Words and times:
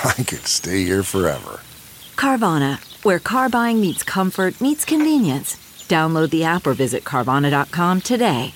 I 0.04 0.22
could 0.22 0.46
stay 0.46 0.84
here 0.84 1.02
forever. 1.02 1.60
Carvana, 2.16 2.78
where 3.04 3.18
car 3.18 3.48
buying 3.48 3.80
meets 3.80 4.02
comfort, 4.02 4.60
meets 4.60 4.84
convenience. 4.84 5.56
Download 5.88 6.30
the 6.30 6.44
app 6.44 6.66
or 6.66 6.74
visit 6.74 7.04
Carvana.com 7.04 8.00
today. 8.02 8.54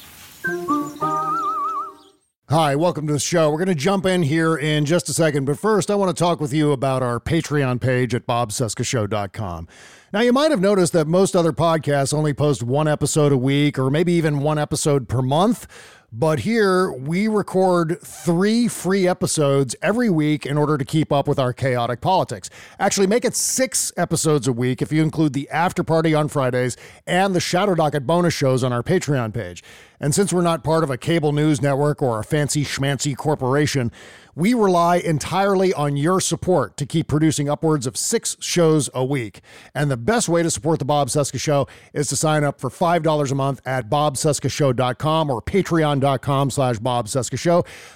Hi, 2.48 2.76
welcome 2.76 3.06
to 3.06 3.14
the 3.14 3.18
show. 3.18 3.50
We're 3.50 3.56
going 3.56 3.68
to 3.68 3.74
jump 3.74 4.04
in 4.04 4.24
here 4.24 4.54
in 4.56 4.84
just 4.84 5.08
a 5.08 5.14
second, 5.14 5.46
but 5.46 5.58
first, 5.58 5.90
I 5.90 5.94
want 5.94 6.14
to 6.14 6.22
talk 6.22 6.38
with 6.38 6.52
you 6.52 6.72
about 6.72 7.02
our 7.02 7.18
Patreon 7.18 7.80
page 7.80 8.14
at 8.14 8.26
bobcescashow.com. 8.26 9.68
Now, 10.12 10.20
you 10.20 10.34
might 10.34 10.50
have 10.50 10.60
noticed 10.60 10.92
that 10.92 11.06
most 11.06 11.34
other 11.34 11.52
podcasts 11.52 12.12
only 12.12 12.34
post 12.34 12.62
one 12.62 12.86
episode 12.86 13.32
a 13.32 13.38
week 13.38 13.78
or 13.78 13.90
maybe 13.90 14.12
even 14.12 14.40
one 14.40 14.58
episode 14.58 15.08
per 15.08 15.22
month. 15.22 15.66
But 16.14 16.40
here 16.40 16.92
we 16.92 17.26
record 17.26 17.98
three 18.02 18.68
free 18.68 19.08
episodes 19.08 19.74
every 19.80 20.10
week 20.10 20.44
in 20.44 20.58
order 20.58 20.76
to 20.76 20.84
keep 20.84 21.10
up 21.10 21.26
with 21.26 21.38
our 21.38 21.54
chaotic 21.54 22.02
politics. 22.02 22.50
Actually, 22.78 23.06
make 23.06 23.24
it 23.24 23.34
six 23.34 23.90
episodes 23.96 24.46
a 24.46 24.52
week 24.52 24.82
if 24.82 24.92
you 24.92 25.02
include 25.02 25.32
the 25.32 25.48
after 25.48 25.82
party 25.82 26.12
on 26.12 26.28
Fridays 26.28 26.76
and 27.06 27.34
the 27.34 27.40
Shadow 27.40 27.74
Docket 27.74 28.06
bonus 28.06 28.34
shows 28.34 28.62
on 28.62 28.74
our 28.74 28.82
Patreon 28.82 29.32
page. 29.32 29.64
And 30.00 30.14
since 30.14 30.34
we're 30.34 30.42
not 30.42 30.62
part 30.62 30.84
of 30.84 30.90
a 30.90 30.98
cable 30.98 31.32
news 31.32 31.62
network 31.62 32.02
or 32.02 32.18
a 32.18 32.24
fancy 32.24 32.62
schmancy 32.62 33.16
corporation, 33.16 33.90
we 34.34 34.54
rely 34.54 34.96
entirely 34.96 35.72
on 35.74 35.96
your 35.96 36.20
support 36.20 36.76
to 36.76 36.86
keep 36.86 37.08
producing 37.08 37.48
upwards 37.48 37.86
of 37.86 37.96
six 37.96 38.36
shows 38.40 38.88
a 38.94 39.04
week. 39.04 39.40
And 39.74 39.90
the 39.90 39.96
best 39.96 40.28
way 40.28 40.42
to 40.42 40.50
support 40.50 40.78
the 40.78 40.84
Bob 40.84 41.08
Cesca 41.08 41.40
Show 41.40 41.66
is 41.92 42.08
to 42.08 42.16
sign 42.16 42.44
up 42.44 42.60
for 42.60 42.70
$5 42.70 43.30
a 43.30 43.34
month 43.34 43.60
at 43.66 43.90
bobcescashow.com 43.90 45.30
or 45.30 45.42
patreon.com 45.42 46.50
slash 46.50 46.78
Bob. 46.78 47.08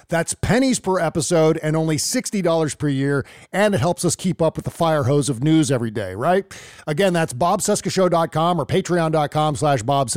That's 0.09 0.33
pennies 0.35 0.79
per 0.79 0.99
episode 0.99 1.57
and 1.63 1.75
only 1.75 1.97
$60 1.97 2.77
per 2.77 2.89
year. 2.89 3.25
And 3.53 3.73
it 3.73 3.79
helps 3.79 4.05
us 4.05 4.15
keep 4.15 4.41
up 4.41 4.55
with 4.55 4.65
the 4.65 4.71
fire 4.71 5.03
hose 5.03 5.29
of 5.29 5.43
news 5.43 5.71
every 5.71 5.91
day, 5.91 6.13
right? 6.13 6.45
Again, 6.85 7.13
that's 7.13 7.33
bobcescashow.com 7.33 8.59
or 8.59 8.65
patreon.com 8.65 9.55
slash 9.55 9.83
Bob. 9.83 10.09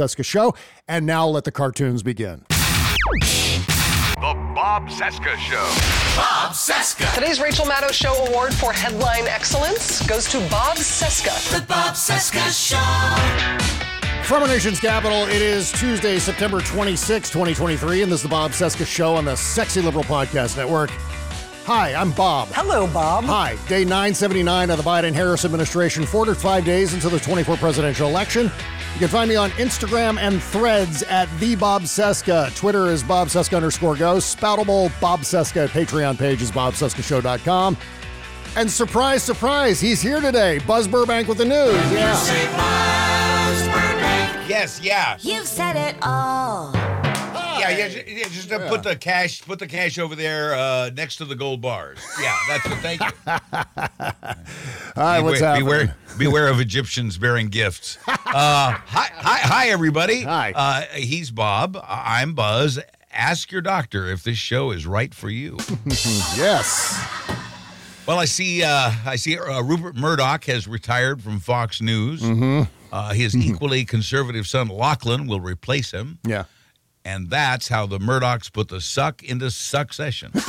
And 0.88 1.06
now 1.06 1.26
let 1.26 1.44
the 1.44 1.52
cartoons 1.52 2.02
begin. 2.02 2.44
The 4.20 4.34
Bob 4.54 4.90
Cesca 4.90 5.34
Show. 5.38 5.64
Bob 6.14 6.52
Cesca. 6.52 7.14
Today's 7.14 7.40
Rachel 7.40 7.64
Maddow 7.64 7.90
Show 7.90 8.12
Award 8.26 8.52
for 8.52 8.70
Headline 8.70 9.26
Excellence 9.26 10.06
goes 10.06 10.28
to 10.28 10.38
Bob 10.50 10.76
Cesca. 10.76 11.58
The 11.58 11.64
Bob 11.66 11.94
Cesca 11.94 12.50
Show. 12.52 14.22
From 14.24 14.42
our 14.42 14.48
nation's 14.48 14.78
capital, 14.78 15.22
it 15.22 15.40
is 15.40 15.72
Tuesday, 15.72 16.18
September 16.18 16.60
26, 16.60 17.30
2023, 17.30 18.02
and 18.02 18.12
this 18.12 18.18
is 18.18 18.24
the 18.24 18.28
Bob 18.28 18.50
Cesca 18.50 18.86
Show 18.86 19.14
on 19.14 19.24
the 19.24 19.36
Sexy 19.36 19.80
Liberal 19.80 20.04
Podcast 20.04 20.58
Network. 20.58 20.90
Hi, 21.64 21.94
I'm 21.94 22.10
Bob. 22.12 22.48
Hello, 22.48 22.86
Bob. 22.86 23.24
Hi, 23.24 23.56
day 23.68 23.84
979 23.84 24.70
of 24.70 24.78
the 24.78 24.82
Biden 24.82 25.12
Harris 25.12 25.44
administration, 25.44 26.04
405 26.04 26.64
days 26.64 26.94
until 26.94 27.10
the 27.10 27.20
24 27.20 27.56
presidential 27.58 28.08
election. 28.08 28.44
You 28.94 28.98
can 28.98 29.08
find 29.08 29.28
me 29.28 29.36
on 29.36 29.50
Instagram 29.50 30.18
and 30.18 30.42
threads 30.42 31.02
at 31.04 31.28
the 31.38 31.54
Bob 31.56 31.82
Cesca. 31.82 32.54
Twitter 32.56 32.86
is 32.86 33.02
Bob 33.04 33.28
Cesca 33.28 33.56
underscore 33.56 33.94
go. 33.94 34.16
Spoutable 34.16 34.90
Bob 35.00 35.20
Cesca. 35.20 35.68
Patreon 35.68 36.18
page 36.18 36.42
is 36.42 36.50
bobcescashow.com. 36.50 37.76
And 38.56 38.68
surprise, 38.68 39.22
surprise, 39.22 39.80
he's 39.80 40.00
here 40.02 40.20
today. 40.20 40.58
Buzz 40.66 40.88
Burbank 40.88 41.28
with 41.28 41.38
the 41.38 41.44
news. 41.44 41.74
Yeah. 41.92 42.14
Say 42.16 42.46
Buzz 42.56 43.66
Burbank. 43.68 44.48
Yes, 44.48 44.80
yeah, 44.82 45.16
You've 45.20 45.46
said 45.46 45.76
it 45.76 45.96
all. 46.02 46.72
Yeah, 47.60 47.70
yeah. 47.70 47.88
Just, 47.88 48.08
yeah, 48.08 48.24
just 48.24 48.52
uh, 48.52 48.68
put 48.68 48.82
the 48.82 48.96
cash, 48.96 49.42
put 49.42 49.58
the 49.58 49.66
cash 49.66 49.98
over 49.98 50.14
there 50.14 50.54
uh, 50.54 50.90
next 50.90 51.16
to 51.16 51.24
the 51.24 51.34
gold 51.34 51.60
bars. 51.60 51.98
Yeah, 52.20 52.36
that's 52.48 52.68
what. 52.68 52.78
Thank 52.78 53.00
you. 53.00 53.08
Hi, 54.96 55.20
what's 55.20 55.38
beware, 55.38 55.38
happening? 55.38 55.64
beware, 55.64 55.96
beware 56.18 56.48
of 56.48 56.60
Egyptians 56.60 57.16
bearing 57.18 57.48
gifts. 57.48 57.98
Uh, 58.08 58.12
hi, 58.72 59.08
hi, 59.14 59.38
hi, 59.38 59.68
everybody. 59.68 60.22
Hi. 60.22 60.52
Uh, 60.54 60.82
he's 60.94 61.30
Bob. 61.30 61.78
I'm 61.86 62.34
Buzz. 62.34 62.78
Ask 63.12 63.50
your 63.50 63.60
doctor 63.60 64.10
if 64.10 64.22
this 64.22 64.38
show 64.38 64.70
is 64.70 64.86
right 64.86 65.14
for 65.14 65.30
you. 65.30 65.58
Yes. 66.36 66.98
Well, 68.06 68.18
I 68.18 68.24
see. 68.24 68.62
Uh, 68.62 68.92
I 69.06 69.16
see. 69.16 69.38
Uh, 69.38 69.62
Rupert 69.62 69.94
Murdoch 69.94 70.44
has 70.44 70.66
retired 70.66 71.22
from 71.22 71.38
Fox 71.38 71.80
News. 71.80 72.22
Mm-hmm. 72.22 72.62
Uh, 72.92 73.12
his 73.12 73.36
equally 73.36 73.84
conservative 73.84 74.48
son 74.48 74.68
Lachlan 74.68 75.26
will 75.28 75.40
replace 75.40 75.92
him. 75.92 76.18
Yeah. 76.24 76.44
And 77.04 77.30
that's 77.30 77.68
how 77.68 77.86
the 77.86 77.98
Murdochs 77.98 78.52
put 78.52 78.68
the 78.68 78.80
suck 78.80 79.22
into 79.22 79.50
succession. 79.50 80.32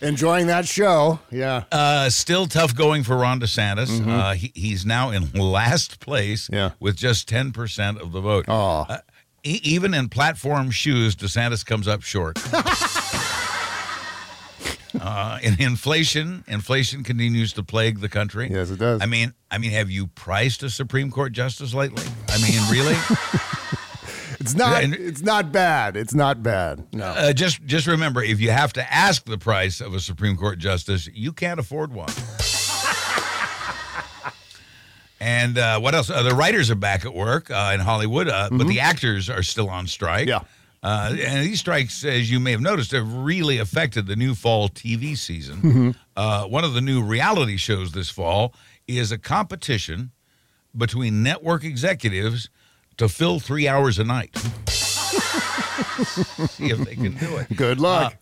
Enjoying 0.00 0.46
that 0.46 0.64
show. 0.68 1.18
Yeah. 1.32 1.64
uh, 1.72 2.08
still 2.10 2.46
tough 2.46 2.72
going 2.76 3.02
for 3.02 3.16
Ron 3.16 3.40
DeSantis. 3.40 4.06
Uh, 4.06 4.34
he, 4.34 4.52
he's 4.54 4.86
now 4.86 5.10
in 5.10 5.32
last 5.32 5.98
place 5.98 6.44
Mm-hmm. 6.44 6.54
Yeah. 6.54 6.70
with 6.78 6.94
just 6.96 7.28
10% 7.28 8.00
of 8.00 8.12
the 8.12 8.20
vote. 8.20 8.44
Aw. 8.48 8.86
Uh, 8.88 8.98
e- 9.42 9.60
even 9.64 9.94
in 9.94 10.08
platform 10.08 10.70
shoes, 10.70 11.16
DeSantis 11.16 11.66
comes 11.66 11.88
up 11.88 12.02
short. 12.02 12.38
uh, 15.00 15.38
in 15.42 15.60
inflation, 15.60 16.44
inflation 16.46 17.02
continues 17.02 17.52
to 17.54 17.64
plague 17.64 17.98
the 17.98 18.08
country. 18.08 18.48
Yes, 18.50 18.70
it 18.70 18.78
does. 18.78 19.00
I 19.02 19.06
mean, 19.06 19.34
I 19.50 19.58
mean, 19.58 19.72
have 19.72 19.90
you 19.90 20.06
priced 20.06 20.62
a 20.62 20.70
Supreme 20.70 21.10
Court 21.10 21.32
justice 21.32 21.74
lately? 21.74 22.04
I 22.28 22.38
mean, 22.40 22.60
really? 22.70 22.94
It's 24.50 24.58
not 24.58 24.82
and- 24.82 24.94
it's 24.94 25.22
not 25.22 25.52
bad. 25.52 25.96
It's 25.96 26.14
not 26.14 26.42
bad. 26.42 26.86
No. 26.92 27.04
Uh, 27.06 27.32
just 27.32 27.64
just 27.66 27.86
remember, 27.86 28.22
if 28.22 28.40
you 28.40 28.50
have 28.50 28.72
to 28.74 28.92
ask 28.92 29.24
the 29.24 29.38
price 29.38 29.80
of 29.80 29.94
a 29.94 30.00
Supreme 30.00 30.36
Court 30.36 30.58
justice, 30.58 31.08
you 31.12 31.32
can't 31.32 31.60
afford 31.60 31.92
one. 31.92 32.08
and 35.20 35.58
uh, 35.58 35.80
what 35.80 35.94
else? 35.94 36.10
Uh, 36.10 36.22
the 36.22 36.34
writers 36.34 36.70
are 36.70 36.74
back 36.76 37.04
at 37.04 37.14
work 37.14 37.50
uh, 37.50 37.72
in 37.74 37.80
Hollywood, 37.80 38.28
uh, 38.28 38.48
but 38.50 38.66
the 38.68 38.80
actors 38.80 39.28
are 39.28 39.42
still 39.42 39.68
on 39.68 39.86
strike. 39.86 40.28
Yeah. 40.28 40.40
Uh, 40.80 41.16
and 41.20 41.44
these 41.44 41.58
strikes, 41.58 42.04
as 42.04 42.30
you 42.30 42.38
may 42.38 42.52
have 42.52 42.60
noticed, 42.60 42.92
have 42.92 43.12
really 43.12 43.58
affected 43.58 44.06
the 44.06 44.14
new 44.14 44.34
fall 44.34 44.68
TV 44.68 45.16
season. 45.18 45.96
Uh, 46.16 46.44
one 46.44 46.62
of 46.62 46.72
the 46.72 46.80
new 46.80 47.02
reality 47.02 47.56
shows 47.56 47.90
this 47.92 48.08
fall 48.10 48.54
is 48.86 49.10
a 49.10 49.18
competition 49.18 50.12
between 50.76 51.22
network 51.22 51.64
executives 51.64 52.48
to 52.98 53.08
fill 53.08 53.40
three 53.40 53.66
hours 53.66 53.98
a 53.98 54.04
night. 54.04 54.36
See 54.68 56.66
if 56.70 56.78
they 56.78 56.94
can 56.94 57.14
do 57.16 57.36
it. 57.38 57.56
Good 57.56 57.80
luck. 57.80 58.14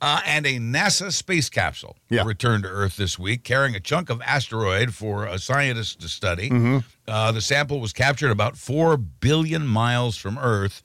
Uh, 0.00 0.20
and 0.26 0.44
a 0.44 0.58
NASA 0.58 1.10
space 1.12 1.48
capsule 1.48 1.96
Yeah. 2.10 2.24
returned 2.24 2.64
to 2.64 2.68
Earth 2.68 2.96
this 2.96 3.18
week, 3.18 3.42
carrying 3.42 3.74
a 3.74 3.80
chunk 3.80 4.10
of 4.10 4.20
asteroid 4.22 4.92
for 4.92 5.24
a 5.24 5.38
scientist 5.38 6.00
to 6.02 6.08
study. 6.08 6.50
Mm-hmm. 6.50 6.78
Uh, 7.08 7.32
the 7.32 7.40
sample 7.40 7.80
was 7.80 7.92
captured 7.94 8.30
about 8.30 8.56
4 8.58 8.96
billion 8.98 9.66
miles 9.66 10.16
from 10.18 10.36
Earth, 10.36 10.82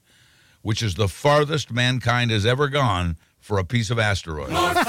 which 0.62 0.82
is 0.82 0.96
the 0.96 1.08
farthest 1.10 1.72
mankind 1.72 2.32
has 2.32 2.46
ever 2.46 2.70
gone 2.70 3.18
for 3.40 3.58
a 3.60 3.66
piece 3.66 3.90
of 3.90 4.00
asteroid. 4.00 4.52
More 4.52 4.74
music. 4.74 4.84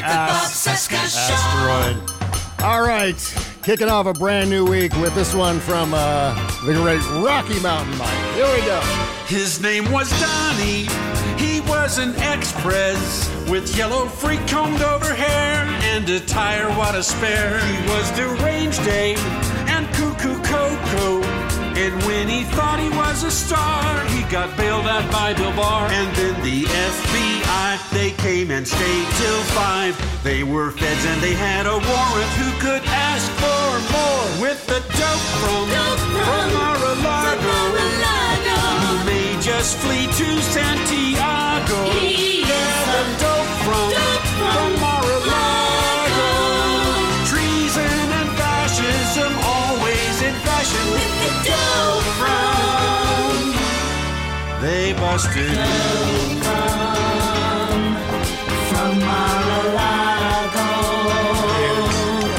The 0.00 0.02
Bob 0.02 0.50
Cesca 0.50 0.96
Show. 1.08 1.34
Asteroid. 1.34 2.64
All 2.64 2.82
right, 2.82 3.14
kicking 3.62 3.88
off 3.88 4.06
a 4.06 4.12
brand 4.12 4.50
new 4.50 4.66
week 4.68 4.92
with 4.96 5.14
this 5.14 5.34
one 5.34 5.60
from 5.60 5.92
uh, 5.94 6.34
the 6.64 6.74
great 6.74 7.00
Rocky 7.24 7.60
Mountain 7.60 7.96
Mike. 7.98 8.34
Here 8.34 8.46
we 8.52 8.60
go. 8.66 8.80
His 9.26 9.60
name 9.60 9.90
was 9.92 10.08
Donnie. 10.20 10.88
He 11.38 11.60
was 11.62 11.98
an 11.98 12.14
ex-prez 12.16 13.30
with 13.48 13.76
yellow 13.76 14.06
freak 14.06 14.46
combed 14.48 14.82
over 14.82 15.14
hair 15.14 15.64
and 15.94 16.08
a 16.08 16.20
tire 16.20 16.70
what 16.70 16.94
a 16.94 17.02
spare. 17.02 17.58
He 17.60 17.88
was 17.88 18.10
deranged 18.12 18.84
Dave 18.84 19.18
and 19.68 19.86
cuckoo 19.94 20.42
Coco. 20.42 21.17
And 21.78 21.94
when 22.02 22.26
he 22.26 22.42
thought 22.42 22.80
he 22.80 22.90
was 22.90 23.22
a 23.22 23.30
star, 23.30 24.04
he 24.10 24.24
got 24.24 24.50
bailed 24.56 24.86
out 24.86 25.06
by 25.12 25.32
Bill 25.34 25.54
Barr. 25.54 25.86
And 25.86 26.10
then 26.16 26.34
the 26.42 26.64
FBI, 26.66 27.90
they 27.92 28.10
came 28.18 28.50
and 28.50 28.66
stayed 28.66 29.08
till 29.14 29.42
five. 29.54 29.94
They 30.24 30.42
were 30.42 30.72
feds 30.72 31.04
and 31.06 31.22
they 31.22 31.34
had 31.34 31.66
a 31.66 31.78
warrant. 31.78 32.30
Who 32.42 32.50
could 32.58 32.82
ask 32.82 33.30
for 33.38 33.70
more? 33.94 34.26
With 34.42 34.60
the 34.66 34.80
dope 34.98 35.26
from, 35.38 35.70
from 36.26 36.46
Mar-a-Lago. 36.58 37.58
He 38.82 38.94
may 39.06 39.40
just 39.40 39.78
flee 39.78 40.06
to 40.18 40.28
Santiago. 40.42 41.78
Yeah, 41.94 42.74
the 42.90 43.04
dope 43.22 43.54
from, 43.62 43.88
from 44.34 44.80
Mar-a-Lago. 44.82 45.67
Fashion. 50.68 50.92
With 50.92 51.14
the 51.22 51.30
dope 51.48 52.04
from, 52.18 53.52
they 54.62 54.92
busted. 54.94 55.58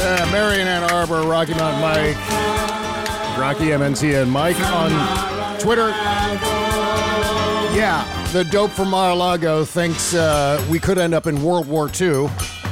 Uh, 0.02 0.30
Marion 0.32 0.68
Ann 0.68 0.84
Arbor, 0.92 1.22
Rocky 1.24 1.54
Mountain 1.54 1.82
Mike, 1.82 2.18
Rocky 3.38 3.68
MNC, 3.68 4.22
and 4.22 4.32
Mike 4.32 4.60
on 4.72 4.92
Twitter. 5.60 5.90
Yeah, 7.76 8.04
the 8.34 8.44
dope 8.44 8.72
from 8.72 8.90
Mar-a-Lago 8.90 9.64
thinks 9.64 10.14
uh, 10.14 10.64
we 10.70 10.80
could 10.80 10.98
end 10.98 11.14
up 11.14 11.28
in 11.28 11.44
World 11.44 11.68
War 11.68 11.90
II 12.00 12.28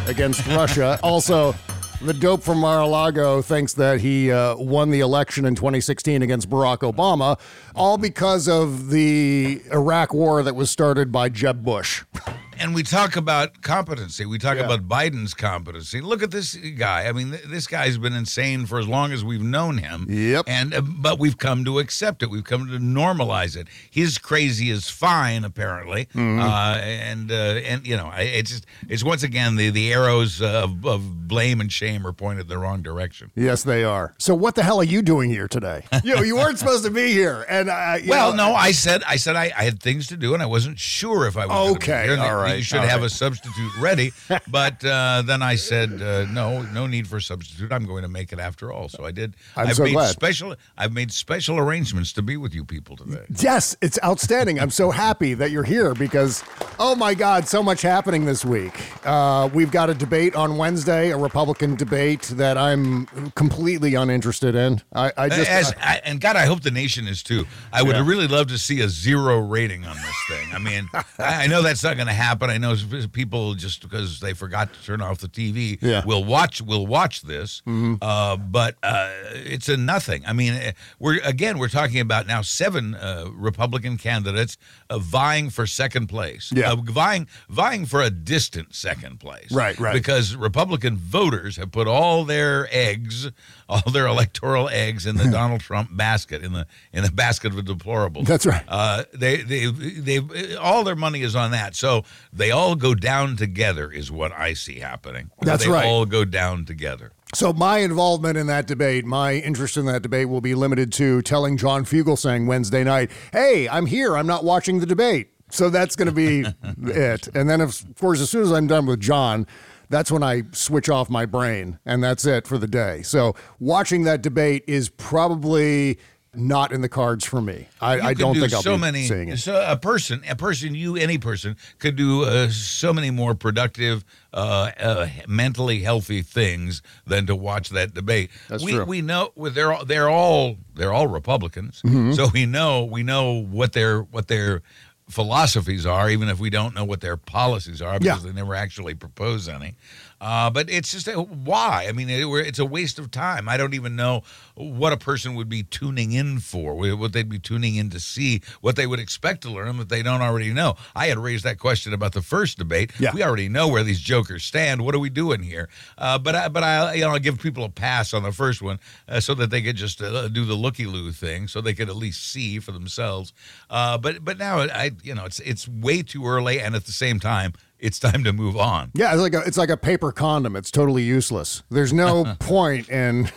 against 0.07 0.45
Russia. 0.47 0.99
Also, 1.03 1.53
the 2.01 2.13
dope 2.13 2.43
from 2.43 2.59
Mar-a-Lago 2.59 3.41
thinks 3.41 3.73
that 3.73 4.01
he 4.01 4.31
uh, 4.31 4.55
won 4.55 4.91
the 4.91 4.99
election 4.99 5.45
in 5.45 5.55
2016 5.55 6.21
against 6.21 6.49
Barack 6.49 6.79
Obama, 6.79 7.39
all 7.75 7.97
because 7.97 8.47
of 8.47 8.89
the 8.89 9.61
Iraq 9.71 10.13
war 10.13 10.43
that 10.43 10.55
was 10.55 10.69
started 10.69 11.11
by 11.11 11.29
Jeb 11.29 11.63
Bush. 11.63 12.03
And 12.59 12.73
we 12.75 12.83
talk 12.83 13.15
about 13.15 13.61
competency. 13.61 14.25
We 14.25 14.37
talk 14.37 14.57
Yeah. 14.57 14.63
about 14.65 14.87
Biden's 14.87 15.33
competency. 15.33 16.01
Look 16.01 16.23
at 16.23 16.31
this 16.31 16.55
guy. 16.55 17.07
I 17.07 17.11
mean, 17.11 17.31
th- 17.31 17.43
this 17.43 17.67
guy's 17.67 17.97
been 17.97 18.13
insane 18.13 18.65
for 18.65 18.79
as 18.79 18.87
long 18.87 19.11
as 19.11 19.23
we've 19.23 19.41
known 19.41 19.77
him. 19.77 20.05
Yep. 20.09 20.45
And 20.47 20.73
uh, 20.73 20.81
but 20.81 21.19
we've 21.19 21.37
come 21.37 21.63
to 21.65 21.79
accept 21.79 22.23
it. 22.23 22.29
We've 22.29 22.43
come 22.43 22.67
to 22.67 22.79
normalize 22.79 23.55
it. 23.55 23.67
His 23.89 24.17
crazy 24.17 24.69
is 24.69 24.89
fine, 24.89 25.43
apparently. 25.43 26.05
Mm-hmm. 26.13 26.39
Uh, 26.39 26.75
and 26.77 27.31
uh, 27.31 27.35
and 27.35 27.85
you 27.87 27.97
know, 27.97 28.11
it's 28.15 28.51
just 28.51 28.65
it's 28.87 29.03
once 29.03 29.23
again 29.23 29.55
the 29.55 29.69
the 29.69 29.93
arrows 29.93 30.41
of, 30.41 30.85
of 30.85 31.27
blame 31.27 31.61
and 31.61 31.71
shame 31.71 32.05
are 32.07 32.13
pointed 32.13 32.47
the 32.47 32.57
wrong 32.57 32.81
direction. 32.81 33.31
Yes, 33.35 33.63
they 33.63 33.83
are. 33.83 34.13
So, 34.17 34.33
what 34.33 34.55
the 34.55 34.63
hell 34.63 34.79
are 34.79 34.83
you 34.83 35.01
doing 35.01 35.29
here 35.29 35.47
today? 35.47 35.85
you 36.03 36.15
know, 36.15 36.21
you 36.21 36.35
weren't 36.35 36.57
supposed 36.57 36.83
to 36.85 36.91
be 36.91 37.11
here, 37.11 37.45
and 37.49 37.69
uh, 37.69 37.97
Well, 38.07 38.31
know, 38.33 38.49
no, 38.51 38.55
I 38.55 38.71
said 38.71 39.03
I 39.07 39.17
said 39.17 39.35
I, 39.35 39.51
I 39.57 39.63
had 39.63 39.81
things 39.81 40.07
to 40.07 40.17
do, 40.17 40.33
and 40.33 40.41
I 40.41 40.45
wasn't 40.45 40.79
sure 40.79 41.27
if 41.27 41.37
I 41.37 41.45
was. 41.45 41.75
Okay, 41.75 42.09
all 42.09 42.15
that 42.15 42.46
right, 42.47 42.57
You 42.57 42.63
should 42.63 42.81
have 42.81 43.01
right. 43.01 43.07
a 43.11 43.13
substitute 43.13 43.71
ready, 43.79 44.11
but 44.49 44.83
uh, 44.85 45.23
then 45.25 45.41
I 45.41 45.55
said 45.55 46.01
uh, 46.01 46.25
no, 46.31 46.61
no 46.61 46.87
need 46.87 47.07
for 47.07 47.17
a 47.17 47.21
substitute. 47.21 47.71
I'm 47.71 47.85
going 47.85 48.03
to 48.03 48.07
make 48.09 48.31
it 48.33 48.39
after 48.39 48.71
all. 48.71 48.89
So 48.89 49.05
I 49.05 49.11
did. 49.11 49.35
I'm 49.55 49.67
have 49.67 49.75
so 49.77 49.83
made 49.83 49.93
glad. 49.93 50.09
special. 50.09 50.55
I've 50.77 50.93
made 50.93 51.11
special 51.11 51.57
arrangements 51.57 52.13
to 52.13 52.21
be 52.21 52.37
with 52.37 52.53
you 52.53 52.63
people 52.65 52.95
today. 52.95 53.25
Yes, 53.39 53.75
it's 53.81 53.99
outstanding. 54.03 54.59
I'm 54.59 54.69
so 54.69 54.91
happy 55.05 55.33
that 55.35 55.51
you're 55.51 55.63
here 55.63 55.93
because, 55.93 56.43
oh 56.79 56.95
my 56.95 57.13
God, 57.13 57.47
so 57.47 57.61
much 57.63 57.81
happening 57.81 58.25
this 58.25 58.43
week. 58.45 58.73
Uh, 59.05 59.49
we've 59.53 59.71
got 59.71 59.89
a 59.89 59.93
debate 59.93 60.35
on 60.35 60.57
Wednesday, 60.57 61.11
a 61.11 61.17
Republican 61.17 61.75
debate 61.75 62.23
that 62.35 62.57
I'm 62.57 63.05
completely 63.35 63.95
uninterested 63.95 64.55
in. 64.55 64.81
I, 64.93 65.11
I 65.17 65.29
just. 65.29 65.49
As, 65.49 65.73
I, 65.81 66.01
and 66.03 66.19
God, 66.21 66.35
I 66.35 66.45
hope 66.45 66.61
the 66.61 66.71
nation 66.71 67.07
is 67.07 67.23
too. 67.23 67.45
I 67.73 67.83
would 67.83 67.95
Yeah. 67.95 68.05
really 68.07 68.27
love 68.27 68.47
to 68.47 68.57
see 68.57 68.81
a 68.81 68.89
zero 68.89 69.39
rating 69.39 69.85
on 69.85 69.95
this 69.95 70.15
thing. 70.29 70.47
I 70.53 70.59
mean, 70.59 70.89
I, 70.93 71.43
I 71.43 71.47
know 71.47 71.61
that's 71.61 71.83
not 71.83 71.95
going 71.95 72.07
to 72.07 72.13
happen. 72.13 72.36
I 72.49 72.57
know 72.57 72.75
people 73.11 73.53
just 73.55 73.81
because 73.81 74.19
they 74.19 74.33
forgot 74.33 74.73
to 74.73 74.83
turn 74.83 75.01
off 75.01 75.17
the 75.19 75.27
TV 75.27 75.77
Yeah. 75.81 75.99
Mm-hmm. 75.99 76.07
will 76.07 76.23
watch 76.23 76.61
will 76.61 76.87
watch 76.87 77.21
this. 77.23 77.61
Uh, 78.01 78.37
but 78.37 78.75
uh, 78.83 79.09
it's 79.33 79.69
a 79.69 79.77
nothing. 79.77 80.23
I 80.25 80.33
mean, 80.33 80.53
eh, 80.53 80.71
we're 80.99 81.19
again 81.23 81.57
we're 81.59 81.67
talking 81.69 81.99
about 81.99 82.27
now 82.27 82.41
seven 82.41 82.95
uh, 82.95 83.25
Republican 83.33 83.97
candidates 83.97 84.57
uh, 84.89 84.99
vying 84.99 85.49
for 85.49 85.65
second 85.65 86.07
place. 86.07 86.51
Yeah. 86.55 86.71
Uh, 86.71 86.75
vying 86.77 87.27
vying 87.49 87.85
for 87.85 88.01
a 88.01 88.09
distant 88.09 88.75
second 88.75 89.19
place. 89.19 89.51
Right, 89.51 89.77
right. 89.79 89.93
Because 89.93 90.35
Republican 90.35 90.97
voters 90.97 91.57
have 91.57 91.71
put 91.71 91.87
all 91.87 92.23
their 92.25 92.67
eggs, 92.71 93.29
all 93.69 93.91
their 93.91 94.07
electoral 94.07 94.69
eggs 94.69 95.05
in 95.05 95.17
the 95.17 95.25
Donald 95.31 95.61
Trump 95.61 95.95
basket, 95.95 96.43
in 96.43 96.53
the 96.53 96.67
in 96.93 97.03
the 97.03 97.11
basket 97.11 97.57
of 97.57 97.65
deplorables. 97.65 98.25
That's 98.25 98.45
right. 98.45 98.63
Uh, 98.67 99.03
they 99.13 99.37
they 99.37 99.67
they 99.67 100.55
all 100.55 100.83
their 100.83 100.95
money 100.95 101.21
is 101.21 101.35
on 101.35 101.51
that. 101.51 101.75
So 101.75 102.03
they 102.31 102.51
all 102.51 102.75
go 102.75 102.95
down 102.95 103.35
together 103.35 103.91
is 103.91 104.11
what 104.11 104.31
I 104.31 104.53
see 104.53 104.79
happening. 104.79 105.31
That's 105.41 105.65
they 105.65 105.71
right. 105.71 105.85
all 105.85 106.05
go 106.05 106.25
down 106.25 106.65
together. 106.65 107.11
So 107.35 107.51
my 107.51 107.79
involvement 107.79 108.37
in 108.37 108.47
that 108.47 108.67
debate, 108.67 109.05
my 109.05 109.33
interest 109.33 109.75
in 109.77 109.85
that 109.87 110.01
debate 110.01 110.29
will 110.29 110.41
be 110.41 110.55
limited 110.55 110.93
to 110.93 111.21
telling 111.21 111.57
John 111.57 111.83
Fugelsang 111.83 112.47
Wednesday 112.47 112.83
night, 112.83 113.11
"Hey, 113.33 113.67
I'm 113.67 113.85
here. 113.85 114.15
I'm 114.15 114.27
not 114.27 114.43
watching 114.43 114.79
the 114.79 114.85
debate." 114.85 115.29
So 115.49 115.69
that's 115.69 115.95
going 115.95 116.07
to 116.07 116.13
be 116.13 116.45
it. 116.91 117.27
And 117.35 117.49
then, 117.49 117.61
of 117.61 117.83
course, 117.99 118.21
as 118.21 118.29
soon 118.29 118.43
as 118.43 118.51
I'm 118.51 118.67
done 118.67 118.85
with 118.85 118.99
John, 118.99 119.45
that's 119.89 120.11
when 120.11 120.23
I 120.23 120.43
switch 120.51 120.89
off 120.89 121.09
my 121.09 121.25
brain, 121.25 121.79
and 121.85 122.03
that's 122.03 122.25
it 122.25 122.47
for 122.47 122.57
the 122.57 122.67
day. 122.67 123.01
So 123.03 123.35
watching 123.59 124.03
that 124.03 124.21
debate 124.21 124.63
is 124.67 124.89
probably 124.89 125.97
not 126.37 126.71
in 126.71 126.81
the 126.81 126.89
cards 126.89 127.25
for 127.25 127.41
me. 127.41 127.67
I, 127.81 127.99
I 127.99 128.13
don't 128.13 128.33
do 128.35 128.41
think 128.41 128.53
I'll 128.53 128.61
so 128.61 128.75
be 128.75 128.81
many. 128.81 129.03
seeing 129.07 129.29
it. 129.29 129.37
So 129.37 129.61
a 129.67 129.75
person, 129.75 130.21
a 130.29 130.35
person, 130.35 130.75
you, 130.75 130.95
any 130.95 131.17
person 131.17 131.57
could 131.79 131.95
do 131.95 132.23
uh, 132.23 132.49
so 132.49 132.93
many 132.93 133.09
more 133.11 133.33
productive, 133.35 134.05
uh, 134.33 134.71
uh, 134.79 135.07
mentally 135.27 135.81
healthy 135.81 136.21
things 136.21 136.81
than 137.05 137.25
to 137.25 137.35
watch 137.35 137.69
that 137.69 137.93
debate. 137.93 138.29
That's 138.47 138.63
we, 138.63 138.73
true. 138.73 138.85
We 138.85 139.01
know 139.01 139.31
they're 139.35 139.73
all, 139.73 139.83
they're 139.85 140.09
all 140.09 140.57
they're 140.75 140.93
all 140.93 141.07
Republicans, 141.07 141.81
Mm-hmm. 141.83 142.13
so 142.13 142.27
we 142.33 142.45
know 142.45 142.83
we 142.85 143.01
know 143.03 143.43
what 143.43 143.73
their 143.73 144.01
what 144.01 144.27
their 144.27 144.61
philosophies 145.09 145.85
are, 145.85 146.09
even 146.09 146.27
if 146.29 146.39
we 146.39 146.49
don't 146.49 146.75
know 146.75 146.83
what 146.83 147.01
their 147.01 147.17
policies 147.17 147.81
are 147.81 147.97
because 147.99 148.23
Yeah. 148.25 148.29
they 148.31 148.35
never 148.35 148.53
actually 148.55 148.93
propose 148.93 149.47
any. 149.47 149.75
Uh, 150.19 150.49
but 150.49 150.69
it's 150.69 150.91
just 150.91 151.07
a, 151.07 151.13
why? 151.21 151.85
I 151.87 151.91
mean, 151.91 152.09
it, 152.09 152.25
it's 152.47 152.59
a 152.59 152.65
waste 152.65 152.99
of 152.99 153.11
time. 153.11 153.47
I 153.47 153.57
don't 153.57 153.73
even 153.73 153.95
know 153.95 154.23
what 154.55 154.93
a 154.93 154.97
person 154.97 155.35
would 155.35 155.49
be 155.49 155.63
tuning 155.63 156.11
in 156.11 156.39
for, 156.39 156.73
what 156.75 157.13
they'd 157.13 157.29
be 157.29 157.39
tuning 157.39 157.75
in 157.75 157.89
to 157.91 157.99
see, 157.99 158.41
what 158.61 158.75
they 158.75 158.87
would 158.87 158.99
expect 158.99 159.41
to 159.41 159.49
learn 159.49 159.77
that 159.77 159.89
they 159.89 160.01
don't 160.01 160.21
already 160.21 160.51
know. 160.53 160.75
I 160.95 161.07
had 161.07 161.17
raised 161.17 161.43
that 161.43 161.59
question 161.59 161.93
about 161.93 162.13
the 162.13 162.21
first 162.21 162.57
debate. 162.57 162.91
Yeah. 162.99 163.11
We 163.13 163.23
already 163.23 163.49
know 163.49 163.67
where 163.67 163.83
these 163.83 163.99
jokers 163.99 164.43
stand. 164.43 164.83
What 164.83 164.95
are 164.95 164.99
we 164.99 165.09
doing 165.09 165.43
here? 165.43 165.69
Uh, 165.97 166.17
but 166.17 166.35
I, 166.35 166.47
but 166.47 166.63
I, 166.63 166.93
you 166.93 167.01
know, 167.01 167.11
I 167.11 167.19
give 167.19 167.39
people 167.39 167.63
a 167.63 167.69
pass 167.69 168.13
on 168.13 168.23
the 168.23 168.31
first 168.31 168.61
one 168.61 168.79
uh, 169.07 169.19
so 169.19 169.33
that 169.35 169.51
they 169.51 169.61
could 169.61 169.75
just 169.75 170.01
uh, 170.01 170.27
do 170.29 170.45
the 170.45 170.55
looky 170.55 170.85
loo 170.85 171.11
thing, 171.11 171.47
so 171.47 171.61
they 171.61 171.73
could 171.73 171.89
at 171.89 171.95
least 171.95 172.27
see 172.27 172.59
for 172.59 172.71
themselves. 172.71 173.33
Uh, 173.69 173.97
but 173.97 174.23
but 174.23 174.37
now 174.37 174.59
I, 174.59 174.91
you 175.03 175.13
know, 175.13 175.25
it's 175.25 175.39
it's 175.41 175.67
way 175.67 176.01
too 176.01 176.25
early, 176.25 176.59
and 176.59 176.75
at 176.75 176.85
the 176.85 176.91
same 176.91 177.19
time, 177.19 177.53
it's 177.79 177.99
time 177.99 178.23
to 178.23 178.33
move 178.33 178.57
on. 178.57 178.91
Yeah, 178.93 179.11
it's 179.13 179.21
like 179.21 179.33
a 179.33 179.39
it's 179.45 179.57
like 179.57 179.69
a 179.69 179.77
paper 179.77 180.11
condom. 180.11 180.55
It's 180.55 180.71
totally 180.71 181.03
useless. 181.03 181.63
There's 181.69 181.93
no 181.93 182.35
point 182.39 182.89
in. 182.89 183.29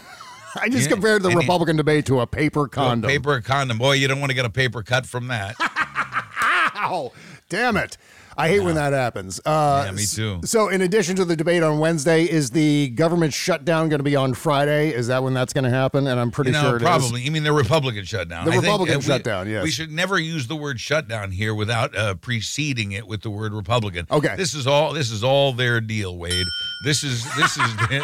I 0.60 0.68
just 0.68 0.84
Yeah, 0.84 0.94
compared 0.94 1.22
the 1.22 1.28
it- 1.30 1.36
Republican 1.36 1.76
debate 1.76 2.06
to 2.06 2.20
a 2.20 2.26
paper 2.26 2.66
condom. 2.66 3.08
Paper 3.08 3.40
condom. 3.40 3.78
Boy, 3.78 3.92
you 3.92 4.08
don't 4.08 4.18
want 4.20 4.30
to 4.30 4.34
get 4.34 4.44
a 4.44 4.50
paper 4.50 4.82
cut 4.82 5.06
from 5.06 5.28
that. 5.28 5.54
Ow! 6.76 7.12
Damn 7.48 7.76
it. 7.76 7.96
I 8.36 8.48
hate 8.48 8.60
when 8.60 8.74
that 8.76 8.92
happens. 8.92 9.40
Uh, 9.44 9.82
Yeah, 9.86 9.92
me 9.92 10.04
too. 10.06 10.40
So, 10.44 10.68
in 10.68 10.80
addition 10.82 11.16
to 11.16 11.24
the 11.24 11.36
debate 11.36 11.62
on 11.62 11.78
Wednesday, 11.78 12.24
is 12.24 12.50
the 12.50 12.88
government 12.90 13.32
shutdown 13.34 13.88
going 13.88 13.98
to 13.98 14.04
be 14.04 14.16
on 14.16 14.34
Friday? 14.34 14.90
Is 14.94 15.08
that 15.08 15.22
when 15.22 15.34
that's 15.34 15.52
going 15.52 15.64
to 15.64 15.70
happen? 15.70 16.06
And 16.06 16.18
I'm 16.20 16.30
pretty 16.30 16.50
you 16.50 16.56
know, 16.56 16.62
sure 16.62 16.76
it 16.76 16.82
is. 16.82 16.86
probably. 16.86 17.22
You 17.22 17.30
mean 17.32 17.42
the 17.42 17.52
Republican 17.52 18.04
shutdown? 18.04 18.44
The 18.44 18.50
I 18.52 18.54
think, 18.54 18.64
Republican 18.64 18.96
we- 18.98 19.02
shutdown, 19.02 19.48
yes. 19.48 19.62
We 19.64 19.70
should 19.70 19.90
never 19.90 20.18
use 20.18 20.46
the 20.46 20.56
word 20.56 20.80
shutdown 20.80 21.30
here 21.32 21.54
without 21.54 21.96
uh, 21.96 22.14
preceding 22.14 22.92
it 22.92 23.06
with 23.06 23.22
the 23.22 23.30
word 23.30 23.52
Republican. 23.52 24.06
Okay. 24.10 24.34
This 24.36 24.54
is 24.54 24.66
all. 24.66 24.92
This 24.92 25.10
is 25.10 25.22
all 25.24 25.52
their 25.52 25.80
deal, 25.80 26.16
Wade. 26.16 26.46
This 26.84 27.02
is 27.04 27.24
this 27.36 27.56
is 27.58 27.70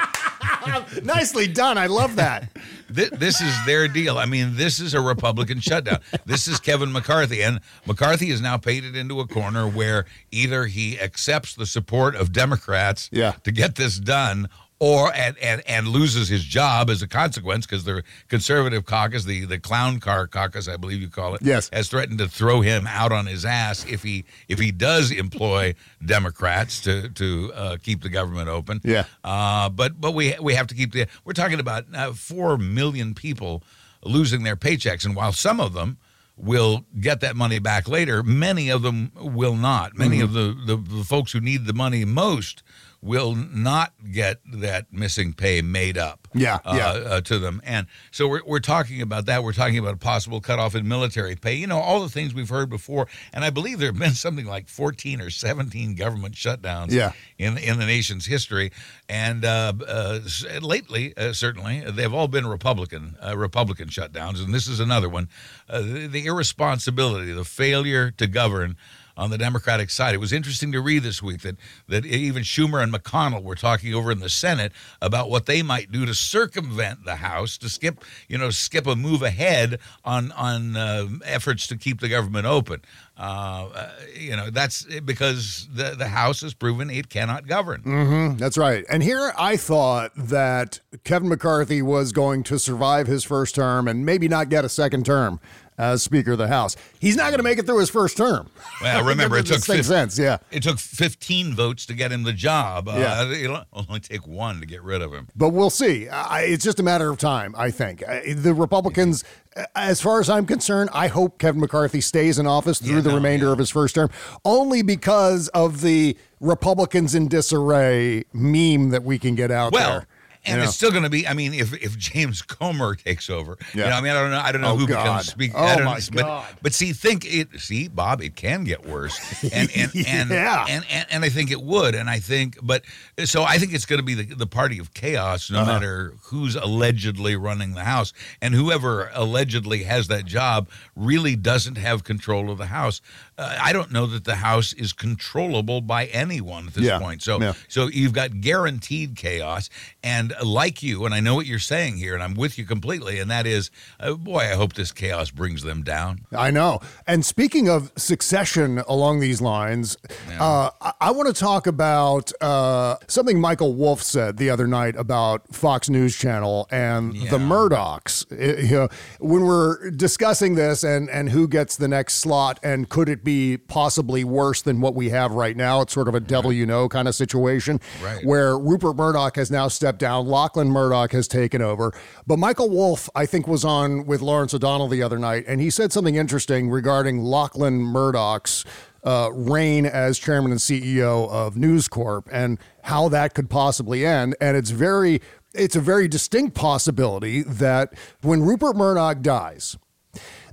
Nicely 1.03 1.47
done. 1.47 1.79
I 1.79 1.87
love 1.87 2.17
that. 2.17 2.49
this, 2.89 3.11
this 3.11 3.41
is 3.41 3.55
their 3.67 3.89
deal. 3.89 4.19
I 4.19 4.27
mean, 4.27 4.57
this 4.57 4.81
is 4.81 4.95
a 4.95 5.01
Republican 5.01 5.61
shutdown. 5.61 6.01
This 6.25 6.49
is 6.49 6.59
Kevin 6.61 6.93
McCarthy, 6.93 7.43
and 7.43 7.61
McCarthy 7.87 8.31
is 8.31 8.41
now 8.41 8.57
painted 8.57 8.97
into 8.97 9.21
a 9.21 9.27
corner 9.27 9.67
where 9.69 10.05
either 10.31 10.67
he 10.67 10.99
accepts 11.01 11.55
the 11.55 11.67
support 11.67 12.15
of 12.17 12.33
Democrats 12.33 13.09
Yeah. 13.13 13.33
to 13.45 13.53
get 13.53 13.75
this 13.77 13.99
done, 13.99 14.49
or 14.79 15.11
and, 15.15 15.39
and 15.39 15.63
and 15.67 15.89
loses 15.89 16.29
his 16.29 16.45
job 16.45 16.91
as 16.91 17.01
a 17.01 17.09
consequence 17.09 17.65
because 17.65 17.85
the 17.85 18.03
conservative 18.29 18.85
caucus, 18.85 19.25
the 19.25 19.47
the 19.47 19.59
clown 19.59 19.99
car 20.01 20.27
caucus, 20.27 20.69
I 20.69 20.77
believe 20.77 21.01
you 21.01 21.09
call 21.09 21.35
it, 21.35 21.41
Yes. 21.43 21.71
has 21.73 21.89
threatened 21.89 22.19
to 22.19 22.29
throw 22.29 22.61
him 22.61 22.87
out 22.87 23.11
on 23.11 23.25
his 23.25 23.47
ass 23.47 23.87
if 23.89 24.03
he 24.03 24.27
if 24.49 24.59
he 24.59 24.73
does 24.73 25.11
employ 25.13 25.75
Democrats 26.05 26.81
to 26.83 27.09
to 27.09 27.53
uh, 27.55 27.77
keep 27.83 28.03
the 28.03 28.11
government 28.11 28.49
open. 28.51 28.81
Yeah. 28.85 29.05
Uh, 29.25 29.71
but 29.71 29.99
but 30.01 30.13
we 30.13 30.35
we 30.43 30.53
have 30.55 30.67
to 30.67 30.75
keep 30.75 30.93
the. 30.93 31.07
We're 31.25 31.33
talking 31.33 31.61
about 31.61 31.87
uh, 31.95 32.13
four 32.13 32.59
million 32.59 33.15
people 33.15 33.63
losing 34.05 34.43
their 34.43 34.57
paychecks, 34.57 35.05
and 35.07 35.17
while 35.17 35.33
some 35.33 35.59
of 35.59 35.73
them 35.73 35.97
will 36.37 36.85
get 37.01 37.21
that 37.21 37.35
money 37.35 37.59
back 37.59 37.89
later, 37.89 38.23
many 38.23 38.69
of 38.69 38.83
them 38.83 39.11
will 39.17 39.55
not. 39.55 39.97
Many 39.97 40.19
mm-hmm. 40.19 40.25
of 40.25 40.33
the, 40.33 40.77
the 40.77 40.97
the 40.99 41.05
folks 41.05 41.33
who 41.33 41.41
need 41.41 41.67
the 41.67 41.73
money 41.73 42.05
most 42.05 42.63
will 43.07 43.35
not 43.35 43.93
get 44.13 44.41
that 44.53 44.93
missing 44.93 45.33
pay 45.33 45.63
made 45.63 45.97
up 45.97 46.27
Yeah, 46.35 46.59
uh, 46.65 46.75
yeah. 46.77 46.87
uh, 46.89 47.21
to 47.23 47.39
them. 47.39 47.61
And 47.65 47.87
so 48.11 48.27
we're, 48.29 48.43
we're 48.45 48.59
talking 48.61 49.01
about 49.01 49.27
that. 49.27 49.43
We're 49.45 49.53
talking 49.53 49.79
about 49.79 49.95
a 49.95 49.99
possible 49.99 50.41
cutoff 50.41 50.75
in 50.75 50.87
military 50.89 51.37
pay. 51.37 51.55
You 51.55 51.67
know, 51.69 51.79
all 51.79 52.01
the 52.03 52.09
things 52.09 52.35
we've 52.35 52.49
heard 52.49 52.69
before. 52.69 53.07
And 53.33 53.45
I 53.45 53.51
believe 53.51 53.79
there 53.79 53.89
have 53.91 53.99
been 53.99 54.15
something 54.27 54.45
like 54.47 54.69
14 54.69 55.21
or 55.21 55.31
17 55.31 55.95
government 55.95 56.35
shutdowns 56.35 56.91
Yeah. 56.91 57.13
in, 57.39 57.57
in 57.59 57.79
the 57.79 57.87
nation's 57.87 58.27
history. 58.27 58.73
And 59.09 59.45
uh, 59.45 59.73
uh, 59.87 60.21
lately, 60.61 61.17
uh, 61.17 61.33
certainly, 61.33 61.81
they've 61.89 62.13
all 62.13 62.29
been 62.29 62.47
Republican 62.47 63.17
uh, 63.25 63.37
Republican 63.37 63.89
shutdowns. 63.89 64.43
And 64.45 64.53
this 64.53 64.67
is 64.67 64.81
another 64.81 65.09
one. 65.09 65.29
Uh, 65.69 65.81
the, 65.81 66.07
the 66.09 66.27
irresponsibility, 66.27 67.33
the 67.33 67.45
failure 67.45 68.11
to 68.11 68.27
govern 68.27 68.77
on 69.17 69.31
the 69.31 69.39
Democratic 69.39 69.91
side. 69.91 70.15
It 70.15 70.19
was 70.19 70.33
interesting 70.33 70.73
to 70.73 70.81
read 70.81 71.03
this 71.03 71.23
week 71.23 71.43
that 71.43 71.57
that 71.89 72.05
even 72.05 72.43
Schumer 72.43 72.83
and 72.83 72.93
McConnell 72.93 73.43
were 73.43 73.55
talking 73.55 73.95
over 73.95 74.11
in 74.11 74.21
the 74.21 74.29
Senate 74.29 74.73
about 75.01 75.31
what 75.31 75.47
they 75.47 75.63
might 75.63 75.91
do 75.91 76.05
to 76.07 76.15
circumvent 76.15 77.05
the 77.05 77.17
House, 77.17 77.57
to 77.59 77.69
skip, 77.69 78.05
you 78.29 78.39
know, 78.39 78.51
skip 78.51 78.87
a 78.87 78.97
move 78.97 79.23
ahead 79.23 79.79
on 80.05 80.33
on 80.33 80.77
uh, 80.77 81.07
efforts 81.25 81.67
to 81.69 81.77
keep 81.77 82.01
the 82.01 82.09
government 82.09 82.47
open. 82.47 82.83
Uh, 83.19 83.71
uh, 83.75 83.91
you 84.15 84.37
know, 84.37 84.51
that's 84.51 84.85
because 85.01 85.69
the 85.73 85.95
the 85.97 86.09
House 86.09 86.43
has 86.43 86.53
proven 86.53 86.91
it 86.91 87.09
cannot 87.09 87.47
govern. 87.47 87.83
Mm-hmm. 87.83 88.37
That's 88.37 88.59
right. 88.59 88.85
And 88.91 89.03
here 89.03 89.33
I 89.39 89.57
thought 89.57 90.13
that 90.17 90.81
Kevin 91.05 91.29
McCarthy 91.29 91.81
was 91.81 92.13
going 92.13 92.43
to 92.45 92.59
survive 92.59 93.07
his 93.07 93.25
first 93.25 93.55
term 93.55 93.89
and 93.89 94.05
maybe 94.05 94.29
not 94.29 94.51
get 94.51 94.65
a 94.65 94.69
second 94.69 95.07
term 95.07 95.41
as 95.79 96.03
Speaker 96.03 96.33
of 96.33 96.39
the 96.39 96.49
House. 96.49 96.77
He's 96.99 97.17
not 97.17 97.25
going 97.29 97.39
to 97.39 97.43
make 97.43 97.59
it 97.59 97.67
through 97.67 97.79
his 97.81 97.91
first 97.91 98.17
term. 98.17 98.49
Well, 98.83 99.05
remember, 99.05 99.37
it 99.39 99.47
took 99.47 99.69
makes. 99.69 100.19
Yeah. 100.19 100.39
It 100.51 100.63
took 100.63 100.79
15 100.79 101.55
votes 101.55 101.87
to 101.87 101.95
get 101.95 102.13
him 102.13 102.23
the 102.23 102.33
job. 102.33 102.89
Uh, 102.89 102.95
Yeah. 102.97 103.31
It'll 103.33 103.65
only 103.73 104.01
take 104.01 104.27
one 104.27 104.61
to 104.61 104.67
get 104.67 104.83
rid 104.83 105.03
of 105.03 105.13
him. 105.13 105.29
But 105.37 105.51
we'll 105.51 105.71
see. 105.71 106.09
It's 106.11 106.65
just 106.65 106.81
a 106.81 106.83
matter 106.83 107.11
of 107.11 107.19
time, 107.19 107.55
I 107.59 107.71
think. 107.71 108.03
Uh, 108.07 108.21
The 108.37 108.55
Republicans, 108.55 109.25
uh, 109.57 109.65
as 109.75 110.01
far 110.01 110.21
as 110.21 110.31
I'm 110.31 110.47
concerned, 110.47 110.91
I 110.93 111.09
hope 111.09 111.39
Kevin 111.39 111.61
McCarthy 111.61 112.01
stays 112.01 112.39
in 112.39 112.47
office 112.47 112.79
through 112.79 112.97
Yeah, 112.97 113.01
the 113.03 113.09
no, 113.11 113.15
remainder 113.17 113.47
yeah. 113.47 113.53
of 113.53 113.59
his 113.59 113.71
first 113.71 113.95
term, 113.95 114.11
only 114.45 114.83
because 114.83 115.49
of 115.49 115.81
the 115.83 116.17
Republicans 116.41 117.15
in 117.15 117.29
disarray 117.29 118.25
meme 118.33 118.91
that 118.91 119.03
we 119.05 119.19
can 119.19 119.35
get 119.35 119.51
out 119.51 119.73
Well, 119.73 119.91
there. 119.91 120.07
And 120.47 120.63
it's 120.63 120.75
still 120.75 120.91
going 120.91 121.03
to 121.03 121.11
be. 121.11 121.27
I 121.27 121.35
mean, 121.35 121.55
if 121.55 121.73
if 121.75 121.97
James 121.99 122.43
Comer 122.43 122.95
takes 122.95 123.29
over, 123.31 123.59
Yeah. 123.75 123.85
you 123.85 123.91
know, 123.91 123.97
I 123.97 124.01
mean, 124.01 124.13
I 124.13 124.15
don't 124.23 124.31
know. 124.31 124.41
I 124.41 124.53
don't 124.53 124.61
know 124.61 124.73
Oh, 124.73 124.77
who 124.77 124.87
God. 124.87 125.03
becomes 125.05 125.27
speaker. 125.27 125.57
Oh, 125.57 125.85
my 125.85 126.01
but, 126.13 126.23
God. 126.23 126.47
But 126.63 126.75
see, 126.75 126.93
think 126.93 127.25
it. 127.25 127.61
See, 127.61 127.89
Bob, 127.89 128.21
it 128.23 128.37
can 128.37 128.65
get 128.65 128.87
worse, 128.87 129.19
and 129.45 129.71
and 129.77 129.91
and, 130.07 130.31
Yeah. 130.31 130.65
and, 130.69 130.85
and 130.91 131.07
and 131.11 131.25
I 131.25 131.29
think 131.29 131.51
it 131.51 131.61
would, 131.63 131.95
and 131.95 132.09
I 132.11 132.19
think, 132.21 132.59
but 132.63 132.85
so 133.25 133.43
I 133.45 133.59
think 133.59 133.73
it's 133.75 133.87
going 133.87 133.99
to 134.01 134.05
be 134.05 134.15
the 134.15 134.35
the 134.35 134.47
party 134.47 134.79
of 134.79 134.95
chaos, 134.95 135.51
no 135.51 135.61
Uh-huh. 135.61 135.73
matter 135.73 136.15
who's 136.25 136.55
allegedly 136.57 137.37
running 137.37 137.73
the 137.75 137.85
house, 137.85 138.13
and 138.41 138.55
whoever 138.55 139.11
allegedly 139.15 139.83
has 139.85 140.09
that 140.09 140.25
job 140.27 140.69
really 140.95 141.37
doesn't 141.37 141.77
have 141.79 142.05
control 142.05 142.51
of 142.51 142.59
the 142.59 142.67
house. 142.67 143.01
Uh, 143.39 143.57
I 143.61 143.73
don't 143.73 143.93
know 143.93 144.07
that 144.07 144.25
the 144.25 144.37
house 144.37 144.73
is 144.73 144.93
controllable 144.93 145.81
by 145.83 146.07
anyone 146.07 146.69
at 146.69 146.75
this 146.75 146.85
Yeah. 146.85 146.99
point. 146.99 147.23
So 147.23 147.41
Yeah. 147.41 147.53
so 147.69 147.89
you've 147.89 148.13
got 148.15 148.41
guaranteed 148.41 149.17
chaos. 149.17 149.69
And 150.03 150.35
like 150.43 150.83
you, 150.83 151.05
and 151.05 151.15
I 151.15 151.21
know 151.21 151.35
what 151.35 151.47
you're 151.47 151.59
saying 151.59 151.97
here, 151.99 152.15
and 152.15 152.23
I'm 152.23 152.35
with 152.35 152.57
you 152.59 152.65
completely, 152.65 153.19
and 153.19 153.31
that 153.31 153.47
is, 153.47 153.71
uh, 154.01 154.15
boy, 154.15 154.41
I 154.41 154.55
hope 154.55 154.75
this 154.75 154.93
chaos 154.93 155.31
brings 155.31 155.63
them 155.63 155.83
down. 155.83 156.21
I 156.37 156.51
know. 156.51 156.81
And 157.07 157.25
speaking 157.27 157.69
of 157.69 157.93
succession 157.97 158.79
along 158.89 159.21
these 159.21 159.41
lines, 159.41 159.97
uh, 160.39 160.71
I, 160.81 160.93
I 161.01 161.11
want 161.11 161.27
to 161.35 161.39
talk 161.39 161.67
about 161.67 162.33
uh, 162.41 162.97
something 163.09 163.41
Michael 163.41 163.75
Wolff 163.75 164.03
said 164.03 164.37
the 164.39 164.49
other 164.49 164.67
night 164.67 164.97
about 164.97 165.55
Fox 165.55 165.91
News 165.91 166.17
Channel 166.17 166.69
and 166.71 167.13
the 167.31 167.39
Murdochs. 167.39 168.25
Uh, 168.33 168.61
you 168.63 168.75
know, 168.77 168.89
when 169.19 169.43
we're 169.45 169.91
discussing 169.91 170.55
this 170.55 170.83
and, 170.85 171.11
and 171.11 171.31
who 171.31 171.47
gets 171.49 171.77
the 171.77 171.89
next 171.89 172.17
slot 172.17 172.59
and 172.63 172.89
could 172.89 173.09
it 173.09 173.25
be 173.27 173.59
possibly 173.59 174.25
worse 174.25 174.63
than 174.63 174.81
what 174.81 174.95
we 174.95 175.11
have 175.11 175.33
right 175.33 175.55
now, 175.55 175.83
it's 175.83 175.93
sort 175.93 176.09
of 176.09 176.15
a 176.15 176.21
devil 176.21 176.51
you 176.51 176.65
know 176.65 176.89
kind 176.89 177.07
of 177.09 177.15
situation 177.15 177.79
Right. 178.03 178.25
where 178.25 178.57
Rupert 178.59 178.97
Murdoch 178.97 179.37
has 179.37 179.51
now 179.51 179.69
stepped 179.69 179.99
down, 179.99 180.27
Lachlan 180.27 180.69
Murdoch 180.71 181.13
has 181.13 181.29
taken 181.29 181.61
over. 181.61 181.93
But 182.27 182.39
Michael 182.39 182.71
Wolff, 182.71 183.11
I 183.15 183.27
think, 183.27 183.47
was 183.47 183.65
on 183.67 184.07
with 184.07 184.23
Lawrence 184.23 184.55
O'Donnell 184.55 184.89
the 184.89 185.03
other 185.03 185.19
night, 185.19 185.45
and 185.47 185.61
he 185.61 185.69
said 185.69 185.93
something 185.93 186.15
interesting 186.15 186.71
regarding 186.71 187.19
Lachlan 187.19 187.75
Murdoch's 187.83 188.65
uh, 189.05 189.31
reign 189.33 189.85
as 189.87 190.19
chairman 190.19 190.51
and 190.51 190.61
CEO 190.61 191.29
of 191.31 191.57
News 191.57 191.87
Corp 191.89 192.29
and 192.33 192.59
how 192.83 193.09
that 193.11 193.35
could 193.35 193.51
possibly 193.51 194.05
end. 194.07 194.35
And 194.41 194.57
it's 194.57 194.71
very, 194.71 195.21
it's 195.55 195.77
a 195.77 195.81
very 195.81 196.09
distinct 196.09 196.55
possibility 196.57 197.43
that 197.43 197.93
when 198.23 198.43
Rupert 198.43 198.77
Murdoch 198.77 199.21
dies, 199.23 199.77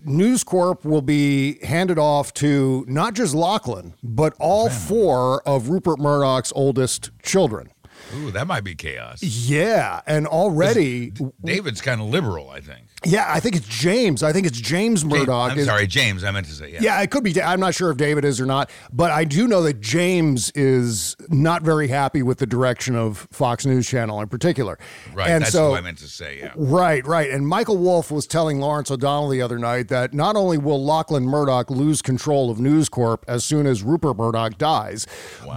News 0.05 0.43
Corp 0.43 0.85
will 0.85 1.01
be 1.01 1.59
handed 1.65 1.97
off 1.97 2.33
to 2.35 2.85
not 2.87 3.13
just 3.13 3.33
Lachlan, 3.33 3.93
but 4.03 4.33
all 4.39 4.69
four 4.69 5.41
of 5.47 5.69
Rupert 5.69 5.99
Murdoch's 5.99 6.51
oldest 6.55 7.11
children. 7.21 7.71
Ooh, 8.15 8.31
that 8.31 8.47
might 8.47 8.63
be 8.63 8.75
chaos. 8.75 9.23
Yeah, 9.23 10.01
and 10.05 10.27
already, 10.27 11.11
David's 11.43 11.81
kind 11.81 12.01
of 12.01 12.07
liberal, 12.07 12.49
I 12.49 12.59
think. 12.59 12.85
Yeah, 13.05 13.25
I 13.27 13.39
think 13.39 13.55
it's 13.55 13.67
James. 13.67 14.23
I 14.23 14.31
think 14.31 14.47
it's 14.47 14.59
James 14.59 15.03
Murdoch. 15.03 15.51
I'm 15.51 15.59
is- 15.59 15.65
sorry, 15.65 15.87
James. 15.87 16.23
I 16.23 16.31
meant 16.31 16.47
to 16.47 16.53
say, 16.53 16.71
yeah. 16.71 16.79
Yeah, 16.81 17.01
it 17.01 17.11
could 17.11 17.23
be. 17.23 17.41
I'm 17.41 17.59
not 17.59 17.75
sure 17.75 17.91
if 17.91 17.97
David 17.97 18.25
is 18.25 18.39
or 18.39 18.45
not, 18.45 18.69
but 18.91 19.11
I 19.11 19.23
do 19.23 19.47
know 19.47 19.63
that 19.63 19.81
James 19.81 20.51
is 20.51 21.15
not 21.29 21.63
very 21.63 21.87
happy 21.87 22.23
with 22.23 22.39
the 22.39 22.45
direction 22.45 22.95
of 22.95 23.27
Fox 23.31 23.65
News 23.65 23.87
Channel 23.87 24.21
in 24.21 24.27
particular. 24.27 24.77
Right. 25.13 25.29
And 25.29 25.43
that's 25.43 25.51
so, 25.53 25.71
what 25.71 25.79
I 25.79 25.81
meant 25.81 25.97
to 25.99 26.07
say, 26.07 26.39
yeah. 26.39 26.53
Right, 26.55 27.05
right. 27.05 27.29
And 27.29 27.47
Michael 27.47 27.77
Wolff 27.77 28.11
was 28.11 28.27
telling 28.27 28.59
Lawrence 28.59 28.91
O'Donnell 28.91 29.29
the 29.29 29.41
other 29.41 29.59
night 29.59 29.87
that 29.89 30.13
not 30.13 30.35
only 30.35 30.57
will 30.57 30.83
Lachlan 30.83 31.25
Murdoch 31.25 31.69
lose 31.69 32.01
control 32.01 32.49
of 32.49 32.59
News 32.59 32.89
Corp 32.89 33.25
as 33.27 33.43
soon 33.43 33.67
as 33.67 33.83
Rupert 33.83 34.17
Murdoch 34.17 34.57
dies, 34.57 35.07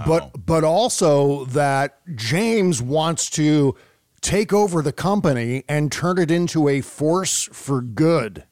but 0.05 0.45
but 0.45 0.63
also 0.63 1.45
that 1.45 1.99
James 2.15 2.81
wants 2.81 3.29
to 3.31 3.75
take 4.21 4.53
over 4.53 4.81
the 4.81 4.91
company 4.91 5.63
and 5.67 5.91
turn 5.91 6.17
it 6.17 6.31
into 6.31 6.67
a 6.67 6.81
force 6.81 7.49
for 7.51 7.81
good. 7.81 8.45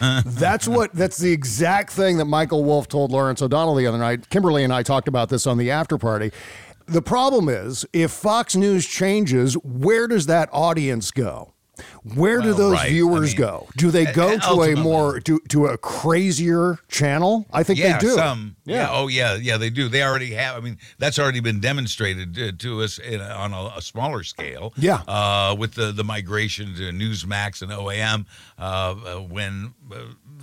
that's 0.24 0.68
what 0.68 0.92
that's 0.94 1.18
the 1.18 1.32
exact 1.32 1.92
thing 1.92 2.18
that 2.18 2.26
Michael 2.26 2.64
Wolff 2.64 2.88
told 2.88 3.10
Lawrence 3.10 3.42
O'Donnell 3.42 3.74
the 3.74 3.86
other 3.86 3.98
night. 3.98 4.28
Kimberly 4.30 4.62
and 4.62 4.72
I 4.72 4.82
talked 4.82 5.08
about 5.08 5.28
this 5.28 5.46
on 5.46 5.58
the 5.58 5.70
after 5.70 5.98
party. 5.98 6.30
The 6.86 7.02
problem 7.02 7.48
is 7.48 7.84
if 7.92 8.10
Fox 8.10 8.54
News 8.54 8.86
changes, 8.86 9.54
where 9.54 10.06
does 10.06 10.26
that 10.26 10.48
audience 10.52 11.10
go? 11.10 11.53
Where 12.14 12.40
do 12.40 12.48
Well, 12.48 12.56
those 12.56 12.72
right. 12.74 12.86
I 12.86 12.90
viewers 12.90 13.30
mean, 13.32 13.38
go? 13.38 13.68
Do 13.76 13.90
they 13.90 14.04
go 14.04 14.38
to 14.38 14.62
a 14.62 14.76
more 14.76 15.20
to, 15.20 15.40
to 15.48 15.66
a 15.66 15.78
crazier 15.78 16.78
channel? 16.88 17.46
I 17.52 17.62
think 17.62 17.78
yeah, 17.78 17.98
they 17.98 18.06
do. 18.06 18.14
some. 18.14 18.56
Yeah. 18.64 18.76
Yeah. 18.76 18.88
Oh, 18.90 19.08
yeah. 19.08 19.34
Yeah, 19.34 19.56
they 19.56 19.70
do. 19.70 19.88
They 19.88 20.02
already 20.02 20.34
have. 20.34 20.56
I 20.56 20.60
mean, 20.60 20.78
that's 20.98 21.18
already 21.18 21.40
been 21.40 21.60
demonstrated 21.60 22.34
to, 22.34 22.52
to 22.52 22.82
us 22.82 22.98
in 22.98 23.20
on 23.20 23.52
a, 23.52 23.72
a 23.76 23.82
smaller 23.82 24.22
scale. 24.22 24.72
Yeah. 24.76 25.02
Uh, 25.08 25.54
with 25.58 25.74
the 25.74 25.92
the 25.92 26.04
migration 26.04 26.74
to 26.74 26.90
Newsmax 26.90 27.62
and 27.62 27.72
OAN, 27.72 28.26
uh, 28.58 28.62
uh, 28.62 29.20
when 29.20 29.74
uh, 29.92 29.96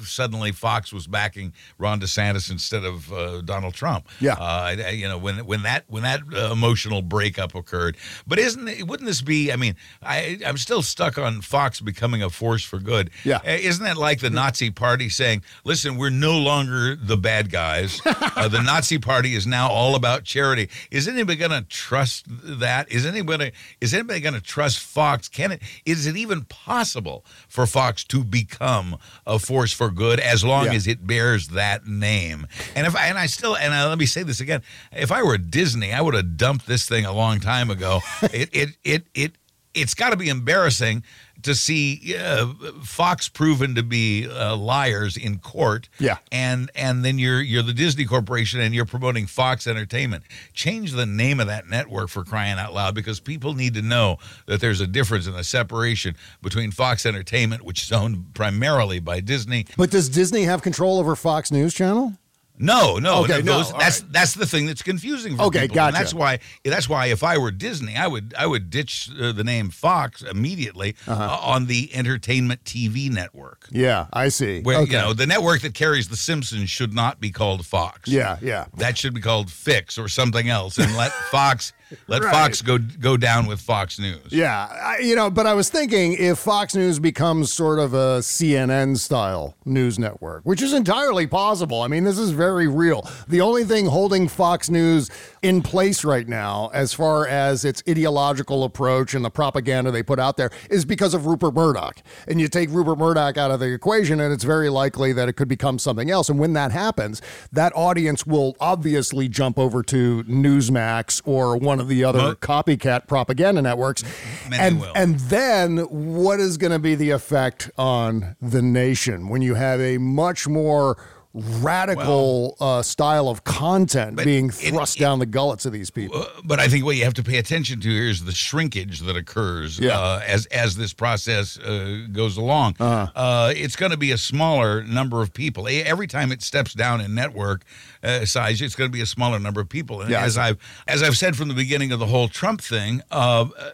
suddenly 0.08 0.51
Fox 0.51 0.91
was 0.91 1.08
backing 1.08 1.53
Ron 1.77 2.00
DeSantis 2.00 2.51
instead 2.51 2.84
of 2.84 3.12
uh, 3.12 3.41
Donald 3.41 3.74
Trump. 3.74 4.08
Yeah. 4.20 4.34
Uh, 4.34 4.75
you 4.91 5.08
know, 5.08 5.17
when 5.17 5.46
when 5.46 5.63
that 5.63 5.86
when 5.88 6.03
that 6.03 6.22
uh, 6.34 6.51
emotional 6.51 7.01
breakup 7.01 7.55
occurred. 7.55 7.98
But 8.27 8.39
isn't 8.39 8.67
it, 8.67 8.88
wouldn't 8.88 9.08
this 9.08 9.22
be? 9.22 9.51
I 9.51 9.55
mean, 9.55 9.75
I 10.01 10.39
I'm 10.46 10.58
still 10.58 10.81
stuck 10.81 11.17
on 11.17 11.41
Fox 11.41 11.81
becoming 11.81 12.24
a 12.24 12.29
force 12.29 12.63
for 12.63 12.79
good. 12.79 13.10
Yeah. 13.24 13.38
Uh, 13.38 13.51
Isn't 13.51 13.84
that 13.86 13.98
like 13.98 14.20
the 14.20 14.29
Nazi 14.29 14.72
Party 14.72 15.10
saying, 15.10 15.43
"Listen, 15.63 15.98
we're 15.98 16.10
no 16.10 16.38
longer 16.38 16.96
the 16.96 17.17
bad 17.17 17.51
guys. 17.51 18.01
uh, 18.05 18.48
the 18.48 18.62
Nazi 18.62 18.98
Party 18.98 19.36
is 19.36 19.46
now 19.46 19.70
all 19.70 19.96
about 19.96 20.24
charity." 20.24 20.70
Is 20.89 21.08
anybody 21.08 21.38
going 21.38 21.51
to 21.51 21.62
trust 21.67 22.25
that? 22.29 22.91
Is 22.91 23.05
anybody 23.05 23.51
is 23.79 23.93
anybody 23.93 24.20
going 24.20 24.36
to 24.36 24.41
trust 24.41 24.79
Fox? 24.79 25.27
Can 25.27 25.51
it? 25.51 25.62
Is 25.86 26.08
it 26.08 26.15
even 26.17 26.43
possible 26.46 27.25
for 27.48 27.65
Fox 27.67 28.03
to 28.05 28.24
become 28.24 28.98
a 29.25 29.38
force 29.39 29.74
for 29.74 29.91
good 29.92 30.20
as 30.20 30.44
long 30.44 30.66
Yeah. 30.66 30.74
as 30.74 30.88
it 30.88 31.06
bears 31.06 31.50
that 31.50 31.86
name? 31.86 32.48
And 32.76 32.88
if 32.88 32.96
I, 32.96 33.08
and 33.08 33.18
I 33.18 33.28
still 33.28 33.56
and 33.56 33.74
uh, 33.74 33.88
let 33.90 33.98
me 33.98 34.06
say 34.06 34.24
this 34.24 34.40
again: 34.40 34.62
if 34.92 35.12
I 35.12 35.22
were 35.24 35.38
Disney, 35.38 35.94
I 35.94 36.02
would 36.02 36.14
have 36.16 36.38
dumped 36.38 36.66
this 36.68 36.88
thing 36.88 37.06
a 37.06 37.14
long 37.14 37.40
time 37.40 37.70
ago. 37.70 38.00
it 38.24 38.50
it 38.54 38.70
it 38.84 39.04
it 39.14 39.36
it's 39.74 39.94
got 39.94 40.10
to 40.10 40.18
be 40.18 40.28
embarrassing 40.30 41.04
to 41.44 41.56
see 41.56 42.16
uh, 42.18 42.48
Fox 42.84 43.30
proven 43.30 43.76
to 43.76 43.84
be 43.84 44.28
uh, 44.30 44.56
liars 44.56 45.18
in 45.18 45.40
court. 45.40 45.90
Yeah. 46.00 46.18
and 46.32 46.72
and 46.76 47.04
then 47.04 47.20
you're 47.20 47.42
you're 47.42 47.64
the 47.64 47.74
Disney 47.74 48.06
Corporation 48.06 48.60
and 48.60 48.74
you're 48.74 48.86
promoting 48.86 49.26
Fox 49.28 49.68
Entertainment. 49.68 50.24
Change 50.54 50.94
the 50.94 51.06
name 51.06 51.40
of 51.40 51.48
that 51.48 51.68
network 51.68 52.10
for 52.10 52.24
crying 52.24 52.58
out 52.58 52.74
loud 52.74 52.96
because 52.96 53.20
people 53.20 53.54
need 53.54 53.74
to 53.74 53.82
know 53.82 54.18
that 54.46 54.62
there's 54.62 54.82
a 54.82 54.88
difference 54.88 55.28
in 55.28 55.34
the 55.34 55.44
separation 55.44 56.16
between 56.42 56.72
Fox 56.72 57.06
Entertainment, 57.06 57.64
which 57.64 57.84
is 57.84 57.92
owned 57.92 58.34
primarily 58.34 59.00
by 59.00 59.20
Disney. 59.20 59.66
But 59.78 59.92
does 59.92 60.10
Disney 60.10 60.44
have 60.44 60.62
control 60.62 61.00
over 61.00 61.16
Fox 61.16 61.52
News 61.52 61.74
Channel? 61.74 62.14
No, 62.62 62.98
no, 63.00 63.24
Okay, 63.24 63.41
no, 63.41 63.58
those- 63.58 63.74
that's 63.74 64.01
right. 64.01 64.13
that's 64.13 64.34
the 64.36 64.46
thing 64.46 64.68
that's 64.68 64.82
confusing 64.84 65.36
for 65.36 65.44
Okay, 65.44 65.62
people. 65.62 65.75
gotcha. 65.75 65.88
And 65.88 65.96
that's 66.06 66.13
why 66.13 66.39
that's 66.63 66.88
why 66.88 67.08
if 67.08 67.24
I 67.24 67.38
were 67.38 67.51
Disney, 67.51 67.96
I 67.98 68.08
would 68.08 68.34
I 68.38 68.46
would 68.46 68.70
ditch 68.70 69.10
uh, 69.20 69.32
the 69.32 69.44
name 69.44 69.70
Fox 69.72 70.22
immediately 70.22 70.96
Uh-huh. 71.08 71.24
uh, 71.24 71.38
on 71.53 71.65
the 71.65 71.89
entertainment 71.94 72.63
TV 72.63 73.10
network. 73.10 73.68
Yeah, 73.72 74.06
I 74.13 74.30
see. 74.30 74.62
Where 74.62 74.77
okay. 74.80 74.91
you 74.91 74.98
know 75.00 75.13
the 75.13 75.25
network 75.27 75.62
that 75.62 75.74
carries 75.74 76.08
The 76.08 76.15
Simpsons 76.18 76.70
should 76.70 76.94
not 76.94 77.20
be 77.20 77.32
called 77.32 77.65
Fox. 77.65 78.08
yeah, 78.08 78.38
yeah. 78.41 78.65
that 78.77 78.98
should 78.98 79.13
be 79.13 79.22
called 79.22 79.51
Fix 79.51 79.98
or 79.98 80.08
something 80.08 80.48
else, 80.48 80.77
and 80.77 80.96
let 80.96 81.12
Fox 81.32 81.74
let 82.08 82.24
Right. 82.24 82.32
Fox 82.32 82.62
go 82.62 82.78
go 82.78 83.18
down 83.18 83.48
with 83.48 83.60
Fox 83.60 84.00
News. 84.00 84.28
Yeah, 84.32 84.68
I, 84.72 85.00
you 85.00 85.16
know, 85.16 85.30
but 85.30 85.48
I 85.48 85.54
was 85.54 85.70
thinking 85.70 86.14
if 86.14 86.40
Fox 86.40 86.76
News 86.76 87.00
becomes 87.00 87.52
sort 87.54 87.80
of 87.80 87.94
a 87.94 88.20
CNN 88.20 88.98
style 88.98 89.56
news 89.66 89.98
network, 90.00 90.44
which 90.44 90.62
is 90.62 90.74
entirely 90.74 91.28
possible. 91.28 91.82
I 91.82 91.88
mean, 91.88 92.04
this 92.04 92.18
is 92.18 92.32
very 92.32 92.68
real. 92.68 93.10
The 93.28 93.42
only 93.42 93.64
thing 93.64 93.88
holding 93.88 94.28
Fox 94.28 94.70
News 94.70 95.10
in 95.42 95.62
place 95.62 96.04
right 96.06 96.28
now, 96.28 96.70
as 96.74 96.94
far 96.94 97.28
as 97.28 97.66
its 97.66 97.82
ideological 97.90 98.64
approach 98.64 99.14
and 99.14 99.26
the 99.26 99.30
propaganda 99.30 99.92
they 99.92 100.04
put 100.04 100.20
out 100.20 100.38
there, 100.38 100.52
is 100.70 100.86
because 100.86 101.14
of 101.14 101.26
Rupert 101.26 101.54
Murdoch. 101.54 101.98
And 102.28 102.40
you 102.40 102.48
take 102.48 102.70
Rupert 102.70 102.98
Murdoch 103.00 103.38
out 103.38 103.52
of 103.52 103.60
the 103.60 103.74
equation, 103.74 104.20
and 104.20 104.32
it's 104.32 104.44
very 104.44 104.70
likely 104.70 105.14
that 105.14 105.28
it 105.28 105.34
could 105.34 105.48
become 105.48 105.80
something 105.80 106.10
else. 106.12 106.30
And 106.30 106.40
when 106.40 106.54
that 106.54 106.72
happens, 106.72 107.22
that 107.52 107.74
audience 107.76 108.26
will 108.26 108.56
obviously 108.60 109.28
jump 109.28 109.58
over 109.58 109.82
to 109.84 110.24
Newsmax 110.24 111.22
or 111.26 111.58
one 111.58 111.81
of 111.82 111.88
the 111.90 112.04
other 112.06 112.20
Mo- 112.20 112.36
copycat 112.36 113.08
propaganda 113.08 113.62
networks. 113.62 114.04
Many 114.50 114.62
and 114.64 114.80
will. 114.82 114.92
and 114.96 115.20
then 115.20 115.78
what 115.80 116.40
is 116.40 116.58
going 116.58 116.72
to 116.72 116.80
be 116.80 116.96
the 116.96 117.10
effect 117.12 117.70
on 117.78 118.36
the 118.42 118.62
nation 118.62 119.28
when 119.28 119.42
you 119.42 119.56
have 119.56 119.82
a 119.82 119.98
much 119.98 120.48
more 120.48 120.98
radical 121.34 122.58
uh, 122.60 122.82
style 122.82 123.30
of 123.30 123.44
content 123.46 124.18
being 124.24 124.50
thrust 124.50 124.98
it- 124.98 125.00
down 125.00 125.20
the 125.20 125.26
gullets 125.26 125.66
of 125.66 125.72
these 125.72 125.90
people? 125.90 126.26
But 126.44 126.60
I 126.60 126.68
think 126.68 126.84
what 126.86 126.96
you 126.98 127.04
have 127.06 127.14
to 127.16 127.24
pay 127.24 127.38
attention 127.38 127.80
to 127.82 127.90
here 127.90 128.10
is 128.10 128.26
the 128.26 128.34
shrinkage 128.34 129.00
that 129.02 129.16
occurs 129.16 129.80
Yeah. 129.80 129.98
uh, 129.98 130.22
as 130.28 130.46
as 130.48 130.76
this 130.76 130.94
process 130.94 131.58
uh, 131.60 132.06
goes 132.12 132.38
along. 132.38 132.76
Uh-huh. 132.80 133.12
Uh, 133.16 133.54
it's 133.56 133.76
going 133.76 133.92
to 133.92 133.98
be 133.98 134.12
a 134.12 134.18
smaller 134.18 134.84
number 134.84 135.22
of 135.22 135.34
people 135.34 135.68
every 135.70 136.08
time 136.08 136.32
it 136.32 136.42
steps 136.42 136.74
down 136.74 137.02
in 137.02 137.16
network 137.16 137.64
uh, 138.03 138.25
size. 138.25 138.62
It's 138.62 138.75
going 138.75 138.89
to 138.89 138.93
be 138.96 139.01
a 139.01 139.05
smaller 139.05 139.39
number 139.39 139.62
of 139.62 139.70
people. 139.70 140.01
And 140.01 140.10
Yeah, 140.10 140.24
as. 140.24 140.38
I've 140.38 140.58
as 140.88 141.03
I've 141.03 141.17
said 141.17 141.36
from 141.36 141.48
the 141.48 141.53
beginning 141.53 141.91
of 141.91 142.00
the 142.00 142.08
whole 142.08 142.27
Trump 142.27 142.62
thing, 142.62 143.01
uh, 143.12 143.46
uh, 143.58 143.72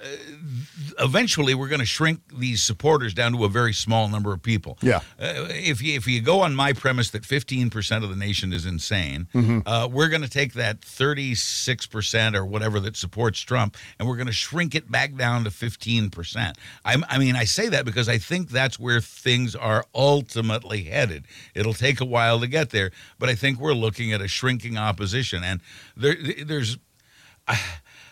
eventually 0.99 1.55
we're 1.55 1.67
going 1.67 1.79
to 1.79 1.85
shrink 1.85 2.19
these 2.37 2.61
supporters 2.61 3.13
down 3.13 3.31
to 3.33 3.45
a 3.45 3.49
very 3.49 3.73
small 3.73 4.07
number 4.09 4.33
of 4.33 4.41
people. 4.41 4.77
Yeah. 4.81 4.97
Uh, 5.19 5.47
if 5.49 5.81
you 5.81 5.93
if 5.95 6.07
you 6.07 6.21
go 6.21 6.41
on 6.41 6.55
my 6.55 6.73
premise 6.73 7.09
that 7.11 7.23
15% 7.23 8.03
of 8.03 8.09
the 8.09 8.15
nation 8.15 8.53
is 8.53 8.65
insane, 8.65 9.27
Mm-hmm. 9.33 9.59
uh, 9.67 9.87
we're 9.87 10.09
going 10.09 10.21
to 10.21 10.29
take 10.29 10.53
that 10.53 10.81
36% 10.81 12.35
or 12.35 12.45
whatever 12.45 12.79
that 12.79 12.95
supports 12.95 13.39
Trump 13.41 13.77
and 13.99 14.07
we're 14.07 14.15
going 14.15 14.27
to 14.27 14.33
shrink 14.33 14.75
it 14.75 14.89
back 14.91 15.15
down 15.15 15.43
to 15.43 15.49
15%. 15.49 16.55
I'm, 16.85 17.05
I 17.09 17.17
mean, 17.17 17.35
I 17.35 17.43
say 17.43 17.69
that 17.69 17.85
because 17.85 18.09
I 18.09 18.17
think 18.17 18.49
that's 18.49 18.79
where 18.79 19.01
things 19.01 19.55
are 19.55 19.85
ultimately 19.93 20.83
headed. 20.83 21.25
It'll 21.53 21.73
take 21.73 22.01
a 22.01 22.05
while 22.05 22.39
to 22.39 22.47
get 22.47 22.69
there, 22.71 22.91
but 23.19 23.29
I 23.29 23.35
think 23.35 23.59
we're 23.59 23.73
looking 23.73 24.13
at 24.13 24.16
a 24.21 24.27
shrinking 24.27 24.77
opposition 24.77 25.43
and 25.43 25.61
there 25.95 26.15
there's 26.45 26.77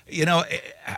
you 0.08 0.26
know, 0.26 0.44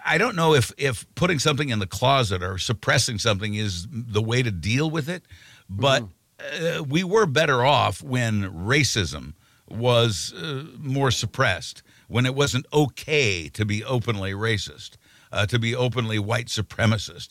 I 0.05 0.17
don't 0.17 0.35
know 0.35 0.53
if 0.53 0.71
if 0.77 1.05
putting 1.15 1.39
something 1.39 1.69
in 1.69 1.79
the 1.79 1.87
closet 1.87 2.43
or 2.43 2.57
suppressing 2.57 3.19
something 3.19 3.55
is 3.55 3.87
the 3.89 4.21
way 4.21 4.43
to 4.43 4.51
deal 4.51 4.89
with 4.89 5.09
it, 5.09 5.23
but 5.69 6.03
uh, 6.39 6.83
we 6.83 7.03
were 7.03 7.25
better 7.25 7.65
off 7.65 8.01
when 8.01 8.43
racism 8.43 9.33
was 9.69 10.33
uh, 10.33 10.65
more 10.77 11.11
suppressed, 11.11 11.83
when 12.07 12.25
it 12.25 12.35
wasn't 12.35 12.65
okay 12.73 13.49
to 13.49 13.65
be 13.65 13.83
openly 13.83 14.31
racist, 14.31 14.97
uh, 15.31 15.45
to 15.45 15.59
be 15.59 15.75
openly 15.75 16.19
white 16.19 16.47
supremacist. 16.47 17.29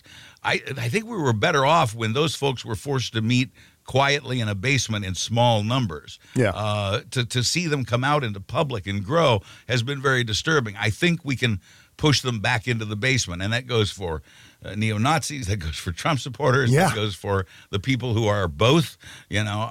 I 0.52 0.62
I 0.86 0.88
think 0.88 1.04
we 1.06 1.16
were 1.16 1.32
better 1.32 1.64
off 1.66 1.94
when 1.94 2.12
those 2.14 2.34
folks 2.34 2.64
were 2.64 2.76
forced 2.76 3.12
to 3.14 3.20
meet 3.22 3.50
quietly 3.84 4.40
in 4.40 4.48
a 4.48 4.54
basement 4.54 5.04
in 5.04 5.14
small 5.14 5.62
numbers. 5.62 6.18
Yeah. 6.34 6.50
Uh, 6.54 7.00
to 7.10 7.24
to 7.24 7.42
see 7.42 7.66
them 7.68 7.84
come 7.84 8.04
out 8.04 8.24
into 8.24 8.40
public 8.40 8.86
and 8.86 9.04
grow 9.04 9.42
has 9.68 9.82
been 9.82 10.00
very 10.02 10.24
disturbing. 10.24 10.76
I 10.76 10.90
think 10.90 11.24
we 11.24 11.36
can 11.36 11.60
push 11.96 12.20
them 12.20 12.40
back 12.40 12.68
into 12.68 12.84
the 12.84 12.96
basement, 12.96 13.42
and 13.42 13.52
that 13.52 13.66
goes 13.66 13.90
for 13.90 14.22
uh, 14.64 14.74
neo 14.74 14.98
Nazis, 14.98 15.46
that 15.46 15.56
goes 15.58 15.76
for 15.76 15.92
Trump 15.92 16.20
supporters, 16.20 16.70
Yeah. 16.70 16.88
that 16.88 16.94
goes 16.94 17.14
for 17.14 17.46
the 17.70 17.78
people 17.78 18.12
who 18.14 18.26
are 18.26 18.48
both. 18.48 18.98
You 19.30 19.44
know, 19.44 19.60
uh, 19.62 19.66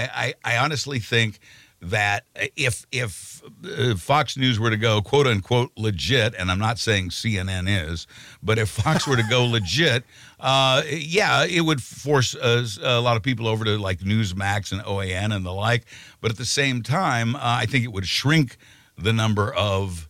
I, 0.00 0.34
I 0.44 0.54
I 0.54 0.64
honestly 0.64 0.98
think 0.98 1.38
that 1.82 2.24
if 2.56 2.86
if 2.92 3.42
uh, 3.64 3.96
Fox 3.96 4.36
News 4.36 4.60
were 4.60 4.70
to 4.70 4.76
go 4.76 5.02
quote 5.02 5.26
unquote 5.26 5.72
legit, 5.76 6.34
and 6.38 6.50
I'm 6.50 6.58
not 6.58 6.78
saying 6.78 7.10
CNN 7.10 7.66
is, 7.68 8.06
but 8.42 8.58
if 8.58 8.68
Fox 8.68 9.06
were 9.06 9.16
to 9.16 9.24
go 9.28 9.44
legit, 9.50 10.04
uh, 10.38 10.82
yeah, 10.88 11.44
it 11.44 11.62
would 11.62 11.82
force 11.82 12.36
uh, 12.36 12.64
a 12.82 13.00
lot 13.00 13.16
of 13.16 13.22
people 13.22 13.48
over 13.48 13.64
to 13.64 13.76
like 13.78 13.98
Newsmax 13.98 14.72
and 14.72 14.80
OAN 14.82 15.34
and 15.34 15.44
the 15.44 15.52
like. 15.52 15.84
But 16.20 16.30
at 16.30 16.38
the 16.38 16.44
same 16.44 16.82
time, 16.82 17.34
uh, 17.34 17.40
I 17.42 17.66
think 17.66 17.84
it 17.84 17.92
would 17.92 18.06
shrink 18.06 18.56
the 18.96 19.12
number 19.12 19.52
of 19.52 20.08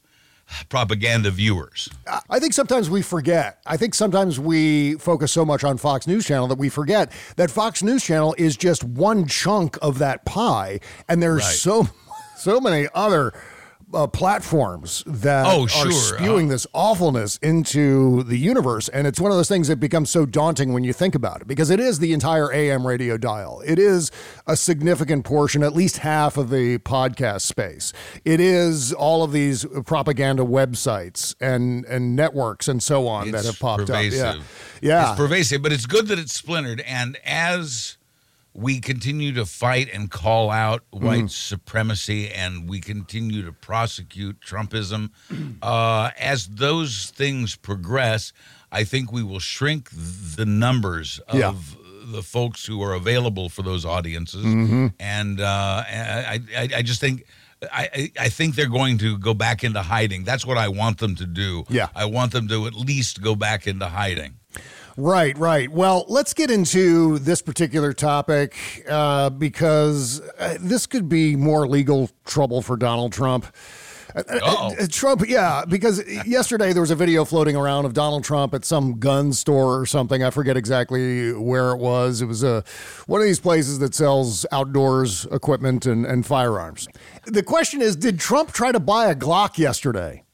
propaganda 0.68 1.30
viewers. 1.30 1.88
I 2.28 2.38
think 2.38 2.52
sometimes 2.52 2.88
we 2.90 3.02
forget. 3.02 3.60
I 3.66 3.76
think 3.76 3.94
sometimes 3.94 4.38
we 4.40 4.94
focus 4.94 5.32
so 5.32 5.44
much 5.44 5.64
on 5.64 5.76
Fox 5.78 6.06
News 6.06 6.26
Channel 6.26 6.48
that 6.48 6.58
we 6.58 6.68
forget 6.68 7.12
that 7.36 7.50
Fox 7.50 7.82
News 7.82 8.02
Channel 8.04 8.34
is 8.38 8.56
just 8.56 8.84
one 8.84 9.26
chunk 9.26 9.78
of 9.82 9.98
that 9.98 10.24
pie, 10.24 10.80
and 11.08 11.22
there's 11.22 11.42
Right. 11.42 11.54
so 11.54 11.88
so 12.36 12.60
many 12.60 12.88
other. 12.94 13.32
Uh, 13.94 14.06
platforms 14.06 15.04
that 15.06 15.44
Oh, 15.46 15.64
are 15.64 15.90
spewing 15.92 16.46
Uh, 16.46 16.52
this 16.52 16.66
awfulness 16.72 17.38
into 17.42 18.22
the 18.22 18.38
universe. 18.38 18.88
And 18.88 19.06
it's 19.06 19.20
one 19.20 19.30
of 19.30 19.36
those 19.36 19.48
things 19.48 19.68
that 19.68 19.80
becomes 19.80 20.08
so 20.10 20.24
daunting 20.24 20.72
when 20.72 20.82
you 20.82 20.92
think 20.92 21.14
about 21.14 21.42
it 21.42 21.46
because 21.46 21.68
it 21.70 21.78
is 21.78 21.98
the 21.98 22.12
entire 22.14 22.50
AM 22.52 22.86
radio 22.86 23.16
dial. 23.18 23.62
It 23.66 23.78
is 23.78 24.10
a 24.46 24.56
significant 24.56 25.24
portion, 25.24 25.62
at 25.62 25.74
least 25.74 25.98
half 25.98 26.36
of 26.36 26.48
the 26.50 26.78
podcast 26.78 27.42
space. 27.42 27.92
It 28.24 28.40
is 28.40 28.92
all 28.94 29.22
of 29.22 29.32
these 29.32 29.66
propaganda 29.84 30.42
websites 30.42 31.34
and, 31.40 31.84
and 31.84 32.16
networks 32.16 32.68
and 32.68 32.82
so 32.82 33.06
on 33.06 33.30
that 33.32 33.44
have 33.44 33.58
popped 33.58 33.86
pervasive. 33.86 34.24
up. 34.24 34.36
Yeah. 34.36 34.42
Yeah. 34.80 35.10
It's 35.10 35.20
pervasive, 35.20 35.62
but 35.62 35.72
it's 35.72 35.86
good 35.86 36.08
that 36.08 36.18
it's 36.18 36.32
splintered. 36.32 36.80
And 36.80 37.18
as 37.24 37.98
we 38.54 38.80
continue 38.80 39.32
to 39.34 39.46
fight 39.46 39.88
and 39.92 40.10
call 40.10 40.50
out 40.50 40.82
white 40.90 41.30
supremacy 41.30 42.30
and 42.30 42.68
we 42.68 42.80
continue 42.80 43.42
to 43.44 43.52
prosecute 43.52 44.40
Trumpism, 44.40 45.10
uh, 45.62 46.10
as 46.18 46.48
those 46.48 47.10
things 47.16 47.56
progress, 47.56 48.32
I 48.70 48.84
think 48.84 49.10
we 49.12 49.22
will 49.22 49.40
shrink 49.40 49.88
the 49.92 50.44
numbers 50.46 51.18
of. 51.28 51.34
Yeah. 51.38 51.54
The 52.04 52.22
folks 52.22 52.66
who 52.66 52.82
are 52.82 52.94
available 52.94 53.48
for 53.48 53.62
those 53.62 53.84
audiences, 53.86 54.44
Mm-hmm. 54.44 54.88
and 54.98 55.40
uh, 55.40 55.44
I, 55.86 56.40
I, 56.56 56.68
I 56.78 56.82
just 56.82 57.00
think 57.00 57.24
I 57.72 58.10
I 58.18 58.28
think 58.28 58.56
they're 58.56 58.68
going 58.68 58.98
to 58.98 59.16
go 59.18 59.34
back 59.34 59.62
into 59.62 59.80
hiding. 59.80 60.24
That's 60.24 60.44
what 60.44 60.58
I 60.58 60.66
want 60.68 60.98
them 60.98 61.14
to 61.14 61.24
do. 61.26 61.64
Yeah. 61.70 61.88
I 61.94 62.06
want 62.06 62.32
them 62.32 62.48
to 62.48 62.66
at 62.66 62.74
least 62.74 63.22
go 63.22 63.36
back 63.36 63.66
into 63.68 63.86
hiding. 63.86 64.34
Right, 64.96 65.36
right. 65.38 65.70
Well, 65.70 66.04
let's 66.08 66.34
get 66.34 66.50
into 66.50 67.18
this 67.18 67.40
particular 67.40 67.92
topic 67.92 68.84
uh, 68.88 69.30
because 69.30 70.20
uh, 70.38 70.58
this 70.60 70.86
could 70.86 71.08
be 71.08 71.36
more 71.36 71.66
legal 71.66 72.10
trouble 72.24 72.62
for 72.62 72.76
Donald 72.76 73.12
Trump. 73.12 73.46
Uh-oh. 74.14 74.74
Uh, 74.78 74.86
Trump, 74.90 75.26
yeah, 75.26 75.64
because 75.66 76.06
yesterday 76.26 76.72
there 76.72 76.82
was 76.82 76.90
a 76.90 76.96
video 76.96 77.24
floating 77.24 77.56
around 77.56 77.84
of 77.84 77.94
Donald 77.94 78.24
Trump 78.24 78.52
at 78.54 78.64
some 78.64 78.98
gun 78.98 79.32
store 79.32 79.80
or 79.80 79.86
something. 79.86 80.22
I 80.22 80.30
forget 80.30 80.56
exactly 80.56 81.32
where 81.32 81.70
it 81.70 81.78
was. 81.78 82.20
It 82.20 82.26
was 82.26 82.42
a 82.42 82.62
one 83.06 83.20
of 83.20 83.26
these 83.26 83.40
places 83.40 83.78
that 83.78 83.94
sells 83.94 84.44
outdoors 84.52 85.24
equipment 85.26 85.86
and, 85.86 86.04
and 86.04 86.26
firearms. 86.26 86.88
The 87.24 87.42
question 87.42 87.80
is, 87.80 87.96
did 87.96 88.20
Trump 88.20 88.52
try 88.52 88.72
to 88.72 88.80
buy 88.80 89.10
a 89.10 89.14
Glock 89.14 89.58
yesterday? 89.58 90.24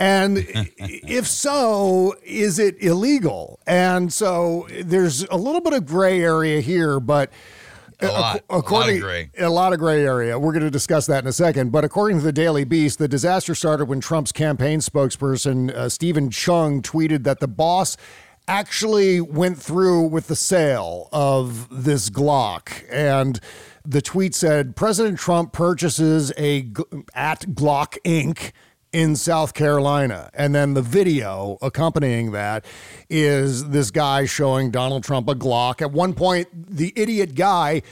And 0.00 0.46
if 0.78 1.26
so, 1.26 2.14
is 2.22 2.58
it 2.58 2.80
illegal? 2.82 3.58
And 3.66 4.12
so 4.12 4.68
there's 4.82 5.24
a 5.24 5.36
little 5.36 5.60
bit 5.60 5.72
of 5.72 5.86
gray 5.86 6.22
area 6.22 6.60
here, 6.60 7.00
but 7.00 7.32
A 8.00 8.06
lot. 8.06 8.44
A 8.48 8.58
lot 8.58 8.88
of 8.88 9.00
gray. 9.00 9.30
a 9.38 9.48
lot 9.50 9.72
of 9.72 9.80
gray 9.80 10.04
area. 10.04 10.38
We're 10.38 10.52
going 10.52 10.62
to 10.62 10.70
discuss 10.70 11.06
that 11.06 11.24
in 11.24 11.28
a 11.28 11.32
second. 11.32 11.72
But 11.72 11.84
according 11.84 12.18
to 12.18 12.24
the 12.24 12.32
Daily 12.32 12.62
Beast, 12.64 13.00
the 13.00 13.08
disaster 13.08 13.56
started 13.56 13.86
when 13.86 14.00
Trump's 14.00 14.30
campaign 14.30 14.78
spokesperson 14.78 15.70
uh, 15.70 15.88
Steven 15.88 16.30
Cheung 16.30 16.80
tweeted 16.80 17.24
that 17.24 17.40
the 17.40 17.48
boss 17.48 17.96
actually 18.46 19.20
went 19.20 19.58
through 19.60 20.02
with 20.02 20.28
the 20.28 20.36
sale 20.36 21.08
of 21.12 21.66
this 21.70 22.08
Glock 22.10 22.84
and. 22.90 23.40
The 23.84 24.02
tweet 24.02 24.34
said 24.34 24.76
President 24.76 25.18
Trump 25.18 25.54
purchases 25.54 26.30
a 26.36 26.70
at 27.14 27.40
Glock 27.54 27.96
Inc 28.04 28.52
in 28.92 29.16
South 29.16 29.54
Carolina. 29.54 30.30
And 30.34 30.54
then 30.54 30.74
the 30.74 30.82
video 30.82 31.58
accompanying 31.60 32.32
that 32.32 32.64
is 33.10 33.68
this 33.68 33.90
guy 33.90 34.24
showing 34.24 34.70
Donald 34.70 35.04
Trump 35.04 35.28
a 35.28 35.34
Glock. 35.34 35.82
At 35.82 35.92
one 35.92 36.14
point, 36.14 36.48
the 36.52 36.92
idiot 36.96 37.34
guy, 37.34 37.82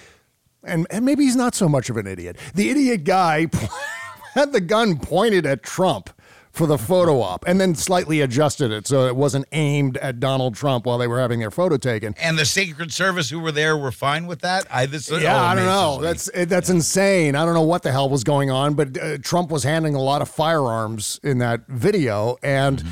and, 0.65 0.87
and 0.91 1.05
maybe 1.05 1.25
he's 1.25 1.37
not 1.37 1.55
so 1.55 1.69
much 1.69 1.91
of 1.91 1.97
an 1.97 2.07
idiot, 2.07 2.37
the 2.55 2.71
idiot 2.71 3.05
guy 3.05 3.49
had 4.35 4.53
the 4.53 4.61
gun 4.61 4.99
pointed 4.99 5.47
at 5.47 5.63
Trump 5.63 6.11
for 6.57 6.67
the 6.67 6.79
photo 6.79 7.21
op 7.21 7.45
and 7.47 7.61
then 7.61 7.75
slightly 7.75 8.23
adjusted 8.23 8.71
it 8.71 8.87
so 8.87 9.07
it 9.07 9.15
wasn't 9.15 9.45
aimed 9.53 9.99
at 9.99 10.19
Donald 10.19 10.55
Trump 10.55 10.87
while 10.87 10.97
they 10.97 11.07
were 11.07 11.21
having 11.21 11.39
their 11.39 11.51
photo 11.51 11.77
taken. 11.77 12.15
And 12.19 12.39
the 12.39 12.47
Secret 12.47 12.93
Service 12.93 13.29
who 13.29 13.41
were 13.41 13.53
there 13.53 13.77
were 13.77 13.93
fine 13.93 14.27
with 14.27 14.41
that. 14.41 14.67
I 14.71 14.87
this 14.87 15.11
Yeah, 15.11 15.41
I 15.41 15.55
don't 15.55 15.67
know. 15.67 15.99
me. 15.99 16.03
That's 16.05 16.31
that's 16.47 16.71
insane. 16.71 17.37
I 17.37 17.45
don't 17.45 17.55
know 17.55 17.63
what 17.63 17.83
the 17.83 17.93
hell 17.93 18.09
was 18.09 18.25
going 18.25 18.51
on, 18.51 18.75
but 18.75 18.99
uh, 18.99 19.19
Trump 19.19 19.51
was 19.51 19.65
handling 19.65 19.95
a 19.95 20.01
lot 20.03 20.23
of 20.23 20.29
firearms 20.31 21.21
in 21.23 21.39
that 21.39 21.67
video, 21.69 22.37
and 22.43 22.83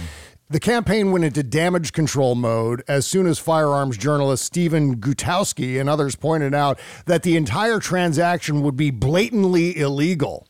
the 0.50 0.61
campaign 0.61 1.11
went 1.11 1.24
into 1.24 1.42
damage 1.42 1.92
control 1.92 2.35
mode 2.35 2.83
as 2.87 3.07
soon 3.07 3.27
as 3.27 3.38
firearms 3.38 3.96
journalist 3.96 4.44
Stephen 4.44 4.96
Gutowski 4.98 5.81
and 5.81 5.88
others 5.88 6.16
pointed 6.16 6.55
out 6.55 6.79
that 7.07 7.22
the 7.22 7.37
entire 7.37 7.81
transaction 7.81 8.61
would 8.62 8.77
be 8.77 8.90
blatantly 8.90 9.77
illegal. 9.79 10.46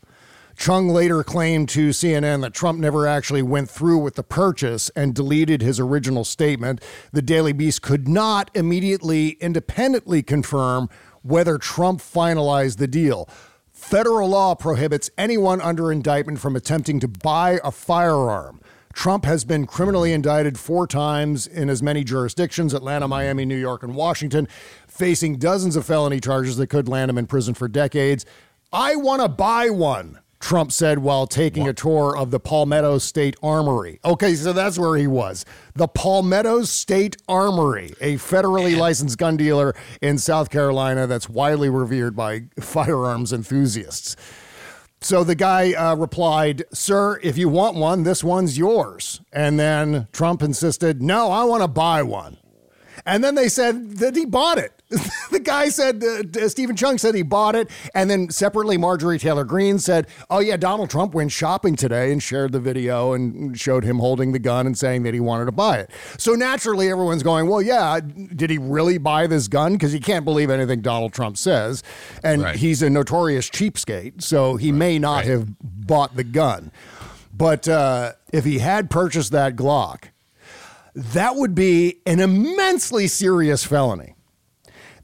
Cheung 0.57 0.91
later 0.91 1.23
claimed 1.23 1.69
to 1.69 1.89
CNN 1.89 2.41
that 2.41 2.53
Trump 2.53 2.79
never 2.79 3.05
actually 3.07 3.41
went 3.41 3.69
through 3.69 3.97
with 3.97 4.15
the 4.15 4.23
purchase 4.23 4.89
and 4.95 5.13
deleted 5.13 5.61
his 5.61 5.79
original 5.79 6.23
statement. 6.23 6.81
The 7.11 7.21
Daily 7.21 7.53
Beast 7.53 7.81
could 7.81 8.07
not 8.07 8.49
immediately 8.55 9.31
independently 9.41 10.23
confirm 10.23 10.89
whether 11.23 11.57
Trump 11.57 11.99
finalized 11.99 12.77
the 12.77 12.87
deal. 12.87 13.27
Federal 13.71 14.29
law 14.29 14.55
prohibits 14.55 15.09
anyone 15.17 15.59
under 15.59 15.91
indictment 15.91 16.39
from 16.39 16.55
attempting 16.55 16.99
to 17.01 17.07
buy 17.07 17.59
a 17.63 17.71
firearm. 17.71 18.61
Trump 18.93 19.25
has 19.25 19.43
been 19.43 19.67
criminally 19.67 20.13
indicted 20.13 20.57
four 20.57 20.87
times 20.87 21.45
in 21.45 21.69
as 21.69 21.83
many 21.83 22.01
jurisdictions 22.01 22.73
Atlanta, 22.73 23.09
Miami, 23.09 23.43
New 23.43 23.57
York, 23.57 23.83
and 23.83 23.93
Washington, 23.93 24.47
facing 24.87 25.35
dozens 25.37 25.75
of 25.75 25.85
felony 25.85 26.21
charges 26.21 26.55
that 26.55 26.67
could 26.67 26.87
land 26.87 27.11
him 27.11 27.17
in 27.17 27.27
prison 27.27 27.53
for 27.53 27.67
decades. 27.67 28.25
I 28.71 28.95
want 28.95 29.21
to 29.21 29.27
buy 29.27 29.69
one, 29.69 30.19
Trump 30.39 30.71
said 30.71 30.99
while 30.99 31.27
taking 31.27 31.67
a 31.67 31.73
tour 31.73 32.15
of 32.15 32.31
the 32.31 32.39
Palmetto 32.39 32.97
State 32.97 33.35
Armory. 33.41 33.99
Okay, 34.05 34.35
so 34.35 34.53
that's 34.53 34.77
where 34.77 34.97
he 34.97 35.07
was. 35.07 35.45
The 35.73 35.87
Palmetto 35.87 36.63
State 36.63 37.17
Armory, 37.27 37.93
a 38.01 38.15
federally 38.15 38.77
licensed 38.77 39.17
gun 39.17 39.37
dealer 39.37 39.75
in 40.01 40.17
South 40.17 40.49
Carolina 40.49 41.07
that's 41.07 41.29
widely 41.29 41.69
revered 41.69 42.15
by 42.15 42.43
firearms 42.59 43.33
enthusiasts. 43.33 44.15
So 45.01 45.23
the 45.23 45.35
guy 45.35 45.73
uh, 45.73 45.95
replied, 45.95 46.63
Sir, 46.73 47.19
if 47.21 47.37
you 47.37 47.49
want 47.49 47.75
one, 47.75 48.03
this 48.03 48.23
one's 48.23 48.57
yours. 48.57 49.21
And 49.31 49.59
then 49.59 50.07
Trump 50.11 50.41
insisted, 50.41 51.01
No, 51.01 51.31
I 51.31 51.43
want 51.43 51.61
to 51.61 51.67
buy 51.67 52.01
one. 52.01 52.37
And 53.05 53.23
then 53.23 53.35
they 53.35 53.49
said 53.49 53.97
that 53.97 54.15
he 54.15 54.25
bought 54.25 54.57
it. 54.57 54.81
the 55.31 55.39
guy 55.39 55.69
said, 55.69 56.03
uh, 56.03 56.47
Steven 56.49 56.75
Cheung 56.75 56.99
said 56.99 57.15
he 57.15 57.21
bought 57.21 57.55
it. 57.55 57.69
And 57.93 58.09
then 58.09 58.29
separately, 58.29 58.77
Marjorie 58.77 59.19
Taylor 59.19 59.43
Greene 59.43 59.79
said, 59.79 60.07
Oh, 60.29 60.39
yeah, 60.39 60.57
Donald 60.57 60.89
Trump 60.89 61.13
went 61.13 61.31
shopping 61.31 61.75
today 61.75 62.11
and 62.11 62.21
shared 62.21 62.51
the 62.51 62.59
video 62.59 63.13
and 63.13 63.59
showed 63.59 63.83
him 63.83 63.99
holding 63.99 64.31
the 64.31 64.39
gun 64.39 64.65
and 64.65 64.77
saying 64.77 65.03
that 65.03 65.13
he 65.13 65.19
wanted 65.19 65.45
to 65.45 65.51
buy 65.51 65.77
it. 65.79 65.89
So 66.17 66.33
naturally, 66.33 66.89
everyone's 66.89 67.23
going, 67.23 67.47
Well, 67.47 67.61
yeah, 67.61 67.99
did 68.35 68.49
he 68.49 68.57
really 68.57 68.97
buy 68.97 69.27
this 69.27 69.47
gun? 69.47 69.73
Because 69.73 69.93
you 69.93 69.99
can't 69.99 70.25
believe 70.25 70.49
anything 70.49 70.81
Donald 70.81 71.13
Trump 71.13 71.37
says. 71.37 71.83
And 72.23 72.41
Right. 72.43 72.55
he's 72.55 72.81
a 72.81 72.89
notorious 72.89 73.49
cheapskate. 73.49 74.21
So 74.21 74.55
he 74.55 74.71
may 74.71 74.99
not 74.99 75.17
right. 75.17 75.25
have 75.27 75.47
bought 75.61 76.15
the 76.15 76.23
gun. 76.23 76.71
But 77.33 77.67
uh, 77.67 78.13
if 78.31 78.45
he 78.45 78.59
had 78.59 78.89
purchased 78.89 79.31
that 79.33 79.55
Glock, 79.55 80.05
that 80.95 81.35
would 81.35 81.53
be 81.53 81.99
an 82.05 82.19
immensely 82.21 83.07
serious 83.07 83.65
felony. 83.65 84.14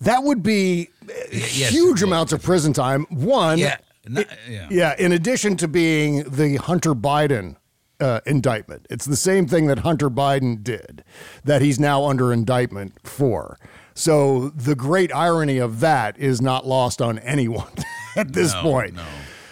That 0.02 0.24
would 0.24 0.44
be 0.44 0.90
uh, 1.04 1.14
yes, 1.32 1.70
huge 1.72 2.02
amounts 2.04 2.34
of 2.34 2.42
prison 2.44 2.74
time. 2.74 3.06
One, 3.10 3.58
Yeah. 3.58 3.78
No- 4.08 4.24
yeah. 4.50 4.68
yeah, 4.72 4.96
in 4.98 5.12
addition 5.12 5.56
to 5.58 5.68
being 5.68 6.24
the 6.24 6.56
Hunter 6.56 6.96
Biden 6.96 7.56
uh, 8.00 8.20
indictment, 8.26 8.88
it's 8.90 9.06
the 9.06 9.16
same 9.16 9.48
thing 9.48 9.68
that 9.68 9.80
Hunter 9.80 10.10
Biden 10.10 10.64
did 10.64 11.04
that 11.44 11.62
he's 11.62 11.80
now 11.80 12.06
under 12.06 12.34
indictment 12.34 12.94
for. 13.08 13.60
So 13.94 14.50
the 14.56 14.74
great 14.74 15.14
irony 15.14 15.60
of 15.60 15.82
that 15.82 16.18
is 16.18 16.42
not 16.42 16.66
lost 16.66 17.00
on 17.00 17.20
anyone 17.20 17.72
at 18.16 18.34
this 18.34 18.54
No, 18.54 18.62
point. 18.64 18.96
No, 18.96 19.06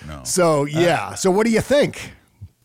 no. 0.07 0.23
So 0.23 0.65
yeah. 0.65 1.13
so 1.13 1.29
what 1.29 1.45
do 1.45 1.51
you 1.51 1.61
think? 1.61 2.13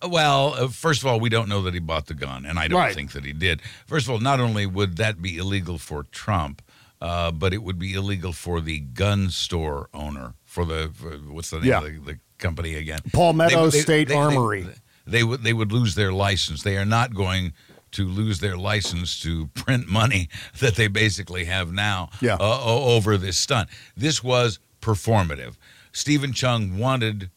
Well, 0.06 0.54
uh, 0.54 0.68
first 0.68 1.02
of 1.02 1.06
all, 1.06 1.20
we 1.20 1.28
don't 1.28 1.48
know 1.50 1.60
that 1.62 1.74
he 1.74 1.80
bought 1.80 2.06
the 2.06 2.14
gun, 2.14 2.46
and 2.46 2.58
I 2.58 2.68
don't 2.68 2.78
Right. 2.80 2.94
think 2.94 3.12
that 3.12 3.24
he 3.26 3.32
did. 3.34 3.60
First 3.86 4.06
of 4.06 4.10
all, 4.12 4.20
not 4.20 4.40
only 4.40 4.64
would 4.66 4.96
that 4.96 5.20
be 5.20 5.36
illegal 5.36 5.76
for 5.78 6.04
Trump, 6.04 6.62
uh, 7.04 7.30
but 7.30 7.52
it 7.52 7.62
would 7.62 7.78
be 7.78 7.92
illegal 7.92 8.32
for 8.32 8.60
the 8.62 8.80
gun 8.80 9.28
store 9.30 9.88
owner. 9.92 10.34
For 10.44 10.64
the 10.64 10.90
for, 10.94 11.10
what's 11.32 11.50
the 11.50 11.58
name 11.60 11.68
Yeah. 11.68 11.78
of 11.78 11.84
the, 11.84 11.98
the 12.12 12.18
company 12.38 12.74
again? 12.76 13.00
Palmetto 13.12 13.64
They- 13.66 13.70
they- 13.78 13.80
State 13.82 14.08
they- 14.08 14.14
Armory. 14.14 14.66
They, 15.06 15.22
would 15.22 15.42
they 15.42 15.52
would 15.52 15.70
lose 15.70 15.94
their 15.96 16.12
license. 16.14 16.62
They 16.62 16.78
are 16.78 16.86
not 16.86 17.14
going 17.14 17.52
to 17.92 18.08
lose 18.08 18.40
their 18.40 18.56
license 18.56 19.20
to 19.20 19.46
print 19.54 19.86
money 19.86 20.30
that 20.60 20.76
they 20.76 20.88
basically 20.88 21.44
have 21.44 21.72
now 21.72 22.08
Yeah. 22.22 22.36
uh, 22.40 22.64
over 22.64 23.18
this 23.18 23.36
stunt. 23.38 23.68
This 23.94 24.24
was 24.24 24.58
performative. 24.80 25.56
Steven 25.92 26.32
Cheung 26.32 26.78
wanted 26.78 27.30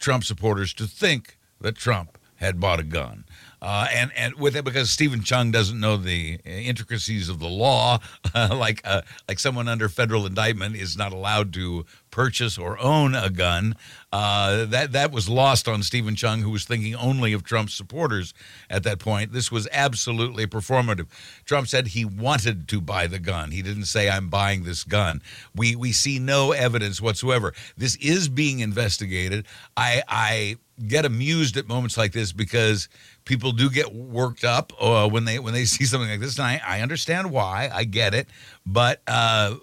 Trump 0.00 0.24
supporters 0.24 0.74
to 0.74 0.86
think 0.88 1.38
that 1.60 1.76
Trump 1.76 2.18
had 2.36 2.58
bought 2.58 2.80
a 2.80 2.84
gun. 2.84 3.24
Uh, 3.64 3.86
and 3.94 4.12
and 4.14 4.34
with 4.34 4.54
it 4.56 4.62
because 4.62 4.90
Steven 4.90 5.20
Cheung 5.20 5.50
doesn't 5.50 5.80
know 5.80 5.96
the 5.96 6.38
intricacies 6.44 7.30
of 7.30 7.38
the 7.38 7.48
law, 7.48 7.98
like 8.34 8.82
uh, 8.84 9.00
like 9.26 9.38
someone 9.38 9.68
under 9.68 9.88
federal 9.88 10.26
indictment 10.26 10.76
is 10.76 10.98
not 10.98 11.14
allowed 11.14 11.50
to 11.54 11.86
purchase 12.10 12.58
or 12.58 12.78
own 12.78 13.14
a 13.14 13.30
gun. 13.30 13.74
Uh, 14.12 14.66
that 14.66 14.92
that 14.92 15.10
was 15.12 15.30
lost 15.30 15.66
on 15.66 15.82
Steven 15.82 16.14
Cheung, 16.14 16.42
who 16.42 16.50
was 16.50 16.66
thinking 16.66 16.94
only 16.94 17.32
of 17.32 17.42
Trump's 17.42 17.72
supporters 17.72 18.34
at 18.68 18.82
that 18.82 18.98
point. 18.98 19.32
This 19.32 19.50
was 19.50 19.66
absolutely 19.72 20.46
performative. 20.46 21.06
Trump 21.46 21.66
said 21.66 21.86
he 21.86 22.04
wanted 22.04 22.68
to 22.68 22.82
buy 22.82 23.06
the 23.06 23.18
gun. 23.18 23.50
He 23.50 23.62
didn't 23.62 23.86
say 23.86 24.10
I'm 24.10 24.28
buying 24.28 24.64
this 24.64 24.84
gun. 24.84 25.22
We 25.54 25.74
we 25.74 25.92
see 25.92 26.18
no 26.18 26.52
evidence 26.52 27.00
whatsoever. 27.00 27.54
This 27.78 27.96
is 27.96 28.28
being 28.28 28.60
investigated. 28.60 29.46
I 29.74 30.02
I 30.06 30.56
get 30.86 31.04
amused 31.04 31.56
at 31.56 31.68
moments 31.68 31.96
like 31.96 32.12
this 32.12 32.32
because 32.32 32.88
people 33.24 33.52
do 33.52 33.70
get 33.70 33.94
worked 33.94 34.44
up 34.44 34.72
uh, 34.80 35.08
when 35.08 35.24
they 35.24 35.38
when 35.38 35.54
they 35.54 35.64
see 35.64 35.84
something 35.84 36.08
like 36.08 36.20
this. 36.20 36.38
And 36.38 36.46
I, 36.46 36.60
I 36.66 36.80
understand 36.80 37.30
why. 37.30 37.70
I 37.72 37.84
get 37.84 38.14
it, 38.14 38.28
but 38.66 39.00
uh, 39.06 39.56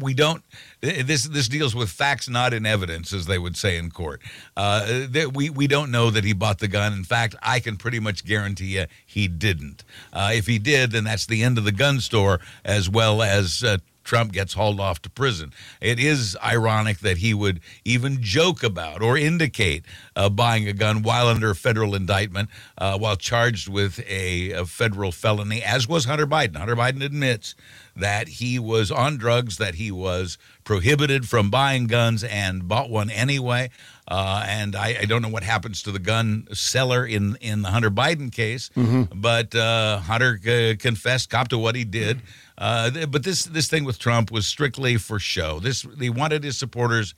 we 0.00 0.14
don't. 0.14 0.42
This 0.80 1.24
this 1.24 1.48
deals 1.48 1.74
with 1.74 1.90
facts, 1.90 2.28
not 2.28 2.54
in 2.54 2.66
evidence, 2.66 3.12
as 3.12 3.26
they 3.26 3.38
would 3.38 3.56
say 3.56 3.76
in 3.76 3.90
court. 3.90 4.20
Uh, 4.56 5.06
we 5.34 5.50
we 5.50 5.66
don't 5.66 5.90
know 5.90 6.10
that 6.10 6.24
he 6.24 6.32
bought 6.32 6.58
the 6.58 6.68
gun. 6.68 6.92
In 6.92 7.04
fact, 7.04 7.34
I 7.42 7.60
can 7.60 7.76
pretty 7.76 8.00
much 8.00 8.24
guarantee 8.24 8.78
you 8.78 8.86
he 9.04 9.28
didn't. 9.28 9.84
Uh, 10.12 10.30
if 10.34 10.46
he 10.46 10.58
did, 10.58 10.92
then 10.92 11.04
that's 11.04 11.26
the 11.26 11.42
end 11.42 11.58
of 11.58 11.64
the 11.64 11.72
gun 11.72 12.00
store, 12.00 12.40
as 12.64 12.88
well 12.88 13.22
as. 13.22 13.64
Trump 14.08 14.32
gets 14.32 14.54
hauled 14.54 14.80
off 14.80 15.02
to 15.02 15.10
prison. 15.10 15.52
It 15.82 16.00
is 16.00 16.34
ironic 16.42 17.00
that 17.00 17.18
he 17.18 17.34
would 17.34 17.60
even 17.84 18.22
joke 18.22 18.62
about 18.62 19.02
or 19.02 19.18
indicate 19.18 19.84
uh, 20.16 20.30
buying 20.30 20.66
a 20.66 20.72
gun 20.72 21.02
while 21.02 21.28
under 21.28 21.50
a 21.50 21.54
federal 21.54 21.94
indictment, 21.94 22.48
uh, 22.78 22.96
while 22.96 23.16
charged 23.16 23.68
with 23.68 24.00
a, 24.08 24.52
a 24.52 24.64
federal 24.64 25.12
felony, 25.12 25.62
as 25.62 25.86
was 25.86 26.06
Hunter 26.06 26.26
Biden. 26.26 26.56
Hunter 26.56 26.74
Biden 26.74 27.04
admits 27.04 27.54
that 27.94 28.28
he 28.28 28.58
was 28.58 28.90
on 28.90 29.18
drugs, 29.18 29.58
that 29.58 29.74
he 29.74 29.90
was 29.90 30.38
prohibited 30.64 31.28
from 31.28 31.50
buying 31.50 31.86
guns 31.86 32.24
and 32.24 32.66
bought 32.66 32.88
one 32.88 33.10
anyway. 33.10 33.68
Uh, 34.06 34.42
and 34.48 34.74
I, 34.74 34.96
I 35.02 35.04
don't 35.04 35.20
know 35.20 35.28
what 35.28 35.42
happens 35.42 35.82
to 35.82 35.92
the 35.92 35.98
gun 35.98 36.46
seller 36.54 37.04
in 37.04 37.36
in 37.42 37.60
the 37.60 37.68
Hunter 37.70 37.90
Biden 37.90 38.32
case, 38.32 38.70
but 39.14 39.54
uh, 39.54 39.98
Hunter 39.98 40.40
uh, 40.48 40.76
confessed, 40.78 41.28
copped 41.28 41.50
to 41.50 41.58
what 41.58 41.74
he 41.76 41.84
did. 41.84 42.22
Uh, 42.58 43.06
but 43.06 43.22
this 43.22 43.44
this 43.44 43.68
thing 43.68 43.84
with 43.84 43.98
Trump 43.98 44.32
was 44.32 44.46
strictly 44.46 44.96
for 44.96 45.20
show. 45.20 45.60
This 45.60 45.86
he 45.98 46.10
wanted 46.10 46.42
his 46.42 46.58
supporters 46.58 47.14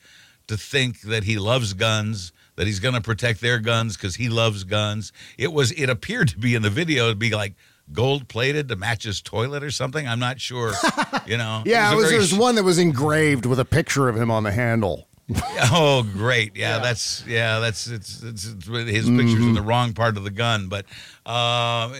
to 0.47 0.57
think 0.57 1.01
that 1.03 1.25
he 1.25 1.39
loves 1.39 1.73
guns, 1.73 2.33
that 2.57 2.67
he's 2.67 2.79
going 2.79 2.95
to 2.95 3.01
protect 3.01 3.41
their 3.41 3.59
guns 3.59 3.97
because 3.97 4.17
he 4.17 4.29
loves 4.29 4.65
guns. 4.65 5.13
It 5.39 5.53
was 5.53 5.73
it 5.73 5.89
appeared 5.89 6.29
to 6.29 6.39
be 6.39 6.55
in 6.55 6.63
the 6.63 6.71
video 6.71 7.09
to 7.09 7.17
be 7.17 7.31
like 7.31 7.55
gold 7.93 8.29
plated 8.29 8.69
to 8.69 8.77
match 8.77 9.05
his 9.05 9.23
toilet 9.23 9.63
or 9.65 9.71
something. 9.71 10.07
I'm 10.07 10.21
not 10.21 10.41
sure. 10.41 10.73
You 11.27 11.37
know. 11.37 11.63
Yeah, 11.65 11.93
it 11.93 11.97
was, 11.97 12.07
very 12.07 12.15
there 12.15 12.21
was 12.21 12.35
one 12.35 12.57
that 12.57 12.65
was 12.65 12.79
engraved 12.79 13.47
with 13.47 13.61
a 13.61 13.65
picture 13.65 14.09
of 14.09 14.17
him 14.17 14.33
on 14.33 14.43
the 14.43 14.51
handle. 14.51 15.07
Oh, 15.73 16.03
great! 16.03 16.57
Yeah, 16.57 16.79
that's 16.79 17.25
yeah, 17.27 17.59
that's 17.61 17.87
it's, 17.87 18.23
it's, 18.23 18.47
it's 18.47 18.67
with 18.69 18.89
his 18.89 19.07
Mm-hmm. 19.07 19.19
pictures 19.19 19.47
in 19.47 19.55
the 19.55 19.63
wrong 19.63 19.93
part 19.93 20.17
of 20.17 20.25
the 20.25 20.31
gun, 20.31 20.69
but 20.69 20.87
uh, 21.27 21.93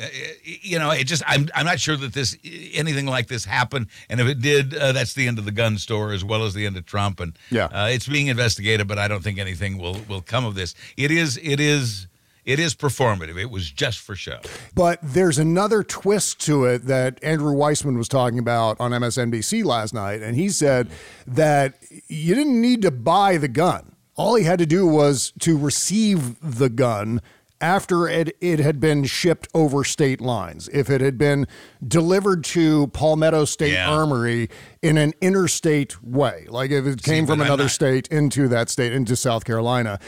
you 0.43 0.79
know, 0.79 0.91
it 0.91 1.05
just 1.05 1.23
I'm 1.27 1.49
I'm 1.55 1.67
not 1.67 1.79
sure 1.79 1.97
that 1.97 2.13
this 2.15 2.37
anything 2.73 3.07
like 3.07 3.27
this 3.29 3.45
happened, 3.45 3.87
and 4.09 4.19
if 4.21 4.27
it 4.27 4.41
did, 4.41 4.75
uh, 4.75 4.93
that's 4.93 5.15
the 5.15 5.29
end 5.29 5.39
of 5.39 5.45
the 5.45 5.53
gun 5.53 5.79
store 5.79 6.13
as 6.13 6.25
well 6.25 6.45
as 6.45 6.55
the 6.55 6.67
end 6.67 6.77
of 6.77 6.87
Trump, 6.87 7.21
and 7.21 7.39
Yeah. 7.51 7.67
uh, 7.67 7.89
it's 7.93 8.09
being 8.09 8.29
investigated, 8.29 8.89
but 8.89 8.99
I 8.99 9.09
don't 9.09 9.23
think 9.23 9.39
anything 9.39 9.79
will 9.79 10.01
will 10.09 10.23
come 10.23 10.45
of 10.45 10.55
this. 10.55 10.75
It 10.97 11.11
is 11.11 11.39
it 11.43 11.61
is 11.61 12.07
it 12.45 12.59
is 12.59 12.75
performative. 12.75 13.39
It 13.39 13.51
was 13.51 13.71
just 13.71 13.99
for 13.99 14.15
show. 14.15 14.41
But 14.75 14.99
there's 15.03 15.39
another 15.39 15.83
twist 15.83 16.41
to 16.47 16.65
it 16.65 16.87
that 16.87 17.23
Andrew 17.23 17.55
Weissmann 17.55 17.97
was 17.97 18.09
talking 18.09 18.39
about 18.39 18.81
on 18.81 18.93
MSNBC 18.93 19.65
last 19.65 19.95
night. 19.95 20.23
And 20.23 20.37
he 20.37 20.49
said 20.49 20.91
that 21.27 21.83
you 22.09 22.35
didn't 22.35 22.61
need 22.61 22.83
to 22.83 22.91
buy 22.91 23.37
the 23.37 23.49
gun. 23.49 23.97
All 24.17 24.35
he 24.35 24.45
had 24.45 24.59
to 24.59 24.67
do 24.67 24.87
was 24.87 25.33
to 25.41 25.57
receive 25.57 26.37
the 26.41 26.69
gun 26.69 27.21
after 27.61 28.09
it, 28.09 28.37
it 28.41 28.59
had 28.61 28.81
been 28.81 29.05
shipped 29.05 29.49
over 29.55 29.85
state 29.85 30.21
lines. 30.21 30.69
If 30.73 30.89
it 30.89 31.01
had 31.01 31.19
been 31.19 31.47
delivered 31.87 32.45
to 32.45 32.87
Palmetto 32.89 33.45
State 33.45 33.73
Yeah. 33.75 33.91
Armory 33.91 34.49
in 34.83 34.97
an 34.97 35.13
interstate 35.21 36.03
way, 36.03 36.47
like 36.49 36.71
if 36.71 36.87
it 36.87 37.03
came 37.03 37.27
from 37.27 37.41
another 37.41 37.65
not- 37.65 37.71
state 37.71 38.09
into 38.09 38.49
that 38.49 38.69
state, 38.71 38.93
into 38.93 39.15
South 39.17 39.45
Carolina, 39.45 39.99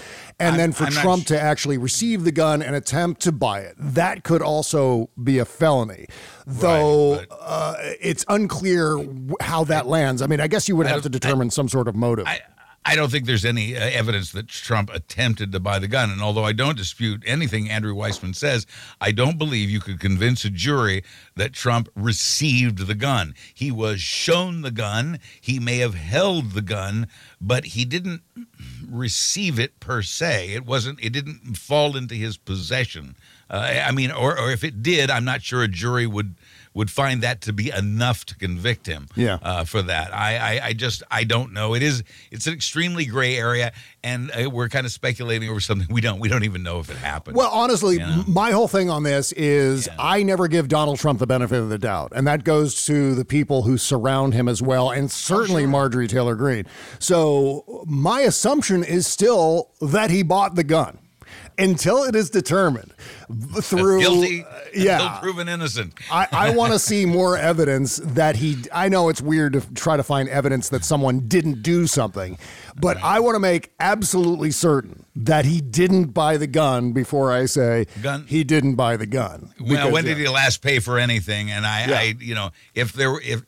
and 0.41 0.51
I'm- 0.51 0.57
then 0.59 0.73
for 0.73 0.85
I'm 0.85 0.93
Trump 0.93 1.23
sh- 1.25 1.27
to 1.27 1.41
actually 1.41 1.79
receive 1.79 2.25
the 2.25 2.33
gun 2.33 2.63
and 2.63 2.75
attempt 2.75 3.21
to 3.23 3.33
buy 3.33 3.61
it. 3.61 3.75
That 3.79 4.25
could 4.25 4.43
also 4.43 5.11
be 5.23 5.39
a 5.39 5.45
felony, 5.45 6.07
though 6.47 7.17
Right, 7.17 7.27
but- 7.29 7.39
uh, 7.41 7.75
it's 8.01 8.25
unclear 8.29 8.99
how 9.41 9.65
that 9.65 9.87
lands. 9.87 10.23
I 10.23 10.27
mean, 10.27 10.41
I 10.41 10.47
guess 10.47 10.69
you 10.69 10.77
would 10.77 10.87
have 10.87 11.03
to 11.03 11.09
determine 11.09 11.51
some 11.51 11.69
sort 11.69 11.87
of 11.89 11.95
motive. 11.95 12.27
I, 12.27 12.41
I 12.85 12.97
don't 12.97 13.11
think 13.11 13.27
there's 13.27 13.45
any 13.45 13.77
uh, 13.77 13.81
evidence 13.81 14.33
that 14.33 14.49
Trump 14.49 14.91
attempted 14.93 15.53
to 15.53 15.61
buy 15.61 15.79
the 15.79 15.87
gun. 15.87 16.11
And 16.11 16.21
although 16.21 16.45
I 16.45 16.53
don't 16.53 16.77
dispute 16.77 17.23
anything 17.25 17.71
Andrew 17.71 17.95
Weissmann 17.95 18.35
says, 18.35 18.67
I 19.01 19.13
don't 19.13 19.39
believe 19.39 19.71
you 19.71 19.81
could 19.81 20.01
convince 20.01 20.45
a 20.45 20.51
jury 20.51 21.05
that 21.37 21.53
Trump 21.53 21.89
received 21.95 22.87
the 22.87 22.95
gun. 22.95 23.35
He 23.55 23.71
was 23.71 24.01
shown 24.01 24.63
the 24.63 24.73
gun. 24.73 25.21
He 25.41 25.61
may 25.61 25.79
have 25.79 25.95
held 25.95 26.53
the 26.53 26.63
gun, 26.63 27.07
but 27.41 27.67
he 27.67 27.85
didn't 27.85 28.23
receive 28.89 29.59
it 29.61 29.79
per 29.79 30.03
se. 30.03 30.53
It 30.53 30.67
wasn't. 30.67 30.99
It 31.03 31.13
didn't 31.13 31.57
fall 31.57 31.97
into 31.97 32.15
his 32.15 32.37
possession. 32.37 33.17
Uh, 33.49 33.83
I 33.87 33.93
mean, 33.93 34.11
or, 34.11 34.39
or 34.39 34.51
if 34.51 34.65
it 34.65 34.83
did, 34.83 35.11
I'm 35.11 35.25
not 35.25 35.43
sure 35.43 35.63
a 35.63 35.69
jury 35.69 36.07
would 36.07 36.35
would 36.75 36.91
find 36.91 37.23
that 37.23 37.41
to 37.43 37.53
be 37.53 37.71
enough 37.71 38.25
to 38.27 38.35
convict 38.37 38.87
him 38.87 39.07
Yeah. 39.15 39.39
uh, 39.43 39.65
for 39.65 39.83
that. 39.83 40.15
I, 40.15 40.37
I, 40.59 40.67
I 40.69 40.73
just, 40.73 41.03
I 41.11 41.25
don't 41.25 41.53
know. 41.53 41.75
It 41.75 41.83
is, 41.83 42.03
it's 42.31 42.47
an 42.47 42.55
extremely 42.55 43.05
gray 43.05 43.37
area, 43.37 43.73
and 44.03 44.31
uh, 44.31 44.49
we're 44.51 44.69
kind 44.71 44.87
of 44.87 44.93
speculating 44.93 45.49
over 45.51 45.61
something 45.61 45.87
we 45.91 46.01
don't, 46.01 46.19
we 46.19 46.29
don't 46.29 46.45
even 46.45 46.63
know 46.63 46.81
if 46.81 46.91
it 46.91 46.97
happened. 46.97 47.37
Well, 47.37 47.51
honestly, 47.53 47.95
You 47.95 48.01
know? 48.01 48.25
my 48.27 48.53
whole 48.53 48.69
thing 48.69 48.89
on 48.89 49.03
this 49.03 49.33
is 49.33 49.89
I 49.99 50.23
never 50.23 50.49
give 50.49 50.69
Donald 50.69 50.99
Trump 50.99 51.19
the 51.19 51.27
benefit 51.27 51.59
of 51.59 51.69
the 51.69 51.79
doubt. 51.79 52.13
And 52.15 52.27
that 52.27 52.43
goes 52.45 52.85
to 52.87 53.15
the 53.15 53.25
people 53.25 53.63
who 53.63 53.77
surround 53.77 54.33
him 54.35 54.49
as 54.49 54.63
well, 54.63 54.91
and 54.91 55.11
certainly 55.11 55.67
Marjorie 55.67 56.09
Taylor 56.09 56.35
Greene. 56.37 56.65
So 56.99 57.85
my 57.87 58.21
assumption 58.23 58.83
is 58.83 59.07
still 59.07 59.71
that 59.81 60.11
he 60.11 60.23
bought 60.23 60.55
the 60.55 60.65
gun 60.65 60.99
until 61.63 62.03
it 62.05 62.15
is 62.15 62.31
determined 62.31 62.93
through. 63.63 64.01
guilty, 64.01 64.45
uh, 64.45 64.59
yeah. 64.75 65.03
until 65.07 65.21
proven 65.21 65.49
innocent. 65.49 65.95
I, 66.11 66.27
I 66.33 66.51
want 66.57 66.73
to 66.73 66.79
see 66.79 67.07
more 67.07 67.37
evidence 67.37 67.97
that 68.05 68.37
he. 68.37 68.57
I 68.73 68.89
know 68.89 69.09
it's 69.09 69.23
weird 69.23 69.53
to 69.55 69.61
try 69.75 69.97
to 69.97 70.03
find 70.03 70.29
evidence 70.29 70.69
that 70.71 70.85
someone 70.85 71.21
didn't 71.29 71.63
do 71.63 71.87
something, 71.87 72.39
but 72.81 72.97
I 73.03 73.21
want 73.21 73.35
to 73.37 73.41
make 73.41 73.73
absolutely 73.81 74.51
certain 74.51 75.05
that 75.15 75.45
he 75.45 75.61
didn't 75.61 76.07
buy 76.15 76.37
the 76.39 76.47
gun 76.47 76.93
before 76.93 77.33
I 77.33 77.45
say 77.47 77.87
Gun- 78.03 78.25
he 78.27 78.45
didn't 78.45 78.77
buy 78.77 78.97
the 78.97 79.07
gun. 79.07 79.53
Well, 79.61 79.69
Because, 79.69 79.93
when 79.93 80.05
yeah. 80.07 80.15
did 80.15 80.19
he 80.23 80.29
last 80.29 80.63
pay 80.63 80.79
for 80.79 80.99
anything? 80.99 81.51
And 81.51 81.67
I, 81.67 81.87
Yeah. 81.87 81.99
I, 81.99 82.15
you 82.19 82.35
know, 82.35 82.51
if 82.75 82.95
there, 82.95 83.11
were- 83.11 83.21
if 83.23 83.43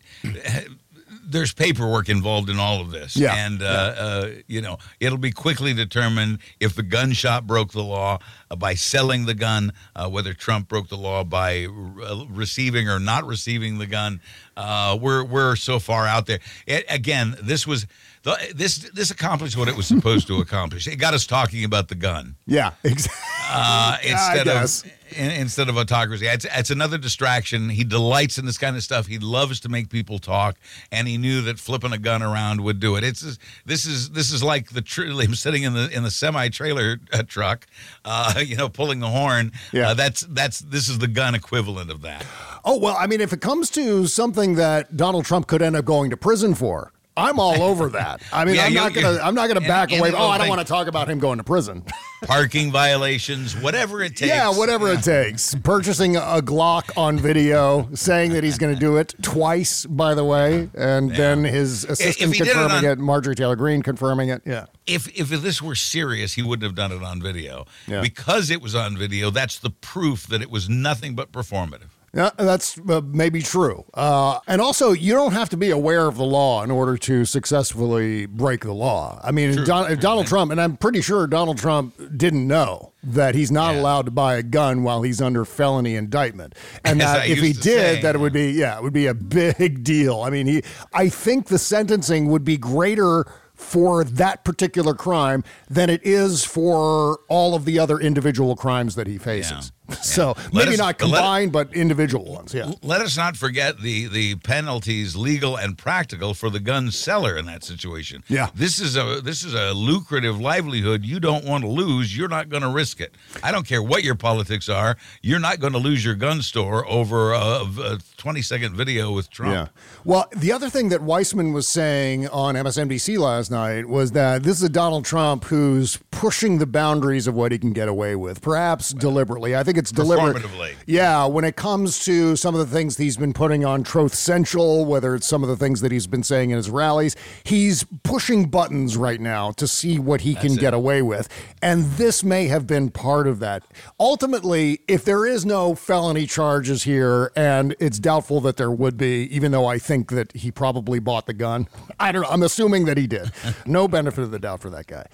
there's 1.34 1.52
paperwork 1.52 2.08
involved 2.08 2.48
in 2.48 2.58
all 2.58 2.80
of 2.80 2.90
this, 2.92 3.16
Yeah. 3.16 3.34
and 3.34 3.62
uh, 3.62 3.66
uh, 3.66 4.30
you 4.46 4.60
know, 4.62 4.78
it'll 5.00 5.18
be 5.18 5.32
quickly 5.32 5.74
determined 5.74 6.38
if 6.60 6.74
the 6.74 6.82
gun 6.82 7.12
shop 7.12 7.44
broke 7.44 7.72
the 7.72 7.82
law 7.82 8.20
uh, 8.50 8.56
by 8.56 8.74
selling 8.74 9.26
the 9.26 9.34
gun, 9.34 9.72
uh, 9.96 10.08
whether 10.08 10.32
Trump 10.32 10.68
broke 10.68 10.88
the 10.88 10.96
law 10.96 11.24
by 11.24 11.66
uh, 11.66 12.24
receiving 12.30 12.88
or 12.88 12.98
not 13.00 13.26
receiving 13.26 13.78
the 13.78 13.86
gun. 13.86 14.20
Uh, 14.56 14.96
we're 15.00 15.24
we're 15.24 15.56
so 15.56 15.78
far 15.78 16.06
out 16.06 16.26
there. 16.26 16.38
It, 16.66 16.84
again, 16.88 17.36
this 17.42 17.66
was. 17.66 17.86
The- 18.24 18.52
This 18.54 18.78
this 18.92 19.10
accomplished 19.10 19.56
what 19.56 19.68
it 19.68 19.76
was 19.76 19.86
supposed 19.86 20.26
to 20.26 20.40
accomplish. 20.40 20.86
It 20.88 20.96
got 20.96 21.14
us 21.14 21.26
talking 21.26 21.64
about 21.64 21.88
the 21.88 21.94
gun 21.94 22.34
Yeah, 22.46 22.72
exactly. 22.84 23.20
uh, 23.50 23.96
instead 24.02 24.48
of 24.48 24.84
in, 25.16 25.30
instead 25.30 25.68
of 25.68 25.76
autocracy. 25.76 26.26
It's, 26.26 26.44
it's 26.52 26.70
another 26.70 26.98
distraction. 26.98 27.68
He 27.68 27.84
delights 27.84 28.36
in 28.38 28.46
this 28.46 28.58
kind 28.58 28.74
of 28.74 28.82
stuff. 28.82 29.06
He 29.06 29.18
loves 29.20 29.60
to 29.60 29.68
make 29.68 29.88
people 29.88 30.18
talk, 30.18 30.56
and 30.90 31.06
he 31.06 31.18
knew 31.18 31.42
that 31.42 31.60
flipping 31.60 31.92
a 31.92 31.98
gun 31.98 32.20
around 32.22 32.62
would 32.62 32.80
do 32.80 32.96
it. 32.96 33.04
It's 33.04 33.38
this 33.64 33.84
is 33.84 34.10
this 34.10 34.32
is 34.32 34.42
like 34.42 34.70
the 34.70 34.80
tr- 34.82 35.04
him 35.24 35.34
sitting 35.34 35.62
in 35.62 35.74
the 35.74 35.88
in 35.94 36.02
the 36.02 36.10
semi 36.10 36.48
trailer 36.48 36.98
uh, 37.12 37.22
truck, 37.22 37.66
uh, 38.04 38.34
you 38.44 38.56
know, 38.56 38.68
pulling 38.68 38.98
the 39.00 39.08
horn. 39.08 39.52
Yeah. 39.72 39.90
Uh, 39.90 39.94
that's 39.94 40.22
that's 40.22 40.60
this 40.60 40.88
is 40.88 40.98
the 40.98 41.08
gun 41.08 41.34
equivalent 41.34 41.90
of 41.90 42.00
that. 42.02 42.24
Oh 42.64 42.78
well, 42.78 42.96
I 42.98 43.06
mean, 43.06 43.20
if 43.20 43.32
it 43.34 43.40
comes 43.42 43.68
to 43.70 44.06
something 44.06 44.54
that 44.56 44.96
Donald 44.96 45.26
Trump 45.26 45.46
could 45.46 45.60
end 45.62 45.76
up 45.76 45.84
going 45.84 46.10
to 46.10 46.16
prison 46.16 46.54
for. 46.54 46.90
I'm 47.16 47.38
all 47.38 47.62
over 47.62 47.88
that. 47.90 48.22
I 48.32 48.44
mean, 48.44 48.56
Yeah, 48.56 48.64
I'm 48.64 48.74
not 48.74 48.92
gonna. 48.94 49.18
I'm 49.22 49.34
not 49.34 49.46
gonna 49.48 49.60
back 49.60 49.92
and 49.92 50.00
away. 50.00 50.12
Oh, 50.12 50.28
I 50.28 50.38
don't 50.38 50.48
want 50.48 50.60
to 50.60 50.66
talk 50.66 50.86
about 50.88 51.08
him 51.08 51.18
going 51.18 51.38
to 51.38 51.44
prison. 51.44 51.84
Parking 52.24 52.72
violations, 52.72 53.54
whatever 53.54 54.00
it 54.02 54.16
takes. 54.16 54.28
Yeah, 54.28 54.48
whatever 54.56 54.88
it 54.90 55.02
takes. 55.02 55.54
Purchasing 55.56 56.16
a 56.16 56.40
Glock 56.40 56.90
on 56.96 57.18
video, 57.18 57.86
saying 57.94 58.32
that 58.32 58.42
he's 58.42 58.56
going 58.56 58.72
to 58.72 58.80
do 58.80 58.96
it 58.96 59.14
twice, 59.20 59.84
by 59.84 60.14
the 60.14 60.24
way, 60.24 60.70
and 60.74 61.10
then 61.14 61.44
his 61.44 61.84
assistant 61.84 62.32
did 62.32 62.40
it 62.40 62.44
confirming 62.46 62.78
on- 62.78 62.84
it, 62.86 62.98
Marjorie 62.98 63.34
Taylor 63.34 63.56
Greene 63.56 63.82
confirming 63.82 64.30
it. 64.30 64.40
Yeah. 64.46 64.66
if 64.86 65.06
if 65.18 65.28
this 65.28 65.60
were 65.60 65.74
serious, 65.74 66.32
he 66.34 66.42
wouldn't 66.42 66.64
have 66.64 66.74
done 66.74 66.92
it 66.92 67.02
on 67.04 67.20
video. 67.20 67.66
Yeah. 67.86 68.00
Because 68.00 68.50
it 68.50 68.62
was 68.62 68.74
on 68.74 68.96
video, 68.96 69.28
that's 69.30 69.58
the 69.58 69.70
proof 69.70 70.26
that 70.28 70.40
it 70.40 70.50
was 70.50 70.68
nothing 70.68 71.14
but 71.14 71.30
performative. 71.30 71.90
Yeah, 72.14 72.30
that's 72.38 72.78
uh, 72.88 73.00
maybe 73.04 73.42
true. 73.42 73.84
Uh, 73.92 74.38
and 74.46 74.60
also, 74.60 74.92
you 74.92 75.12
don't 75.14 75.32
have 75.32 75.48
to 75.50 75.56
be 75.56 75.70
aware 75.70 76.06
of 76.06 76.16
the 76.16 76.24
law 76.24 76.62
in 76.62 76.70
order 76.70 76.96
to 76.98 77.24
successfully 77.24 78.26
break 78.26 78.60
the 78.62 78.72
law. 78.72 79.20
I 79.24 79.32
mean, 79.32 79.64
Don, 79.64 79.96
Donald 79.98 80.26
Trump, 80.28 80.52
and 80.52 80.60
I'm 80.60 80.76
pretty 80.76 81.00
sure 81.00 81.26
Donald 81.26 81.58
Trump 81.58 81.94
didn't 82.16 82.46
know 82.46 82.92
that 83.02 83.34
he's 83.34 83.50
not 83.50 83.74
Yeah. 83.74 83.80
allowed 83.80 84.04
to 84.04 84.10
buy 84.12 84.36
a 84.36 84.42
gun 84.44 84.84
while 84.84 85.02
he's 85.02 85.20
under 85.20 85.44
felony 85.44 85.96
indictment, 85.96 86.54
and 86.84 87.02
As 87.02 87.06
that 87.12 87.22
I 87.22 87.26
if 87.26 87.38
he 87.38 87.52
did, 87.52 87.62
say. 87.96 88.00
that 88.02 88.14
it 88.14 88.18
would 88.18 88.32
be 88.32 88.52
yeah, 88.52 88.76
it 88.76 88.82
would 88.84 88.92
be 88.92 89.06
a 89.08 89.14
big 89.14 89.82
deal. 89.82 90.22
I 90.22 90.30
mean, 90.30 90.46
he, 90.46 90.62
I 90.92 91.08
think 91.08 91.46
the 91.48 91.58
sentencing 91.58 92.28
would 92.28 92.44
be 92.44 92.56
greater 92.56 93.24
for 93.54 94.02
that 94.04 94.44
particular 94.44 94.94
crime 94.94 95.42
than 95.70 95.88
it 95.90 96.00
is 96.04 96.44
for 96.44 97.20
all 97.28 97.54
of 97.54 97.64
the 97.64 97.78
other 97.78 97.98
individual 98.00 98.56
crimes 98.56 98.94
that 98.96 99.06
he 99.06 99.16
faces. 99.18 99.70
So 100.02 100.34
maybe 100.52 100.72
us- 100.72 100.78
not 100.78 100.98
combined, 100.98 101.52
but 101.52 101.74
individual 101.74 102.24
ones. 102.32 102.52
Yeah. 102.54 102.72
Let 102.82 103.00
us 103.00 103.16
not 103.16 103.36
forget 103.36 103.80
the 103.80 104.06
the 104.08 104.34
penalties, 104.36 105.16
legal 105.16 105.56
and 105.56 105.76
practical, 105.76 106.34
for 106.34 106.50
the 106.50 106.60
gun 106.60 106.90
seller 106.90 107.36
in 107.36 107.46
that 107.46 107.64
situation. 107.64 108.22
Yeah. 108.28 108.48
this 108.54 108.78
is 108.78 108.96
a 108.96 109.20
this 109.22 109.44
is 109.44 109.54
a 109.54 109.72
lucrative 109.74 110.40
livelihood 110.40 111.04
you 111.04 111.20
don't 111.20 111.44
want 111.44 111.64
to 111.64 111.70
lose. 111.70 112.16
You're 112.16 112.28
not 112.28 112.48
going 112.48 112.62
to 112.62 112.68
risk 112.68 113.00
it. 113.00 113.14
I 113.42 113.52
don't 113.52 113.66
care 113.66 113.82
what 113.82 114.04
your 114.04 114.14
politics 114.14 114.68
are. 114.68 114.96
You're 115.22 115.38
not 115.40 115.60
going 115.60 115.72
to 115.72 115.78
lose 115.78 116.04
your 116.04 116.14
gun 116.14 116.42
store 116.42 116.86
over 116.88 117.32
a, 117.32 117.64
a 117.80 117.98
20 118.16 118.42
second 118.42 118.74
video 118.76 119.12
with 119.12 119.30
Trump. 119.30 119.52
Yeah. 119.54 119.68
Well, 120.04 120.26
the 120.34 120.52
other 120.52 120.70
thing 120.70 120.88
that 120.90 121.00
Weissmann 121.00 121.52
was 121.52 121.68
saying 121.68 122.28
on 122.28 122.54
MSNBC 122.54 123.18
last 123.18 123.50
night 123.50 123.86
was 123.88 124.12
that 124.12 124.42
this 124.42 124.56
is 124.58 124.62
a 124.62 124.68
Donald 124.68 125.04
Trump 125.04 125.44
who's 125.44 125.98
pushing 126.10 126.58
the 126.58 126.66
boundaries 126.66 127.26
of 127.26 127.34
what 127.34 127.52
he 127.52 127.58
can 127.58 127.72
get 127.72 127.88
away 127.88 128.16
with, 128.16 128.40
perhaps 128.40 128.90
deliberately. 128.92 129.54
I 129.56 129.62
think 129.62 129.73
think 129.74 129.82
it's 129.82 129.92
deliberate. 129.92 130.76
Yeah, 130.86 131.26
when 131.26 131.44
it 131.44 131.56
comes 131.56 132.04
to 132.04 132.36
some 132.36 132.54
of 132.54 132.60
the 132.60 132.74
things 132.74 132.96
he's 132.96 133.16
been 133.16 133.32
putting 133.32 133.64
on 133.64 133.82
Troth 133.82 134.14
Central, 134.14 134.84
whether 134.84 135.14
it's 135.14 135.26
some 135.26 135.42
of 135.42 135.48
the 135.48 135.56
things 135.56 135.80
that 135.80 135.90
he's 135.92 136.06
been 136.06 136.22
saying 136.22 136.50
in 136.50 136.56
his 136.56 136.70
rallies, 136.70 137.16
he's 137.44 137.84
pushing 138.02 138.48
buttons 138.48 138.96
right 138.96 139.20
now 139.20 139.50
to 139.52 139.66
see 139.66 139.98
what 139.98 140.22
he 140.22 140.34
can 140.34 140.54
get 140.54 140.74
away 140.74 141.02
with. 141.02 141.28
And 141.62 141.84
this 141.92 142.22
may 142.22 142.46
have 142.46 142.66
been 142.66 142.90
part 142.90 143.26
of 143.26 143.40
that. 143.40 143.64
Ultimately, 143.98 144.80
if 144.86 145.04
there 145.04 145.26
is 145.26 145.44
no 145.44 145.74
felony 145.74 146.26
charges 146.26 146.84
here, 146.84 147.32
and 147.34 147.74
it's 147.80 147.98
doubtful 147.98 148.40
that 148.42 148.56
there 148.56 148.70
would 148.70 148.96
be, 148.96 149.28
even 149.34 149.52
though 149.52 149.66
I 149.66 149.78
think 149.78 150.10
that 150.10 150.32
he 150.36 150.50
probably 150.50 150.98
bought 150.98 151.26
the 151.26 151.34
gun, 151.34 151.68
I 152.00 152.12
don't 152.12 152.22
know. 152.22 152.28
I'm 152.28 152.42
assuming 152.42 152.84
that 152.86 152.96
he 152.96 153.06
did. 153.06 153.32
No 153.66 153.88
benefit 153.88 154.22
of 154.22 154.30
the 154.30 154.38
doubt 154.38 154.60
for 154.60 154.70
that 154.70 154.86
guy 154.86 155.06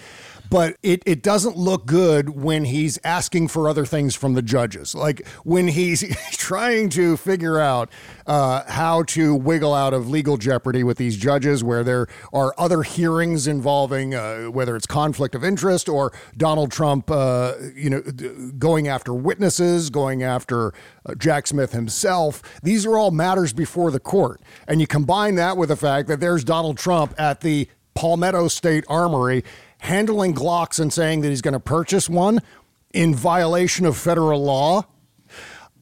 but 0.51 0.77
it, 0.83 1.03
it 1.07 1.23
doesn't 1.23 1.57
look 1.57 1.87
good 1.87 2.31
when 2.31 2.65
he's 2.65 2.99
asking 3.05 3.49
for 3.49 3.69
other 3.69 3.87
things 3.87 4.17
from 4.17 4.35
the 4.35 4.43
judges. 4.43 4.95
Like 4.95 5.27
when 5.45 5.69
he's 5.69 6.05
trying 6.33 6.91
to 6.91 7.17
figure 7.17 7.61
out 7.61 7.89
uh, 8.27 8.65
how 8.71 9.05
to 9.05 9.35
wiggle 9.35 9.73
out 9.73 9.95
of 9.95 10.11
legal 10.11 10.37
jeopardy 10.37 10.83
with 10.83 10.99
these 10.99 11.17
judges, 11.17 11.63
where 11.63 11.85
there 11.85 12.09
are 12.33 12.53
other 12.59 12.83
hearings 12.83 13.47
involving 13.47 14.15
uh, 14.15 14.47
whether 14.47 14.75
it's 14.75 14.87
conflict 14.87 15.35
of 15.35 15.45
interest 15.45 15.89
or 15.89 16.13
Donald 16.37 16.73
Trump, 16.73 17.11
uh, 17.11 17.55
you 17.75 17.89
know, 17.89 18.03
going 18.59 18.89
after 18.89 19.15
witnesses, 19.15 19.89
going 19.89 20.23
after 20.23 20.73
uh, 21.07 21.15
Jack 21.15 21.47
Smith 21.47 21.73
himself. 21.73 22.43
These 22.63 22.85
are 22.85 22.99
all 22.99 23.13
matters 23.13 23.53
before 23.53 23.93
the 23.93 24.01
court, 24.01 24.41
and 24.67 24.81
you 24.81 24.89
combine 24.89 25.37
that 25.37 25.57
with 25.57 25.69
the 25.69 25.77
fact 25.77 26.09
that 26.09 26.19
there's 26.19 26.43
Donald 26.43 26.77
Trump 26.77 27.15
at 27.19 27.41
the 27.41 27.69
Palmetto 27.95 28.49
State 28.49 28.85
Armory 28.89 29.45
handling 29.81 30.35
Glocks 30.35 30.79
and 30.79 30.93
saying 30.93 31.23
that 31.23 31.29
he's 31.29 31.43
going 31.43 31.55
to 31.55 31.61
purchase 31.61 32.09
one 32.09 32.41
in 32.93 33.15
violation 33.15 33.87
of 33.87 33.97
federal 33.97 34.43
law. 34.43 34.85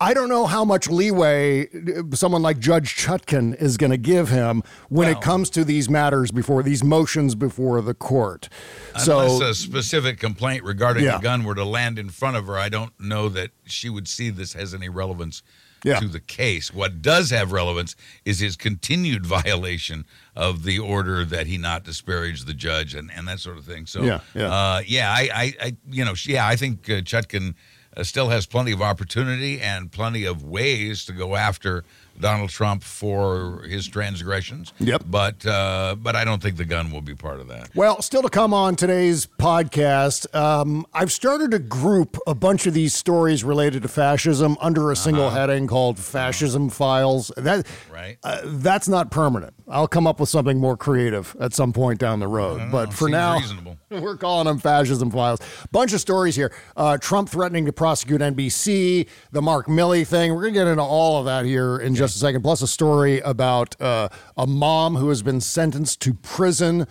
I 0.01 0.15
don't 0.15 0.29
know 0.29 0.47
how 0.47 0.65
much 0.65 0.89
leeway 0.89 1.67
uh, 1.67 2.15
someone 2.15 2.41
like 2.41 2.61
Judge 2.61 2.95
Chutkan 2.95 3.61
is 3.61 3.77
going 3.77 3.91
to 3.91 3.97
give 3.97 4.29
him 4.29 4.63
when 4.89 5.09
it 5.09 5.21
comes 5.21 5.51
to 5.51 5.65
these 5.65 5.91
matters 5.91 6.31
before 6.31 6.63
these 6.63 6.85
motions 6.85 7.35
before 7.35 7.83
the 7.83 7.95
court. 7.95 8.49
Unless 8.95 9.07
So 9.39 9.43
a 9.49 9.55
specific 9.55 10.21
complaint 10.21 10.63
regarding 10.63 11.03
Yeah. 11.03 11.19
a 11.19 11.21
gun 11.21 11.43
were 11.43 11.57
to 11.57 11.65
land 11.65 11.99
in 11.99 12.11
front 12.11 12.37
of 12.37 12.47
her, 12.47 12.57
I 12.57 12.69
don't 12.69 12.93
know 13.01 13.29
that 13.31 13.51
she 13.65 13.91
would 13.91 14.07
see 14.07 14.31
this 14.31 14.53
has 14.53 14.73
any 14.73 14.89
relevance 14.89 15.43
Yeah. 15.85 16.01
to 16.01 16.09
the 16.09 16.21
case. 16.21 16.73
What 16.75 17.03
does 17.03 17.31
have 17.31 17.53
relevance 17.53 17.95
is 18.25 18.41
his 18.41 18.57
continued 18.57 19.25
violation 19.39 20.05
of 20.35 20.65
the 20.65 20.79
order 20.79 21.25
that 21.25 21.47
he 21.47 21.59
not 21.59 21.85
disparage 21.85 22.45
the 22.45 22.55
judge 22.55 22.95
and, 22.95 23.11
and 23.13 23.27
that 23.29 23.41
sort 23.41 23.59
of 23.59 23.65
thing. 23.65 23.87
So, 23.87 24.03
Yeah, 24.03 24.21
yeah. 24.35 24.53
Uh, 24.53 24.83
yeah, 24.87 25.11
I, 25.11 25.31
I, 25.33 25.55
I, 25.67 25.77
you 25.89 26.05
know, 26.05 26.15
yeah, 26.25 26.47
I 26.47 26.57
think 26.57 26.89
uh, 26.91 27.01
Chutkan 27.03 27.55
uh, 27.97 28.05
still 28.05 28.29
has 28.29 28.47
plenty 28.47 28.73
of 28.73 28.83
opportunity 28.83 29.61
and 29.61 29.91
plenty 29.91 30.25
of 30.25 30.43
ways 30.43 31.05
to 31.07 31.13
go 31.13 31.37
after 31.37 31.85
Donald 32.21 32.51
Trump 32.51 32.83
for 32.83 33.63
his 33.69 33.87
transgressions. 33.87 34.73
Yep. 34.79 35.05
But, 35.07 35.45
uh, 35.47 35.97
but 35.99 36.17
I 36.17 36.25
don't 36.25 36.43
think 36.43 36.57
the 36.57 36.65
gun 36.65 36.91
will 36.91 37.01
be 37.03 37.15
part 37.15 37.41
of 37.41 37.49
that. 37.49 37.71
Well, 37.75 38.03
still 38.03 38.23
to 38.23 38.29
come 38.29 38.53
on 38.55 38.77
today's 38.77 39.27
podcast, 39.27 40.33
um, 40.35 40.87
I've 40.93 41.13
started 41.13 41.51
to 41.53 41.59
group 41.59 42.17
a 42.27 42.35
bunch 42.35 42.67
of 42.67 42.75
these 42.75 42.95
stories 42.95 43.45
related 43.45 43.83
to 43.83 43.89
fascism 43.89 44.57
under 44.61 44.91
a 44.91 44.97
single 44.97 45.31
heading 45.31 45.67
called 45.67 45.99
"Fascism 45.99 46.69
Files." 46.71 47.31
That 47.37 47.67
Right. 47.93 48.19
uh, 48.25 48.41
that's 48.45 48.89
not 48.89 49.11
permanent. 49.11 49.55
I'll 49.71 49.89
come 49.89 50.07
up 50.07 50.19
with 50.21 50.29
something 50.31 50.59
more 50.59 50.77
creative 50.77 51.37
at 51.41 51.53
some 51.53 51.73
point 51.73 51.99
down 52.01 52.21
the 52.21 52.29
road. 52.29 52.71
But 52.73 52.93
for 52.93 53.07
seems 53.07 53.11
now, 53.13 53.37
reasonable. 53.39 53.77
we're 53.91 54.17
calling 54.17 54.47
them 54.47 54.59
fascism 54.59 55.11
files. 55.11 55.41
Bunch 55.73 55.93
of 55.93 56.01
stories 56.01 56.35
here. 56.37 56.55
Uh, 56.77 56.97
Trump 56.97 57.29
threatening 57.29 57.67
to 57.67 57.73
prosecute 57.73 58.21
NBC, 58.23 59.07
the 59.33 59.43
Mark 59.43 59.67
Milley 59.67 60.07
thing. 60.07 60.35
We're 60.35 60.43
gonna 60.43 60.53
get 60.53 60.67
into 60.69 60.83
all 60.83 61.19
of 61.19 61.27
that 61.27 61.45
here 61.45 61.79
in 61.79 61.95
just 61.95 62.08
a 62.15 62.19
second. 62.19 62.43
Plus 62.43 62.63
a 62.63 62.67
story 62.69 63.21
about 63.21 63.81
uh, 63.81 64.09
a 64.37 64.47
mom 64.47 64.97
who 64.97 65.09
has 65.09 65.23
been 65.23 65.41
sentenced 65.41 66.01
to 66.03 66.15
prison 66.15 66.87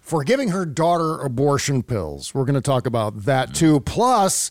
for 0.00 0.24
giving 0.24 0.48
her 0.48 0.66
daughter 0.66 1.20
abortion 1.20 1.82
pills. 1.82 2.34
We're 2.34 2.44
gonna 2.44 2.60
talk 2.60 2.86
about 2.86 3.24
that 3.24 3.54
too. 3.54 3.80
Plus. 3.80 4.50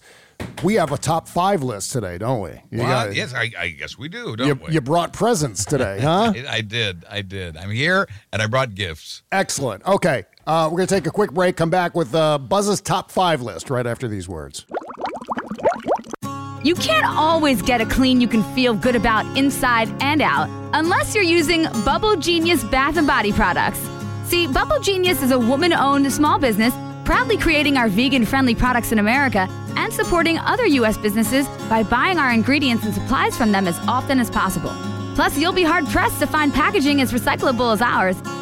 We 0.63 0.75
have 0.75 0.93
a 0.93 0.97
top 0.97 1.27
five 1.27 1.63
list 1.63 1.91
today, 1.91 2.17
don't 2.17 2.39
we? 2.39 2.51
You 2.71 2.79
Well, 2.79 3.07
got- 3.07 3.13
yes, 3.13 3.33
I, 3.33 3.51
I 3.59 3.69
guess 3.71 3.97
we 3.97 4.07
do, 4.07 4.37
don't 4.37 4.47
you, 4.47 4.55
we? 4.67 4.73
you 4.73 4.79
brought 4.79 5.11
presents 5.11 5.65
today, 5.65 5.99
huh? 6.01 6.31
I, 6.33 6.45
I 6.49 6.61
did. 6.61 7.03
I 7.09 7.21
did. 7.21 7.57
I'm 7.57 7.71
here, 7.71 8.07
and 8.31 8.41
I 8.41 8.47
brought 8.47 8.73
gifts. 8.73 9.23
Excellent. 9.33 9.85
Okay, 9.85 10.23
uh, 10.47 10.69
we're 10.71 10.77
going 10.77 10.87
to 10.87 10.95
take 10.95 11.07
a 11.07 11.11
quick 11.11 11.33
break, 11.33 11.57
come 11.57 11.69
back 11.69 11.93
with 11.93 12.15
uh, 12.15 12.37
Buzz's 12.37 12.79
top 12.79 13.11
five 13.11 13.41
list 13.41 13.69
right 13.69 13.85
after 13.85 14.07
these 14.07 14.29
words. 14.29 14.65
You 16.61 16.75
can't 16.75 17.05
always 17.05 17.61
get 17.61 17.79
a 17.79 17.85
clean 17.85 18.19
you 18.19 18.27
can 18.27 18.43
feel 18.53 18.73
good 18.73 18.95
about 18.95 19.25
inside 19.37 19.89
and 20.01 20.21
out 20.21 20.49
unless 20.73 21.15
you're 21.15 21.23
using 21.23 21.63
Bubble 21.85 22.17
Genius 22.17 22.65
Bath 22.65 22.97
and 22.97 23.07
Body 23.07 23.31
products. 23.31 23.79
See, 24.25 24.45
Bubble 24.45 24.79
Genius 24.81 25.23
is 25.23 25.31
a 25.31 25.39
woman 25.39 25.71
owned 25.71 26.11
small 26.11 26.37
business 26.37 26.73
proudly 27.05 27.37
creating 27.37 27.77
our 27.77 27.87
vegan 27.87 28.25
friendly 28.25 28.53
products 28.53 28.91
in 28.91 28.99
America 28.99 29.47
and 29.77 29.91
supporting 29.93 30.37
other 30.39 30.65
U.S. 30.67 30.97
businesses 30.97 31.47
by 31.69 31.81
buying 31.81 32.19
our 32.19 32.33
ingredients 32.33 32.83
and 32.83 32.93
supplies 32.93 33.37
from 33.37 33.53
them 33.53 33.65
as 33.65 33.79
often 33.87 34.19
as 34.19 34.29
possible. 34.29 34.71
Plus, 35.15 35.37
you'll 35.37 35.53
be 35.53 35.63
hard 35.63 35.85
pressed 35.87 36.19
to 36.19 36.27
find 36.27 36.53
packaging 36.53 36.99
as 36.99 37.13
recyclable 37.13 37.73
as 37.73 37.81
ours. 37.81 38.17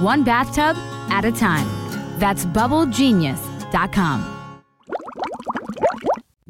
one 0.00 0.24
bathtub 0.24 0.76
at 1.10 1.24
a 1.24 1.32
time. 1.32 1.68
That's 2.18 2.44
bubblegenius.com. 2.46 4.30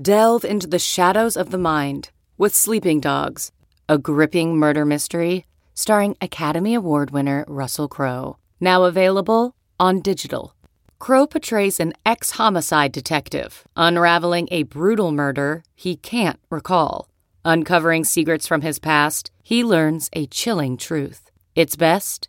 Delve 0.00 0.44
into 0.44 0.66
the 0.66 0.78
shadows 0.78 1.37
of 1.37 1.50
the 1.50 1.59
mind 1.59 2.11
with 2.37 2.54
Sleeping 2.54 3.00
Dogs, 3.00 3.52
a 3.88 3.96
gripping 3.96 4.57
murder 4.57 4.85
mystery 4.85 5.46
starring 5.74 6.16
Academy 6.20 6.74
Award 6.74 7.11
winner 7.11 7.44
Russell 7.48 7.88
Crowe. 7.88 8.37
Now 8.61 8.85
available 8.85 9.54
on 9.78 10.00
digital. 10.00 10.54
Crowe 10.98 11.26
portrays 11.26 11.80
an 11.80 11.92
ex 12.07 12.33
homicide 12.33 12.92
detective 12.92 13.64
unraveling 13.76 14.48
a 14.50 14.62
brutal 14.62 15.12
murder 15.12 15.62
he 15.74 15.96
can't 15.96 16.40
recall. 16.50 17.09
Uncovering 17.44 18.04
secrets 18.04 18.46
from 18.46 18.62
his 18.62 18.78
past, 18.78 19.30
he 19.42 19.62
learns 19.62 20.09
a 20.14 20.26
chilling 20.26 20.76
truth. 20.76 21.30
It's 21.54 21.76
best 21.76 22.28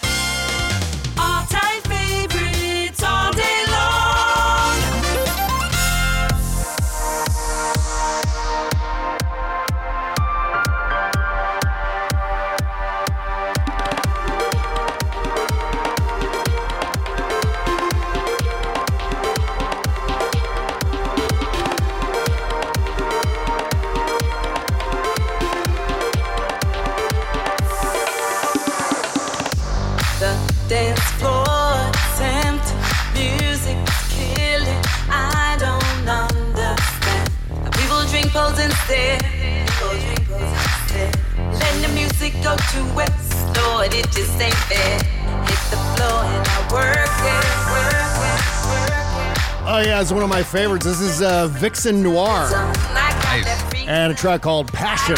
But 43.81 43.95
it 43.95 44.05
just 44.11 44.39
ain't 44.39 44.53
fair. 44.53 44.97
Hit 44.97 45.61
the 45.69 45.77
floor 45.77 46.23
and 46.23 46.47
I 46.47 46.59
work 46.71 46.95
it, 47.25 47.43
work 47.71 48.17
it, 48.29 48.41
work 48.69 49.67
Oh, 49.67 49.81
yeah, 49.83 50.01
it's 50.01 50.11
one 50.11 50.21
of 50.23 50.29
my 50.29 50.43
favorites. 50.43 50.85
This 50.85 51.01
is 51.01 51.21
uh, 51.21 51.47
Vixen 51.47 52.03
Noir 52.03 52.45
it. 52.45 52.53
I 52.53 53.11
got 53.23 53.45
that 53.45 53.67
freak 53.69 53.87
and 53.87 54.11
a 54.11 54.15
track 54.15 54.41
called 54.41 54.71
Passion. 54.71 55.15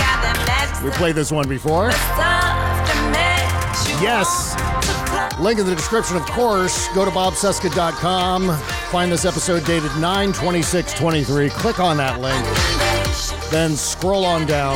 We 0.84 0.92
played 0.92 1.16
this 1.16 1.32
one 1.32 1.48
before. 1.50 1.92
stuff 1.92 2.90
to 2.90 2.96
match 3.12 3.90
you 3.90 3.96
Yes. 4.02 4.56
Link 5.40 5.60
in 5.60 5.66
the 5.66 5.76
description, 5.76 6.16
of 6.16 6.26
course. 6.28 6.88
Go 6.96 7.06
to 7.06 7.12
bobcesca.com. 7.12 8.58
Find 8.92 9.12
this 9.12 9.26
episode 9.26 9.66
dated 9.66 9.96
9 9.98 10.34
26 10.34 10.94
23. 10.94 11.50
Click 11.50 11.80
on 11.80 11.98
that 11.98 12.22
link. 12.22 12.46
Then 13.52 13.76
scroll 13.76 14.26
on 14.26 14.46
down, 14.46 14.76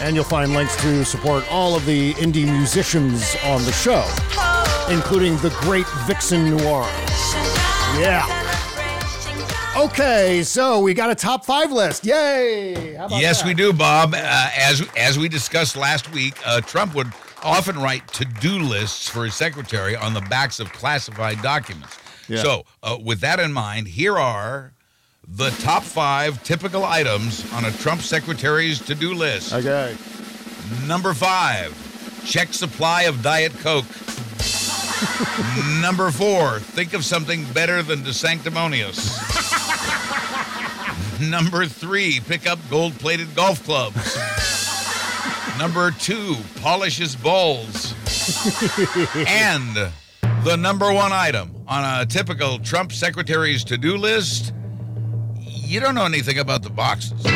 and 0.00 0.14
you'll 0.14 0.24
find 0.24 0.52
links 0.54 0.76
to 0.82 1.04
support 1.04 1.44
all 1.50 1.74
of 1.74 1.84
the 1.86 2.14
indie 2.14 2.44
musicians 2.44 3.36
on 3.44 3.62
the 3.64 3.72
show, 3.72 4.04
including 4.92 5.36
the 5.38 5.50
great 5.60 5.86
Vixen 6.06 6.56
Noir. 6.56 6.84
Yeah. 7.98 8.24
Okay, 9.76 10.42
so 10.42 10.80
we 10.80 10.92
got 10.92 11.10
a 11.10 11.14
top 11.14 11.44
five 11.44 11.70
list. 11.70 12.04
Yay! 12.04 12.94
How 12.94 13.06
about 13.06 13.20
Yes, 13.20 13.42
that? 13.42 13.46
we 13.48 13.54
do, 13.54 13.72
Bob. 13.72 14.12
Uh, 14.14 14.50
as 14.56 14.82
as 14.96 15.18
we 15.18 15.28
discussed 15.28 15.76
last 15.76 16.10
week, 16.12 16.34
uh, 16.44 16.60
Trump 16.60 16.94
would 16.96 17.12
often 17.44 17.78
write 17.78 18.06
to-do 18.12 18.58
lists 18.58 19.08
for 19.08 19.24
his 19.24 19.36
secretary 19.36 19.94
on 19.94 20.14
the 20.14 20.20
backs 20.22 20.58
of 20.58 20.72
classified 20.72 21.40
documents. 21.42 21.96
Yeah. 22.28 22.42
So, 22.42 22.64
uh, 22.82 22.98
with 23.00 23.20
that 23.20 23.38
in 23.38 23.52
mind, 23.52 23.86
here 23.86 24.18
are 24.18 24.72
the 25.30 25.50
top 25.62 25.82
five 25.82 26.42
typical 26.42 26.84
items 26.84 27.50
on 27.52 27.64
a 27.64 27.70
Trump 27.72 28.00
secretary's 28.00 28.80
to-do 28.80 29.14
list. 29.14 29.52
Okay. 29.52 29.96
Number 30.86 31.14
five, 31.14 31.74
check 32.24 32.52
supply 32.52 33.02
of 33.02 33.22
Diet 33.22 33.52
Coke. 33.58 33.84
Number 35.80 36.10
four, 36.10 36.58
think 36.60 36.94
of 36.94 37.04
something 37.04 37.44
better 37.52 37.82
than 37.82 38.02
De 38.02 38.12
Sanctimonious. 38.12 39.18
Number 41.30 41.66
three, 41.66 42.20
pick 42.20 42.46
up 42.48 42.58
gold 42.70 42.94
plated 42.98 43.34
golf 43.34 43.64
clubs. 43.64 44.16
Number 45.58 45.90
two, 45.90 46.36
polish 46.60 46.98
his 46.98 47.16
balls. 47.16 47.92
and 49.26 49.90
the 50.44 50.56
number 50.56 50.92
one 50.92 51.12
item 51.12 51.54
on 51.66 52.00
a 52.00 52.06
typical 52.06 52.58
Trump 52.60 52.92
secretary's 52.92 53.64
to 53.64 53.76
do 53.76 53.96
list 53.96 54.52
you 55.68 55.80
don't 55.80 55.94
know 55.94 56.06
anything 56.06 56.38
about 56.38 56.62
the 56.62 56.70
boxes. 56.70 57.20
Oh 57.26 57.30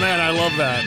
man, 0.00 0.20
I 0.20 0.30
love 0.30 0.56
that. 0.56 0.84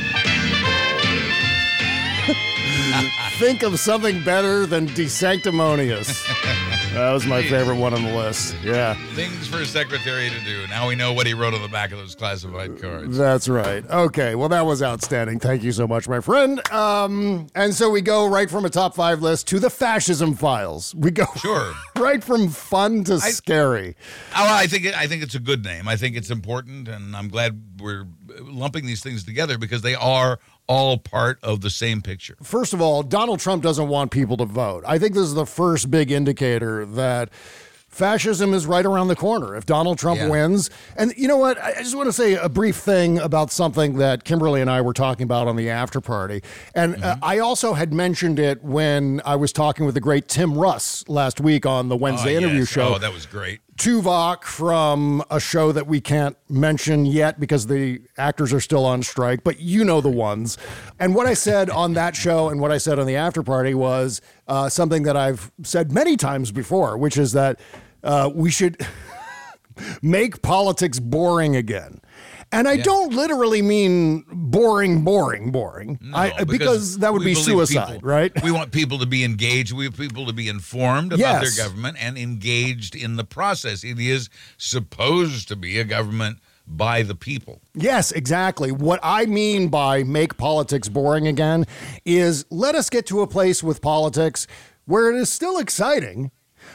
Think 3.42 3.64
of 3.64 3.80
something 3.80 4.24
better 4.24 4.68
than 4.68 4.88
desanctimonious. 4.90 6.28
That 6.92 7.14
was 7.14 7.26
my 7.26 7.42
favorite 7.42 7.78
one 7.78 7.94
on 7.94 8.04
the 8.04 8.14
list. 8.14 8.54
Yeah, 8.62 8.96
Things 9.14 9.48
for 9.48 9.60
a 9.62 9.66
secretary 9.66 10.30
to 10.30 10.40
do. 10.44 10.68
Now 10.68 10.90
we 10.90 10.96
know 10.98 11.14
what 11.14 11.26
he 11.26 11.34
wrote 11.34 11.54
on 11.54 11.62
the 11.62 11.70
back 11.70 11.94
of 11.94 11.98
those 11.98 12.16
classified 12.16 12.82
cards. 12.82 13.18
that's 13.18 13.48
right. 13.48 13.90
Okay, 13.90 14.36
well, 14.36 14.50
that 14.50 14.66
was 14.66 14.84
outstanding. 14.84 15.40
Thank 15.40 15.64
you 15.64 15.72
so 15.72 15.88
much, 15.88 16.10
my 16.10 16.20
friend. 16.20 16.60
Um, 16.70 17.48
and 17.56 17.74
so 17.74 17.90
we 17.90 18.02
go 18.02 18.28
right 18.28 18.50
from 18.50 18.66
a 18.66 18.70
top 18.70 18.94
five 18.94 19.22
list 19.22 19.48
to 19.48 19.60
the 19.60 19.70
fascism 19.70 20.34
files. 20.34 20.94
We 20.94 21.12
go 21.12 21.24
Sure. 21.38 21.72
right 21.98 22.22
from 22.22 22.50
fun 22.50 23.06
to 23.06 23.22
scary. 23.22 23.96
Oh, 24.36 24.54
I 24.54 24.68
think 24.68 24.84
it, 24.84 24.94
I 24.94 25.08
think 25.08 25.24
it's 25.24 25.36
a 25.36 25.40
good 25.40 25.64
name. 25.64 25.88
I 25.88 25.96
think 25.96 26.18
it's 26.18 26.30
important, 26.30 26.90
and 26.90 27.16
I'm 27.16 27.30
glad 27.30 27.80
we're 27.80 28.06
lumping 28.42 28.86
these 28.86 29.02
things 29.02 29.24
together 29.24 29.58
because 29.58 29.82
they 29.82 29.96
are 29.96 30.40
all 30.72 30.98
part 30.98 31.38
of 31.44 31.60
the 31.62 31.70
same 31.70 32.02
picture. 32.02 32.38
First 32.42 32.74
of 32.74 32.80
all, 32.82 33.04
Donald 33.04 33.40
Trump 33.42 33.62
doesn't 33.62 33.90
want 33.90 34.10
people 34.12 34.38
to 34.38 34.46
vote. 34.46 34.84
I 34.88 34.98
think 35.00 35.14
this 35.14 35.24
is 35.24 35.34
the 35.34 35.46
first 35.46 35.92
big 35.92 36.12
indicator 36.12 36.86
that 36.86 37.30
fascism 37.90 38.54
is 38.54 38.66
right 38.66 38.86
around 38.86 39.10
the 39.10 39.16
corner. 39.18 39.54
If 39.58 39.66
Donald 39.66 39.98
Trump 40.00 40.20
Yeah. 40.22 40.30
wins, 40.30 40.70
and 40.96 41.14
you 41.18 41.28
know 41.28 41.36
what? 41.36 41.62
I 41.62 41.74
just 41.80 41.94
want 41.94 42.08
to 42.08 42.14
say 42.14 42.36
a 42.36 42.48
brief 42.48 42.78
thing 42.78 43.20
about 43.20 43.52
something 43.52 43.98
that 43.98 44.24
Kimberly 44.24 44.62
and 44.62 44.70
I 44.70 44.80
were 44.80 44.94
talking 44.94 45.26
about 45.26 45.50
on 45.50 45.58
the 45.58 45.70
after 45.70 46.00
party. 46.00 46.42
And 46.74 47.04
uh, 47.04 47.18
I 47.22 47.40
also 47.40 47.74
had 47.74 47.92
mentioned 47.94 48.40
it 48.40 48.64
when 48.64 49.22
I 49.26 49.36
was 49.36 49.52
talking 49.52 49.86
with 49.86 49.96
the 49.96 50.00
great 50.02 50.30
Tim 50.30 50.58
Russ 50.58 51.04
last 51.10 51.42
week 51.42 51.66
on 51.66 51.90
the 51.90 51.98
Wednesday 51.98 52.36
Oh, 52.36 52.40
interview 52.40 52.60
yes. 52.60 52.70
show. 52.70 52.96
Oh, 52.96 52.98
that 52.98 53.12
was 53.14 53.26
great. 53.26 53.60
Tuvok 53.82 54.44
from 54.44 55.24
a 55.32 55.40
show 55.40 55.72
that 55.72 55.88
we 55.88 56.00
can't 56.00 56.38
mention 56.48 57.04
yet 57.04 57.40
because 57.40 57.66
the 57.66 58.00
actors 58.16 58.54
are 58.54 58.60
still 58.60 58.86
on 58.86 59.02
strike, 59.02 59.44
but 59.44 59.60
you 59.60 59.84
know 59.84 60.02
the 60.02 60.10
ones. 60.10 60.56
And 61.00 61.16
what 61.16 61.26
I 61.26 61.34
said 61.34 61.72
on 61.72 61.94
that 61.94 62.16
show 62.16 62.50
and 62.50 62.62
what 62.62 62.72
I 62.72 62.78
said 62.78 63.00
on 63.00 63.08
the 63.08 63.16
after 63.16 63.42
party 63.42 63.74
was 63.74 64.22
uh, 64.48 64.70
something 64.70 65.02
that 65.02 65.18
I've 65.18 65.52
said 65.64 65.92
many 65.92 66.16
times 66.16 66.52
before, 66.52 66.96
which 66.96 67.18
is 67.18 67.32
that 67.32 67.60
uh, 68.04 68.30
we 68.32 68.52
should 68.52 68.86
make 70.04 70.44
politics 70.44 71.00
boring 71.00 71.56
again. 71.56 72.02
And 72.54 72.68
I 72.68 72.78
don't 72.78 73.14
literally 73.14 73.62
mean 73.62 74.26
boring, 74.30 75.04
boring, 75.04 75.52
boring. 75.52 76.00
I, 76.14 76.34
No, 76.38 76.46
because, 76.46 76.98
that 76.98 77.14
would 77.14 77.24
be 77.24 77.34
suicide, 77.34 77.94
people- 77.96 78.08
right? 78.10 78.32
We 78.44 78.52
want 78.52 78.72
people 78.72 79.00
to 79.00 79.06
be 79.06 79.24
engaged. 79.24 79.72
We 79.72 79.88
want 79.88 79.98
people 79.98 80.26
to 80.26 80.34
be 80.34 80.50
informed 80.50 81.14
about 81.14 81.20
Yes. 81.44 81.56
their 81.56 81.66
government 81.66 81.98
and 82.00 82.18
engaged 82.18 82.96
in 82.96 83.16
the 83.16 83.24
process. 83.24 83.84
It 83.86 84.00
is 84.00 84.30
supposed 84.58 85.48
to 85.48 85.56
be 85.56 85.80
a 85.80 85.84
government 85.84 86.40
by 86.68 87.04
the 87.04 87.16
people. 87.16 87.62
Yes, 87.74 88.12
exactly. 88.12 88.72
What 88.72 89.00
I 89.02 89.26
mean 89.26 89.68
by 89.70 90.04
make 90.04 90.38
politics 90.38 90.88
boring 90.90 91.28
again 91.28 91.66
is 92.06 92.46
let 92.50 92.76
us 92.76 92.90
get 92.90 93.06
to 93.08 93.22
a 93.22 93.28
place 93.28 93.64
with 93.64 93.82
politics 93.82 94.46
where 94.86 95.12
it 95.12 95.16
is 95.20 95.30
still 95.30 95.58
exciting, 95.58 96.32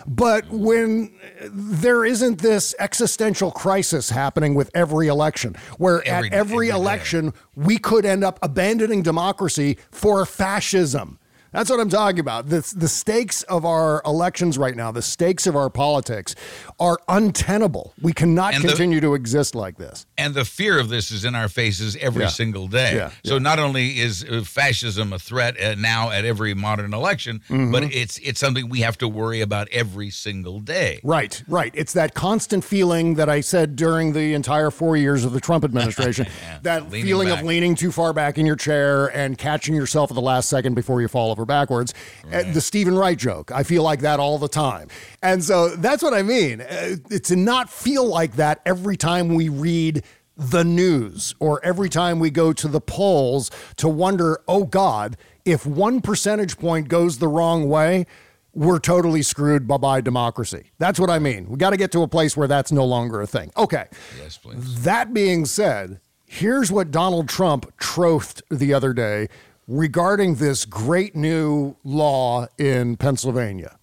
but 0.07 0.49
when 0.51 1.13
there 1.51 2.05
isn't 2.05 2.39
this 2.41 2.75
existential 2.79 3.51
crisis 3.51 4.11
happening 4.11 4.55
with 4.55 4.71
every 4.75 5.09
election, 5.09 5.57
where 5.79 6.07
Every- 6.07 6.29
at 6.29 6.35
every 6.35 6.57
every 6.57 6.67
day. 6.69 6.75
election 6.75 7.33
we 7.55 7.79
could 7.79 8.05
end 8.05 8.25
up 8.25 8.39
abandoning 8.43 9.03
democracy 9.03 9.79
for 9.91 10.25
fascism. 10.27 11.19
That's 11.57 11.71
what 11.71 11.81
I'm 11.81 11.89
talking 11.89 12.21
about. 12.21 12.51
The, 12.51 12.61
the 12.77 12.87
stakes 12.87 13.43
of 13.45 13.65
our 13.65 14.03
elections 14.05 14.59
right 14.59 14.77
now, 14.77 14.93
the 14.93 15.01
stakes 15.01 15.47
of 15.47 15.57
our 15.57 15.71
politics 15.71 16.35
are 16.79 16.99
untenable. 17.09 17.95
We 18.03 18.13
cannot 18.13 18.53
And 18.55 18.63
the- 18.63 18.69
continue 18.69 19.01
to 19.01 19.15
exist 19.15 19.55
like 19.55 19.79
this. 19.79 20.05
And 20.19 20.35
the 20.35 20.45
fear 20.45 20.79
of 20.79 20.91
this 20.91 21.11
is 21.11 21.25
in 21.25 21.35
our 21.35 21.49
faces 21.49 21.97
every 21.99 22.25
Yeah. 22.25 22.29
single 22.29 22.69
day. 22.69 22.97
Yeah, 22.97 23.11
So 23.25 23.39
not 23.39 23.59
only 23.59 23.99
is 23.99 24.23
uh, 24.23 24.43
fascism 24.45 25.15
a 25.15 25.19
threat 25.19 25.59
uh, 25.59 25.77
now 25.79 26.11
at 26.11 26.27
every 26.27 26.53
modern 26.53 26.93
election, 26.93 27.41
Mm-hmm. 27.49 27.73
but 27.73 27.85
it's 27.85 28.19
it's 28.19 28.39
something 28.39 28.69
we 28.69 28.81
have 28.81 28.99
to 28.99 29.09
worry 29.09 29.41
about 29.41 29.69
every 29.71 30.11
single 30.11 30.61
day. 30.61 31.01
Right, 31.03 31.43
right. 31.49 31.73
It's 31.75 31.95
that 31.95 32.13
constant 32.13 32.65
feeling 32.65 33.15
that 33.15 33.31
I 33.31 33.41
said 33.41 33.77
during 33.77 34.13
the 34.13 34.35
entire 34.35 34.71
four 34.71 34.95
years 34.99 35.25
of 35.25 35.33
the 35.33 35.41
Trump 35.41 35.65
administration. 35.65 36.27
that 36.65 36.91
leaning 36.91 37.07
feeling 37.07 37.29
back. 37.29 37.41
of 37.41 37.47
leaning 37.47 37.75
too 37.77 37.93
far 37.93 38.13
back 38.13 38.37
in 38.37 38.45
your 38.45 38.57
chair 38.57 39.07
and 39.17 39.39
catching 39.39 39.75
yourself 39.75 40.11
at 40.11 40.15
the 40.15 40.21
last 40.21 40.51
second 40.51 40.75
before 40.75 41.01
you 41.01 41.09
fall 41.09 41.31
over 41.31 41.46
backwards. 41.47 41.95
Uh, 42.33 42.43
the 42.53 42.61
Steven 42.61 42.97
Wright 42.97 43.19
joke. 43.19 43.51
I 43.53 43.63
feel 43.63 43.83
like 43.83 44.01
that 44.01 44.21
all 44.21 44.39
the 44.39 44.49
time. 44.49 44.89
And 45.23 45.43
so 45.43 45.77
that's 45.77 46.03
what 46.03 46.15
I 46.15 46.23
mean. 46.23 46.61
Uh, 46.61 46.97
to 47.25 47.37
not 47.37 47.71
feel 47.71 48.07
like 48.07 48.37
that 48.37 48.61
every 48.67 48.97
time 48.97 49.35
we 49.35 49.49
read 49.49 50.03
the 50.37 50.65
news 50.65 51.35
or 51.41 51.65
every 51.65 51.89
time 51.89 52.19
we 52.19 52.31
go 52.31 52.53
to 52.53 52.69
the 52.69 52.81
polls 52.81 53.51
to 53.77 53.89
wonder, 53.89 54.41
oh 54.47 54.65
God, 54.65 55.17
if 55.45 55.65
one 55.65 56.01
percentage 56.01 56.59
point 56.59 56.89
goes 56.89 57.19
the 57.19 57.29
wrong 57.29 57.69
way, 57.69 58.07
we're 58.53 58.79
totally 58.79 59.23
screwed. 59.23 59.69
Bye 59.69 59.77
bye, 59.77 60.01
democracy. 60.01 60.73
That's 60.79 60.99
what 60.99 61.11
I 61.11 61.19
mean. 61.19 61.49
We 61.49 61.59
got 61.59 61.71
to 61.71 61.77
get 61.77 61.93
to 61.93 62.03
a 62.03 62.09
place 62.09 62.37
where 62.37 62.49
that's 62.49 62.73
no 62.73 62.85
longer 62.85 63.21
a 63.21 63.27
thing. 63.27 63.53
Okay. 63.57 63.87
Yes, 64.19 64.39
please. 64.39 64.83
That 64.83 65.13
being 65.13 65.45
said, 65.45 66.01
here's 66.25 66.73
what 66.73 66.91
Donald 66.91 67.29
Trump 67.29 67.77
trothed 67.79 68.43
the 68.51 68.75
other 68.75 68.93
day 68.93 69.29
regarding 69.69 70.37
this 70.37 70.65
great 70.65 71.17
new 71.17 71.77
law 71.85 72.47
in 72.59 72.97
Pennsylvania, 72.97 73.79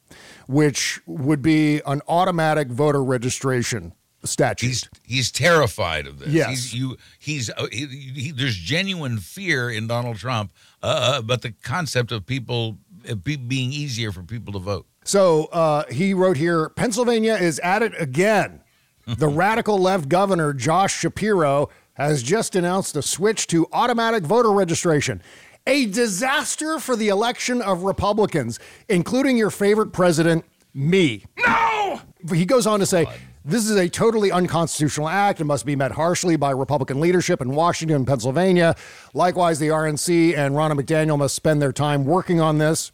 which 0.47 1.01
would 1.05 1.41
be 1.41 1.81
an 1.85 2.01
automatic 2.07 2.69
voter 2.69 3.03
registration 3.03 3.93
statute. 4.23 4.67
He's 4.67 4.89
he's 5.03 5.31
terrified 5.31 6.07
of 6.07 6.19
this. 6.19 6.29
Yes. 6.29 6.49
He's, 6.49 6.73
you 6.73 6.97
he's 7.19 7.49
uh, 7.49 7.67
he, 7.71 7.85
he, 7.87 8.31
there's 8.31 8.55
genuine 8.55 9.17
fear 9.17 9.69
in 9.69 9.87
Donald 9.87 10.17
Trump, 10.17 10.51
uh, 10.81 11.21
but 11.21 11.41
the 11.41 11.51
concept 11.51 12.11
of 12.11 12.25
people 12.25 12.77
uh, 13.09 13.15
be, 13.15 13.35
being 13.35 13.71
easier 13.71 14.11
for 14.11 14.23
people 14.23 14.53
to 14.53 14.59
vote. 14.59 14.85
So 15.03 15.45
uh, 15.45 15.83
he 15.91 16.13
wrote 16.13 16.37
here 16.37 16.69
Pennsylvania 16.69 17.35
is 17.35 17.59
at 17.59 17.81
it 17.83 17.93
again. 17.99 18.61
The 19.05 19.27
radical 19.27 19.77
left 19.77 20.07
governor, 20.07 20.53
Josh 20.53 20.97
Shapiro, 20.97 21.67
has 21.95 22.23
just 22.23 22.55
announced 22.55 22.95
a 22.95 23.01
switch 23.01 23.47
to 23.47 23.67
automatic 23.73 24.23
voter 24.23 24.49
registration. 24.53 25.21
A 25.65 25.85
disaster 25.85 26.77
for 26.77 26.97
the 26.97 27.07
election 27.07 27.61
of 27.61 27.83
Republicans, 27.83 28.59
including 28.89 29.37
your 29.37 29.49
favorite 29.49 29.93
president, 29.93 30.43
me. 30.73 31.23
No! 31.37 32.01
He 32.33 32.45
goes 32.45 32.67
on 32.67 32.81
to 32.81 32.85
say 32.85 33.05
This 33.45 33.69
is 33.69 33.77
a 33.77 33.87
totally 33.87 34.29
unconstitutional 34.29 35.07
act 35.07 35.39
and 35.39 35.47
must 35.47 35.65
be 35.65 35.77
met 35.77 35.93
harshly 35.93 36.35
by 36.35 36.51
Republican 36.51 36.99
leadership 36.99 37.39
in 37.39 37.51
Washington 37.51 37.95
and 37.97 38.07
Pennsylvania. 38.07 38.75
Likewise, 39.13 39.59
the 39.59 39.69
RNC 39.69 40.37
and 40.37 40.53
Ronna 40.55 40.77
McDaniel 40.77 41.17
must 41.17 41.35
spend 41.35 41.61
their 41.61 41.71
time 41.71 42.03
working 42.03 42.41
on 42.41 42.57
this. 42.57 42.91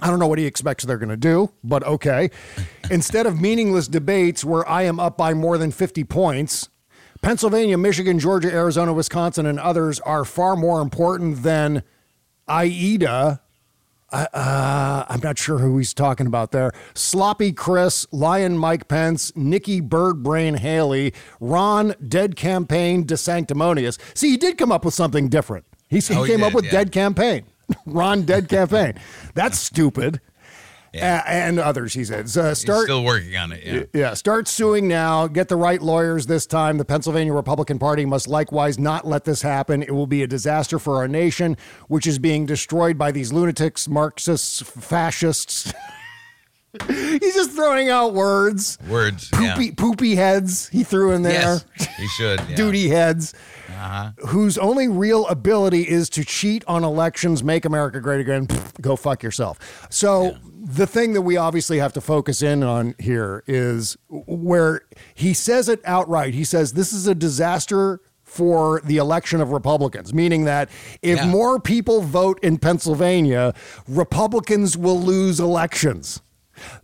I 0.00 0.08
don't 0.08 0.20
know 0.20 0.28
what 0.28 0.38
he 0.38 0.46
expects 0.46 0.84
they're 0.84 0.98
going 0.98 1.08
to 1.08 1.16
do, 1.16 1.52
but 1.64 1.82
okay. 1.84 2.30
Instead 2.90 3.26
of 3.26 3.40
meaningless 3.40 3.88
debates 3.88 4.44
where 4.44 4.68
I 4.68 4.82
am 4.82 5.00
up 5.00 5.16
by 5.16 5.34
more 5.34 5.58
than 5.58 5.72
50 5.72 6.04
points, 6.04 6.68
Pennsylvania, 7.20 7.78
Michigan, 7.78 8.20
Georgia, 8.20 8.52
Arizona, 8.52 8.92
Wisconsin, 8.92 9.46
and 9.46 9.58
others 9.58 9.98
are 10.00 10.24
far 10.24 10.54
more 10.54 10.80
important 10.80 11.42
than 11.42 11.82
AIDA. 12.48 13.40
Uh, 14.10 14.26
uh, 14.34 15.04
I'm 15.08 15.20
not 15.20 15.38
sure 15.38 15.58
who 15.58 15.78
he's 15.78 15.94
talking 15.94 16.26
about 16.26 16.52
there. 16.52 16.72
Sloppy 16.94 17.52
Chris, 17.52 18.06
Lion 18.12 18.58
Mike 18.58 18.86
Pence, 18.86 19.32
Nikki 19.34 19.80
Birdbrain 19.80 20.58
Haley, 20.58 21.14
Ron 21.40 21.94
Dead 22.06 22.36
Campaign 22.36 23.04
DeSanctimonious. 23.06 23.98
See, 24.14 24.30
he 24.30 24.36
did 24.36 24.58
come 24.58 24.70
up 24.70 24.84
with 24.84 24.92
something 24.92 25.28
different. 25.28 25.64
He, 25.88 25.98
he 26.00 26.14
Oh, 26.14 26.22
he 26.24 26.30
came 26.32 26.42
up 26.42 26.52
with 26.52 26.66
yeah. 26.66 26.72
Dead 26.72 26.92
Campaign. 26.92 27.44
Ron 27.86 28.22
Dead 28.22 28.48
Campaign. 28.50 28.94
That's 29.34 29.58
stupid. 29.58 30.20
A- 31.00 31.28
and 31.28 31.58
others, 31.58 31.94
he 31.94 32.04
said. 32.04 32.28
So 32.28 32.50
He's 32.50 32.58
start 32.58 32.84
still 32.84 33.04
working 33.04 33.36
on 33.36 33.52
it. 33.52 33.62
Yeah. 33.64 34.00
yeah, 34.00 34.14
start 34.14 34.48
suing 34.48 34.88
now. 34.88 35.26
Get 35.26 35.48
the 35.48 35.56
right 35.56 35.80
lawyers 35.80 36.26
this 36.26 36.46
time. 36.46 36.78
The 36.78 36.84
Pennsylvania 36.84 37.32
Republican 37.32 37.78
Party 37.78 38.04
must 38.04 38.28
likewise 38.28 38.78
not 38.78 39.06
let 39.06 39.24
this 39.24 39.42
happen. 39.42 39.82
It 39.82 39.92
will 39.92 40.06
be 40.06 40.22
a 40.22 40.26
disaster 40.26 40.78
for 40.78 40.96
our 40.96 41.08
nation, 41.08 41.56
which 41.88 42.06
is 42.06 42.18
being 42.18 42.44
destroyed 42.46 42.98
by 42.98 43.10
these 43.12 43.32
lunatics, 43.32 43.88
Marxists, 43.88 44.60
fascists. 44.62 45.72
He's 46.88 47.34
just 47.34 47.50
throwing 47.50 47.90
out 47.90 48.14
words. 48.14 48.78
Words. 48.88 49.28
Poopy, 49.28 49.66
yeah. 49.66 49.72
poopy 49.76 50.14
heads. 50.14 50.68
He 50.68 50.84
threw 50.84 51.12
in 51.12 51.22
there. 51.22 51.60
Yes, 51.78 51.96
he 51.98 52.06
should. 52.08 52.40
Yeah. 52.48 52.56
Duty 52.56 52.88
heads. 52.88 53.34
Uh-huh. 53.68 54.10
Whose 54.28 54.58
only 54.58 54.88
real 54.88 55.26
ability 55.28 55.88
is 55.88 56.08
to 56.10 56.24
cheat 56.24 56.64
on 56.66 56.84
elections, 56.84 57.42
make 57.44 57.64
America 57.64 58.00
great 58.00 58.20
again. 58.20 58.46
Pfft, 58.46 58.80
Go 58.80 58.96
fuck 58.96 59.22
yourself. 59.22 59.86
So 59.90 60.36
the 60.64 60.86
thing 60.86 61.12
that 61.14 61.22
we 61.22 61.36
obviously 61.36 61.78
have 61.78 61.92
to 61.94 62.00
focus 62.00 62.42
in 62.42 62.62
on 62.62 62.94
here 62.98 63.42
is 63.46 63.96
where 64.08 64.82
he 65.14 65.34
says 65.34 65.68
it 65.68 65.80
outright. 65.84 66.34
He 66.34 66.44
says 66.44 66.72
this 66.72 66.92
is 66.92 67.06
a 67.06 67.14
disaster 67.14 68.00
for 68.24 68.80
the 68.84 68.96
election 68.96 69.40
of 69.42 69.50
Republicans, 69.50 70.14
meaning 70.14 70.44
that 70.44 70.70
if 71.02 71.18
Yeah. 71.18 71.26
more 71.26 71.60
people 71.60 72.00
vote 72.00 72.38
in 72.42 72.56
Pennsylvania, 72.56 73.52
Republicans 73.86 74.76
will 74.76 75.00
lose 75.00 75.38
elections. 75.38 76.22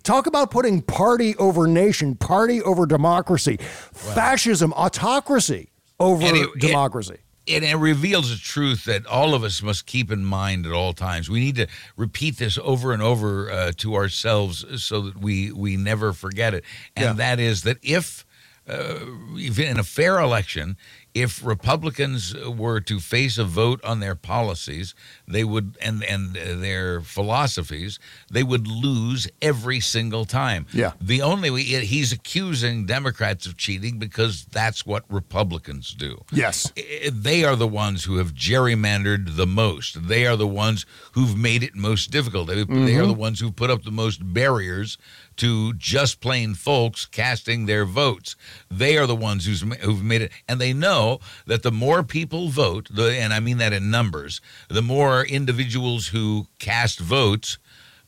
Talk 0.03 0.27
about 0.27 0.51
putting 0.51 0.83
party 0.83 1.35
over 1.37 1.67
nation, 1.67 2.17
party 2.17 2.61
over 2.63 2.85
democracy, 2.85 3.59
fascism, 3.93 4.73
autocracy 4.75 5.71
over 6.01 6.25
it- 6.27 6.35
it- 6.37 6.59
democracy. 6.61 7.17
and 7.47 7.65
it 7.65 7.77
reveals 7.77 8.31
a 8.31 8.39
truth 8.39 8.85
that 8.85 9.07
all 9.07 9.35
of 9.35 9.43
us 9.43 9.63
must 9.63 9.87
keep 9.87 10.11
in 10.11 10.25
mind 10.25 10.67
at 10.67 10.73
all 10.73 10.93
times. 10.93 11.31
We 11.31 11.41
need 11.41 11.57
to 11.57 11.67
repeat 11.97 12.37
this 12.37 12.59
over 12.63 12.93
and 12.93 13.03
over 13.03 13.51
uh, 13.51 13.73
to 13.79 13.95
ourselves 13.95 14.65
so 14.83 15.01
that 15.03 15.17
we 15.19 15.51
we 15.53 15.77
never 15.77 16.13
forget 16.13 16.53
it. 16.55 16.65
And 16.95 17.05
Yeah. 17.07 17.13
that 17.15 17.41
is 17.41 17.63
that 17.63 17.79
if 17.83 18.25
uh, 18.69 18.99
if 19.37 19.59
in 19.59 19.79
a 19.79 19.83
fair 19.85 20.21
election, 20.21 20.77
if 21.23 21.45
Republicans 21.45 22.35
were 22.35 22.81
to 22.81 23.01
face 23.01 23.39
a 23.39 23.45
vote 23.45 23.85
on 23.85 24.01
their 24.01 24.15
policies, 24.15 24.95
they 25.27 25.45
would 25.45 25.77
and 25.81 26.05
and 26.05 26.35
their 26.35 27.01
philosophies, 27.01 27.99
they 28.31 28.43
would 28.43 28.67
lose 28.67 29.29
every 29.43 29.81
single 29.81 30.25
time. 30.25 30.67
Yeah. 30.73 30.93
The 31.01 31.23
only 31.23 31.51
way 31.51 31.63
he's 31.63 32.13
accusing 32.13 32.87
Democrats 32.87 33.47
of 33.47 33.57
cheating 33.57 33.99
because 33.99 34.45
that's 34.47 34.87
what 34.87 35.05
Republicans 35.09 35.95
do 35.95 36.25
Yes. 36.33 36.73
they 37.13 37.45
are 37.45 37.57
the 37.57 37.69
ones 37.69 38.05
who 38.05 38.19
have 38.19 38.33
gerrymandered 38.35 39.37
the 39.37 39.47
most. 39.47 40.09
They 40.09 40.27
are 40.27 40.37
the 40.37 40.47
ones 40.47 40.87
who've 41.13 41.37
made 41.37 41.63
it 41.63 41.75
most 41.75 42.11
difficult. 42.11 42.49
They, 42.49 42.55
they 42.55 42.63
are 42.63 42.65
mm-hmm. 42.67 43.07
the 43.09 43.15
ones 43.15 43.41
who 43.41 43.51
put 43.51 43.71
up 43.71 43.83
the 43.83 43.91
most 43.91 44.33
barriers 44.33 44.99
to 45.39 45.73
just 45.75 46.21
plain 46.21 46.55
folks 46.55 47.07
casting 47.07 47.67
their 47.67 47.85
votes. 47.85 48.37
They 48.71 48.97
are 48.99 49.07
the 49.07 49.17
ones 49.17 49.47
who's, 49.47 49.63
who've 49.81 50.03
made 50.03 50.23
it, 50.23 50.33
and 50.49 50.61
they 50.61 50.73
know 50.73 51.21
that 51.47 51.63
the 51.63 51.73
more 51.73 52.03
people 52.03 52.49
vote, 52.49 52.89
the, 52.91 53.15
and 53.15 53.33
I 53.33 53.41
mean 53.41 53.59
that 53.59 53.73
in 53.73 53.91
numbers, 53.91 54.41
the 54.69 54.83
more 54.83 55.25
individuals 55.25 56.09
who 56.09 56.47
cast 56.59 56.99
votes, 57.01 57.59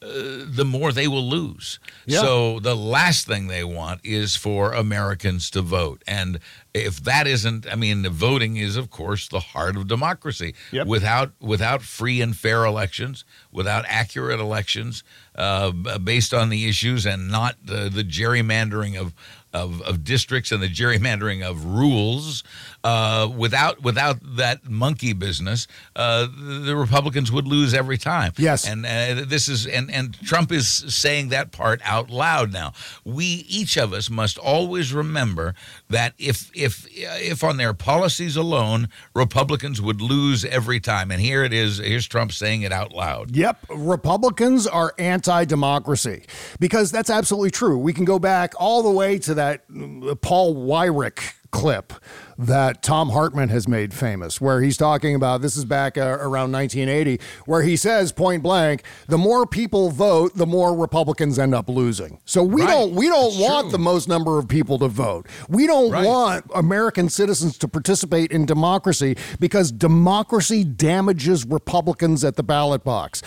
uh, 0.02 0.46
the 0.46 0.64
more 0.64 0.92
they 0.92 1.06
will 1.06 1.28
lose. 1.28 1.78
Yeah. 2.06 2.20
So 2.20 2.58
the 2.58 2.74
last 2.74 3.26
thing 3.26 3.48
they 3.48 3.64
want 3.64 4.00
is 4.02 4.34
for 4.34 4.72
Americans 4.72 5.50
to 5.50 5.60
vote. 5.60 6.02
And 6.06 6.38
if 6.72 7.04
that 7.04 7.26
isn't, 7.26 7.70
I 7.70 7.74
mean, 7.74 8.08
voting 8.08 8.56
is 8.56 8.78
of 8.78 8.88
course 8.88 9.28
the 9.28 9.40
heart 9.40 9.76
of 9.76 9.88
democracy. 9.88 10.54
Yep. 10.72 10.86
Without 10.86 11.32
without 11.38 11.82
free 11.82 12.22
and 12.22 12.34
fair 12.34 12.64
elections, 12.64 13.26
without 13.52 13.84
accurate 13.88 14.40
elections 14.40 15.04
uh, 15.40 15.98
based 15.98 16.34
on 16.34 16.50
the 16.50 16.68
issues 16.68 17.06
and 17.06 17.30
not 17.30 17.56
the, 17.64 17.88
the 17.88 18.04
gerrymandering 18.04 19.00
of. 19.00 19.14
Of, 19.52 19.82
of 19.82 20.04
districts 20.04 20.52
and 20.52 20.62
the 20.62 20.68
gerrymandering 20.68 21.42
of 21.42 21.64
rules, 21.64 22.44
uh, 22.84 23.30
without 23.36 23.82
without 23.82 24.18
that 24.36 24.68
monkey 24.68 25.12
business, 25.12 25.66
uh, 25.96 26.26
the 26.64 26.74
Republicans 26.76 27.30
would 27.30 27.46
lose 27.46 27.74
every 27.74 27.98
time. 27.98 28.32
Yes. 28.36 28.66
and 28.66 28.86
uh, 28.86 29.24
this 29.26 29.48
is 29.48 29.66
and 29.66 29.90
and 29.90 30.18
Trump 30.22 30.52
is 30.52 30.68
saying 30.68 31.28
that 31.28 31.52
part 31.52 31.80
out 31.84 32.10
loud 32.10 32.52
now. 32.52 32.72
We 33.04 33.24
each 33.48 33.76
of 33.76 33.92
us 33.92 34.08
must 34.08 34.38
always 34.38 34.92
remember 34.92 35.54
that 35.88 36.14
if 36.18 36.50
if 36.54 36.86
if 36.90 37.44
on 37.44 37.56
their 37.56 37.74
policies 37.74 38.36
alone 38.36 38.88
Republicans 39.14 39.80
would 39.80 40.00
lose 40.00 40.44
every 40.44 40.80
time, 40.80 41.10
and 41.10 41.20
here 41.20 41.44
it 41.44 41.52
is. 41.52 41.78
Here's 41.78 42.06
Trump 42.06 42.32
saying 42.32 42.62
it 42.62 42.72
out 42.72 42.92
loud. 42.92 43.36
Yep, 43.36 43.66
Republicans 43.70 44.66
are 44.66 44.94
anti 44.98 45.44
democracy 45.44 46.24
because 46.58 46.90
that's 46.90 47.10
absolutely 47.10 47.50
true. 47.50 47.78
We 47.78 47.92
can 47.92 48.04
go 48.04 48.18
back 48.18 48.54
all 48.58 48.82
the 48.82 48.90
way 48.90 49.18
to 49.20 49.34
that 49.34 49.64
uh, 49.70 50.14
Paul 50.16 50.54
Weyrich 50.54 51.34
clip 51.50 51.92
that 52.40 52.82
Thom 52.82 53.10
Hartmann 53.10 53.50
has 53.50 53.68
made 53.68 53.92
famous, 53.92 54.40
where 54.40 54.62
he's 54.62 54.76
talking 54.76 55.14
about 55.14 55.42
this 55.42 55.56
is 55.56 55.64
back 55.64 55.98
uh, 55.98 56.02
around 56.20 56.52
1980, 56.52 57.20
where 57.46 57.62
he 57.62 57.76
says 57.76 58.12
point 58.12 58.42
blank, 58.42 58.82
the 59.08 59.18
more 59.18 59.46
people 59.46 59.90
vote, 59.90 60.34
the 60.36 60.46
more 60.46 60.74
Republicans 60.74 61.38
end 61.38 61.54
up 61.54 61.68
losing. 61.68 62.18
So 62.24 62.42
we 62.42 62.62
Right. 62.62 62.70
don't 62.70 62.94
we 62.94 63.08
don't 63.08 63.32
It's 63.32 63.38
want 63.40 63.64
true. 63.64 63.72
the 63.72 63.78
most 63.78 64.08
number 64.08 64.38
of 64.38 64.48
people 64.48 64.78
to 64.78 64.88
vote. 64.88 65.26
We 65.48 65.66
don't 65.66 65.90
Right. 65.90 66.06
want 66.06 66.46
American 66.54 67.08
citizens 67.10 67.58
to 67.58 67.68
participate 67.68 68.32
in 68.32 68.46
democracy 68.46 69.16
because 69.38 69.70
democracy 69.70 70.64
damages 70.64 71.44
Republicans 71.44 72.24
at 72.24 72.36
the 72.36 72.42
ballot 72.42 72.84
box. 72.84 73.22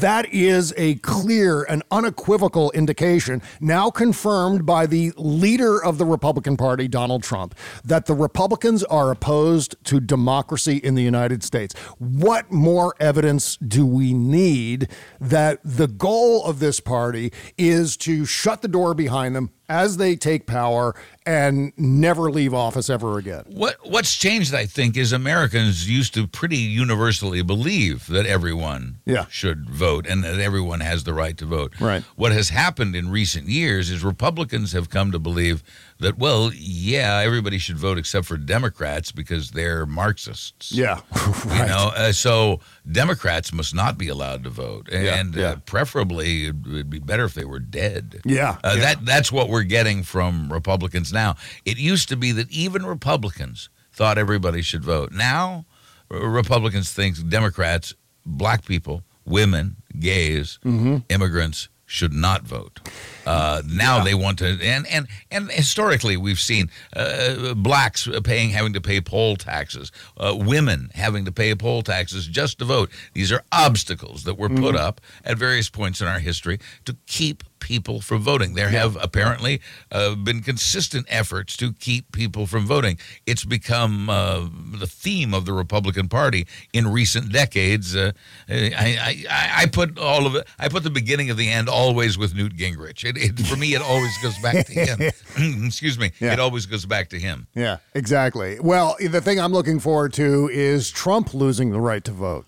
That 0.00 0.26
is 0.32 0.72
a 0.76 0.94
clear 0.96 1.62
and 1.64 1.82
unequivocal 1.90 2.70
indication, 2.72 3.42
now 3.60 3.90
confirmed 3.90 4.64
by 4.64 4.86
the 4.86 5.12
leader 5.16 5.82
of 5.82 5.98
the 5.98 6.06
Republican 6.06 6.56
Party, 6.56 6.88
Donald 6.88 7.22
Trump, 7.22 7.54
that 7.84 8.06
the 8.06 8.14
Republicans 8.54 8.84
are 8.84 9.10
opposed 9.10 9.74
to 9.82 9.98
democracy 9.98 10.76
in 10.76 10.94
the 10.94 11.02
United 11.02 11.42
States. 11.42 11.74
What 11.98 12.52
more 12.52 12.94
evidence 13.00 13.56
do 13.56 13.84
we 13.84 14.12
need 14.14 14.86
that 15.20 15.58
the 15.64 15.88
goal 15.88 16.44
of 16.44 16.60
this 16.60 16.78
party 16.78 17.32
is 17.58 17.96
to 17.96 18.24
shut 18.24 18.62
the 18.62 18.68
door 18.68 18.94
behind 18.94 19.34
them 19.34 19.50
as 19.68 19.96
they 19.96 20.14
take 20.14 20.46
power 20.46 20.94
and 21.26 21.72
never 21.76 22.30
leave 22.30 22.54
office 22.54 22.88
ever 22.88 23.18
again? 23.18 23.42
What 23.48 23.76
what's 23.82 24.14
changed, 24.14 24.54
I 24.54 24.66
think, 24.66 24.96
is 24.96 25.10
Americans 25.12 25.90
used 25.90 26.14
to 26.14 26.28
pretty 26.28 26.58
universally 26.58 27.42
believe 27.42 28.06
that 28.06 28.24
everyone 28.26 28.98
Yeah. 29.04 29.24
should 29.30 29.68
vote 29.68 30.06
and 30.06 30.22
that 30.22 30.38
everyone 30.38 30.78
has 30.78 31.02
the 31.02 31.14
right 31.14 31.36
to 31.38 31.46
vote. 31.46 31.72
Right. 31.80 32.04
What 32.14 32.30
has 32.30 32.50
happened 32.50 32.94
in 32.94 33.10
recent 33.10 33.48
years 33.48 33.90
is 33.90 34.04
Republicans 34.04 34.70
have 34.74 34.90
come 34.90 35.10
to 35.10 35.18
believe 35.18 35.64
that, 36.04 36.18
well, 36.18 36.50
yeah, 36.54 37.18
everybody 37.24 37.58
should 37.58 37.76
vote 37.76 37.98
except 37.98 38.26
for 38.26 38.36
Democrats 38.36 39.10
because 39.12 39.50
they're 39.50 39.84
Marxists. 39.86 40.70
Yeah. 40.72 41.00
You 41.44 41.66
know, 41.72 41.90
uh, 41.96 42.12
so 42.12 42.60
Democrats 42.90 43.52
must 43.52 43.74
not 43.74 43.98
be 43.98 44.08
allowed 44.08 44.44
to 44.44 44.50
vote, 44.50 44.88
and 44.92 45.34
yeah. 45.34 45.44
Uh, 45.50 45.56
preferably 45.66 46.46
it 46.46 46.56
would 46.66 46.88
be 46.90 46.98
better 47.00 47.24
if 47.24 47.34
they 47.34 47.44
were 47.44 47.58
dead. 47.60 48.20
Yeah, 48.24 48.56
Uh, 48.64 48.74
yeah. 48.76 48.80
that 48.94 49.04
that's 49.04 49.30
what 49.32 49.48
we're 49.48 49.62
getting 49.64 50.02
from 50.04 50.52
Republicans 50.52 51.12
now. 51.12 51.36
It 51.64 51.76
used 51.78 52.08
to 52.10 52.16
be 52.16 52.32
that 52.32 52.50
even 52.50 52.86
Republicans 52.86 53.68
thought 53.92 54.16
everybody 54.18 54.62
should 54.62 54.84
vote. 54.84 55.12
Now, 55.12 55.66
uh, 56.10 56.18
Republicans 56.26 56.92
think 56.92 57.16
Democrats, 57.28 57.94
black 58.24 58.64
people, 58.64 59.02
women, 59.24 59.76
gays, 59.98 60.58
Mm-hmm. 60.64 60.96
immigrants 61.08 61.68
should 61.86 62.12
not 62.12 62.42
vote. 62.42 62.80
Uh, 63.26 63.62
now 63.66 64.02
they 64.02 64.14
want 64.14 64.38
to, 64.38 64.58
and 64.62 64.86
and 64.86 65.06
and 65.30 65.50
historically 65.50 66.16
we've 66.16 66.40
seen 66.40 66.70
uh, 66.94 67.54
blacks 67.54 68.08
paying 68.22 68.50
having 68.50 68.72
to 68.72 68.80
pay 68.80 69.00
poll 69.00 69.36
taxes, 69.36 69.90
uh, 70.16 70.34
women 70.36 70.90
having 70.94 71.24
to 71.24 71.32
pay 71.32 71.54
poll 71.54 71.82
taxes 71.82 72.26
just 72.26 72.58
to 72.58 72.64
vote. 72.64 72.90
These 73.12 73.32
are 73.32 73.42
obstacles 73.52 74.24
that 74.24 74.38
were 74.38 74.48
put 74.48 74.76
up 74.76 75.00
at 75.24 75.38
various 75.38 75.70
points 75.70 76.00
in 76.00 76.06
our 76.06 76.18
history 76.18 76.58
to 76.84 76.96
keep 77.06 77.44
people 77.64 78.02
from 78.02 78.20
voting. 78.20 78.54
There 78.54 78.68
have 78.68 78.98
apparently 79.00 79.62
uh, 79.90 80.14
been 80.16 80.42
consistent 80.42 81.06
efforts 81.08 81.56
to 81.56 81.72
keep 81.72 82.12
people 82.12 82.46
from 82.46 82.66
voting. 82.66 82.98
It's 83.26 83.44
become 83.46 84.10
uh, 84.10 84.48
the 84.78 84.86
theme 84.86 85.32
of 85.32 85.46
the 85.46 85.54
Republican 85.54 86.08
Party 86.08 86.46
in 86.74 86.86
recent 86.92 87.32
decades. 87.32 87.96
Uh, 87.96 88.12
I, 88.50 89.24
I, 89.30 89.62
I 89.62 89.66
put 89.66 89.98
all 89.98 90.26
of 90.26 90.34
it. 90.34 90.46
I 90.58 90.68
put 90.68 90.82
the 90.82 90.90
beginning 90.90 91.30
of 91.30 91.38
the 91.38 91.50
end 91.50 91.70
always 91.70 92.18
with 92.18 92.34
Newt 92.34 92.54
Gingrich. 92.54 93.02
It, 93.02 93.13
it, 93.16 93.38
for 93.46 93.56
me, 93.56 93.74
it 93.74 93.82
always 93.82 94.16
goes 94.22 94.38
back 94.38 94.66
to 94.66 94.72
him. 94.72 94.98
Excuse 95.66 95.98
me. 95.98 96.12
Yeah. 96.20 96.32
It 96.32 96.40
always 96.40 96.66
goes 96.66 96.86
back 96.86 97.08
to 97.10 97.18
him. 97.18 97.46
Yeah, 97.54 97.78
exactly. 97.94 98.58
Well, 98.60 98.96
the 99.00 99.20
thing 99.20 99.40
I'm 99.40 99.52
looking 99.52 99.80
forward 99.80 100.12
to 100.14 100.48
is 100.52 100.90
Trump 100.90 101.34
losing 101.34 101.70
the 101.70 101.80
right 101.80 102.04
to 102.04 102.12
vote. 102.12 102.46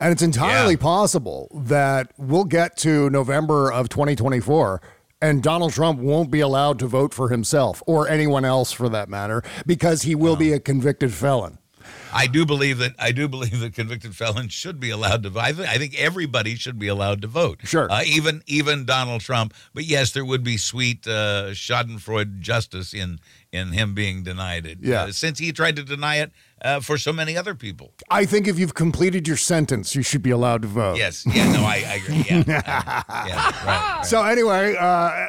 And 0.00 0.12
it's 0.12 0.22
entirely 0.22 0.74
Yeah. 0.74 0.80
possible 0.80 1.48
that 1.54 2.12
we'll 2.18 2.44
get 2.44 2.76
to 2.78 3.08
November 3.10 3.72
of 3.72 3.88
2024 3.88 4.82
and 5.22 5.42
Donald 5.42 5.72
Trump 5.72 6.00
won't 6.00 6.30
be 6.30 6.40
allowed 6.40 6.78
to 6.80 6.86
vote 6.86 7.14
for 7.14 7.30
himself 7.30 7.82
or 7.86 8.06
anyone 8.08 8.44
else 8.44 8.72
for 8.72 8.90
that 8.90 9.08
matter 9.08 9.42
because 9.66 10.02
he 10.02 10.14
will 10.14 10.36
be 10.36 10.52
a 10.52 10.60
convicted 10.60 11.14
felon. 11.14 11.56
I 12.12 12.26
do 12.26 12.46
believe 12.46 12.78
that 12.78 12.94
I 12.98 13.12
do 13.12 13.28
believe 13.28 13.60
that 13.60 13.74
convicted 13.74 14.14
felons 14.14 14.52
should 14.52 14.78
be 14.80 14.90
allowed 14.90 15.22
to 15.24 15.30
vote. 15.30 15.40
I, 15.40 15.52
thi- 15.52 15.64
I 15.64 15.78
think 15.78 15.98
everybody 15.98 16.54
should 16.54 16.78
be 16.78 16.88
allowed 16.88 17.22
to 17.22 17.28
vote. 17.28 17.60
Sure. 17.64 17.90
uh, 17.90 18.02
even 18.06 18.42
even 18.46 18.84
Donald 18.84 19.20
Trump. 19.20 19.54
But 19.74 19.84
yes, 19.84 20.12
there 20.12 20.24
would 20.24 20.44
be 20.44 20.56
sweet 20.56 21.06
uh, 21.06 21.50
Schadenfreude 21.52 22.40
justice 22.40 22.94
in 22.94 23.18
in 23.52 23.72
him 23.72 23.94
being 23.94 24.22
denied 24.22 24.66
it. 24.66 24.78
Yeah. 24.80 25.04
uh, 25.04 25.12
since 25.12 25.38
he 25.38 25.52
tried 25.52 25.76
to 25.76 25.82
deny 25.82 26.16
it 26.16 26.32
uh, 26.64 26.80
for 26.80 26.98
so 26.98 27.12
many 27.12 27.36
other 27.36 27.54
people. 27.54 27.92
I 28.10 28.24
think 28.24 28.48
if 28.48 28.58
you've 28.58 28.74
completed 28.74 29.28
your 29.28 29.36
sentence, 29.36 29.94
you 29.94 30.02
should 30.02 30.22
be 30.22 30.30
allowed 30.30 30.62
to 30.62 30.68
vote. 30.68 30.96
Yes, 30.96 31.24
yeah, 31.26 31.52
no, 31.52 31.62
I, 31.62 31.84
I 31.86 31.94
agree. 32.02 32.24
Yeah, 32.28 32.42
yeah, 32.48 33.02
right. 33.08 33.64
right. 33.66 34.02
So 34.06 34.22
anyway, 34.24 34.74
uh, 34.74 34.84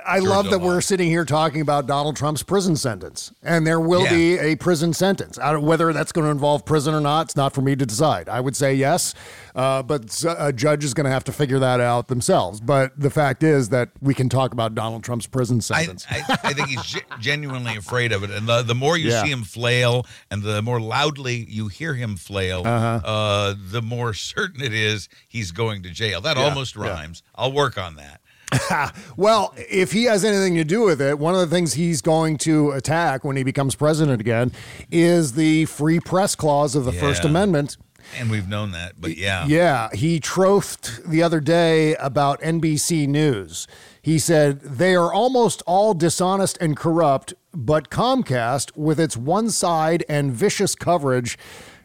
I 0.07 0.19
George 0.19 0.29
love 0.29 0.49
that 0.49 0.59
we're 0.59 0.81
sitting 0.81 1.09
here 1.09 1.25
talking 1.25 1.61
about 1.61 1.85
Donald 1.87 2.15
Trump's 2.15 2.41
prison 2.41 2.75
sentence, 2.75 3.31
and 3.43 3.67
there 3.67 3.79
will 3.79 4.03
Yeah. 4.03 4.09
be 4.11 4.37
a 4.39 4.55
prison 4.55 4.93
sentence. 4.93 5.37
Whether 5.37 5.91
that's 5.93 6.11
going 6.11 6.25
to 6.25 6.31
involve 6.31 6.65
prison 6.65 6.93
or 6.93 7.01
not, 7.01 7.27
it's 7.27 7.35
not 7.35 7.53
for 7.53 7.61
me 7.61 7.75
to 7.75 7.85
decide. 7.85 8.29
I 8.29 8.39
would 8.39 8.55
say 8.55 8.73
yes, 8.73 9.13
uh, 9.55 9.81
but 9.83 10.23
a 10.37 10.51
judge 10.53 10.83
is 10.83 10.93
going 10.93 11.05
to 11.05 11.09
have 11.11 11.23
to 11.23 11.31
figure 11.31 11.59
that 11.59 11.79
out 11.79 12.07
themselves. 12.09 12.59
But 12.59 12.91
the 12.99 13.09
fact 13.09 13.41
is 13.43 13.69
that 13.69 13.89
we 14.01 14.13
can 14.13 14.27
talk 14.29 14.51
about 14.53 14.75
Donald 14.75 15.03
Trump's 15.03 15.27
prison 15.27 15.61
sentence. 15.61 16.05
I, 16.09 16.21
I 16.43 16.53
think 16.53 16.67
he's 16.67 16.83
ge- 16.83 17.05
genuinely 17.19 17.75
afraid 17.77 18.11
of 18.11 18.23
it, 18.23 18.29
and 18.31 18.47
the, 18.47 18.61
the 18.61 18.75
more 18.75 18.97
you 18.97 19.09
Yeah. 19.11 19.23
see 19.23 19.31
him 19.31 19.43
flail, 19.43 20.05
and 20.29 20.43
the 20.43 20.61
more 20.61 20.79
loudly 20.81 21.45
you 21.49 21.67
hear 21.69 21.93
him 21.95 22.15
flail, 22.17 22.63
Uh-huh. 22.65 23.01
uh 23.07 23.55
the 23.57 23.81
more 23.81 24.13
certain 24.13 24.61
it 24.61 24.73
is 24.73 25.07
he's 25.27 25.51
going 25.51 25.83
to 25.83 25.89
jail. 25.89 26.21
That 26.21 26.37
Yeah, 26.37 26.43
almost 26.43 26.75
yeah. 26.75 26.83
rhymes. 26.83 27.23
I'll 27.35 27.51
work 27.53 27.77
on 27.77 27.95
that. 27.95 28.21
Well, 29.17 29.53
if 29.57 29.91
he 29.91 30.03
has 30.05 30.23
anything 30.23 30.55
to 30.55 30.63
do 30.63 30.81
with 30.83 31.01
it, 31.01 31.17
one 31.17 31.33
of 31.33 31.39
the 31.41 31.47
things 31.47 31.73
he's 31.73 32.01
going 32.01 32.37
to 32.39 32.71
attack 32.71 33.23
when 33.23 33.35
he 33.37 33.43
becomes 33.43 33.75
president 33.75 34.19
again 34.21 34.51
is 34.91 35.33
the 35.33 35.65
free 35.65 35.99
press 35.99 36.35
clause 36.35 36.75
of 36.75 36.85
the 36.85 36.91
First 36.91 37.23
Amendment. 37.25 37.77
And 38.17 38.29
we've 38.29 38.47
known 38.47 38.71
that, 38.71 38.93
but 38.99 39.17
yeah, 39.17 39.45
Yeah, 39.47 39.89
he 39.93 40.19
trothed 40.19 41.03
the 41.09 41.21
other 41.23 41.39
day 41.39 41.95
about 41.95 42.39
NBC 42.41 43.07
News. 43.07 43.67
He 44.01 44.19
said 44.19 44.61
they 44.61 44.95
are 44.95 45.11
almost 45.11 45.61
all 45.65 45.93
dishonest 45.93 46.57
and 46.61 46.77
corrupt, 46.77 47.33
but 47.53 47.89
Comcast, 47.89 48.75
with 48.77 48.99
its 48.99 49.17
one 49.17 49.49
side 49.49 50.05
and 50.07 50.31
vicious 50.31 50.75
coverage, 50.75 51.37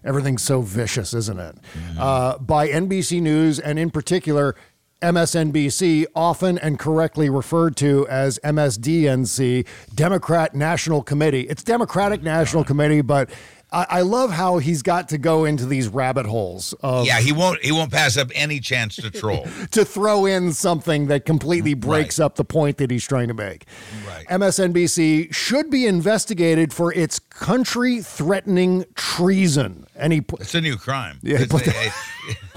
everything's 0.04 0.42
so 0.42 0.60
vicious, 0.60 1.14
isn't 1.14 1.40
it? 1.40 1.56
Uh, 1.98 2.38
by 2.38 2.68
NBC 2.68 3.20
News, 3.22 3.58
and 3.58 3.78
in 3.78 3.90
particular, 3.90 4.54
MSNBC, 5.02 6.06
often 6.14 6.58
and 6.58 6.78
correctly 6.78 7.30
referred 7.30 7.74
to 7.76 8.06
as 8.08 8.38
MSDNC, 8.44 9.66
Democrat 9.94 10.54
National 10.54 11.02
Committee. 11.02 11.42
It's 11.48 11.62
Democratic 11.64 12.22
National 12.22 12.64
Committee, 12.64 13.00
but 13.00 13.30
I, 13.72 13.86
I 13.88 14.00
love 14.02 14.30
how 14.32 14.58
he's 14.58 14.82
got 14.82 15.08
to 15.10 15.18
go 15.18 15.44
into 15.44 15.66
these 15.66 15.88
rabbit 15.88 16.26
holes 16.26 16.74
of 16.82 17.06
yeah, 17.06 17.20
he 17.20 17.32
won't 17.32 17.62
he 17.62 17.72
won't 17.72 17.92
pass 17.92 18.16
up 18.16 18.28
any 18.34 18.60
chance 18.60 18.96
to 18.96 19.10
troll. 19.10 19.46
to 19.70 19.84
throw 19.84 20.26
in 20.26 20.52
something 20.52 21.06
that 21.06 21.24
completely 21.24 21.74
mm, 21.74 21.80
breaks 21.80 22.18
Right. 22.18 22.24
up 22.26 22.36
the 22.36 22.44
point 22.44 22.78
that 22.78 22.90
he's 22.90 23.06
trying 23.06 23.28
to 23.28 23.34
make. 23.34 23.66
Right. 24.06 24.26
MSNBC 24.28 25.32
should 25.34 25.70
be 25.70 25.86
investigated 25.86 26.72
for 26.72 26.92
its 26.92 27.18
country 27.18 28.00
threatening 28.00 28.84
treason. 28.94 29.86
And 29.94 30.12
he 30.12 30.22
It's 30.40 30.54
a 30.54 30.60
new 30.60 30.76
crime. 30.76 31.18
Yeah, 31.22 31.44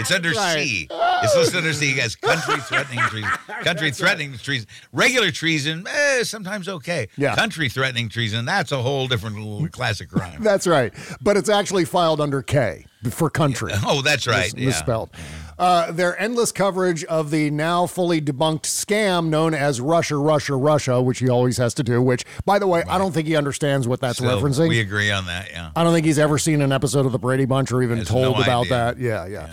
it's, 0.00 0.08
but- 0.10 0.24
a- 0.24 0.28
it's 0.28 0.28
under 0.28 0.30
Right. 0.30 0.64
C. 0.66 0.88
It's 1.22 1.36
listed 1.36 1.56
under 1.58 1.72
C 1.72 2.00
as 2.00 2.16
country 2.16 2.56
threatening 2.60 3.00
treason. 3.08 3.30
Country 3.62 3.90
threatening 3.90 4.38
treason. 4.38 4.66
Regular 4.92 5.30
treason, 5.30 5.86
eh, 5.86 6.22
sometimes 6.24 6.66
okay. 6.68 7.08
Yeah. 7.18 7.34
Country 7.36 7.68
threatening 7.68 8.08
treason, 8.08 8.46
that's 8.46 8.72
a 8.72 8.78
whole 8.80 9.06
different 9.06 9.70
classic 9.72 10.08
crime. 10.10 10.38
that's 10.42 10.66
right. 10.66 10.94
But 11.20 11.36
it's 11.36 11.50
actually 11.50 11.84
filed 11.84 12.20
under 12.22 12.40
K 12.40 12.86
for 13.10 13.28
country. 13.28 13.72
Oh, 13.86 14.00
that's 14.02 14.26
right. 14.26 14.52
Mis- 14.54 14.54
yeah. 14.54 14.66
misspelled. 14.66 15.10
Uh, 15.58 15.92
their 15.92 16.18
endless 16.18 16.52
coverage 16.52 17.04
of 17.04 17.30
the 17.30 17.50
now 17.50 17.86
fully 17.86 18.18
debunked 18.20 18.62
scam 18.62 19.28
known 19.28 19.52
as 19.52 19.78
Russia, 19.78 20.16
Russia, 20.16 20.56
Russia, 20.56 21.02
which 21.02 21.18
he 21.18 21.28
always 21.28 21.58
has 21.58 21.74
to 21.74 21.82
do. 21.82 22.00
Which, 22.00 22.24
by 22.46 22.58
the 22.58 22.66
way, 22.66 22.82
I 22.88 22.96
don't 22.96 23.12
think 23.12 23.26
he 23.28 23.36
understands 23.36 23.86
what 23.86 24.00
that's 24.00 24.16
Still, 24.18 24.40
referencing. 24.40 24.68
We 24.70 24.80
agree 24.80 25.10
on 25.10 25.26
that, 25.26 25.50
yeah. 25.50 25.70
I 25.76 25.84
don't 25.84 25.92
think 25.92 26.06
he's 26.06 26.18
ever 26.18 26.38
seen 26.38 26.62
an 26.62 26.72
episode 26.72 27.04
of 27.04 27.12
the 27.12 27.18
Brady 27.18 27.44
Bunch 27.44 27.72
or 27.72 27.82
even 27.82 28.02
told 28.06 28.36
no 28.38 28.42
about 28.42 28.60
idea. 28.66 28.70
that. 28.70 28.98
Yeah, 28.98 29.26
yeah, 29.26 29.52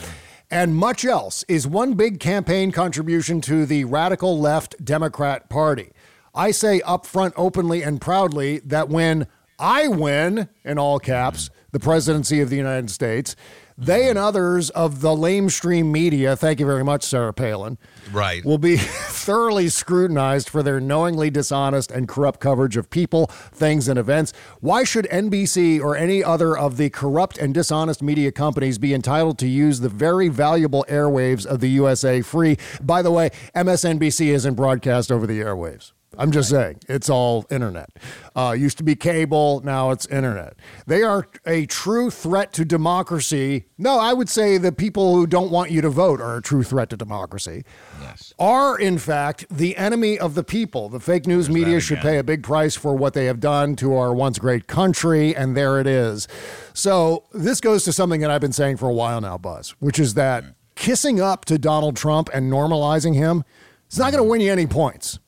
And 0.49 0.75
much 0.75 1.03
else 1.03 1.43
is 1.49 1.67
one 1.67 1.95
big 1.95 2.21
campaign 2.21 2.71
contribution 2.71 3.41
to 3.41 3.65
the 3.65 3.83
radical 3.83 4.39
left 4.39 4.83
Democrat 4.83 5.49
Party. 5.49 5.91
I 6.33 6.51
say 6.51 6.79
upfront, 6.81 7.33
openly, 7.35 7.83
and 7.83 7.99
proudly 7.99 8.59
that 8.59 8.87
when 8.87 9.27
I 9.59 9.89
win, 9.89 10.47
in 10.63 10.77
all 10.77 10.99
caps, 10.99 11.49
the 11.71 11.79
presidency 11.79 12.39
of 12.39 12.49
the 12.49 12.55
United 12.55 12.89
States, 12.89 13.35
they 13.77 14.09
and 14.09 14.17
others 14.17 14.69
of 14.71 15.01
the 15.01 15.09
lamestream 15.09 15.91
media, 15.91 16.35
thank 16.35 16.59
you 16.59 16.65
very 16.65 16.83
much, 16.83 17.03
Sarah 17.03 17.33
Palin, 17.33 17.77
Right. 18.11 18.43
will 18.43 18.57
be 18.57 18.77
thoroughly 18.77 19.69
scrutinized 19.69 20.49
for 20.49 20.63
their 20.63 20.79
knowingly 20.79 21.29
dishonest 21.29 21.91
and 21.91 22.07
corrupt 22.07 22.39
coverage 22.39 22.75
of 22.77 22.89
people, 22.89 23.27
things, 23.27 23.87
and 23.87 23.99
events. 23.99 24.33
Why 24.61 24.83
should 24.83 25.05
NBC 25.11 25.79
or 25.79 25.95
any 25.95 26.23
other 26.23 26.57
of 26.57 26.77
the 26.77 26.89
corrupt 26.89 27.37
and 27.37 27.53
dishonest 27.53 28.01
media 28.01 28.31
companies 28.31 28.77
be 28.77 28.93
entitled 28.93 29.37
to 29.39 29.47
use 29.47 29.79
the 29.79 29.89
very 29.89 30.27
valuable 30.27 30.85
airwaves 30.89 31.45
of 31.45 31.59
the 31.59 31.69
USA 31.69 32.21
free? 32.21 32.57
By 32.81 33.01
the 33.01 33.11
way, 33.11 33.29
MSNBC 33.55 34.27
isn't 34.27 34.55
broadcast 34.55 35.11
over 35.11 35.27
the 35.27 35.39
airwaves. 35.41 35.91
I'm 36.17 36.31
just 36.31 36.49
saying, 36.49 36.79
it's 36.87 37.09
all 37.09 37.45
internet. 37.51 37.89
Uh, 38.35 38.55
used 38.57 38.77
to 38.77 38.83
be 38.83 38.95
cable, 38.95 39.61
now 39.63 39.91
it's 39.91 40.05
internet. 40.07 40.55
They 40.85 41.03
are 41.03 41.27
a 41.45 41.65
true 41.65 42.09
threat 42.09 42.53
to 42.53 42.65
democracy. 42.65 43.65
No, 43.77 43.99
I 43.99 44.13
would 44.13 44.29
say 44.29 44.57
the 44.57 44.71
people 44.71 45.15
who 45.15 45.27
don't 45.27 45.51
want 45.51 45.69
you 45.69 45.81
to 45.81 45.89
vote 45.89 46.21
are 46.21 46.37
a 46.37 46.41
true 46.41 46.63
threat 46.63 46.89
to 46.91 46.97
democracy. 46.97 47.63
Yes. 48.01 48.33
Are, 48.39 48.79
in 48.79 48.97
fact, 48.97 49.45
the 49.49 49.75
enemy 49.77 50.17
of 50.17 50.33
the 50.33 50.43
people. 50.43 50.89
The 50.89 50.99
fake 50.99 51.27
news 51.27 51.49
media 51.49 51.79
should 51.79 51.99
pay 51.99 52.17
a 52.17 52.23
big 52.23 52.41
price 52.41 52.75
for 52.75 52.95
what 52.95 53.13
they 53.13 53.25
have 53.25 53.39
done 53.39 53.75
to 53.77 53.95
our 53.95 54.13
once 54.13 54.39
great 54.39 54.67
country, 54.67 55.35
and 55.35 55.57
there 55.57 55.79
it 55.79 55.87
is. 55.87 56.27
So, 56.73 57.25
this 57.33 57.59
goes 57.59 57.83
to 57.83 57.93
something 57.93 58.21
that 58.21 58.31
I've 58.31 58.41
been 58.41 58.53
saying 58.53 58.77
for 58.77 58.87
a 58.87 58.93
while 58.93 59.19
now, 59.21 59.37
Buzz, 59.37 59.71
which 59.79 59.99
is 59.99 60.13
that 60.13 60.45
kissing 60.75 61.19
up 61.19 61.43
to 61.45 61.57
Donald 61.57 61.95
Trump 61.95 62.29
and 62.33 62.51
normalizing 62.51 63.15
him 63.15 63.43
is 63.91 63.99
not 63.99 64.11
going 64.11 64.23
to 64.23 64.29
win 64.29 64.41
you 64.41 64.51
any 64.51 64.67
points. 64.67 65.19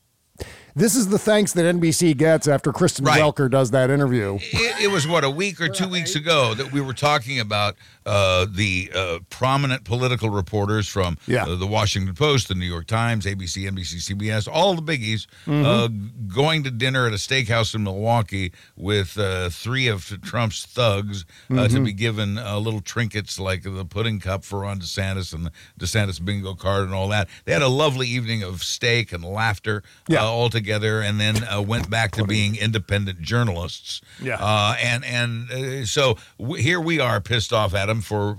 This 0.75 0.95
is 0.95 1.07
the 1.09 1.19
thanks 1.19 1.53
that 1.53 1.63
NBC 1.75 2.15
gets 2.15 2.47
after 2.47 2.71
Kristen 2.71 3.05
Right. 3.05 3.21
Welker 3.21 3.49
does 3.49 3.71
that 3.71 3.89
interview. 3.89 4.37
It, 4.41 4.83
it 4.83 4.91
was 4.91 5.07
what 5.07 5.23
a 5.23 5.29
week 5.29 5.59
or 5.59 5.67
two 5.69 5.87
weeks 5.89 6.15
ago 6.15 6.53
that 6.53 6.71
we 6.71 6.79
were 6.81 6.93
talking 6.93 7.39
about 7.39 7.75
uh, 8.05 8.45
the 8.49 8.89
uh, 8.95 9.19
prominent 9.29 9.83
political 9.83 10.29
reporters 10.29 10.87
from 10.87 11.17
Yeah. 11.27 11.43
uh, 11.45 11.55
the 11.55 11.67
Washington 11.67 12.13
Post, 12.15 12.47
the 12.47 12.55
New 12.55 12.65
York 12.65 12.87
Times, 12.87 13.25
ABC, 13.25 13.69
NBC, 13.69 14.13
CBS, 14.15 14.47
all 14.51 14.73
the 14.75 14.81
biggies, 14.81 15.27
Mm-hmm. 15.45 15.65
uh, 15.65 15.87
going 16.33 16.63
to 16.63 16.71
dinner 16.71 17.07
at 17.07 17.13
a 17.13 17.17
steakhouse 17.17 17.73
in 17.75 17.83
Milwaukee 17.83 18.51
with 18.77 19.17
uh, 19.17 19.49
three 19.49 19.87
of 19.87 20.05
Trump's 20.21 20.65
thugs 20.65 21.25
uh, 21.49 21.53
Mm-hmm. 21.53 21.75
to 21.75 21.83
be 21.83 21.93
given 21.93 22.37
uh, 22.37 22.57
little 22.59 22.81
trinkets 22.81 23.39
like 23.39 23.63
the 23.63 23.85
pudding 23.85 24.19
cup 24.19 24.43
for 24.43 24.59
Ron 24.59 24.79
DeSantis 24.79 25.33
and 25.33 25.45
the 25.45 25.51
DeSantis 25.79 26.23
bingo 26.23 26.53
card 26.55 26.83
and 26.85 26.93
all 26.93 27.07
that. 27.09 27.27
They 27.45 27.53
had 27.53 27.61
a 27.63 27.67
lovely 27.67 28.07
evening 28.07 28.43
of 28.43 28.63
steak 28.63 29.11
and 29.11 29.23
laughter 29.25 29.83
Yeah. 30.07 30.23
uh, 30.23 30.27
all 30.27 30.49
together, 30.49 30.59
and 30.77 31.19
then 31.19 31.43
uh, 31.43 31.61
went 31.61 31.89
back 31.89 32.11
to 32.11 32.23
being 32.23 32.55
independent 32.55 33.21
journalists. 33.21 34.01
Yeah. 34.21 34.37
Uh, 34.39 34.75
and 34.81 35.03
and 35.05 35.51
uh, 35.51 35.85
so 35.85 36.17
w- 36.39 36.61
here 36.61 36.79
we 36.79 36.99
are 36.99 37.19
pissed 37.21 37.51
off 37.53 37.73
at 37.73 37.89
him 37.89 38.01
for 38.01 38.37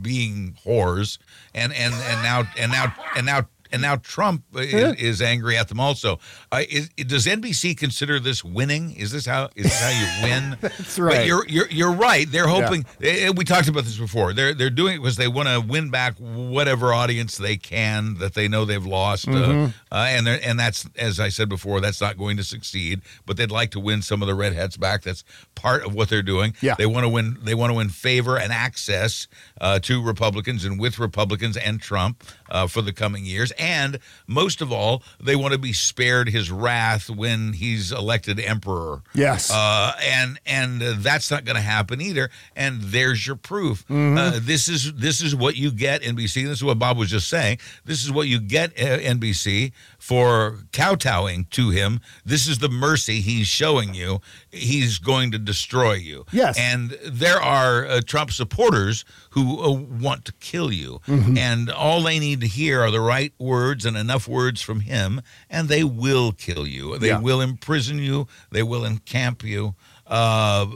being 0.00 0.56
whores, 0.64 1.18
and 1.54 1.72
and 1.72 1.94
and 1.94 2.22
now 2.22 2.48
and 2.56 2.72
now 2.72 2.94
and 3.16 3.26
now 3.26 3.48
and 3.72 3.82
now 3.82 3.96
Trump 3.96 4.44
is, 4.56 4.72
Yeah. 4.72 4.92
is 4.98 5.20
angry 5.22 5.56
at 5.56 5.68
them 5.68 5.80
also. 5.80 6.18
Uh, 6.52 6.62
is, 6.68 6.88
does 6.90 7.26
NBC 7.26 7.76
consider 7.76 8.18
this 8.20 8.42
winning? 8.44 8.92
Is 8.96 9.10
this 9.12 9.26
how 9.26 9.50
is 9.54 9.64
this 9.64 9.80
how 9.80 9.90
you 9.90 10.28
win? 10.28 10.56
That's 10.60 10.98
right. 10.98 11.16
But 11.18 11.26
you're 11.26 11.46
you're 11.48 11.68
you're 11.70 11.92
right. 11.92 12.30
They're 12.30 12.46
hoping. 12.48 12.84
eh, 13.02 13.30
We 13.34 13.44
talked 13.44 13.68
about 13.68 13.84
this 13.84 13.98
before. 13.98 14.32
They're 14.32 14.54
they're 14.54 14.70
doing 14.70 14.96
it 14.96 14.98
because 14.98 15.16
they 15.16 15.28
want 15.28 15.48
to 15.48 15.60
win 15.60 15.90
back 15.90 16.16
whatever 16.18 16.92
audience 16.92 17.36
they 17.36 17.56
can 17.56 18.14
that 18.18 18.34
they 18.34 18.48
know 18.48 18.64
they've 18.64 18.84
lost. 18.84 19.26
Mhm. 19.26 19.72
Uh, 19.90 19.94
uh, 19.94 20.06
and 20.08 20.28
and 20.28 20.58
that's 20.58 20.88
as 20.96 21.20
I 21.20 21.28
said 21.28 21.48
before, 21.48 21.80
that's 21.80 22.00
not 22.00 22.16
going 22.18 22.36
to 22.36 22.44
succeed. 22.44 23.02
But 23.26 23.36
they'd 23.36 23.50
like 23.50 23.70
to 23.72 23.80
win 23.80 24.02
some 24.02 24.22
of 24.22 24.28
the 24.28 24.34
redheads 24.34 24.76
back. 24.76 25.02
That's 25.02 25.24
part 25.54 25.84
of 25.84 25.94
what 25.94 26.08
they're 26.08 26.22
doing. 26.22 26.54
Yeah. 26.60 26.74
They 26.76 26.86
want 26.86 27.04
to 27.04 27.08
win. 27.08 27.38
They 27.42 27.54
want 27.54 27.70
to 27.70 27.74
win 27.74 27.88
favor 27.88 28.38
and 28.38 28.52
access 28.52 29.26
uh, 29.60 29.78
to 29.80 30.02
Republicans 30.02 30.64
and 30.64 30.78
with 30.80 30.98
Republicans 30.98 31.56
and 31.56 31.80
Trump 31.80 32.22
uh, 32.50 32.66
for 32.66 32.82
the 32.82 32.92
coming 32.92 33.24
years. 33.24 33.52
And 33.58 33.98
most 34.26 34.60
of 34.60 34.72
all, 34.72 35.02
they 35.20 35.36
want 35.36 35.52
to 35.52 35.58
be 35.58 35.72
spared 35.72 36.28
his 36.28 36.50
wrath 36.50 37.10
when 37.10 37.52
he's 37.52 37.92
elected 37.92 38.38
emperor. 38.40 39.02
Yes. 39.14 39.50
Uh, 39.50 39.92
and 40.02 40.38
and 40.46 40.82
uh, 40.82 40.94
that's 40.98 41.30
not 41.30 41.44
going 41.44 41.56
to 41.56 41.62
happen 41.62 42.00
either. 42.00 42.30
And 42.56 42.80
there's 42.80 43.26
your 43.26 43.36
proof. 43.36 43.86
Mhm. 43.88 44.16
Uh, 44.18 44.38
this 44.42 44.68
is 44.68 44.92
this 44.94 45.20
is 45.20 45.34
what 45.34 45.56
you 45.56 45.70
get 45.70 46.02
NBC. 46.02 46.44
This 46.46 46.58
is 46.58 46.64
what 46.64 46.78
Bob 46.78 46.96
was 46.98 47.10
just 47.10 47.28
saying. 47.28 47.58
This 47.84 48.04
is 48.04 48.12
what 48.12 48.28
you 48.28 48.40
get 48.40 48.70
uh, 48.80 48.98
NBC 48.98 49.72
for 49.98 50.58
kowtowing 50.72 51.44
to 51.50 51.70
him. 51.70 52.00
This 52.24 52.46
is 52.46 52.58
the 52.58 52.68
mercy 52.68 53.20
he's 53.20 53.48
showing 53.48 53.94
you. 53.94 54.20
He's 54.50 54.98
going 54.98 55.32
to 55.32 55.38
destroy 55.38 55.94
you. 55.94 56.24
Yes. 56.30 56.56
And 56.58 56.96
there 57.04 57.40
are 57.42 57.84
uh, 57.86 58.00
Trump 58.06 58.30
supporters 58.30 59.04
who 59.30 59.60
uh, 59.60 59.70
want 59.72 60.24
to 60.26 60.32
kill 60.34 60.72
you. 60.72 61.00
Mhm. 61.06 61.36
And 61.36 61.70
all 61.70 62.02
they 62.02 62.18
need 62.20 62.40
to 62.42 62.46
hear 62.46 62.80
are 62.82 62.90
the 62.92 63.00
right 63.00 63.32
words 63.38 63.84
and 63.84 63.96
enough 63.96 64.28
words 64.28 64.62
from 64.62 64.80
him, 64.80 65.20
and 65.50 65.68
they 65.68 65.82
will 65.84 66.32
kill 66.32 66.66
you. 66.66 66.96
They 66.98 67.08
Yeah. 67.08 67.18
will 67.20 67.40
imprison 67.40 67.98
you. 67.98 68.28
They 68.50 68.62
will 68.62 68.84
encamp 68.84 69.42
you. 69.42 69.74
Uh, 70.06 70.66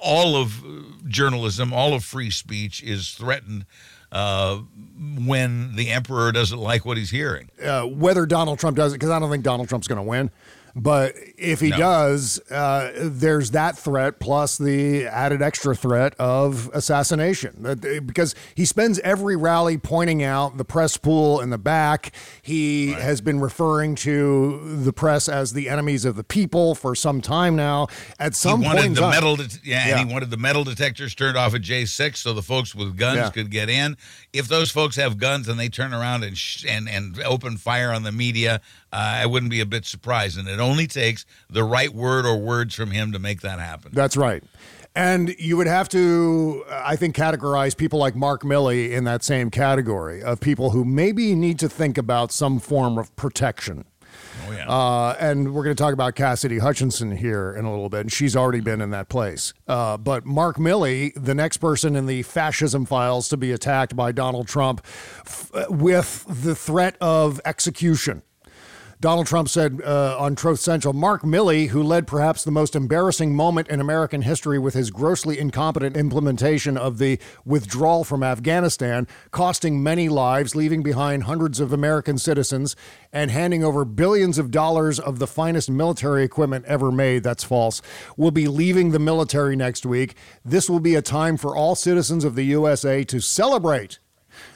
all 0.00 0.34
of 0.36 0.64
journalism, 1.06 1.72
all 1.72 1.94
of 1.94 2.02
free 2.04 2.30
speech 2.30 2.82
is 2.82 3.10
threatened 3.12 3.66
uh, 4.12 4.58
when 5.26 5.74
the 5.74 5.90
emperor 5.90 6.30
doesn't 6.32 6.58
like 6.58 6.84
what 6.84 6.96
he's 6.96 7.10
hearing. 7.10 7.50
uh, 7.64 7.82
whether 7.82 8.26
Donald 8.26 8.58
Trump 8.58 8.76
does 8.76 8.92
it, 8.92 8.96
because 8.96 9.10
I 9.10 9.18
don't 9.18 9.30
think 9.30 9.42
Donald 9.42 9.68
Trump's 9.68 9.88
going 9.88 9.96
to 9.96 10.08
win. 10.08 10.30
But 10.74 11.14
if 11.36 11.60
he 11.60 11.68
No. 11.70 11.76
does, 11.76 12.40
uh, 12.50 12.92
there's 13.02 13.50
that 13.50 13.76
threat 13.78 14.18
plus 14.20 14.56
the 14.56 15.06
added 15.06 15.42
extra 15.42 15.74
threat 15.74 16.14
of 16.18 16.70
assassination. 16.72 17.78
Because 18.06 18.34
he 18.54 18.64
spends 18.64 18.98
every 19.00 19.36
rally 19.36 19.76
pointing 19.76 20.22
out 20.22 20.56
the 20.56 20.64
press 20.64 20.96
pool 20.96 21.40
in 21.40 21.50
the 21.50 21.58
back. 21.58 22.12
He 22.40 22.92
has 22.92 23.20
been 23.20 23.38
referring 23.40 23.94
to 23.96 24.78
the 24.82 24.92
press 24.92 25.28
as 25.28 25.52
the 25.52 25.68
enemies 25.68 26.04
of 26.04 26.16
the 26.16 26.24
people 26.24 26.74
for 26.74 26.94
some 26.94 27.20
time 27.20 27.54
now. 27.56 27.88
At 28.18 28.34
some 28.34 28.62
he 28.62 28.66
wanted 28.66 28.84
in 28.86 28.94
the 28.94 29.00
time- 29.02 29.10
metal, 29.10 29.36
det- 29.36 29.58
yeah, 29.62 29.86
Yeah. 29.88 29.98
and 29.98 30.08
he 30.08 30.12
wanted 30.12 30.30
the 30.30 30.36
metal 30.38 30.64
detectors 30.64 31.14
turned 31.14 31.36
off 31.36 31.54
at 31.54 31.60
J6 31.62 32.16
so 32.22 32.32
the 32.32 32.42
folks 32.42 32.74
with 32.74 32.96
guns 32.96 33.16
Yeah. 33.16 33.30
could 33.30 33.50
get 33.50 33.68
in. 33.68 33.96
If 34.32 34.48
those 34.48 34.70
folks 34.70 34.96
have 34.96 35.18
guns 35.18 35.48
and 35.48 35.60
they 35.60 35.68
turn 35.68 35.92
around 35.92 36.24
and 36.24 36.36
sh- 36.38 36.64
and 36.66 36.88
and 36.88 37.20
open 37.24 37.56
fire 37.58 37.92
on 37.92 38.02
the 38.02 38.12
media, 38.12 38.54
uh, 38.54 38.58
I 38.92 39.26
wouldn't 39.26 39.50
be 39.50 39.60
a 39.60 39.66
bit 39.66 39.84
surprised. 39.86 40.38
And 40.38 40.48
it 40.48 40.60
only 40.60 40.86
takes 40.86 41.24
the 41.48 41.64
right 41.64 41.92
word 41.92 42.26
or 42.26 42.36
words 42.36 42.74
from 42.74 42.90
him 42.90 43.12
to 43.12 43.18
make 43.18 43.40
that 43.40 43.58
happen. 43.58 43.92
That's 43.94 44.16
right. 44.16 44.44
And 44.94 45.34
you 45.38 45.56
would 45.56 45.66
have 45.66 45.88
to, 45.90 46.64
I 46.70 46.96
think, 46.96 47.16
categorize 47.16 47.74
people 47.74 47.98
like 47.98 48.14
Mark 48.14 48.42
Milley 48.42 48.90
in 48.90 49.04
that 49.04 49.24
same 49.24 49.50
category 49.50 50.22
of 50.22 50.38
people 50.40 50.70
who 50.70 50.84
maybe 50.84 51.34
need 51.34 51.58
to 51.60 51.68
think 51.68 51.96
about 51.96 52.30
some 52.30 52.58
form 52.58 52.98
of 52.98 53.14
protection. 53.16 53.86
Oh, 54.46 54.52
yeah. 54.52 54.68
Uh, 54.68 55.16
and 55.18 55.54
we're 55.54 55.64
going 55.64 55.74
to 55.74 55.82
talk 55.82 55.94
about 55.94 56.14
Cassidy 56.14 56.58
Hutchinson 56.58 57.16
here 57.16 57.54
in 57.54 57.64
a 57.64 57.70
little 57.70 57.88
bit, 57.88 58.00
and 58.00 58.12
she's 58.12 58.36
already 58.36 58.60
been 58.60 58.82
in 58.82 58.90
that 58.90 59.08
place. 59.08 59.54
Uh, 59.66 59.96
but 59.96 60.26
Mark 60.26 60.56
Milley, 60.56 61.12
the 61.16 61.34
next 61.34 61.56
person 61.56 61.96
in 61.96 62.04
the 62.04 62.22
fascism 62.22 62.84
files 62.84 63.28
to 63.30 63.38
be 63.38 63.52
attacked 63.52 63.96
by 63.96 64.12
Donald 64.12 64.46
Trump 64.46 64.84
f- 65.20 65.50
with 65.70 66.26
the 66.28 66.54
threat 66.54 66.96
of 67.00 67.40
execution. 67.46 68.22
Donald 69.02 69.26
Trump 69.26 69.48
said 69.48 69.80
uh, 69.84 70.16
on 70.16 70.36
Truth 70.36 70.60
Central, 70.60 70.94
Mark 70.94 71.22
Milley, 71.22 71.70
who 71.70 71.82
led 71.82 72.06
perhaps 72.06 72.44
the 72.44 72.52
most 72.52 72.76
embarrassing 72.76 73.34
moment 73.34 73.66
in 73.66 73.80
American 73.80 74.22
history 74.22 74.60
with 74.60 74.74
his 74.74 74.92
grossly 74.92 75.40
incompetent 75.40 75.96
implementation 75.96 76.76
of 76.78 76.98
the 76.98 77.18
withdrawal 77.44 78.04
from 78.04 78.22
Afghanistan, 78.22 79.08
costing 79.32 79.82
many 79.82 80.08
lives, 80.08 80.54
leaving 80.54 80.84
behind 80.84 81.24
hundreds 81.24 81.58
of 81.58 81.72
American 81.72 82.16
citizens, 82.16 82.76
and 83.12 83.32
handing 83.32 83.64
over 83.64 83.84
billions 83.84 84.38
of 84.38 84.52
dollars 84.52 85.00
of 85.00 85.18
the 85.18 85.26
finest 85.26 85.68
military 85.68 86.22
equipment 86.22 86.64
ever 86.66 86.92
made. 86.92 87.24
That's 87.24 87.42
false. 87.42 87.82
Will 88.16 88.30
be 88.30 88.46
leaving 88.46 88.92
the 88.92 89.00
military 89.00 89.56
next 89.56 89.84
week. 89.84 90.14
This 90.44 90.70
will 90.70 90.78
be 90.78 90.94
a 90.94 91.02
time 91.02 91.36
for 91.36 91.56
all 91.56 91.74
citizens 91.74 92.22
of 92.22 92.36
the 92.36 92.44
USA 92.44 93.02
to 93.02 93.18
celebrate. 93.18 93.98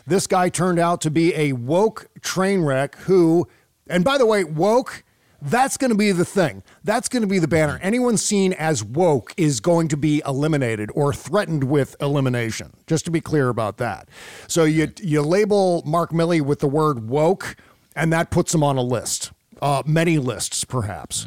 This 0.06 0.28
guy 0.28 0.50
turned 0.50 0.78
out 0.78 1.00
to 1.00 1.10
be 1.10 1.34
a 1.34 1.52
woke 1.52 2.06
train 2.22 2.62
wreck 2.62 2.94
who, 3.00 3.48
and 3.88 4.04
by 4.04 4.18
the 4.18 4.26
way, 4.26 4.44
woke, 4.44 5.04
that's 5.42 5.76
going 5.76 5.90
to 5.90 5.96
be 5.96 6.12
the 6.12 6.24
thing. 6.24 6.62
That's 6.82 7.08
going 7.08 7.22
to 7.22 7.28
be 7.28 7.38
the 7.38 7.48
banner. 7.48 7.78
Anyone 7.82 8.16
seen 8.16 8.52
as 8.54 8.82
woke 8.82 9.34
is 9.36 9.60
going 9.60 9.88
to 9.88 9.96
be 9.96 10.22
eliminated 10.26 10.90
or 10.94 11.12
threatened 11.12 11.64
with 11.64 11.94
elimination. 12.00 12.72
Just 12.86 13.04
to 13.04 13.10
be 13.10 13.20
clear 13.20 13.48
about 13.48 13.76
that. 13.78 14.08
So 14.48 14.64
you 14.64 14.92
you 15.00 15.22
label 15.22 15.82
Mark 15.84 16.10
Milley 16.10 16.40
with 16.40 16.60
the 16.60 16.68
word 16.68 17.08
woke, 17.08 17.56
and 17.94 18.12
that 18.12 18.30
puts 18.30 18.54
him 18.54 18.62
on 18.62 18.76
a 18.76 18.82
list, 18.82 19.32
uh, 19.60 19.82
many 19.86 20.18
lists 20.18 20.64
perhaps. 20.64 21.26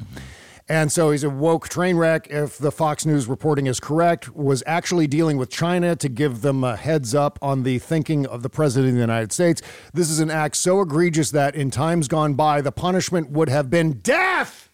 And 0.71 0.91
so 0.91 1.09
he's 1.09 1.23
a 1.23 1.31
woke 1.31 1.67
train 1.67 1.97
wreck. 1.97 2.27
If 2.29 2.59
the 2.59 2.71
Fox 2.71 3.03
News 3.03 3.25
reporting 3.27 3.65
is 3.65 3.79
correct, 3.79 4.35
was 4.35 4.61
actually 4.67 5.07
dealing 5.07 5.37
with 5.37 5.49
China 5.49 5.95
to 5.95 6.07
give 6.07 6.41
them 6.41 6.63
a 6.63 6.75
heads 6.75 7.15
up 7.15 7.39
on 7.41 7.63
the 7.63 7.79
thinking 7.79 8.27
of 8.27 8.43
the 8.43 8.49
president 8.51 8.89
of 8.89 8.95
the 8.95 9.01
United 9.01 9.31
States. 9.31 9.63
This 9.95 10.11
is 10.11 10.19
an 10.19 10.29
act 10.29 10.55
so 10.57 10.81
egregious 10.81 11.31
that 11.31 11.55
in 11.55 11.71
times 11.71 12.07
gone 12.07 12.35
by, 12.35 12.61
the 12.61 12.71
punishment 12.71 13.31
would 13.31 13.49
have 13.49 13.71
been 13.71 13.93
death. 13.93 14.69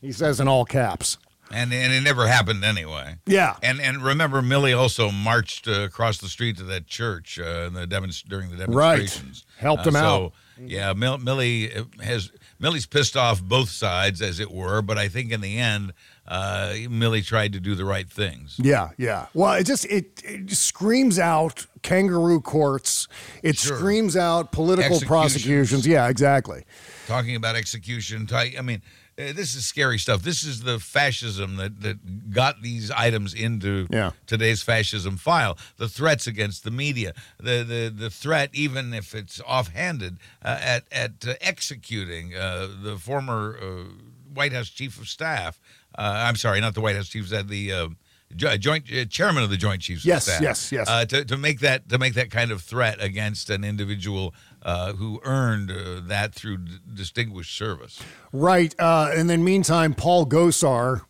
He 0.00 0.12
says 0.12 0.38
in 0.38 0.46
all 0.46 0.64
caps. 0.64 1.18
And 1.52 1.72
and 1.74 1.92
it 1.92 2.02
never 2.02 2.28
happened 2.28 2.62
anyway. 2.64 3.16
Yeah. 3.26 3.56
And 3.60 3.80
and 3.80 4.04
remember, 4.04 4.40
Milley 4.40 4.72
also 4.78 5.10
marched 5.10 5.66
uh, 5.66 5.80
across 5.80 6.18
the 6.18 6.28
street 6.28 6.58
to 6.58 6.62
that 6.64 6.86
church 6.86 7.40
uh, 7.40 7.66
in 7.66 7.72
the 7.74 7.88
demonst- 7.88 8.28
during 8.28 8.50
the 8.56 8.66
Right. 8.68 8.98
demonstrations. 8.98 9.44
Helped 9.58 9.82
Uh, 9.84 9.88
him 9.88 9.94
so, 9.94 10.00
out. 10.26 10.32
Yeah, 10.62 10.92
Mill- 10.92 11.18
Milley 11.18 12.00
has 12.02 12.30
Milley's 12.60 12.86
pissed 12.86 13.16
off 13.16 13.42
both 13.42 13.70
sides, 13.70 14.20
as 14.20 14.38
it 14.40 14.50
were. 14.50 14.82
But 14.82 14.98
I 14.98 15.08
think 15.08 15.32
in 15.32 15.40
the 15.40 15.58
end, 15.58 15.92
uh, 16.28 16.72
Milley 16.88 17.24
tried 17.24 17.52
to 17.54 17.60
do 17.60 17.74
the 17.74 17.84
right 17.84 18.08
things. 18.08 18.56
Yeah, 18.62 18.90
yeah. 18.98 19.26
Well, 19.34 19.54
it 19.54 19.64
just 19.64 19.86
it, 19.86 20.22
it 20.24 20.50
screams 20.50 21.18
out 21.18 21.66
kangaroo 21.82 22.40
courts. 22.40 23.08
It 23.42 23.56
Sure. 23.56 23.76
screams 23.76 24.16
out 24.16 24.52
political 24.52 25.00
prosecutions. 25.00 25.86
Yeah, 25.86 26.08
exactly. 26.08 26.64
Talking 27.06 27.34
about 27.36 27.56
execution, 27.56 28.28
I 28.32 28.60
mean, 28.62 28.82
uh, 29.20 29.32
this 29.32 29.54
is 29.54 29.66
scary 29.66 29.98
stuff. 29.98 30.22
This 30.22 30.42
is 30.44 30.62
the 30.62 30.78
fascism 30.78 31.56
that 31.56 31.80
that 31.82 32.30
got 32.32 32.62
these 32.62 32.90
items 32.90 33.34
into 33.34 33.86
Yeah. 33.90 34.12
today's 34.26 34.62
fascism 34.62 35.16
file. 35.16 35.58
The 35.76 35.88
threats 35.88 36.26
against 36.26 36.64
the 36.64 36.70
media, 36.70 37.12
the 37.38 37.62
the 37.64 37.92
the 37.94 38.10
threat, 38.10 38.50
even 38.52 38.94
if 38.94 39.14
it's 39.14 39.40
offhanded, 39.46 40.18
uh, 40.44 40.58
at 40.60 40.84
at 40.92 41.12
uh, 41.26 41.34
executing 41.40 42.34
uh, 42.34 42.68
the 42.82 42.96
former 42.98 43.58
uh, 43.62 43.84
White 44.32 44.52
House 44.52 44.70
chief 44.70 44.98
of 45.00 45.08
staff. 45.08 45.60
Uh, 45.98 46.24
I'm 46.28 46.36
sorry, 46.36 46.60
not 46.60 46.74
the 46.74 46.80
White 46.80 46.96
House 46.96 47.08
chief 47.08 47.22
of 47.24 47.28
staff, 47.28 47.46
the 47.48 47.72
uh, 47.72 47.88
joint 48.36 48.84
uh, 48.92 49.04
chairman 49.06 49.42
of 49.42 49.50
the 49.50 49.56
Joint 49.56 49.82
Chiefs 49.82 50.04
Yes, 50.04 50.28
of 50.28 50.34
Staff. 50.34 50.42
yes, 50.42 50.72
yes. 50.72 50.88
Uh, 50.88 51.04
to, 51.04 51.24
to 51.24 51.36
make 51.36 51.60
that 51.60 51.88
to 51.88 51.98
make 51.98 52.14
that 52.14 52.30
kind 52.30 52.52
of 52.52 52.62
threat 52.62 53.02
against 53.02 53.50
an 53.50 53.64
individual 53.64 54.32
uh, 54.62 54.92
who 54.94 55.20
earned 55.24 55.70
uh, 55.70 56.00
that 56.04 56.34
through 56.34 56.58
d- 56.58 56.78
distinguished 56.92 57.56
service. 57.56 58.00
Right. 58.32 58.74
Uh, 58.78 59.10
and 59.14 59.28
then, 59.30 59.42
meantime, 59.42 59.94
Paul 59.94 60.26
Gosar 60.26 61.02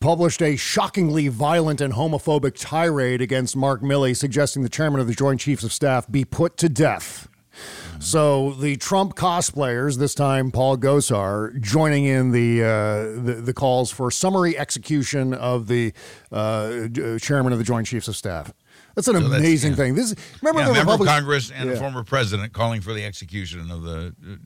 published 0.00 0.42
a 0.42 0.56
shockingly 0.56 1.28
violent 1.28 1.80
and 1.80 1.94
homophobic 1.94 2.54
tirade 2.58 3.20
against 3.20 3.54
Mark 3.56 3.82
Milley, 3.82 4.16
suggesting 4.16 4.62
the 4.62 4.68
chairman 4.68 5.00
of 5.00 5.06
the 5.06 5.14
Joint 5.14 5.40
Chiefs 5.40 5.62
of 5.62 5.72
Staff 5.72 6.10
be 6.10 6.24
put 6.24 6.56
to 6.58 6.68
death. 6.68 7.28
So 7.98 8.52
the 8.52 8.76
Trump 8.76 9.14
cosplayers, 9.14 9.98
this 9.98 10.14
time 10.14 10.50
Paul 10.50 10.76
Gosar, 10.78 11.60
joining 11.60 12.06
in 12.06 12.32
the 12.32 12.62
uh, 12.62 12.66
the, 13.22 13.40
the 13.44 13.52
calls 13.52 13.92
for 13.92 14.10
summary 14.10 14.58
execution 14.58 15.34
of 15.34 15.68
the 15.68 15.92
uh, 16.32 16.88
chairman 17.20 17.52
of 17.52 17.58
the 17.58 17.64
Joint 17.64 17.86
Chiefs 17.86 18.08
of 18.08 18.16
Staff. 18.16 18.52
That's 18.94 19.08
an 19.08 19.14
So 19.14 19.20
that's- 19.20 19.40
amazing 19.40 19.70
yeah. 19.72 19.76
thing. 19.76 19.94
This 19.94 20.14
remember 20.42 20.60
yeah, 20.62 20.68
the 20.68 20.74
member 20.86 20.92
of 21.02 21.06
Congress 21.08 21.50
and 21.54 21.68
Yeah. 21.70 21.76
a 21.76 21.78
former 21.78 22.04
president 22.04 22.52
calling 22.52 22.80
for 22.80 22.92
the 22.92 23.04
execution 23.04 23.70
of 23.70 23.82
the 23.82 24.14
uh, 24.26 24.36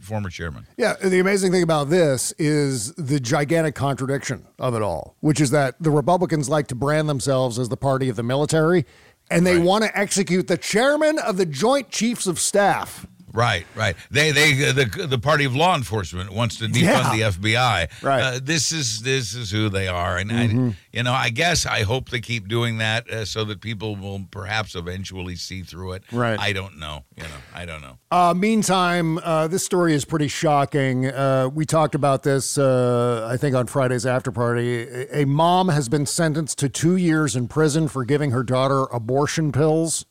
former 0.00 0.30
chairman. 0.30 0.66
Yeah, 0.76 0.94
the 1.02 1.18
amazing 1.18 1.50
thing 1.52 1.62
about 1.64 1.90
this 1.90 2.32
is 2.38 2.92
the 2.94 3.18
gigantic 3.18 3.74
contradiction 3.74 4.46
of 4.58 4.74
it 4.74 4.82
all, 4.82 5.16
which 5.20 5.40
is 5.40 5.50
that 5.50 5.74
the 5.80 5.90
Republicans 5.90 6.48
like 6.48 6.68
to 6.68 6.74
brand 6.74 7.08
themselves 7.08 7.58
as 7.58 7.68
the 7.68 7.76
party 7.76 8.08
of 8.08 8.14
the 8.16 8.22
military, 8.22 8.86
and 9.30 9.44
they 9.44 9.58
want 9.58 9.82
to 9.82 9.98
execute 9.98 10.46
the 10.46 10.56
chairman 10.56 11.18
of 11.18 11.36
the 11.36 11.46
Joint 11.46 11.90
Chiefs 11.90 12.28
of 12.28 12.38
Staff. 12.38 13.06
Right, 13.36 13.66
right. 13.74 13.94
They, 14.10 14.30
they, 14.32 14.54
the 14.72 15.06
the 15.06 15.18
party 15.18 15.44
of 15.44 15.54
law 15.54 15.76
enforcement 15.76 16.32
wants 16.32 16.56
to 16.56 16.64
defund 16.64 16.82
Yeah. 16.82 17.12
the 17.14 17.22
FBI. 17.52 18.02
Right. 18.02 18.20
Uh, 18.22 18.40
this 18.42 18.72
is 18.72 19.02
this 19.02 19.34
is 19.34 19.50
who 19.50 19.68
they 19.68 19.88
are, 19.88 20.16
and 20.16 20.30
Mhm. 20.30 20.70
I, 20.72 20.76
you 20.92 21.02
know, 21.02 21.12
I 21.12 21.28
guess 21.28 21.66
I 21.66 21.82
hope 21.82 22.08
they 22.08 22.20
keep 22.20 22.48
doing 22.48 22.78
that 22.78 23.10
uh, 23.10 23.24
so 23.26 23.44
that 23.44 23.60
people 23.60 23.94
will 23.94 24.24
perhaps 24.30 24.74
eventually 24.74 25.36
see 25.36 25.62
through 25.62 25.92
it. 25.92 26.04
Right. 26.10 26.40
I 26.40 26.54
don't 26.54 26.78
know. 26.78 27.04
You 27.14 27.24
know, 27.24 27.40
I 27.54 27.66
don't 27.66 27.82
know. 27.82 27.98
Uh, 28.10 28.32
meantime, 28.34 29.18
uh, 29.18 29.48
this 29.48 29.64
story 29.64 29.92
is 29.94 30.06
pretty 30.06 30.28
shocking. 30.28 31.06
Uh, 31.06 31.50
we 31.52 31.66
talked 31.66 31.94
about 31.94 32.22
this, 32.22 32.56
uh, 32.56 33.28
I 33.30 33.36
think, 33.36 33.54
on 33.54 33.66
Friday's 33.66 34.06
after 34.06 34.32
party. 34.32 34.86
A 35.12 35.26
mom 35.26 35.68
has 35.68 35.90
been 35.90 36.06
sentenced 36.06 36.58
to 36.60 36.70
two 36.70 36.96
years 36.96 37.36
in 37.36 37.48
prison 37.48 37.86
for 37.88 38.04
giving 38.06 38.30
her 38.30 38.42
daughter 38.42 38.84
abortion 38.84 39.52
pills. 39.52 40.06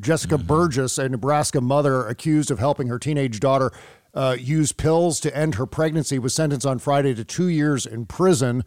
Jessica 0.00 0.38
Burgess, 0.38 0.98
a 0.98 1.08
Nebraska 1.08 1.60
mother 1.60 2.06
accused 2.06 2.50
of 2.50 2.58
helping 2.58 2.88
her 2.88 2.98
teenage 2.98 3.40
daughter 3.40 3.70
uh, 4.14 4.36
use 4.38 4.72
pills 4.72 5.20
to 5.20 5.36
end 5.36 5.56
her 5.56 5.66
pregnancy, 5.66 6.18
was 6.18 6.34
sentenced 6.34 6.66
on 6.66 6.78
Friday 6.78 7.14
to 7.14 7.24
two 7.24 7.48
years 7.48 7.86
in 7.86 8.06
prison. 8.06 8.64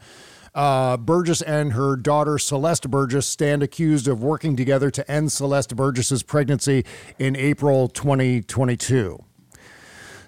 Uh, 0.54 0.98
Burgess 0.98 1.42
and 1.42 1.74
her 1.74 1.96
daughter 1.96 2.38
Celeste 2.38 2.90
Burgess 2.90 3.26
stand 3.26 3.62
accused 3.62 4.08
of 4.08 4.24
working 4.24 4.56
together 4.56 4.90
to 4.92 5.10
end 5.12 5.32
Celeste 5.32 5.76
Burgess's 5.76 6.24
pregnancy 6.24 6.86
in 7.18 7.36
April 7.36 7.88
2022. 7.88 9.24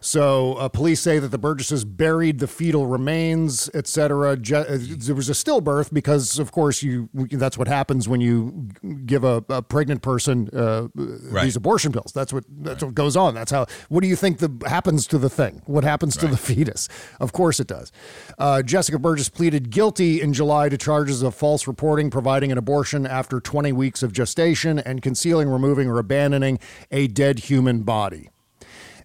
So 0.04 0.56
uh, 0.56 0.68
police 0.68 1.00
say 1.00 1.20
that 1.20 1.28
the 1.28 1.38
Burgesses 1.38 1.86
buried 1.86 2.40
the 2.40 2.48
fetal 2.48 2.88
remains, 2.88 3.70
etc. 3.76 4.36
Je- 4.36 4.56
uh, 4.56 4.66
there 4.80 5.14
was 5.14 5.30
a 5.30 5.34
stillbirth 5.34 5.94
because, 5.94 6.40
of 6.40 6.52
course, 6.52 6.82
you 6.82 7.08
that's 7.14 7.56
what 7.56 7.68
happens 7.68 8.10
when 8.10 8.20
you 8.20 8.68
give 9.06 9.24
a, 9.24 9.46
a 9.48 9.62
pregnant 9.62 10.02
person 10.02 10.50
uh, 10.50 10.88
these 10.96 11.56
abortion 11.56 11.92
pills. 11.92 12.12
That's 12.14 12.34
what 12.34 12.46
that's 12.50 12.84
what 12.84 12.96
goes 12.96 13.16
on. 13.16 13.36
That's 13.36 13.52
how. 13.52 13.68
What 13.90 14.02
do 14.02 14.08
you 14.08 14.16
think 14.16 14.40
the 14.40 14.50
happens 14.68 15.06
to 15.08 15.20
the 15.20 15.30
thing? 15.30 15.62
What 15.68 15.84
happens 15.84 16.18
to 16.18 16.28
the 16.28 16.38
fetus? 16.38 16.90
Of 17.20 17.32
course, 17.32 17.60
it 17.60 17.68
does. 17.68 17.92
Uh, 18.40 18.64
Jessica 18.64 18.98
Burgess 18.98 19.30
pleaded 19.30 19.70
guilty 19.70 20.20
in 20.20 20.34
July 20.34 20.68
to 20.70 20.80
charges 20.80 21.22
of 21.22 21.36
false 21.36 21.68
reporting, 21.68 22.10
providing 22.10 22.52
an 22.52 22.58
abortion 22.58 23.06
after 23.06 23.40
20 23.40 23.72
weeks 23.72 24.02
of 24.02 24.14
gestation, 24.14 24.80
and 24.80 25.04
concealing, 25.04 25.48
removing, 25.48 25.88
or 25.88 26.00
abandoning 26.00 26.58
a 26.90 27.06
dead 27.08 27.38
human 27.38 27.84
body. 27.84 28.31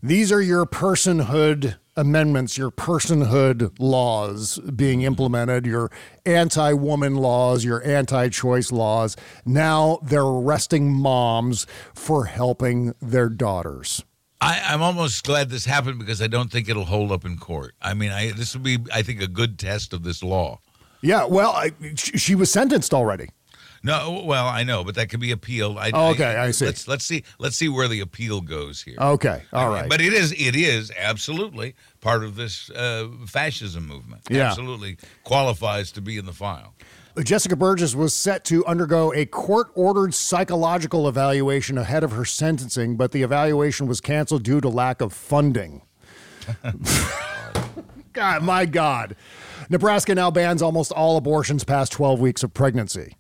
These 0.07 0.31
are 0.31 0.41
your 0.41 0.67
personhood 0.67 1.79
amendments, 1.97 2.57
your 2.57 2.71
personhood 2.71 3.75
laws 3.81 4.61
being 4.61 5.03
implemented, 5.03 5.67
your 5.67 5.91
anti 6.25 6.75
woman 6.75 7.17
laws, 7.17 7.65
your 7.65 7.85
anti 7.85 8.29
choice 8.29 8.71
laws. 8.71 9.17
Now 9.45 9.99
they're 10.05 10.23
arresting 10.23 10.95
moms 10.95 11.67
for 11.93 12.27
helping 12.27 12.95
their 13.03 13.29
daughters. 13.29 14.05
I, 14.41 14.63
I'm 14.67 14.81
almost 14.81 15.25
glad 15.25 15.51
this 15.51 15.65
happened 15.65 15.99
because 15.99 16.23
I 16.23 16.29
don't 16.29 16.53
think 16.53 16.69
it'll 16.69 16.85
hold 16.85 17.11
up 17.11 17.25
in 17.25 17.37
court. 17.37 17.75
I 17.83 17.95
mean, 17.95 18.13
I, 18.13 18.31
this 18.31 18.55
would 18.55 18.63
be, 18.63 18.79
I 18.95 19.03
think, 19.03 19.21
a 19.21 19.27
good 19.27 19.59
test 19.59 19.93
of 19.93 20.05
this 20.05 20.23
law. 20.23 20.61
Yeah, 21.03 21.25
well, 21.25 21.51
I, 21.51 21.73
she 21.97 22.37
was 22.37 22.49
sentenced 22.53 22.95
already. 22.95 23.31
No, 23.87 24.25
well, 24.25 24.49
I 24.49 24.65
know, 24.65 24.83
but 24.83 24.97
that 24.97 25.11
could 25.11 25.21
be 25.21 25.31
appealed. 25.31 25.79
I, 25.79 25.93
Oh, 25.95 26.09
okay, 26.09 26.35
I 26.37 26.51
see. 26.51 26.67
Let's 26.67 26.89
let's 26.89 27.05
see 27.05 27.23
let's 27.39 27.55
see 27.55 27.69
where 27.69 27.87
the 27.87 28.01
appeal 28.01 28.41
goes 28.41 28.83
here. 28.83 28.97
Okay, 29.01 29.43
all 29.53 29.73
I 29.73 29.83
right. 29.83 29.89
But 29.89 30.01
it 30.01 30.13
is 30.13 30.33
it 30.33 30.57
is 30.57 30.91
absolutely 30.99 31.77
part 32.01 32.25
of 32.25 32.35
this 32.35 32.69
uh, 32.71 33.07
fascism 33.29 33.87
movement. 33.87 34.23
Yeah. 34.29 34.49
Absolutely 34.49 34.97
qualifies 35.23 35.93
to 35.93 36.01
be 36.01 36.19
in 36.19 36.27
the 36.27 36.33
file. 36.33 36.75
Jessica 37.23 37.55
Burgess 37.55 37.95
was 37.95 38.13
set 38.13 38.45
to 38.47 38.67
undergo 38.67 39.13
a 39.15 39.25
court 39.25 39.69
ordered 39.77 40.15
psychological 40.15 41.09
evaluation 41.09 41.79
ahead 41.79 42.03
of 42.03 42.11
her 42.11 42.25
sentencing, 42.25 42.97
but 42.97 43.13
the 43.13 43.23
evaluation 43.23 43.87
was 43.87 44.01
canceled 44.01 44.43
due 44.43 44.61
to 44.61 44.69
lack 44.69 45.01
of 45.01 45.13
funding. 45.13 45.83
God, 48.13 48.43
my 48.43 48.67
God. 48.67 49.15
Nebraska 49.71 50.15
now 50.15 50.31
bans 50.31 50.61
almost 50.61 50.91
all 50.91 51.17
abortions 51.17 51.63
past 51.65 51.93
12 51.93 52.19
weeks 52.21 52.43
of 52.43 52.53
pregnancy. 52.53 53.17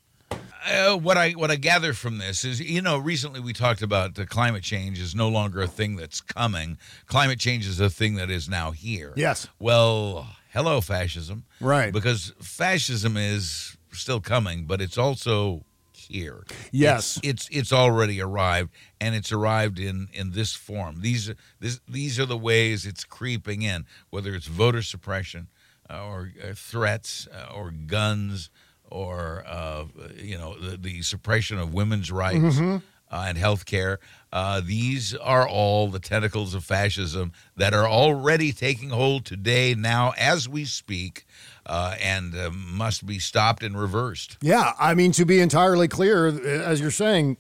Uh, 0.66 0.96
what 0.96 1.16
I 1.16 1.32
what 1.32 1.50
I 1.50 1.56
gather 1.56 1.92
from 1.92 2.18
this 2.18 2.44
is, 2.44 2.60
you 2.60 2.82
know, 2.82 2.98
recently 2.98 3.40
we 3.40 3.52
talked 3.52 3.82
about 3.82 4.14
the 4.14 4.26
climate 4.26 4.62
change 4.62 5.00
is 5.00 5.14
no 5.14 5.28
longer 5.28 5.62
a 5.62 5.66
thing 5.68 5.96
that's 5.96 6.20
coming. 6.20 6.78
Climate 7.06 7.38
change 7.38 7.66
is 7.66 7.78
a 7.78 7.88
thing 7.88 8.16
that 8.16 8.30
is 8.30 8.48
now 8.48 8.72
here. 8.72 9.12
Yes. 9.16 9.48
Well, 9.58 10.28
hello 10.52 10.80
fascism. 10.80 11.44
Right. 11.60 11.92
Because 11.92 12.32
fascism 12.40 13.16
is 13.16 13.76
still 13.92 14.20
coming, 14.20 14.64
but 14.64 14.80
it's 14.80 14.98
also 14.98 15.64
here. 15.92 16.44
Yes. 16.72 17.18
It's 17.18 17.46
it's, 17.46 17.48
it's 17.56 17.72
already 17.72 18.20
arrived 18.20 18.70
and 19.00 19.14
it's 19.14 19.30
arrived 19.32 19.78
in 19.78 20.08
in 20.12 20.32
this 20.32 20.54
form. 20.54 21.00
These 21.00 21.30
are 21.30 21.36
this 21.60 21.80
these 21.88 22.18
are 22.18 22.26
the 22.26 22.36
ways 22.36 22.86
it's 22.86 23.04
creeping 23.04 23.62
in, 23.62 23.86
whether 24.10 24.34
it's 24.34 24.46
voter 24.46 24.82
suppression 24.82 25.48
uh, 25.88 26.04
or 26.04 26.32
uh, 26.42 26.54
threats 26.54 27.28
uh, 27.32 27.52
or 27.54 27.70
guns 27.70 28.50
or 28.90 29.44
uh, 29.46 29.84
you 30.16 30.38
know 30.38 30.58
the, 30.58 30.76
the 30.76 31.02
suppression 31.02 31.58
of 31.58 31.72
women's 31.74 32.10
rights 32.12 32.56
Mhm. 32.58 32.82
uh, 33.10 33.24
and 33.28 33.38
health 33.38 33.66
care. 33.66 33.98
Uh, 34.32 34.60
these 34.64 35.14
are 35.14 35.48
all 35.48 35.88
the 35.88 35.98
tentacles 35.98 36.54
of 36.54 36.64
fascism 36.64 37.32
that 37.56 37.72
are 37.72 37.88
already 37.88 38.52
taking 38.52 38.90
hold 38.90 39.24
today, 39.24 39.74
now 39.74 40.12
as 40.18 40.48
we 40.48 40.64
speak, 40.64 41.24
uh, 41.64 41.94
and 42.02 42.36
uh, 42.36 42.50
must 42.50 43.06
be 43.06 43.18
stopped 43.18 43.62
and 43.62 43.78
reversed. 43.80 44.36
Yeah, 44.42 44.72
I 44.78 44.94
mean, 44.94 45.12
to 45.12 45.24
be 45.24 45.40
entirely 45.40 45.88
clear, 45.88 46.26
as 46.26 46.80
you're 46.80 46.90
saying, 46.90 47.38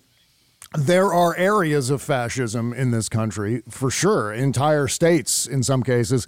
there 0.76 1.12
are 1.12 1.36
areas 1.36 1.90
of 1.90 2.00
fascism 2.02 2.72
in 2.72 2.90
this 2.90 3.08
country, 3.08 3.62
for 3.70 3.90
sure, 3.90 4.32
entire 4.32 4.88
states 4.88 5.46
in 5.46 5.62
some 5.62 5.82
cases. 5.82 6.26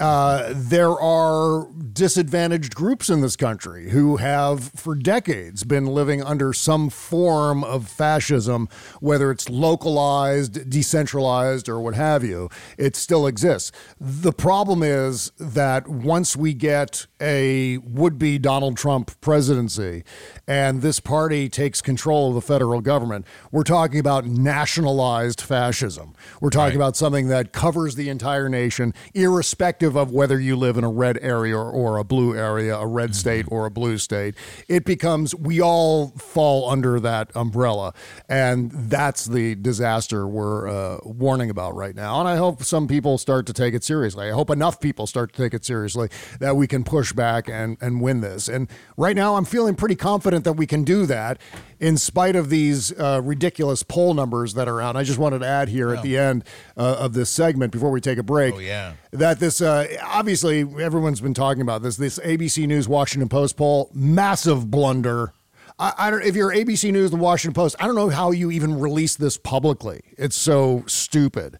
Uh, 0.00 0.52
there 0.54 0.90
are 0.90 1.68
disadvantaged 1.92 2.74
groups 2.74 3.08
in 3.08 3.20
this 3.20 3.36
country 3.36 3.90
who 3.90 4.16
have, 4.16 4.64
for 4.74 4.94
decades, 4.94 5.64
been 5.64 5.86
living 5.86 6.22
under 6.22 6.52
some 6.52 6.90
form 6.90 7.62
of 7.62 7.88
fascism, 7.88 8.68
whether 9.00 9.30
it's 9.30 9.48
localized, 9.48 10.68
decentralized, 10.68 11.68
or 11.68 11.80
what 11.80 11.94
have 11.94 12.24
you. 12.24 12.48
It 12.76 12.96
still 12.96 13.26
exists. 13.26 13.70
The 14.00 14.32
problem 14.32 14.82
is 14.82 15.30
that 15.38 15.88
once 15.88 16.36
we 16.36 16.54
get 16.54 17.06
a 17.24 17.78
would 17.78 18.18
be 18.18 18.38
Donald 18.38 18.76
Trump 18.76 19.18
presidency 19.22 20.04
and 20.46 20.82
this 20.82 21.00
party 21.00 21.48
takes 21.48 21.80
control 21.80 22.28
of 22.28 22.34
the 22.34 22.42
federal 22.42 22.82
government, 22.82 23.26
we're 23.50 23.62
talking 23.62 23.98
about 23.98 24.26
nationalized 24.26 25.40
fascism. 25.40 26.14
We're 26.40 26.50
talking 26.50 26.76
about 26.76 26.96
something 26.96 27.28
that 27.28 27.52
covers 27.52 27.94
the 27.94 28.10
entire 28.10 28.50
nation, 28.50 28.92
irrespective 29.14 29.96
of 29.96 30.10
whether 30.10 30.38
you 30.38 30.54
live 30.56 30.76
in 30.76 30.84
a 30.84 30.90
red 30.90 31.18
area 31.22 31.56
or, 31.56 31.96
a 31.96 32.04
blue 32.04 32.36
area, 32.36 32.76
a 32.76 32.86
red 32.86 33.14
state 33.14 33.46
or 33.48 33.66
a 33.66 33.70
blue 33.70 33.98
state. 33.98 34.34
It 34.68 34.84
becomes, 34.84 35.34
we 35.34 35.60
all 35.60 36.08
fall 36.08 36.68
under 36.68 37.00
that 37.00 37.30
umbrella. 37.34 37.94
And 38.28 38.70
that's 38.72 39.24
the 39.24 39.54
disaster 39.54 40.26
we're 40.26 40.68
uh, 40.68 40.98
warning 41.04 41.48
about 41.48 41.74
right 41.74 41.94
now. 41.94 42.18
And 42.18 42.28
I 42.28 42.36
hope 42.36 42.64
some 42.64 42.86
people 42.86 43.16
start 43.16 43.46
to 43.46 43.52
take 43.52 43.72
it 43.72 43.84
seriously. 43.84 44.28
I 44.28 44.32
hope 44.32 44.50
enough 44.50 44.80
people 44.80 45.06
start 45.06 45.32
to 45.32 45.42
take 45.42 45.54
it 45.54 45.64
seriously 45.64 46.08
that 46.40 46.56
we 46.56 46.66
can 46.66 46.84
push 46.84 47.13
back 47.14 47.48
and, 47.48 47.76
and 47.80 48.00
win 48.00 48.20
this. 48.20 48.48
And 48.48 48.68
right 48.96 49.16
now, 49.16 49.36
I'm 49.36 49.44
feeling 49.44 49.74
pretty 49.74 49.96
confident 49.96 50.44
that 50.44 50.54
we 50.54 50.66
can 50.66 50.84
do 50.84 51.06
that 51.06 51.40
in 51.80 51.96
spite 51.96 52.36
of 52.36 52.50
these 52.50 52.92
uh, 52.98 53.20
ridiculous 53.22 53.82
poll 53.82 54.14
numbers 54.14 54.54
that 54.54 54.68
are 54.68 54.80
out. 54.80 54.96
I 54.96 55.02
just 55.02 55.18
wanted 55.18 55.40
to 55.40 55.46
add 55.46 55.68
here 55.68 55.92
at 55.94 56.02
the 56.02 56.16
end 56.18 56.44
uh, 56.76 56.96
of 56.98 57.12
this 57.14 57.30
segment 57.30 57.72
before 57.72 57.90
we 57.90 58.00
take 58.00 58.18
a 58.18 58.22
break 58.22 58.54
Oh 58.54 58.58
yeah. 58.58 58.94
that 59.12 59.40
this 59.40 59.60
uh, 59.60 59.86
obviously 60.02 60.60
everyone's 60.80 61.20
been 61.20 61.34
talking 61.34 61.62
about 61.62 61.82
this 61.82 61.96
this 61.96 62.18
ABC 62.20 62.66
News 62.66 62.88
Washington 62.88 63.28
Post 63.28 63.56
poll 63.56 63.90
massive 63.92 64.70
blunder. 64.70 65.32
I, 65.78 65.92
I 65.98 66.10
don't 66.10 66.22
if 66.22 66.36
you're 66.36 66.52
ABC 66.52 66.92
News 66.92 67.10
The 67.10 67.16
Washington 67.16 67.54
Post, 67.54 67.76
I 67.80 67.86
don't 67.86 67.96
know 67.96 68.08
how 68.08 68.30
you 68.30 68.50
even 68.50 68.78
release 68.78 69.16
this 69.16 69.36
publicly. 69.36 70.02
It's 70.16 70.36
so 70.36 70.84
stupid. 70.86 71.58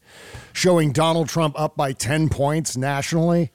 Showing 0.53 0.93
Donald 0.93 1.29
Trump 1.29 1.59
up 1.59 1.77
by 1.77 1.93
10 1.93 2.29
points 2.29 2.77
nationally. 2.77 3.51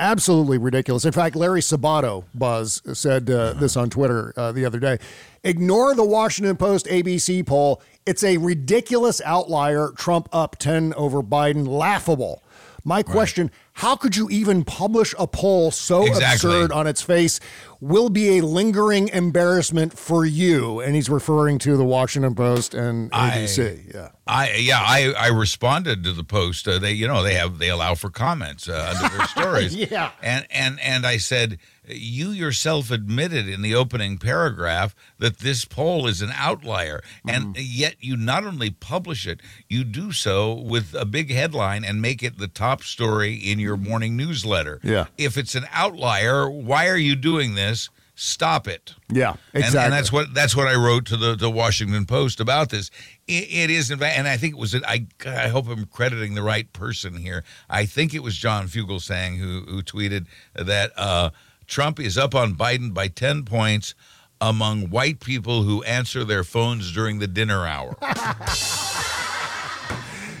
Absolutely 0.00 0.56
ridiculous. 0.56 1.04
In 1.04 1.12
fact, 1.12 1.36
Larry 1.36 1.60
Sabato, 1.60 2.24
Buzz, 2.34 2.80
said 2.98 3.28
uh, 3.28 3.52
this 3.52 3.76
on 3.76 3.90
Twitter 3.90 4.32
uh, 4.34 4.50
the 4.50 4.64
other 4.64 4.78
day. 4.78 4.98
Ignore 5.44 5.94
the 5.94 6.04
Washington 6.04 6.56
Post 6.56 6.86
ABC 6.86 7.44
poll. 7.46 7.82
It's 8.06 8.24
a 8.24 8.38
ridiculous 8.38 9.20
outlier. 9.26 9.90
Trump 9.94 10.30
up 10.32 10.56
10 10.56 10.94
over 10.94 11.22
Biden. 11.22 11.68
Laughable. 11.68 12.42
My 12.82 13.02
question 13.02 13.50
how 13.80 13.96
could 13.96 14.14
you 14.16 14.28
even 14.30 14.62
publish 14.64 15.14
a 15.18 15.26
poll 15.26 15.70
so 15.70 16.04
Exactly. 16.06 16.50
absurd 16.50 16.72
on 16.72 16.86
its 16.86 17.02
face? 17.02 17.40
Will 17.80 18.10
be 18.10 18.36
a 18.38 18.42
lingering 18.44 19.08
embarrassment 19.08 19.98
for 19.98 20.24
you. 20.26 20.80
And 20.80 20.94
he's 20.94 21.08
referring 21.08 21.58
to 21.60 21.76
the 21.78 21.84
Washington 21.84 22.34
Post 22.34 22.74
and 22.74 23.10
ABC. 23.12 23.94
yeah. 23.94 24.10
I 24.26 24.54
yeah 24.56 24.80
I 24.80 25.12
I 25.18 25.28
responded 25.28 26.04
to 26.04 26.12
the 26.12 26.22
post. 26.24 26.68
Uh, 26.68 26.78
they 26.78 26.92
you 26.92 27.08
know 27.08 27.22
they 27.22 27.34
have 27.34 27.58
they 27.58 27.70
allow 27.70 27.94
for 27.94 28.10
comments 28.10 28.68
uh, 28.68 28.94
under 29.02 29.16
their 29.16 29.26
stories. 29.36 29.74
Yeah. 29.74 30.10
And 30.22 30.46
and 30.50 30.78
and 30.80 31.06
I 31.06 31.16
said 31.16 31.58
you 31.96 32.30
yourself 32.30 32.90
admitted 32.90 33.48
in 33.48 33.62
the 33.62 33.74
opening 33.74 34.18
paragraph 34.18 34.94
that 35.18 35.38
this 35.38 35.64
poll 35.64 36.06
is 36.06 36.22
an 36.22 36.30
outlier, 36.34 37.02
and 37.26 37.54
Mm-hmm. 37.54 37.62
yet 37.64 37.94
you 38.00 38.16
not 38.16 38.44
only 38.44 38.70
publish 38.70 39.26
it, 39.26 39.40
you 39.68 39.84
do 39.84 40.12
so 40.12 40.52
with 40.54 40.94
a 40.94 41.04
big 41.04 41.30
headline 41.30 41.84
and 41.84 42.00
make 42.02 42.22
it 42.22 42.38
the 42.38 42.48
top 42.48 42.82
story 42.82 43.34
in 43.34 43.58
your 43.58 43.76
morning 43.76 44.16
newsletter. 44.16 44.80
Yeah. 44.82 45.06
If 45.18 45.36
it's 45.36 45.54
an 45.54 45.66
outlier, 45.72 46.48
why 46.50 46.88
are 46.88 46.96
you 46.96 47.16
doing 47.16 47.54
this? 47.54 47.88
Stop 48.14 48.68
it. 48.68 48.94
Yeah, 49.08 49.36
And- 49.54 49.64
exactly. 49.64 49.80
And, 49.84 49.92
that's 49.94 50.12
what 50.12 50.34
that's 50.34 50.54
what 50.54 50.68
I 50.68 50.74
wrote 50.74 51.06
to 51.06 51.16
the, 51.16 51.34
the 51.36 51.48
Washington 51.50 52.04
Post 52.04 52.38
about 52.38 52.68
this. 52.68 52.90
It, 53.26 53.48
it 53.50 53.70
is, 53.70 53.90
in 53.90 53.98
fact, 53.98 54.18
and 54.18 54.28
I 54.28 54.36
think 54.36 54.52
it 54.54 54.58
was. 54.58 54.74
I 54.74 55.06
I 55.24 55.48
hope 55.48 55.68
I'm 55.68 55.86
crediting 55.86 56.34
the 56.34 56.42
right 56.42 56.70
person 56.74 57.16
here. 57.16 57.44
I 57.70 57.86
think 57.86 58.12
it 58.12 58.22
was 58.22 58.36
John 58.36 58.68
Fugelsang 58.68 59.38
who 59.38 59.62
who 59.62 59.82
tweeted 59.82 60.26
that 60.54 60.92
uh, 60.98 61.30
Trump 61.70 62.00
is 62.00 62.18
up 62.18 62.34
on 62.34 62.56
Biden 62.56 62.92
by 62.92 63.06
ten 63.06 63.44
points 63.44 63.94
among 64.40 64.90
white 64.90 65.20
people 65.20 65.62
who 65.62 65.84
answer 65.84 66.24
their 66.24 66.42
phones 66.42 66.92
during 66.92 67.20
the 67.20 67.28
dinner 67.28 67.64
hour. 67.64 67.96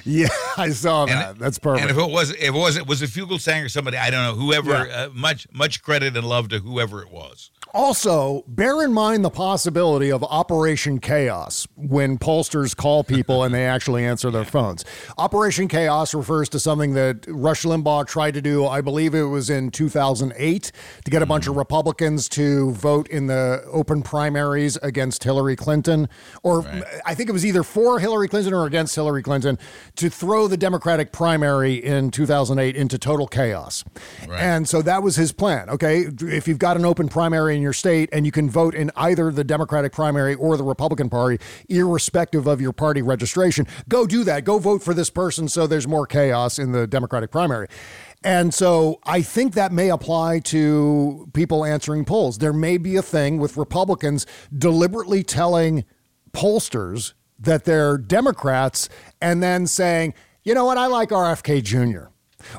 yeah, 0.04 0.26
I 0.56 0.70
saw 0.70 1.06
that. 1.06 1.38
That's 1.38 1.58
perfect. 1.60 1.82
And 1.82 1.90
if 1.90 1.96
it 2.02 2.10
was, 2.10 2.30
if 2.30 2.42
it 2.42 2.50
was, 2.50 2.76
it 2.76 2.86
was 2.86 3.00
a 3.02 3.06
Fugelsang 3.06 3.64
or 3.64 3.68
somebody, 3.68 3.96
I 3.96 4.10
don't 4.10 4.24
know, 4.24 4.34
whoever. 4.34 4.88
Yeah. 4.88 5.04
Uh, 5.04 5.10
much 5.14 5.46
much 5.52 5.82
credit 5.82 6.16
and 6.16 6.26
love 6.26 6.48
to 6.48 6.58
whoever 6.58 7.00
it 7.00 7.12
was. 7.12 7.52
Also, 7.72 8.42
bear 8.48 8.82
in 8.82 8.92
mind 8.92 9.24
the 9.24 9.30
possibility 9.30 10.10
of 10.10 10.24
Operation 10.24 10.98
Chaos 10.98 11.68
when 11.76 12.18
pollsters 12.18 12.76
call 12.76 13.04
people 13.04 13.44
and 13.44 13.54
they 13.54 13.64
actually 13.64 14.04
answer 14.04 14.30
their 14.30 14.44
phones. 14.44 14.84
Operation 15.18 15.68
Chaos 15.68 16.12
refers 16.12 16.48
to 16.48 16.58
something 16.58 16.94
that 16.94 17.24
Rush 17.28 17.62
Limbaugh 17.62 18.08
tried 18.08 18.34
to 18.34 18.42
do, 18.42 18.66
I 18.66 18.80
believe 18.80 19.14
it 19.14 19.24
was 19.24 19.50
in 19.50 19.70
2008, 19.70 20.72
to 21.04 21.10
get 21.10 21.22
a 21.22 21.26
bunch 21.26 21.46
of 21.46 21.54
mm. 21.54 21.58
Republicans 21.58 22.28
to 22.30 22.72
vote 22.72 23.06
in 23.08 23.26
the 23.26 23.62
open 23.70 24.02
primaries 24.02 24.76
against 24.78 25.22
Hillary 25.22 25.54
Clinton. 25.54 26.08
Or 26.42 26.66
I 27.06 27.14
think 27.14 27.28
it 27.28 27.32
was 27.32 27.46
either 27.46 27.62
for 27.62 28.00
Hillary 28.00 28.26
Clinton 28.26 28.52
or 28.52 28.66
against 28.66 28.96
Hillary 28.96 29.22
Clinton 29.22 29.58
to 29.96 30.10
throw 30.10 30.48
the 30.48 30.56
Democratic 30.56 31.12
primary 31.12 31.74
in 31.74 32.10
2008 32.10 32.74
into 32.74 32.98
total 32.98 33.28
chaos. 33.28 33.84
And 34.28 34.68
so 34.68 34.82
that 34.82 35.04
was 35.04 35.14
his 35.14 35.30
plan. 35.30 35.70
Okay. 35.70 36.06
If 36.20 36.48
you've 36.48 36.58
got 36.58 36.76
an 36.76 36.84
open 36.84 37.08
primary 37.08 37.59
in 37.60 37.62
your 37.62 37.72
state 37.74 38.08
and 38.10 38.24
you 38.24 38.32
can 38.32 38.48
vote 38.48 38.74
in 38.74 38.90
either 38.96 39.30
the 39.30 39.44
Democratic 39.44 39.92
primary 39.92 40.34
or 40.34 40.56
the 40.56 40.64
Republican 40.64 41.10
Party, 41.10 41.38
irrespective 41.68 42.46
of 42.46 42.60
your 42.60 42.72
party 42.72 43.02
registration, 43.02 43.66
go 43.88 44.06
do 44.06 44.24
that. 44.24 44.44
Go 44.44 44.58
vote 44.58 44.82
for 44.82 44.94
this 44.94 45.10
person 45.10 45.46
so 45.46 45.66
there's 45.66 45.86
more 45.86 46.06
chaos 46.06 46.58
in 46.58 46.72
the 46.72 46.86
Democratic 46.86 47.30
primary. 47.30 47.68
And 48.24 48.52
so 48.52 48.98
I 49.04 49.22
think 49.22 49.54
that 49.54 49.72
may 49.72 49.90
apply 49.90 50.40
to 50.40 51.28
people 51.34 51.64
answering 51.64 52.04
polls. 52.04 52.38
There 52.38 52.52
may 52.52 52.78
be 52.78 52.96
a 52.96 53.02
thing 53.02 53.38
with 53.38 53.56
Republicans 53.56 54.26
deliberately 54.56 55.22
telling 55.22 55.84
pollsters 56.32 57.12
that 57.38 57.64
they're 57.64 57.98
Democrats 57.98 58.88
and 59.20 59.42
then 59.42 59.66
saying, 59.66 60.14
you 60.44 60.54
know 60.54 60.64
what, 60.64 60.78
I 60.78 60.86
like 60.86 61.10
RFK 61.10 61.62
Jr. 61.62 62.10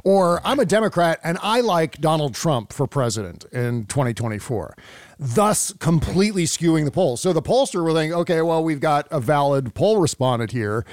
Or 0.04 0.42
I'm 0.46 0.60
a 0.60 0.66
Democrat 0.66 1.20
and 1.24 1.38
I 1.42 1.62
like 1.62 2.00
Donald 2.00 2.34
Trump 2.34 2.74
for 2.74 2.88
president 2.88 3.46
in 3.52 3.86
2024, 3.86 4.76
thus 5.20 5.74
completely 5.80 6.46
skewing 6.46 6.86
the 6.86 6.92
polls. 6.92 7.22
So 7.22 7.34
the 7.34 7.42
pollster 7.42 7.84
will 7.84 7.96
think, 7.96 8.14
okay, 8.14 8.42
well, 8.42 8.64
we've 8.64 8.80
got 8.80 9.08
a 9.12 9.20
valid 9.20 9.74
poll 9.74 9.98
respondent 9.98 10.52
here, 10.52 10.86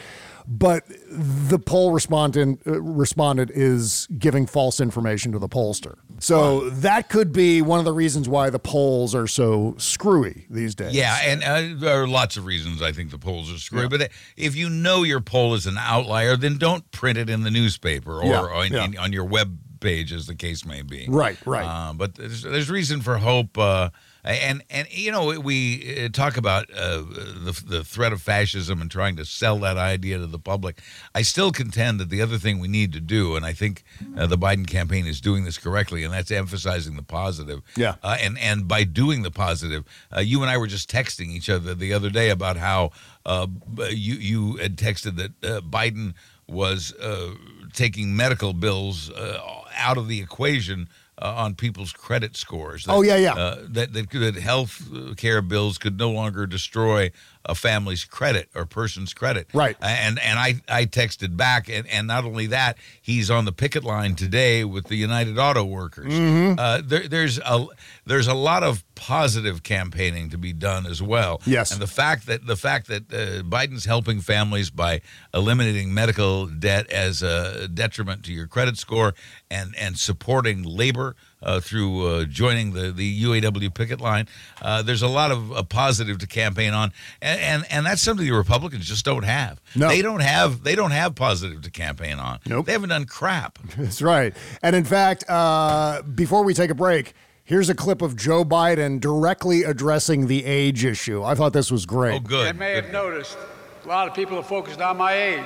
but 0.51 0.85
the 1.11 1.59
poll 1.59 1.93
respondent 1.93 2.63
uh, 2.67 2.81
respondent 2.81 3.51
is 3.51 4.09
giving 4.19 4.47
false 4.47 4.81
information 4.81 5.31
to 5.33 5.39
the 5.39 5.49
pollster. 5.49 5.97
So 6.21 6.71
that 6.71 7.11
could 7.11 7.33
be 7.33 7.61
one 7.61 7.79
of 7.79 7.85
the 7.85 7.93
reasons 7.93 8.29
why 8.29 8.49
the 8.51 8.59
polls 8.59 9.15
are 9.15 9.27
so 9.27 9.75
screwy 9.77 10.47
these 10.49 10.75
days. 10.75 10.95
Yeah, 10.95 11.19
and 11.23 11.45
uh, 11.45 11.79
there 11.81 12.03
are 12.03 12.09
lots 12.09 12.37
of 12.39 12.47
reasons 12.47 12.81
I 12.81 12.93
think 12.93 13.11
the 13.11 13.19
polls 13.19 13.53
are 13.53 13.59
screwy. 13.59 13.89
But 13.89 14.11
if 14.37 14.57
you 14.57 14.71
know 14.71 15.03
your 15.03 15.21
poll 15.21 15.55
is 15.55 15.67
an 15.67 15.77
outlier, 15.79 16.35
then 16.37 16.57
don't 16.57 16.91
print 16.93 17.19
it 17.19 17.29
in 17.29 17.43
the 17.43 17.51
newspaper 17.51 18.21
or 18.21 18.25
Yeah, 18.25 18.41
on, 18.41 18.73
yeah. 18.73 18.85
in- 18.87 18.99
on 18.99 19.13
your 19.13 19.25
web 19.27 19.59
page, 19.81 20.13
as 20.13 20.27
the 20.27 20.35
case 20.35 20.65
may 20.65 20.83
be. 20.83 21.07
Right, 21.09 21.39
right. 21.47 21.65
Uh, 21.65 21.93
but 21.93 22.15
there's, 22.17 22.43
there's 22.43 22.69
reason 22.71 23.01
for 23.01 23.19
hope. 23.19 23.57
Uh, 23.57 23.91
and 24.33 24.63
and 24.71 24.89
you 24.91 25.11
know 25.11 25.41
we 25.41 26.05
uh, 26.05 26.09
talk 26.11 26.37
about 26.37 26.71
uh, 26.71 26.99
the 26.99 27.63
the 27.67 27.85
threat 27.85 28.13
of 28.13 28.21
fascism 28.21 28.81
and 28.81 28.91
trying 28.91 29.17
to 29.17 29.25
sell 29.25 29.59
that 29.61 29.77
idea 29.77 30.19
to 30.19 30.27
the 30.27 30.39
public. 30.39 30.81
I 31.15 31.23
still 31.23 31.51
contend 31.51 32.01
that 32.01 32.11
the 32.11 32.21
other 32.21 32.39
thing 32.39 32.59
we 32.59 32.69
need 32.69 32.93
to 32.93 33.01
do, 33.01 33.37
and 33.37 33.45
I 33.45 33.53
think 33.53 33.85
uh, 34.17 34.27
the 34.27 34.39
Biden 34.39 34.67
campaign 34.67 35.07
is 35.07 35.21
doing 35.21 35.45
this 35.45 35.59
correctly, 35.59 36.05
and 36.05 36.13
that's 36.13 36.31
emphasizing 36.31 36.97
the 36.97 37.03
positive. 37.03 37.63
Yeah. 37.77 37.95
Uh, 38.03 38.17
and 38.21 38.39
and 38.39 38.69
by 38.69 38.85
doing 38.85 39.23
the 39.23 39.31
positive, 39.31 39.85
uh, 40.15 40.21
you 40.21 40.43
and 40.43 40.51
I 40.51 40.59
were 40.59 40.67
just 40.67 40.91
texting 40.91 41.29
each 41.29 41.49
other 41.49 41.75
the 41.75 41.93
other 41.93 42.11
day 42.11 42.31
about 42.31 42.57
how 42.57 42.91
uh, 43.25 43.47
you 43.91 44.15
you 44.15 44.57
had 44.57 44.77
texted 44.77 45.17
that 45.17 45.45
uh, 45.45 45.61
Biden 45.61 46.15
was 46.49 46.95
uh, 46.95 47.35
taking 47.73 48.17
medical 48.17 48.53
bills 48.53 49.11
uh, 49.11 49.39
out 49.77 49.99
of 49.99 50.09
the 50.09 50.21
equation. 50.21 50.89
Uh, 51.21 51.35
on 51.37 51.55
people's 51.57 51.93
credit 51.93 52.37
scores. 52.37 52.85
That, 52.85 52.93
Oh, 52.93 53.03
yeah, 53.03 53.17
yeah. 53.17 53.35
Uh, 53.35 53.57
that, 53.71 53.93
that 53.93 54.11
that 54.11 54.37
health 54.37 54.81
care 55.17 55.43
bills 55.43 55.77
could 55.77 55.99
no 55.99 56.11
longer 56.11 56.47
destroy 56.47 57.11
a 57.49 57.55
family's 57.55 58.05
credit 58.05 58.51
or 58.55 58.67
person's 58.67 59.15
credit. 59.15 59.49
Right. 59.55 59.77
And 59.81 60.19
and 60.21 60.39
I 60.39 60.61
I 60.69 60.85
texted 60.85 61.37
back, 61.37 61.69
and, 61.71 61.87
and 61.89 62.07
not 62.07 62.25
only 62.25 62.47
that, 62.49 62.77
he's 63.01 63.31
on 63.31 63.47
the 63.47 63.53
picket 63.53 63.83
line 63.85 64.15
today 64.15 64.65
with 64.65 64.87
the 64.89 64.97
United 64.97 65.39
Auto 65.39 65.65
Workers. 65.65 66.13
Mhm. 66.13 66.57
Uh, 66.59 66.83
there, 66.85 67.09
there's 67.09 67.39
a 67.39 67.67
there's 68.05 68.27
a 68.29 68.35
lot 68.35 68.63
of 68.63 68.85
positive 68.95 69.63
campaigning 69.63 70.29
to 70.31 70.37
be 70.39 70.53
done 70.53 70.85
as 70.87 71.01
well. 71.01 71.41
Yes. 71.47 71.73
And 71.73 71.81
the 71.81 71.87
fact 71.87 72.27
that 72.27 72.47
the 72.47 72.57
fact 72.57 72.89
that 72.89 73.13
uh, 73.13 73.43
Biden's 73.43 73.87
helping 73.87 74.21
families 74.21 74.71
by 74.71 75.01
eliminating 75.33 75.95
medical 75.95 76.47
debt 76.47 76.91
as 76.91 77.23
a 77.23 77.67
detriment 77.69 78.25
to 78.25 78.33
your 78.33 78.47
credit 78.47 78.77
score 78.77 79.15
and 79.51 79.75
and 79.77 79.99
supporting 79.99 80.63
labor 80.65 81.17
uh, 81.43 81.61
through 81.61 82.07
uh, 82.07 82.25
joining 82.25 82.73
the 82.73 82.93
the 82.93 83.23
UAW 83.25 83.73
picket 83.73 84.01
line. 84.01 84.27
Uh, 84.61 84.83
there's 84.83 85.03
a 85.03 85.09
lot 85.09 85.31
of 85.31 85.53
uh, 85.53 85.63
positive 85.63 86.19
to 86.19 86.27
campaign 86.27 86.75
on, 86.75 86.93
and, 87.23 87.41
and 87.41 87.65
and 87.71 87.87
that's 87.87 88.03
something 88.03 88.27
the 88.27 88.33
Republicans 88.33 88.87
just 88.87 89.05
don't 89.05 89.25
have. 89.25 89.61
No. 89.75 89.89
they 89.89 90.03
don't 90.03 90.21
have 90.21 90.65
they 90.65 90.75
don't 90.75 90.91
have 90.91 91.15
positive 91.15 91.63
to 91.63 91.71
campaign 91.71 92.19
on. 92.19 92.41
Nope. 92.47 92.67
They 92.67 92.73
haven't 92.73 92.91
done 92.91 93.05
crap. 93.05 93.59
That's 93.77 94.03
right. 94.03 94.35
And 94.63 94.75
in 94.75 94.85
fact, 94.85 95.25
uh, 95.29 96.03
before 96.03 96.45
we 96.45 96.55
take 96.55 96.71
a 96.71 96.75
break, 96.75 97.15
here's 97.45 97.69
a 97.69 97.75
clip 97.75 98.03
of 98.03 98.17
Joe 98.17 98.45
Biden 98.45 99.01
directly 99.01 99.63
addressing 99.63 100.27
the 100.27 100.45
age 100.45 100.85
issue. 100.85 101.23
I 101.23 101.35
thought 101.35 101.53
this 101.53 101.71
was 101.71 101.87
great. 101.87 102.15
Oh, 102.17 102.21
good. 102.21 102.55
You 102.55 102.59
may 102.59 102.75
have 102.75 102.91
noticed 102.91 103.37
a 103.85 103.89
lot 103.89 104.09
of 104.09 104.15
people 104.15 104.39
are 104.39 104.43
focused 104.43 104.81
on 104.81 104.97
my 104.97 105.13
age. 105.13 105.45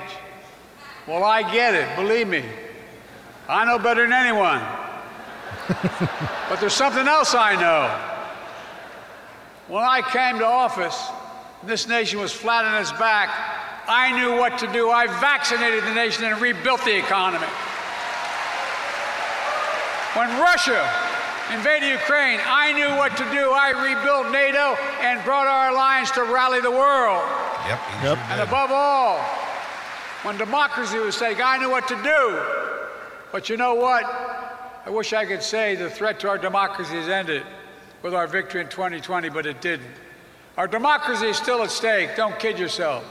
Well, 1.07 1.23
I 1.23 1.49
get 1.51 1.75
it, 1.75 1.95
believe 1.95 2.27
me. 2.27 2.43
I 3.47 3.65
know 3.65 3.77
better 3.77 4.03
than 4.03 4.13
anyone. 4.13 4.61
but 6.49 6.59
there's 6.59 6.73
something 6.73 7.07
else 7.07 7.33
I 7.33 7.55
know. 7.55 7.89
When 9.67 9.83
I 9.83 10.01
came 10.01 10.39
to 10.39 10.45
office, 10.45 11.09
and 11.63 11.69
this 11.69 11.87
nation 11.87 12.19
was 12.19 12.33
flat 12.33 12.65
on 12.65 12.81
its 12.81 12.91
back. 12.91 13.29
I 13.87 14.11
knew 14.19 14.37
what 14.37 14.59
to 14.59 14.67
do. 14.73 14.89
I 14.89 15.07
vaccinated 15.07 15.83
the 15.85 15.93
nation 15.93 16.25
and 16.25 16.41
rebuilt 16.41 16.83
the 16.83 16.97
economy. 16.97 17.47
When 20.15 20.27
Russia 20.41 20.83
invaded 21.53 21.87
Ukraine, 21.87 22.39
I 22.43 22.73
knew 22.73 22.89
what 22.97 23.15
to 23.15 23.23
do. 23.31 23.51
I 23.51 23.71
rebuilt 23.71 24.29
NATO 24.31 24.75
and 24.99 25.23
brought 25.23 25.47
our 25.47 25.71
alliance 25.71 26.11
to 26.11 26.23
rally 26.23 26.59
the 26.59 26.71
world. 26.71 27.23
Yep. 27.67 27.79
Yep. 28.03 28.17
And 28.29 28.41
above 28.41 28.71
all, 28.71 29.19
when 30.23 30.37
democracy 30.37 30.99
was 30.99 31.15
stake, 31.15 31.39
I 31.41 31.57
knew 31.57 31.69
what 31.69 31.87
to 31.87 31.95
do. 32.03 32.43
But 33.31 33.47
you 33.47 33.55
know 33.55 33.75
what? 33.75 34.03
I 34.85 34.89
wish 34.89 35.13
I 35.13 35.25
could 35.25 35.41
say 35.41 35.75
the 35.75 35.89
threat 35.89 36.19
to 36.21 36.29
our 36.29 36.37
democracy 36.37 36.95
has 36.95 37.07
ended 37.07 37.43
with 38.01 38.13
our 38.13 38.27
victory 38.27 38.59
in 38.61 38.67
2020, 38.67 39.29
but 39.29 39.45
it 39.45 39.61
didn't. 39.61 39.87
Our 40.57 40.67
democracy 40.67 41.27
is 41.27 41.37
still 41.37 41.63
at 41.63 41.71
stake. 41.71 42.17
Don't 42.17 42.37
kid 42.37 42.59
yourself. 42.59 43.05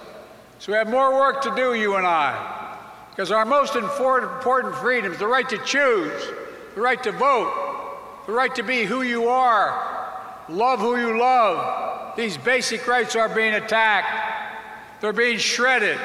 So 0.59 0.73
we 0.73 0.77
have 0.77 0.91
more 0.91 1.15
work 1.15 1.41
to 1.43 1.55
do, 1.57 1.73
you 1.73 1.97
and 1.97 2.07
I. 2.07 2.79
Because 3.11 3.33
our 3.33 3.47
most 3.47 3.75
important 3.75 4.75
freedoms, 4.77 5.19
the 5.19 5.27
right 5.27 5.49
to 5.49 5.59
choose, 5.65 6.13
the 6.75 6.81
right 6.81 7.03
to 7.03 7.13
vote, 7.13 8.23
the 8.27 8.33
right 8.33 8.55
to 8.55 8.63
be 8.63 8.85
who 8.85 9.01
you 9.01 9.29
are, 9.29 10.45
love 10.51 10.79
who 10.79 10.99
you 10.99 11.19
love, 11.19 12.17
these 12.17 12.37
basic 12.37 12.87
rights 12.87 13.17
are 13.17 13.31
being 13.31 13.55
attacked. 13.55 15.01
They're 15.01 15.15
being 15.15 15.39
shredded 15.39 15.99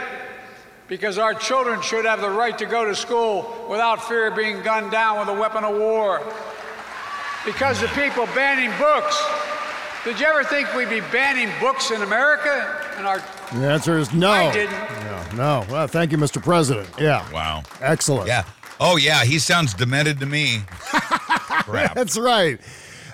because 0.87 1.17
our 1.17 1.33
children 1.33 1.81
should 1.81 2.05
have 2.05 2.21
the 2.21 2.29
right 2.29 2.57
to 2.57 2.65
go 2.65 2.85
to 2.85 2.95
school 2.95 3.65
without 3.69 4.07
fear 4.07 4.27
of 4.27 4.35
being 4.35 4.61
gunned 4.61 4.91
down 4.91 5.19
with 5.19 5.27
a 5.29 5.39
weapon 5.39 5.63
of 5.63 5.75
war. 5.75 6.21
Because 7.45 7.79
the 7.79 7.87
people 7.89 8.25
banning 8.27 8.71
books. 8.79 9.21
Did 10.03 10.19
you 10.19 10.25
ever 10.25 10.43
think 10.43 10.73
we'd 10.73 10.89
be 10.89 11.01
banning 11.11 11.49
books 11.59 11.91
in 11.91 12.01
America? 12.01 12.83
And 12.97 13.05
our 13.05 13.19
The 13.53 13.69
answer 13.69 13.97
is 13.97 14.13
no. 14.13 14.31
I 14.31 14.51
didn't. 14.51 14.71
No, 14.71 15.23
no. 15.35 15.65
Well, 15.69 15.87
thank 15.87 16.11
you, 16.11 16.17
Mr. 16.17 16.41
President. 16.41 16.89
Yeah. 16.99 17.29
Wow. 17.31 17.63
Excellent. 17.81 18.27
Yeah. 18.27 18.43
Oh 18.79 18.95
yeah, 18.97 19.23
he 19.23 19.39
sounds 19.39 19.73
demented 19.73 20.19
to 20.19 20.25
me. 20.25 20.61
Crap. 20.79 21.95
That's 21.95 22.17
right. 22.17 22.59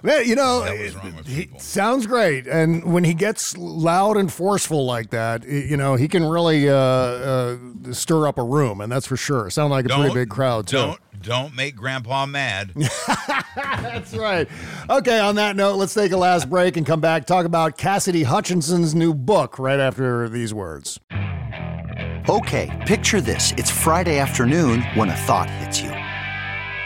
Man, 0.03 0.27
you 0.27 0.35
know, 0.35 0.59
What 0.59 0.77
was 0.77 0.95
wrong 0.95 1.15
with 1.15 1.27
he 1.27 1.49
sounds 1.57 2.05
great, 2.05 2.45
and 2.45 2.83
when 2.93 3.05
he 3.05 3.13
gets 3.13 3.57
loud 3.57 4.17
and 4.17 4.31
forceful 4.31 4.85
like 4.85 5.11
that, 5.11 5.47
you 5.47 5.77
know, 5.77 5.95
he 5.95 6.09
can 6.09 6.25
really 6.25 6.69
uh, 6.69 6.75
uh, 6.75 7.57
stir 7.93 8.27
up 8.27 8.37
a 8.37 8.43
room, 8.43 8.81
and 8.81 8.91
that's 8.91 9.07
for 9.07 9.15
sure. 9.15 9.49
Sound 9.49 9.71
like 9.71 9.85
a 9.85 9.87
pretty 9.89 10.03
Don't- 10.03 10.13
big 10.13 10.29
crowd 10.29 10.67
too. 10.67 10.75
Don't 10.75 10.99
don't 11.21 11.55
make 11.55 11.77
Grandpa 11.77 12.25
mad. 12.25 12.73
That's 13.55 14.13
right. 14.13 14.45
Okay, 14.89 15.19
on 15.19 15.35
that 15.35 15.55
note, 15.55 15.77
let's 15.77 15.93
take 15.93 16.11
a 16.11 16.17
last 16.17 16.49
break 16.49 16.75
and 16.75 16.85
come 16.85 16.99
back 16.99 17.25
talk 17.25 17.45
about 17.45 17.77
Cassidy 17.77 18.23
Hutchinson's 18.23 18.93
new 18.93 19.13
book 19.13 19.57
right 19.57 19.79
after 19.79 20.27
these 20.27 20.53
words. 20.53 20.99
Okay, 22.27 22.69
picture 22.85 23.21
this. 23.21 23.53
It's 23.57 23.69
Friday 23.71 24.19
afternoon 24.19 24.81
when 24.95 25.09
a 25.09 25.15
thought 25.15 25.49
hits 25.49 25.81
you. 25.81 25.91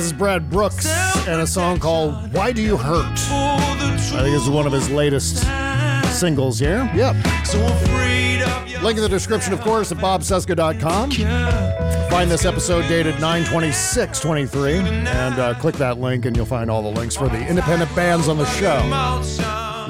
this 0.00 0.06
is 0.06 0.12
Brad 0.14 0.48
Brooks 0.48 0.86
and 1.28 1.42
a 1.42 1.46
song 1.46 1.78
called 1.78 2.32
Why 2.32 2.52
Do 2.52 2.62
You 2.62 2.78
Hurt? 2.78 3.04
I 3.04 4.22
think 4.22 4.34
this 4.34 4.44
is 4.44 4.48
one 4.48 4.66
of 4.66 4.72
his 4.72 4.88
latest 4.88 5.46
singles 6.18 6.58
here. 6.58 6.90
Yep. 6.94 7.16
So 7.44 7.62
afraid 7.66 8.40
of 8.40 8.66
your 8.66 8.80
Link 8.80 8.96
in 8.96 9.02
the 9.02 9.10
description, 9.10 9.52
of 9.52 9.60
course, 9.60 9.92
at 9.92 9.98
bobcesca.com. 9.98 11.10
Find 12.10 12.30
this 12.30 12.46
episode 12.46 12.88
dated 12.88 13.20
92623 13.20 14.72
and 15.06 15.38
uh, 15.38 15.52
click 15.60 15.74
that 15.74 16.00
link 16.00 16.24
and 16.24 16.34
you'll 16.34 16.46
find 16.46 16.70
all 16.70 16.80
the 16.80 16.98
links 16.98 17.14
for 17.14 17.28
the 17.28 17.46
independent 17.46 17.94
bands 17.94 18.26
on 18.26 18.38
the 18.38 18.46
show. 18.46 18.78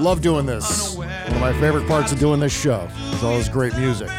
Love 0.02 0.22
doing 0.22 0.44
this. 0.44 0.96
One 0.96 1.08
of 1.08 1.40
my 1.40 1.52
favorite 1.60 1.86
parts 1.86 2.10
of 2.10 2.18
doing 2.18 2.40
this 2.40 2.52
show 2.52 2.88
is 3.12 3.22
all 3.22 3.38
this 3.38 3.48
great 3.48 3.76
music. 3.76 4.10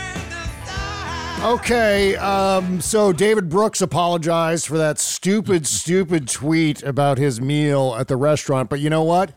Okay, 1.44 2.16
um, 2.18 2.80
so 2.82 3.12
David 3.12 3.50
Brooks 3.50 3.82
apologized 3.82 4.68
for 4.68 4.78
that 4.78 5.00
stupid, 5.00 5.66
stupid 5.68 6.28
tweet 6.30 6.84
about 6.84 7.18
his 7.18 7.42
meal 7.42 7.96
at 7.98 8.08
the 8.08 8.16
restaurant, 8.16 8.70
but 8.70 8.80
you 8.80 8.92
know 8.92 9.02
what? 9.04 9.32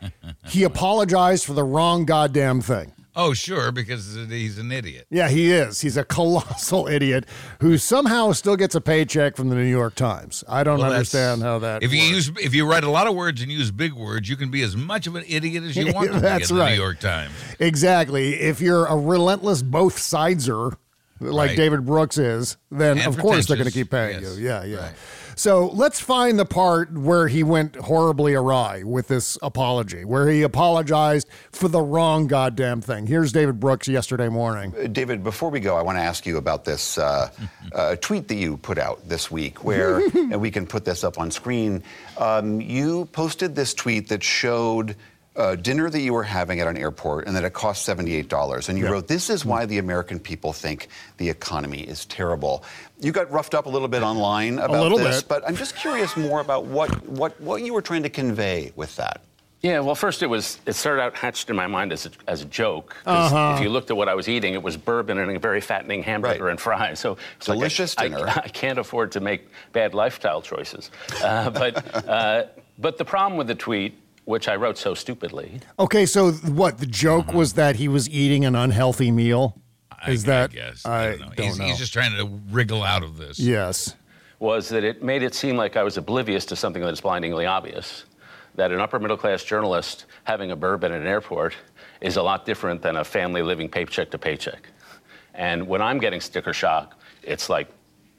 He 0.47 0.63
apologized 0.65 1.47
for 1.47 1.55
the 1.55 1.65
wrong 1.65 2.05
goddamn 2.05 2.61
thing. 2.61 2.93
Oh, 3.17 3.33
sure, 3.33 3.73
because 3.73 4.17
he's 4.29 4.59
an 4.59 4.71
idiot. 4.71 5.07
Yeah, 5.09 5.29
he 5.29 5.51
is. 5.51 5.81
He's 5.81 5.97
a 5.97 6.05
colossal 6.05 6.89
idiot 6.91 7.25
who 7.61 7.79
somehow 7.79 8.33
still 8.33 8.57
gets 8.57 8.75
a 8.75 8.81
paycheck 8.83 9.35
from 9.37 9.49
the 9.49 9.55
New 9.55 9.63
York 9.65 9.95
Times. 9.95 10.45
I 10.47 10.63
don't 10.63 10.81
Well, 10.81 10.93
understand 10.93 11.41
how 11.43 11.61
that. 11.61 11.83
If 11.85 11.93
you 11.95 12.03
use 12.03 12.31
if 12.41 12.55
you 12.55 12.69
write 12.69 12.85
a 12.85 12.91
lot 12.91 13.07
of 13.07 13.15
words 13.15 13.41
and 13.41 13.51
use 13.51 13.71
big 13.71 13.93
words, 13.95 14.29
you 14.29 14.37
can 14.37 14.51
be 14.51 14.61
as 14.63 14.77
much 14.77 15.07
of 15.07 15.15
an 15.15 15.25
idiot 15.27 15.63
as 15.63 15.75
you 15.77 15.93
want 15.93 16.09
to 16.09 16.15
be 16.15 16.21
That's 16.21 16.49
the 16.51 16.57
right. 16.57 16.73
New 16.77 16.83
York 16.83 16.99
Times. 17.01 17.33
exactly, 17.61 18.35
if 18.35 18.61
you're 18.61 18.85
a 18.87 18.97
relentless 18.97 19.63
both 19.63 19.97
sideser 19.97 20.77
like 21.21 21.51
Right. 21.51 21.57
David 21.57 21.85
Brooks 21.85 22.19
is, 22.19 22.57
then 22.71 22.99
And 22.99 23.07
of 23.07 23.19
course 23.19 23.47
they're 23.47 23.57
going 23.57 23.69
to 23.69 23.73
keep 23.73 23.91
paying 23.91 24.23
yes. 24.23 24.37
you. 24.37 24.45
Yeah, 24.45 24.65
yeah. 24.65 24.91
So 25.37 25.67
let's 25.69 25.99
find 25.99 26.39
the 26.39 26.45
part 26.45 26.93
where 26.93 27.27
he 27.27 27.43
went 27.43 27.75
horribly 27.77 28.35
awry 28.35 28.85
with 28.85 29.09
this 29.09 29.37
apology, 29.43 30.05
where 30.05 30.29
he 30.29 30.43
apologized 30.43 31.29
for 31.51 31.67
the 31.69 31.81
wrong 31.81 32.29
goddamn 32.29 32.81
thing. 32.81 33.07
Here's 33.07 33.33
David 33.33 33.59
Brooks 33.59 33.89
yesterday 33.89 34.29
morning. 34.29 34.73
Uh, 34.79 34.87
David, 34.87 35.25
before 35.25 35.51
we 35.51 35.59
go, 35.59 35.77
I 35.77 35.83
want 35.83 35.99
to 35.99 36.03
ask 36.03 36.25
you 36.25 36.37
about 36.37 36.65
this 36.65 36.99
uh, 36.99 37.31
uh, 37.73 37.97
tweet 37.97 38.29
that 38.29 38.37
you 38.37 38.57
put 38.59 38.79
out 38.79 39.09
this 39.09 39.31
week, 39.31 39.65
where, 39.65 40.07
and 40.15 40.41
we 40.41 40.51
can 40.53 40.67
put 40.67 40.85
this 40.85 41.03
up 41.03 41.19
on 41.19 41.31
screen. 41.33 41.83
Um, 42.17 42.61
you 42.61 43.07
posted 43.07 43.57
this 43.57 43.75
tweet 43.75 44.09
that 44.11 44.23
showed 44.23 44.95
uh, 45.37 45.57
dinner 45.57 45.91
that 45.91 46.01
you 46.01 46.13
were 46.13 46.23
having 46.23 46.61
at 46.61 46.69
an 46.69 46.77
airport 46.77 47.27
and 47.27 47.35
that 47.35 47.45
it 47.45 47.53
cost 47.53 47.87
$78. 47.89 48.69
And 48.69 48.79
you 48.79 48.85
Yeah. 48.85 48.91
wrote, 48.93 49.09
This 49.09 49.29
is 49.31 49.45
why 49.45 49.67
the 49.67 49.79
American 49.79 50.21
people 50.21 50.53
think 50.53 50.89
the 51.17 51.29
economy 51.29 51.81
is 51.81 52.05
terrible. 52.07 52.63
You 53.01 53.11
got 53.13 53.31
roughed 53.33 53.55
up 53.55 53.67
a 53.67 53.69
little 53.69 53.89
bit 53.89 54.03
online 54.03 54.59
about 54.59 54.81
little 54.83 54.99
this, 54.99 55.23
bit. 55.23 55.29
but 55.29 55.43
I'm 55.47 55.57
just 55.57 55.75
curious 55.77 56.17
more 56.17 56.41
about 56.41 56.67
what, 56.67 56.91
what, 57.09 57.41
what 57.41 57.63
you 57.63 57.75
were 57.75 57.83
trying 57.83 58.05
to 58.05 58.11
convey 58.11 58.73
with 58.77 58.95
that. 58.97 59.23
Yeah, 59.61 59.81
well, 59.81 59.95
first 59.95 60.23
it 60.23 60.27
was 60.27 60.59
it 60.67 60.75
started 60.75 61.01
out 61.01 61.15
hatched 61.17 61.49
in 61.49 61.57
my 61.57 61.67
mind 61.67 61.91
as 61.91 62.05
a, 62.05 62.11
as 62.29 62.43
a 62.43 62.45
joke. 62.45 62.95
'cause 63.03 63.33
Uh-huh. 63.33 63.55
If 63.57 63.63
you 63.63 63.71
looked 63.71 63.91
at 63.91 63.97
what 63.97 64.11
I 64.11 64.15
was 64.15 64.29
eating, 64.29 64.53
it 64.53 64.63
was 64.63 64.77
bourbon 64.77 65.17
and 65.19 65.35
a 65.35 65.39
very 65.39 65.63
fattening 65.63 66.03
hamburger 66.03 66.51
and 66.51 66.61
fries. 66.61 67.01
So 67.01 67.17
it's 67.39 67.49
like 67.49 67.57
I- 67.57 67.59
Delicious 67.61 67.95
I, 67.97 68.09
dinner. 68.09 68.29
I, 68.29 68.49
can't 68.49 68.79
afford 68.79 69.13
to 69.13 69.21
make 69.21 69.49
bad 69.73 69.95
lifestyle 69.95 70.43
choices. 70.43 70.91
Uh, 71.23 71.49
but 71.49 72.07
uh, 72.07 72.45
but 72.79 72.99
the 72.99 73.07
problem 73.07 73.39
with 73.39 73.47
the 73.47 73.55
tweet, 73.55 73.99
which 74.25 74.49
I 74.49 74.57
wrote 74.57 74.79
so 74.79 74.95
stupidly, 74.95 75.61
Okay, 75.79 76.07
so 76.07 76.33
what? 76.33 76.79
The 76.79 76.87
joke 76.87 77.29
Uh-huh. 77.29 77.39
was 77.39 77.53
that 77.55 77.77
he 77.77 77.89
was 77.89 78.09
eating 78.09 78.45
an 78.45 78.55
unhealthy 78.55 79.11
meal. 79.11 79.61
Is 80.09 80.25
that? 80.25 80.51
I 80.51 80.55
guess. 80.55 80.85
I 80.87 81.11
don't 81.11 81.21
know. 81.21 81.27
don't 81.37 81.47
he's, 81.47 81.59
know. 81.59 81.65
he's 81.67 81.79
just 81.79 81.93
trying 81.93 82.15
to 82.17 82.27
wriggle 82.51 82.83
out 82.83 83.03
of 83.03 83.17
this. 83.17 83.39
Yes. 83.39 83.95
was 84.39 84.69
that 84.69 84.85
it 84.85 85.03
made 85.03 85.23
it 85.23 85.35
seem 85.35 85.57
like 85.57 85.77
I 85.77 85.83
was 85.83 85.97
oblivious 85.97 86.45
to 86.47 86.57
something 86.57 86.83
that 86.83 86.93
is 86.93 87.01
blindingly 87.01 87.47
obvious. 87.47 88.05
That 88.57 88.71
an 88.71 88.81
upper 88.81 88.99
middle 88.99 89.17
class 89.17 89.43
journalist 89.43 90.05
having 90.25 90.51
a 90.51 90.57
bourbon 90.57 90.93
at 90.93 91.01
an 91.01 91.07
airport 91.07 91.55
is 92.01 92.17
a 92.17 92.23
lot 92.23 92.45
different 92.45 92.83
than 92.83 92.97
a 92.97 93.05
family 93.05 93.43
living 93.43 93.69
paycheck 93.69 94.11
to 94.11 94.19
paycheck. 94.19 94.69
And 95.35 95.67
when 95.67 95.81
I'm 95.83 95.99
getting 95.99 96.21
sticker 96.21 96.53
shock, 96.53 96.97
it's 97.23 97.49
like 97.49 97.69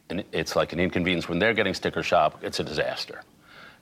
an, 0.10 0.24
it's 0.32 0.56
like 0.56 0.74
an 0.74 0.80
inconvenience. 0.80 1.30
When 1.30 1.40
they're 1.40 1.54
getting 1.54 1.74
sticker 1.74 2.04
shock, 2.04 2.40
it's 2.42 2.60
a 2.60 2.64
disaster. 2.64 3.22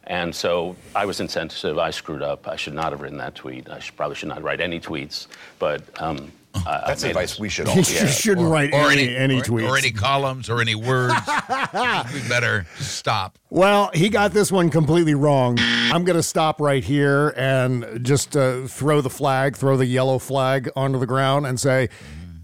And 0.05 0.35
so 0.35 0.75
I 0.95 1.05
was 1.05 1.19
insensitive. 1.19 1.77
I 1.77 1.91
screwed 1.91 2.21
up. 2.21 2.47
I 2.47 2.55
should 2.57 2.73
not 2.73 2.91
have 2.91 3.01
written 3.01 3.17
that 3.19 3.35
tweet. 3.35 3.69
I 3.69 3.79
should, 3.79 3.95
probably 3.95 4.15
should 4.15 4.29
not 4.29 4.43
write 4.43 4.59
any 4.59 4.79
tweets. 4.79 5.27
But 5.59 5.81
um, 6.01 6.31
I- 6.53 6.59
I 6.59 6.83
That's 6.87 7.03
made 7.03 7.09
advice 7.11 7.37
a- 7.37 7.41
we 7.41 7.47
should 7.49 7.67
all 7.69 7.75
You 7.77 7.83
shouldn't 7.83 8.49
write 8.49 8.73
any- 8.73 9.15
any 9.15 9.39
or, 9.39 9.43
tweets. 9.43 9.69
or 9.69 9.77
any 9.77 9.91
columns 9.91 10.49
or 10.49 10.59
any 10.59 10.75
words. 10.75 11.13
we 12.13 12.27
better 12.27 12.65
stop. 12.79 13.39
Well, 13.49 13.91
he 13.93 14.09
got 14.09 14.33
this 14.33 14.51
one 14.51 14.69
completely 14.69 15.15
wrong. 15.15 15.57
I'm 15.59 16.03
going 16.03 16.17
to 16.17 16.23
stop 16.23 16.59
right 16.59 16.83
here 16.83 17.29
and 17.37 18.03
just 18.03 18.35
uh, 18.35 18.67
throw 18.67 18.99
the 19.01 19.09
flag, 19.09 19.55
throw 19.55 19.77
the 19.77 19.85
yellow 19.85 20.19
flag 20.19 20.69
onto 20.75 20.99
the 20.99 21.07
ground 21.07 21.45
and 21.47 21.59
say, 21.59 21.87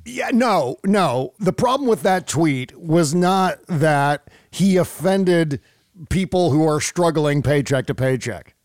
yeah, 0.05 0.29
no, 0.34 0.77
no. 0.85 1.34
The 1.39 1.53
problem 1.53 1.89
with 1.89 2.03
that 2.03 2.25
tweet 2.25 2.75
was 2.79 3.13
not 3.13 3.59
that 3.67 4.27
he 4.49 4.77
offended 4.77 5.59
people 6.09 6.51
who 6.51 6.67
are 6.67 6.80
struggling 6.80 7.41
paycheck 7.41 7.85
to 7.88 7.95
paycheck. 7.95 8.55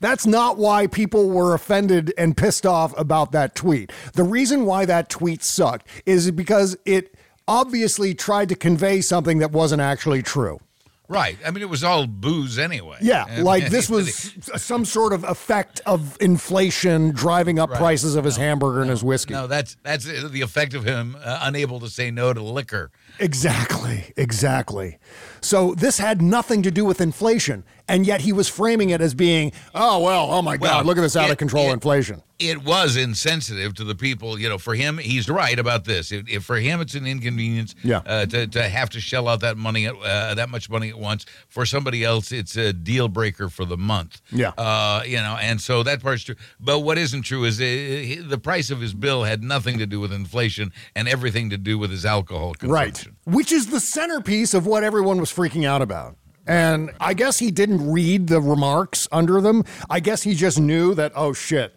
That's 0.00 0.24
not 0.26 0.56
why 0.56 0.86
people 0.86 1.30
were 1.30 1.52
offended 1.54 2.12
and 2.16 2.36
pissed 2.36 2.64
off 2.64 2.96
about 2.98 3.32
that 3.32 3.54
tweet. 3.54 3.90
The 4.14 4.22
reason 4.22 4.64
why 4.66 4.84
that 4.84 5.08
tweet 5.08 5.42
sucked 5.42 5.88
is 6.06 6.30
because 6.30 6.76
it 6.84 7.14
obviously 7.48 8.14
tried 8.14 8.48
to 8.50 8.54
convey 8.54 9.00
something 9.00 9.38
that 9.38 9.50
wasn't 9.50 9.82
actually 9.82 10.22
true. 10.22 10.60
Right. 11.06 11.36
I 11.44 11.50
mean, 11.50 11.60
it 11.60 11.68
was 11.68 11.84
all 11.84 12.06
booze 12.06 12.58
anyway. 12.58 12.96
Yeah, 13.02 13.26
I 13.28 13.40
like 13.42 13.64
mean, 13.64 13.72
this 13.72 13.90
was 13.90 14.32
some 14.56 14.86
sort 14.86 15.12
of 15.12 15.22
effect 15.24 15.82
of 15.84 16.16
inflation 16.20 17.10
driving 17.10 17.58
up 17.58 17.68
Right. 17.70 17.78
prices 17.78 18.16
of 18.16 18.24
his 18.24 18.36
hamburger 18.38 18.80
and 18.80 18.88
his 18.88 19.04
whiskey. 19.04 19.34
No, 19.34 19.46
that's 19.46 19.76
that's 19.82 20.04
the 20.06 20.40
effect 20.40 20.72
of 20.72 20.84
him 20.84 21.14
uh, 21.22 21.40
unable 21.42 21.78
to 21.80 21.88
say 21.90 22.10
no 22.10 22.32
to 22.32 22.42
liquor. 22.42 22.90
Exactly, 23.20 24.12
exactly. 24.16 24.98
So 25.40 25.74
this 25.74 25.98
had 25.98 26.22
nothing 26.22 26.62
to 26.62 26.70
do 26.70 26.84
with 26.84 27.00
inflation, 27.00 27.64
and 27.88 28.06
yet 28.06 28.22
he 28.22 28.32
was 28.32 28.48
framing 28.48 28.90
it 28.90 29.00
as 29.00 29.14
being, 29.14 29.52
oh 29.74 30.00
well, 30.00 30.30
oh 30.30 30.40
my 30.42 30.56
Well, 30.56 30.78
God, 30.78 30.86
look 30.86 30.96
at 30.98 31.02
this 31.02 31.16
out 31.16 31.28
it- 31.28 31.32
of 31.32 31.38
control 31.38 31.70
it- 31.70 31.74
inflation. 31.74 32.22
It 32.40 32.64
was 32.64 32.96
insensitive 32.96 33.74
to 33.74 33.84
the 33.84 33.94
people. 33.94 34.40
You 34.40 34.48
know, 34.48 34.58
for 34.58 34.74
him, 34.74 34.98
he's 34.98 35.28
right 35.30 35.56
about 35.56 35.84
this. 35.84 36.10
If, 36.10 36.28
if 36.28 36.42
for 36.44 36.56
him, 36.56 36.80
it's 36.80 36.96
an 36.96 37.06
inconvenience. 37.06 37.76
Yeah. 37.84 37.98
Uh, 38.04 38.26
to, 38.26 38.48
to 38.48 38.68
have 38.68 38.90
to 38.90 39.00
shell 39.00 39.28
out 39.28 39.38
that 39.40 39.56
money, 39.56 39.86
at, 39.86 39.94
uh, 39.94 40.34
that 40.34 40.48
much 40.50 40.68
money 40.68 40.88
at 40.88 40.98
once. 40.98 41.26
For 41.48 41.64
somebody 41.64 42.02
else, 42.02 42.32
it's 42.32 42.56
a 42.56 42.72
deal 42.72 43.06
breaker 43.06 43.48
for 43.48 43.64
the 43.64 43.76
month. 43.76 44.20
Yeah. 44.32 44.48
Uh, 44.58 45.04
you 45.06 45.18
know, 45.18 45.38
and 45.40 45.60
so 45.60 45.84
that 45.84 46.02
part's 46.02 46.24
true. 46.24 46.34
But 46.58 46.80
what 46.80 46.98
isn't 46.98 47.22
true 47.22 47.44
is 47.44 47.60
uh, 47.60 48.26
the 48.28 48.38
price 48.42 48.68
of 48.72 48.80
his 48.80 48.94
bill 48.94 49.22
had 49.22 49.44
nothing 49.44 49.78
to 49.78 49.86
do 49.86 50.00
with 50.00 50.12
inflation 50.12 50.72
and 50.96 51.06
everything 51.08 51.50
to 51.50 51.56
do 51.56 51.78
with 51.78 51.92
his 51.92 52.04
alcohol 52.04 52.54
consumption. 52.54 52.68
Right. 52.72 53.03
Which 53.24 53.52
is 53.52 53.68
the 53.68 53.80
centerpiece 53.80 54.54
of 54.54 54.66
what 54.66 54.84
everyone 54.84 55.18
was 55.18 55.32
freaking 55.32 55.66
out 55.66 55.82
about. 55.82 56.16
And 56.46 56.90
I 57.00 57.14
guess 57.14 57.38
he 57.38 57.50
didn't 57.50 57.90
read 57.90 58.26
the 58.26 58.40
remarks 58.40 59.08
under 59.10 59.40
them. 59.40 59.64
I 59.88 60.00
guess 60.00 60.22
he 60.22 60.34
just 60.34 60.58
knew 60.60 60.94
that, 60.94 61.12
oh 61.14 61.32
shit, 61.32 61.74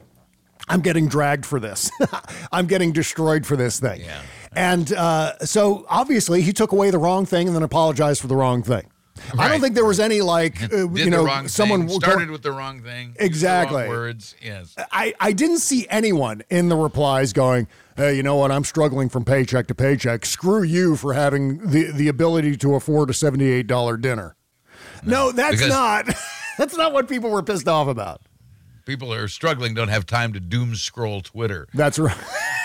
I'm 0.67 0.81
getting 0.81 1.07
dragged 1.07 1.45
for 1.45 1.59
this. 1.59 1.89
I'm 2.51 2.67
getting 2.67 2.91
destroyed 2.91 3.45
for 3.45 3.55
this 3.55 3.79
thing. 3.79 4.01
And 4.53 4.91
uh, 4.91 5.37
so 5.39 5.85
obviously 5.87 6.41
he 6.41 6.51
took 6.51 6.71
away 6.71 6.91
the 6.91 6.97
wrong 6.97 7.25
thing 7.25 7.47
and 7.47 7.55
then 7.55 7.63
apologized 7.63 8.21
for 8.21 8.27
the 8.27 8.35
wrong 8.35 8.63
thing. 8.63 8.89
I 9.37 9.49
don't 9.49 9.61
think 9.61 9.75
there 9.75 9.85
was 9.85 9.99
any 9.99 10.21
like, 10.21 10.61
uh, 10.71 10.89
you 10.89 11.09
know, 11.09 11.47
someone 11.47 11.87
thing, 11.87 11.99
started 11.99 12.29
with 12.29 12.41
the 12.43 12.51
wrong 12.51 12.81
thing. 12.81 13.13
the 13.13 13.19
wrong 13.19 13.27
Exactly. 13.27 13.87
words. 13.87 14.35
Yes. 14.41 14.75
I, 14.91 15.13
I 15.19 15.31
didn't 15.33 15.59
see 15.59 15.87
anyone 15.89 16.43
in 16.49 16.69
the 16.69 16.75
replies 16.75 17.33
going, 17.33 17.67
hey, 17.95 18.15
you 18.15 18.23
know 18.23 18.35
what? 18.35 18.51
I'm 18.51 18.63
struggling 18.63 19.09
from 19.09 19.25
paycheck 19.25 19.67
to 19.67 19.75
paycheck. 19.75 20.25
Screw 20.25 20.63
you 20.63 20.95
for 20.95 21.13
having 21.13 21.57
the, 21.69 21.91
the 21.91 22.07
ability 22.07 22.57
to 22.57 22.75
afford 22.75 23.09
a 23.09 23.13
$78 23.13 24.01
dinner. 24.01 24.35
No, 25.03 25.31
that's 25.31 25.65
not. 25.67 26.07
That's 26.57 26.75
not 26.75 26.91
what 26.91 27.07
people 27.07 27.29
were 27.29 27.43
pissed 27.43 27.67
off 27.67 27.87
about. 27.87 28.21
People 28.87 29.13
are 29.13 29.27
struggling, 29.27 29.75
don't 29.75 29.89
have 29.89 30.07
time 30.07 30.33
to 30.33 30.39
doom 30.39 30.73
scroll 30.73 31.21
Twitter. 31.21 31.67
That's 31.73 31.99
right. 31.99 32.17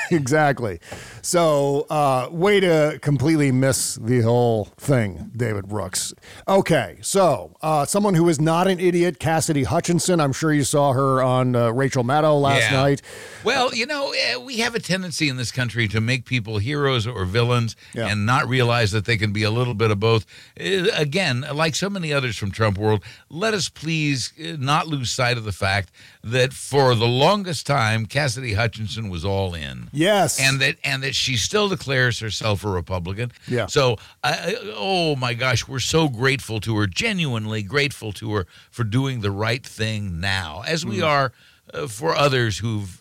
exactly. 0.11 0.81
So, 1.23 1.87
uh, 1.89 2.29
way 2.31 2.61
to 2.61 2.99
completely 3.01 3.53
miss 3.53 3.95
the 3.97 4.21
whole 4.21 4.65
thing, 4.77 5.31
David 5.37 5.69
Brooks. 5.69 6.13
Okay, 6.49 6.99
so 7.01 7.57
uh, 7.63 7.85
someone 7.85 8.15
who 8.15 8.29
is 8.29 8.41
not 8.41 8.67
an 8.69 8.81
idiot, 8.81 9.19
Cassidy 9.19 9.65
Hutchinson. 9.65 10.21
I'm 10.21 10.33
sure 10.33 10.53
you 10.53 10.65
saw 10.65 10.93
her 10.93 11.23
on 11.23 11.55
uh, 11.55 11.71
Rachel 11.71 12.05
Maddow 12.05 12.41
last 12.41 12.71
Yeah. 12.71 12.81
night. 12.83 13.03
Well, 13.45 13.75
you 13.75 13.87
know, 13.87 14.13
eh, 14.13 14.37
we 14.37 14.59
have 14.59 14.75
a 14.75 14.81
tendency 14.81 15.29
in 15.29 15.37
this 15.37 15.53
country 15.53 15.89
to 15.89 16.01
make 16.01 16.25
people 16.25 16.59
heroes 16.59 17.07
or 17.07 17.25
villains 17.25 17.77
and 17.95 18.27
not 18.27 18.49
realize 18.49 18.91
that 18.93 19.05
they 19.05 19.17
can 19.17 19.33
be 19.33 19.43
a 19.43 19.51
little 19.51 19.75
bit 19.75 19.91
of 19.91 20.01
both. 20.01 20.27
Eh, 20.57 20.87
Again, 20.95 21.45
like 21.53 21.75
so 21.75 21.89
many 21.91 22.13
others 22.13 22.37
from 22.37 22.51
Trump 22.51 22.79
world, 22.79 23.03
let 23.31 23.55
us 23.55 23.69
please 23.69 24.33
eh, 24.39 24.57
not 24.59 24.87
lose 24.87 25.11
sight 25.11 25.37
of 25.39 25.45
the 25.45 25.53
fact 25.53 25.91
that 26.25 26.53
for 26.53 26.95
the 26.95 27.07
longest 27.07 27.67
time, 27.67 28.07
Cassidy 28.07 28.55
Hutchinson 28.55 29.09
was 29.09 29.25
all 29.25 29.55
in. 29.55 29.89
Yes. 30.03 30.41
And 30.41 30.61
that 30.61 30.77
and 30.85 31.03
that 31.03 31.15
she 31.15 31.37
still 31.37 31.69
declares 31.69 32.19
herself 32.21 32.65
a 32.65 32.69
Republican. 32.69 33.33
Yeah. 33.49 33.67
So, 33.67 33.97
I 34.23 34.57
oh 34.77 35.17
my 35.17 35.35
gosh, 35.35 35.69
we're 35.69 35.79
so 35.97 36.09
grateful 36.09 36.61
to 36.61 36.77
her, 36.79 36.87
genuinely 36.87 37.63
grateful 37.63 38.13
to 38.15 38.35
her 38.35 38.47
for 38.71 38.85
doing 38.85 39.21
the 39.21 39.31
right 39.31 39.65
thing 39.65 40.21
now, 40.21 40.63
as 40.67 40.85
we 40.85 40.99
Mm. 40.99 41.07
are 41.07 41.33
uh, 41.75 41.87
for 41.89 42.15
others 42.15 42.59
who've 42.59 43.01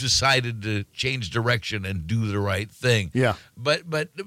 decided 0.00 0.62
to 0.62 0.84
change 0.92 1.30
direction 1.30 1.84
and 1.84 2.06
do 2.06 2.26
the 2.26 2.38
right 2.40 2.70
thing. 2.70 3.10
Yeah. 3.14 3.34
But 3.56 3.88
but 3.88 4.08
uh, 4.18 4.24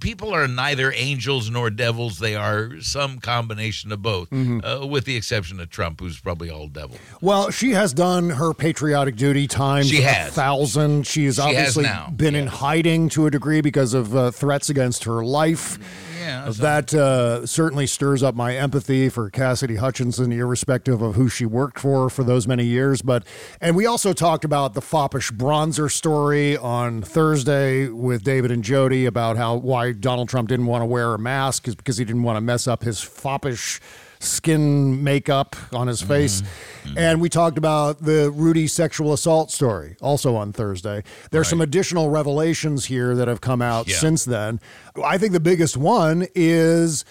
people 0.00 0.34
are 0.34 0.46
neither 0.46 0.92
angels 0.94 1.50
nor 1.50 1.70
devils; 1.70 2.18
they 2.18 2.34
are 2.36 2.80
some 2.80 3.18
combination 3.18 3.92
of 3.92 4.02
both, 4.02 4.30
Mhm. 4.30 4.82
uh, 4.82 4.86
with 4.86 5.04
the 5.04 5.16
exception 5.16 5.60
of 5.60 5.70
Trump, 5.70 6.00
who's 6.00 6.20
probably 6.20 6.50
all 6.50 6.68
devil. 6.68 6.96
Well, 7.20 7.50
she 7.50 7.72
has 7.72 7.92
done 7.92 8.30
her 8.30 8.52
patriotic 8.54 9.16
duty 9.16 9.46
times 9.46 9.88
She 9.88 10.02
a 10.02 10.26
thousand. 10.30 11.06
She 11.06 11.24
has 11.26 11.36
She 11.36 11.42
obviously 11.42 11.88
been 12.14 12.34
in 12.34 12.46
hiding 12.46 13.08
to 13.10 13.26
a 13.26 13.30
degree 13.30 13.60
because 13.60 13.94
of 13.94 14.14
uh, 14.14 14.30
threats 14.30 14.68
against 14.70 15.04
her 15.04 15.24
life. 15.24 15.78
Yeah, 16.20 16.50
that 16.58 16.92
uh, 16.92 17.46
certainly 17.46 17.86
stirs 17.86 18.22
up 18.22 18.34
my 18.34 18.54
empathy 18.54 19.08
for 19.08 19.30
Cassidy 19.30 19.76
Hutchinson, 19.76 20.32
irrespective 20.32 21.00
of 21.00 21.14
who 21.14 21.28
she 21.28 21.46
worked 21.46 21.78
for 21.78 22.10
for 22.10 22.22
those 22.22 22.46
many 22.46 22.64
years. 22.64 23.00
But 23.00 23.26
and 23.60 23.74
we 23.74 23.86
also 23.86 24.12
talked 24.12 24.44
about 24.44 24.74
the 24.74 24.82
foppish 24.82 25.32
bronzer 25.32 25.90
story 25.90 26.56
on 26.56 27.00
Thursday 27.00 27.88
with 27.88 28.22
David 28.22 28.50
and 28.50 28.62
Jody 28.62 29.06
about 29.06 29.38
how 29.38 29.56
why 29.56 29.92
Donald 29.92 30.28
Trump 30.28 30.48
didn't 30.48 30.66
want 30.66 30.82
to 30.82 30.86
wear 30.86 31.14
a 31.14 31.18
mask 31.18 31.66
is 31.66 31.74
because 31.74 31.96
he 31.96 32.04
didn't 32.04 32.22
want 32.22 32.36
to 32.36 32.42
mess 32.42 32.68
up 32.68 32.82
his 32.82 33.00
foppish 33.00 33.80
skin 34.20 35.02
makeup 35.02 35.56
on 35.72 35.88
his 35.88 36.00
face. 36.00 36.42
Mm-hmm. 36.42 36.88
Mm-hmm. 36.88 36.98
And 36.98 37.20
we 37.20 37.28
talked 37.28 37.58
about 37.58 38.02
the 38.02 38.30
Rudy 38.30 38.66
sexual 38.66 39.12
assault 39.12 39.50
story 39.50 39.96
also 40.00 40.36
on 40.36 40.52
Thursday. 40.52 41.02
There's 41.30 41.48
some 41.48 41.60
additional 41.60 42.10
revelations 42.10 42.86
here 42.86 43.14
that 43.16 43.28
have 43.28 43.40
come 43.40 43.62
out 43.62 43.88
Yeah. 43.88 43.96
since 43.96 44.24
then. 44.24 44.60
I 45.02 45.18
think 45.18 45.32
the 45.32 45.40
biggest 45.40 45.76
one 45.76 46.26
is 46.34 47.04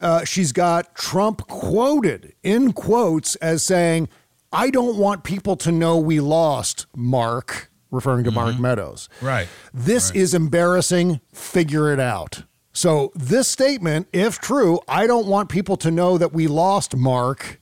uh, 0.00 0.24
she's 0.24 0.52
got 0.52 0.94
Trump 0.94 1.46
quoted 1.46 2.34
in 2.42 2.72
quotes 2.72 3.36
as 3.36 3.62
saying, 3.62 4.08
I 4.52 4.70
don't 4.70 4.96
want 4.96 5.24
people 5.24 5.56
to 5.56 5.72
know 5.72 5.98
we 5.98 6.20
lost, 6.20 6.86
Mark, 6.94 7.70
referring 7.90 8.24
to 8.24 8.30
Mark 8.30 8.54
mm-hmm. 8.54 8.62
Meadows. 8.62 9.08
Right. 9.20 9.48
This 9.72 10.10
is 10.12 10.34
embarrassing. 10.34 11.20
Figure 11.32 11.92
it 11.92 12.00
out. 12.00 12.42
So, 12.76 13.10
this 13.14 13.48
statement, 13.48 14.06
if 14.12 14.38
true, 14.38 14.80
I 14.86 15.06
don't 15.06 15.26
want 15.26 15.48
people 15.48 15.78
to 15.78 15.90
know 15.90 16.18
that 16.18 16.34
we 16.34 16.46
lost 16.46 16.94
Mark, 16.94 17.58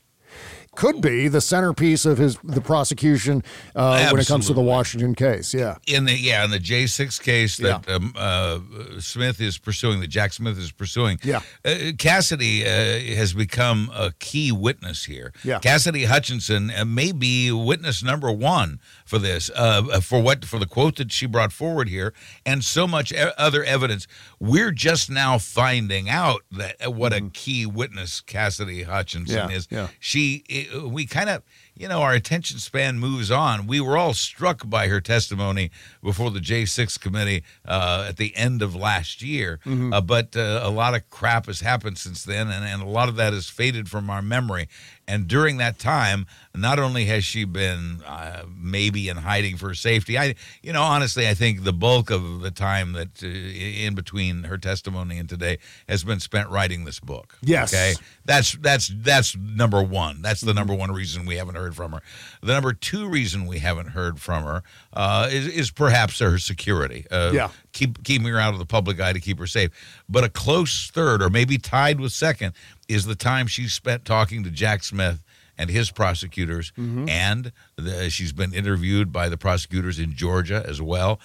could 0.75 1.01
be 1.01 1.29
the 1.29 1.41
centerpiece 1.41 2.05
of 2.05 2.19
his 2.19 2.37
the 2.43 2.61
prosecution 2.61 3.43
uh, 3.75 4.09
when 4.11 4.21
it 4.21 4.27
comes 4.27 4.47
to 4.49 4.53
the 4.55 4.61
Washington 4.61 5.15
case. 5.15 5.55
Yeah. 5.55 5.77
in 5.87 6.05
the 6.05 6.15
yeah 6.15 6.45
in 6.45 6.51
the 6.51 6.59
J 6.59 6.87
six 6.87 7.19
case 7.19 7.57
that 7.59 7.89
um, 7.89 8.13
uh, 8.17 8.59
Smith 8.99 9.41
is 9.41 9.59
pursuing, 9.59 10.01
that 10.01 10.09
Jack 10.09 10.33
Smith 10.33 10.59
is 10.59 10.73
pursuing. 10.73 11.19
Yeah. 11.23 11.41
uh, 11.65 11.93
Cassidy 11.99 12.65
uh, 12.65 13.17
has 13.17 13.33
become 13.33 13.91
a 13.95 14.13
key 14.19 14.53
witness 14.53 15.05
here. 15.05 15.33
Yeah. 15.45 15.59
Cassidy 15.61 16.05
Hutchinson 16.05 16.71
uh, 16.71 16.85
may 16.85 17.13
be 17.13 17.53
witness 17.53 18.03
number 18.03 18.33
one 18.33 18.81
for 19.05 19.19
this, 19.19 19.51
uh, 19.55 20.01
for 20.01 20.21
what 20.23 20.45
for 20.47 20.59
the 20.59 20.67
quote 20.67 20.97
that 20.97 21.13
she 21.13 21.27
brought 21.27 21.53
forward 21.53 21.89
here, 21.89 22.15
and 22.47 22.65
so 22.65 22.87
much 22.87 23.13
e- 23.13 23.17
other 23.37 23.63
evidence. 23.63 24.07
We're 24.41 24.71
just 24.73 25.11
now 25.11 25.39
finding 25.39 26.09
out 26.09 26.41
that 26.53 26.77
uh, 26.87 26.91
what 26.91 27.13
a 27.13 27.21
key 27.31 27.67
witness 27.67 28.21
Cassidy 28.21 28.83
Hutchinson 28.85 29.37
Mm-hmm. 29.37 29.51
Yeah, 29.51 29.57
is. 29.57 29.69
yeah. 29.71 29.89
She, 30.01 30.45
it- 30.49 30.83
we 30.91 31.07
kind 31.07 31.29
of, 31.29 31.43
you 31.77 31.89
know, 31.89 32.03
our 32.03 32.13
attention 32.13 32.59
span 32.59 32.99
moves 32.99 33.31
on. 33.31 33.67
We 33.67 33.81
were 33.81 33.99
all 33.99 34.15
struck 34.15 34.69
by 34.69 34.89
her 34.89 35.01
testimony 35.01 35.71
before 36.03 36.31
the 36.31 36.39
J6 36.39 37.01
committee 37.01 37.43
uh, 37.67 38.07
at 38.09 38.17
the 38.17 38.35
end 38.37 38.63
of 38.63 38.77
last 38.77 39.23
year. 39.23 39.59
Mm-hmm. 39.67 39.93
Uh, 39.93 40.01
but 40.01 40.37
uh, 40.37 40.61
a 40.63 40.71
lot 40.71 40.95
of 40.95 41.09
crap 41.11 41.47
has 41.47 41.61
happened 41.61 41.99
since 41.99 42.23
then, 42.25 42.49
and, 42.49 42.65
and 42.65 42.83
a 42.83 42.87
lot 42.87 43.09
of 43.09 43.17
that 43.17 43.33
has 43.33 43.49
faded 43.49 43.89
from 43.89 44.09
our 44.09 44.23
memory. 44.23 44.69
And 45.07 45.29
during 45.29 45.59
that 45.59 45.79
time, 45.79 46.27
not 46.55 46.79
only 46.79 47.05
has 47.07 47.25
she 47.25 47.45
been 47.45 48.03
uh, 48.07 48.45
maybe 48.57 49.09
in 49.09 49.19
hiding 49.19 49.57
for 49.57 49.75
safety, 49.75 50.17
I, 50.17 50.35
you 50.63 50.73
know, 50.73 50.83
honestly, 50.83 51.29
I 51.29 51.35
think 51.35 51.65
the 51.65 51.73
bulk 51.73 52.11
of 52.11 52.41
the 52.41 52.51
time 52.51 52.93
that 52.93 53.23
uh, 53.23 53.27
in 53.27 53.95
between 53.95 54.45
her 54.45 54.57
testimony 54.57 55.19
and 55.19 55.29
today 55.29 55.59
has 55.89 56.05
been 56.05 56.21
spent 56.21 56.49
writing 56.49 56.85
this 56.85 57.01
book. 57.01 57.37
Yes. 57.43 57.75
Okay. 57.75 57.95
That's 58.25 58.53
that's 58.53 58.89
that's 58.89 59.37
number 59.37 59.83
one. 59.83 60.23
That's 60.23 60.41
the 60.41 60.55
number 60.55 60.75
one 60.75 60.91
reason 60.91 61.27
we 61.27 61.37
haven't 61.37 61.57
heard 61.57 61.64
from 61.73 61.93
her. 61.93 62.03
The 62.43 62.53
number 62.53 62.73
two 62.73 63.09
reason 63.09 63.47
we 63.47 63.61
haven't 63.61 63.91
heard 63.91 64.21
from 64.21 64.43
her 64.45 64.63
uh, 64.93 65.29
is 65.31 65.47
is 65.47 65.71
perhaps 65.71 66.19
her 66.19 66.39
security. 66.39 67.07
Uh, 67.11 67.31
Yeah. 67.33 67.49
Keep 67.73 68.03
keeping 68.05 68.27
her 68.29 68.39
out 68.41 68.53
of 68.53 68.59
the 68.59 68.67
public 68.67 69.01
eye 69.01 69.13
to 69.13 69.21
keep 69.21 69.39
her 69.39 69.47
safe. 69.47 69.71
But 70.09 70.25
a 70.25 70.29
close 70.29 70.91
third, 70.91 71.23
or 71.23 71.31
maybe 71.31 71.59
tied 71.59 72.01
with 72.01 72.13
second, 72.13 72.55
is 72.89 73.05
the 73.07 73.15
time 73.15 73.47
she 73.47 73.69
spent 73.69 74.05
talking 74.05 74.43
to 74.45 74.51
Jack 74.51 74.83
Smith 74.85 75.23
and 75.57 75.71
his 75.71 75.91
prosecutors, 75.93 76.73
and 77.09 77.53
the, 77.77 78.11
she's 78.11 78.33
been 78.33 78.53
interviewed 78.53 79.13
by 79.13 79.29
the 79.29 79.37
prosecutors 79.37 80.01
in 80.01 80.13
Georgia 80.15 80.65
as 80.67 80.83
well. 80.83 81.21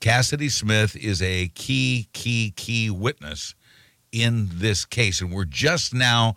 Cassidy 0.00 0.48
Smith 0.48 0.96
is 0.96 1.20
a 1.22 1.48
key, 1.54 2.08
key, 2.14 2.52
key 2.56 2.88
witness 2.90 3.54
in 4.12 4.48
this 4.52 4.84
case. 4.84 5.20
And 5.20 5.32
we're 5.32 5.44
just 5.44 5.92
now 5.94 6.34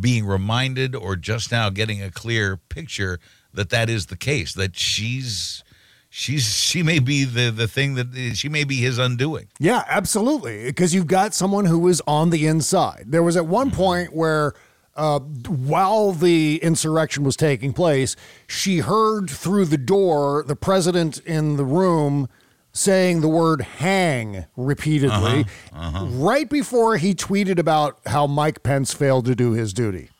being 0.00 0.26
reminded 0.26 0.94
or 0.94 1.16
just 1.16 1.52
now 1.52 1.70
getting 1.70 2.02
a 2.02 2.10
clear 2.10 2.56
picture 2.56 3.18
that 3.52 3.70
that 3.70 3.88
is 3.88 4.06
the 4.06 4.16
case, 4.16 4.52
that 4.54 4.76
she's 4.76 5.64
she's 6.08 6.54
she 6.54 6.82
may 6.82 6.98
be 6.98 7.24
the 7.24 7.50
the 7.50 7.68
thing 7.68 7.94
that 7.94 8.34
she 8.34 8.48
may 8.48 8.64
be 8.64 8.76
his 8.76 8.98
undoing. 8.98 9.48
Yeah, 9.58 9.84
absolutely. 9.88 10.64
Because 10.64 10.94
you've 10.94 11.06
got 11.06 11.34
someone 11.34 11.64
who 11.64 11.78
was 11.78 12.02
on 12.06 12.30
the 12.30 12.46
inside. 12.46 13.04
There 13.08 13.22
was 13.22 13.36
at 13.36 13.46
one 13.46 13.70
point 13.70 14.14
where, 14.14 14.54
uh, 14.94 15.20
while 15.20 16.12
the 16.12 16.56
insurrection 16.62 17.24
was 17.24 17.36
taking 17.36 17.72
place, 17.72 18.16
she 18.46 18.78
heard 18.78 19.28
through 19.30 19.66
the 19.66 19.78
door 19.78 20.44
the 20.46 20.56
president 20.56 21.18
in 21.20 21.56
the 21.56 21.64
room 21.64 22.28
saying 22.76 23.20
the 23.22 23.28
word 23.28 23.62
hang 23.62 24.44
repeatedly 24.56 25.46
Uh-huh, 25.72 26.04
right 26.06 26.48
before 26.48 26.96
he 26.98 27.14
tweeted 27.14 27.58
about 27.58 27.98
how 28.06 28.26
Mike 28.26 28.62
Pence 28.62 28.92
failed 28.92 29.24
to 29.26 29.34
do 29.34 29.52
his 29.52 29.72
duty. 29.72 30.10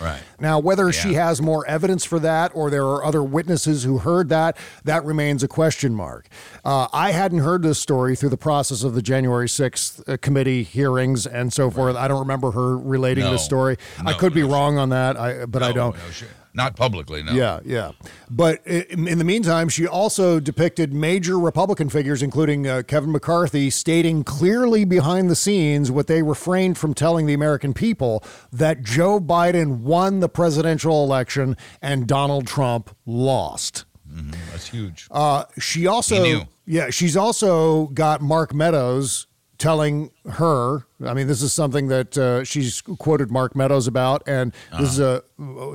Right. 0.00 0.20
Now, 0.38 0.58
whether 0.58 0.92
she 0.92 1.14
has 1.14 1.40
more 1.40 1.66
evidence 1.66 2.04
for 2.04 2.18
that 2.18 2.50
or 2.54 2.68
there 2.68 2.84
are 2.84 3.02
other 3.02 3.22
witnesses 3.22 3.84
who 3.84 3.96
heard 3.98 4.28
that, 4.28 4.58
that 4.84 5.02
remains 5.06 5.42
a 5.42 5.48
question 5.48 5.94
mark. 5.94 6.28
Uh, 6.66 6.86
I 6.92 7.12
hadn't 7.12 7.38
heard 7.38 7.62
this 7.62 7.78
story 7.78 8.14
through 8.14 8.28
the 8.28 8.36
process 8.36 8.82
of 8.82 8.94
the 8.94 9.00
January 9.00 9.48
6th 9.48 10.06
uh, 10.06 10.18
committee 10.18 10.64
hearings 10.64 11.26
and 11.26 11.50
so 11.50 11.70
forth. 11.70 11.96
I 11.96 12.08
don't 12.08 12.18
remember 12.20 12.50
her 12.50 12.76
relating 12.76 13.24
No. 13.24 13.32
this 13.32 13.44
story. 13.44 13.78
I 13.98 14.12
No, 14.12 14.18
could 14.18 14.34
be 14.34 14.42
wrong 14.42 14.76
on 14.76 14.90
that, 14.90 15.16
I, 15.18 15.46
but 15.46 15.62
I 15.62 15.72
don't. 15.72 15.96
No, 15.96 16.10
she- 16.12 16.26
not 16.56 16.74
publicly. 16.74 17.22
No. 17.22 17.32
Yeah, 17.32 17.60
yeah. 17.64 17.92
But 18.30 18.66
in 18.66 19.18
the 19.18 19.24
meantime, 19.24 19.68
she 19.68 19.86
also 19.86 20.40
depicted 20.40 20.92
major 20.92 21.38
Republican 21.38 21.88
figures, 21.90 22.22
including 22.22 22.66
uh, 22.66 22.82
Kevin 22.86 23.12
McCarthy, 23.12 23.70
stating 23.70 24.24
clearly 24.24 24.84
behind 24.84 25.30
the 25.30 25.36
scenes 25.36 25.90
what 25.90 26.06
they 26.06 26.22
refrained 26.22 26.78
from 26.78 26.94
telling 26.94 27.26
the 27.26 27.34
American 27.34 27.74
people 27.74 28.24
that 28.50 28.82
Joe 28.82 29.20
Biden 29.20 29.80
won 29.80 30.20
the 30.20 30.28
presidential 30.28 31.04
election 31.04 31.56
and 31.82 32.06
Donald 32.06 32.46
Trump 32.46 32.96
lost. 33.04 33.84
Mhm, 34.10 34.34
That's 34.50 34.68
huge. 34.68 35.08
Uh, 35.10 35.44
she 35.58 35.86
also, 35.86 36.48
yeah, 36.64 36.88
she's 36.90 37.16
also 37.16 37.88
got 37.88 38.22
Mark 38.22 38.54
Meadows 38.54 39.26
telling 39.58 40.10
her. 40.32 40.86
I 41.04 41.14
mean, 41.14 41.26
this 41.26 41.42
is 41.42 41.52
something 41.52 41.88
that 41.88 42.16
uh, 42.16 42.44
she's 42.44 42.80
quoted 42.80 43.30
Mark 43.30 43.54
Meadows 43.54 43.86
about, 43.86 44.22
and 44.26 44.52
this 44.78 44.90
is 44.90 45.00
a 45.00 45.22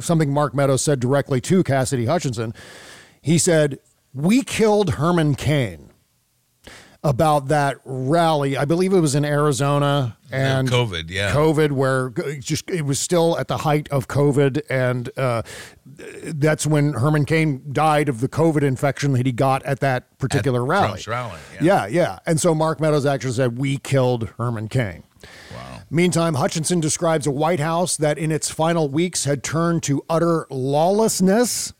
something 0.01 0.33
Mark 0.33 0.53
Meadows 0.53 0.81
said 0.81 0.99
directly 0.99 1.41
to 1.41 1.63
Cassidy 1.63 2.05
Hutchinson. 2.05 2.53
He 3.21 3.37
said, 3.37 3.79
"We 4.13 4.43
killed 4.43 4.91
Herman 4.91 5.35
Cain." 5.35 5.90
About 7.03 7.47
that 7.47 7.77
rally, 7.83 8.55
I 8.55 8.65
believe 8.65 8.93
it 8.93 8.99
was 8.99 9.15
in 9.15 9.25
Arizona, 9.25 10.17
and 10.31 10.69
COVID, 10.69 11.09
yeah. 11.09 11.31
COVID, 11.33 11.71
where 11.71 12.13
it 12.15 12.41
just 12.41 12.69
it 12.69 12.83
was 12.83 12.99
still 12.99 13.39
at 13.39 13.47
the 13.47 13.57
height 13.57 13.89
of 13.89 14.07
COVID, 14.07 14.61
and 14.69 15.09
uh, 15.17 15.41
that's 16.25 16.67
when 16.67 16.93
Herman 16.93 17.25
Cain 17.25 17.63
died 17.71 18.07
of 18.07 18.21
the 18.21 18.29
COVID 18.29 18.61
infection 18.61 19.13
that 19.13 19.25
he 19.25 19.31
got 19.31 19.63
at 19.63 19.79
that 19.79 20.15
particular 20.19 20.63
rally. 20.63 20.89
Trump's 21.01 21.07
rally, 21.07 21.39
Yeah. 21.59 21.87
yeah, 21.87 22.19
And 22.27 22.39
so 22.39 22.53
Mark 22.53 22.79
Meadows 22.79 23.07
actually 23.07 23.33
said, 23.33 23.57
"We 23.57 23.79
killed 23.79 24.29
Herman 24.37 24.67
Cain." 24.67 25.01
Wow. 25.55 25.79
Meantime, 25.89 26.35
Hutchinson 26.35 26.79
describes 26.81 27.25
a 27.25 27.31
White 27.31 27.59
House 27.59 27.97
that 27.97 28.19
in 28.19 28.31
its 28.31 28.51
final 28.51 28.87
weeks 28.89 29.25
had 29.25 29.43
turned 29.43 29.81
to 29.83 30.03
utter 30.07 30.45
lawlessness. 30.51 31.73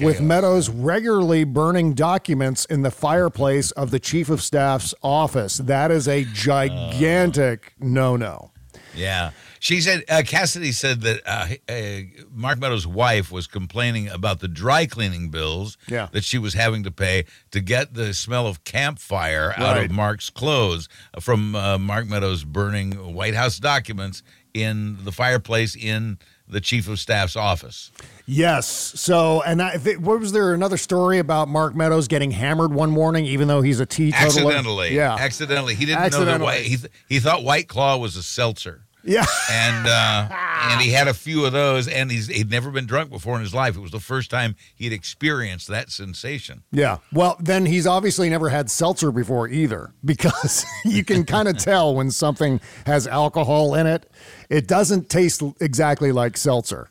With 0.00 0.20
Meadows 0.20 0.68
regularly 0.68 1.44
burning 1.44 1.94
documents 1.94 2.64
in 2.66 2.82
the 2.82 2.90
fireplace 2.90 3.70
of 3.72 3.90
the 3.90 3.98
chief 4.00 4.28
of 4.30 4.42
staff's 4.42 4.94
office. 5.02 5.58
That 5.58 5.90
is 5.90 6.06
a 6.08 6.24
gigantic 6.24 7.74
no 7.78 8.16
no. 8.16 8.50
Yeah. 8.94 9.30
She 9.58 9.80
said, 9.80 10.02
uh, 10.08 10.22
Cassidy 10.26 10.72
said 10.72 11.02
that 11.02 11.22
uh, 11.24 11.46
uh, 11.72 12.24
Mark 12.30 12.58
Meadows' 12.58 12.86
wife 12.86 13.30
was 13.30 13.46
complaining 13.46 14.08
about 14.08 14.40
the 14.40 14.48
dry 14.48 14.86
cleaning 14.86 15.30
bills 15.30 15.78
Yeah. 15.88 16.08
that 16.12 16.24
she 16.24 16.36
was 16.36 16.54
having 16.54 16.82
to 16.82 16.90
pay 16.90 17.24
to 17.52 17.60
get 17.60 17.94
the 17.94 18.12
smell 18.12 18.46
of 18.48 18.64
campfire 18.64 19.54
out 19.56 19.78
of 19.78 19.90
Mark's 19.92 20.30
clothes 20.30 20.88
from 21.20 21.54
uh, 21.54 21.78
Mark 21.78 22.06
Meadows 22.06 22.44
burning 22.44 23.14
White 23.14 23.34
House 23.34 23.58
documents 23.60 24.22
in 24.52 24.98
the 25.04 25.12
fireplace 25.12 25.74
in 25.76 26.18
the 26.52 26.60
chief 26.60 26.88
of 26.88 27.00
staff's 27.00 27.34
office. 27.34 27.90
Yes. 28.26 28.66
So, 28.68 29.42
and 29.42 29.60
I, 29.60 29.76
th- 29.78 29.98
what 29.98 30.20
was 30.20 30.32
there 30.32 30.54
another 30.54 30.76
story 30.76 31.18
about 31.18 31.48
Mark 31.48 31.74
Meadows 31.74 32.06
getting 32.08 32.30
hammered 32.30 32.72
one 32.72 32.90
morning, 32.90 33.24
even 33.26 33.48
though 33.48 33.62
he's 33.62 33.80
a 33.80 33.86
teetotaler? 33.86 34.26
Accidentally. 34.52 34.94
Yeah. 34.94 35.16
Accidentally. 35.18 35.74
He 35.74 35.86
didn't 35.86 36.00
know 36.00 36.06
Accidentally. 36.06 36.38
the 36.38 36.44
white. 36.44 36.62
He, 36.62 36.76
th- 36.76 36.92
he 37.08 37.18
thought 37.20 37.42
White 37.42 37.68
Claw 37.68 37.96
was 37.96 38.16
a 38.16 38.22
seltzer. 38.22 38.82
Yeah. 39.04 39.26
and 39.50 39.86
uh, 39.86 40.28
and 40.70 40.80
he 40.80 40.90
had 40.92 41.08
a 41.08 41.14
few 41.14 41.44
of 41.44 41.52
those, 41.52 41.88
and 41.88 42.10
he's 42.10 42.28
he'd 42.28 42.50
never 42.50 42.70
been 42.70 42.86
drunk 42.86 43.10
before 43.10 43.34
in 43.36 43.42
his 43.42 43.54
life. 43.54 43.76
It 43.76 43.80
was 43.80 43.90
the 43.90 44.00
first 44.00 44.30
time 44.30 44.54
he'd 44.74 44.92
experienced 44.92 45.68
that 45.68 45.90
sensation. 45.90 46.62
Yeah. 46.70 46.98
Well, 47.12 47.36
then 47.40 47.66
he's 47.66 47.86
obviously 47.86 48.30
never 48.30 48.48
had 48.48 48.70
seltzer 48.70 49.10
before 49.10 49.48
either, 49.48 49.92
because 50.04 50.64
you 50.84 51.04
can 51.04 51.24
kind 51.24 51.48
of 51.48 51.58
tell 51.58 51.94
when 51.94 52.10
something 52.10 52.60
has 52.86 53.06
alcohol 53.06 53.74
in 53.74 53.86
it. 53.86 54.10
It 54.48 54.68
doesn't 54.68 55.08
taste 55.08 55.42
exactly 55.60 56.12
like 56.12 56.36
seltzer. 56.36 56.90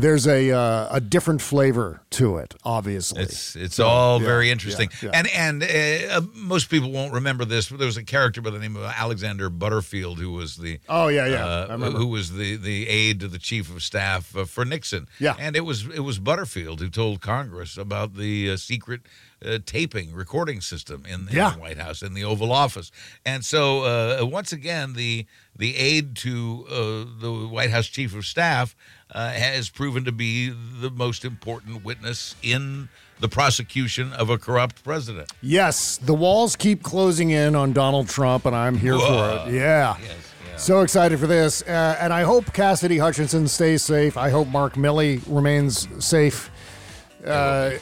There's 0.00 0.26
a 0.26 0.50
uh, 0.52 0.88
a 0.90 1.00
different 1.00 1.42
flavor 1.42 2.00
to 2.10 2.38
it, 2.38 2.54
obviously. 2.64 3.22
It's 3.22 3.56
it's 3.56 3.78
all 3.78 4.20
yeah, 4.20 4.26
very 4.26 4.50
interesting, 4.50 4.90
yeah. 5.02 5.10
and 5.14 5.28
and 5.28 5.62
uh, 5.62 6.16
uh, 6.18 6.20
most 6.34 6.70
people 6.70 6.90
won't 6.92 7.12
remember 7.12 7.44
this. 7.44 7.68
But 7.68 7.78
there 7.78 7.86
was 7.86 7.96
a 7.96 8.04
character 8.04 8.40
by 8.40 8.50
the 8.50 8.58
name 8.58 8.76
of 8.76 8.82
Alexander 8.84 9.50
Butterfield 9.50 10.18
who 10.18 10.32
was 10.32 10.56
the 10.56 10.80
Oh, 10.88 11.08
yeah, 11.08 11.26
yeah. 11.26 11.44
uh, 11.46 11.76
who 11.90 12.06
was 12.06 12.32
the 12.32 12.56
the 12.56 12.88
aide 12.88 13.20
to 13.20 13.28
the 13.28 13.38
chief 13.38 13.74
of 13.74 13.82
staff 13.82 14.36
uh, 14.36 14.44
for 14.44 14.64
Nixon. 14.64 15.08
Yeah. 15.18 15.34
and 15.38 15.56
it 15.56 15.64
was 15.64 15.86
it 15.86 16.00
was 16.00 16.18
Butterfield 16.18 16.80
who 16.80 16.88
told 16.88 17.20
Congress 17.20 17.76
about 17.76 18.14
the 18.14 18.50
uh, 18.52 18.56
secret. 18.56 19.02
Uh, 19.40 19.56
taping 19.64 20.12
recording 20.12 20.60
system 20.60 21.04
in, 21.06 21.28
in 21.28 21.36
Yeah. 21.36 21.50
the 21.52 21.60
White 21.60 21.78
House 21.78 22.02
in 22.02 22.12
the 22.12 22.24
Oval 22.24 22.50
Office, 22.50 22.90
and 23.24 23.44
so 23.44 23.84
uh, 23.84 24.26
once 24.26 24.52
again 24.52 24.94
the 24.94 25.26
the 25.54 25.76
aide 25.76 26.16
to 26.16 26.66
uh, 26.68 27.20
the 27.20 27.46
White 27.48 27.70
House 27.70 27.86
chief 27.86 28.16
of 28.16 28.26
staff 28.26 28.74
uh, 29.14 29.30
has 29.30 29.68
proven 29.70 30.04
to 30.04 30.12
be 30.12 30.48
the 30.50 30.90
most 30.90 31.24
important 31.24 31.84
witness 31.84 32.34
in 32.42 32.88
the 33.20 33.28
prosecution 33.28 34.12
of 34.12 34.30
a 34.30 34.38
corrupt 34.38 34.84
president. 34.84 35.30
Yes, 35.42 35.96
the 35.98 36.14
walls 36.14 36.54
keep 36.56 36.82
closing 36.82 37.30
in 37.30 37.56
on 37.56 37.72
Donald 37.72 38.08
Trump, 38.08 38.46
and 38.46 38.54
I'm 38.54 38.76
here 38.76 38.94
Whoa. 38.96 39.42
for 39.44 39.48
it. 39.50 39.54
Yeah. 39.54 39.96
So 40.56 40.80
excited 40.80 41.18
for 41.20 41.26
this. 41.26 41.62
Uh, 41.62 41.96
and 42.00 42.12
I 42.12 42.22
hope 42.22 42.52
Cassidy 42.52 42.98
Hutchinson 42.98 43.46
stays 43.48 43.82
safe. 43.82 44.16
I 44.16 44.30
hope 44.30 44.48
Mark 44.48 44.74
Milley 44.74 45.22
remains 45.28 45.86
safe. 46.04 46.50
Uh, 47.24 47.72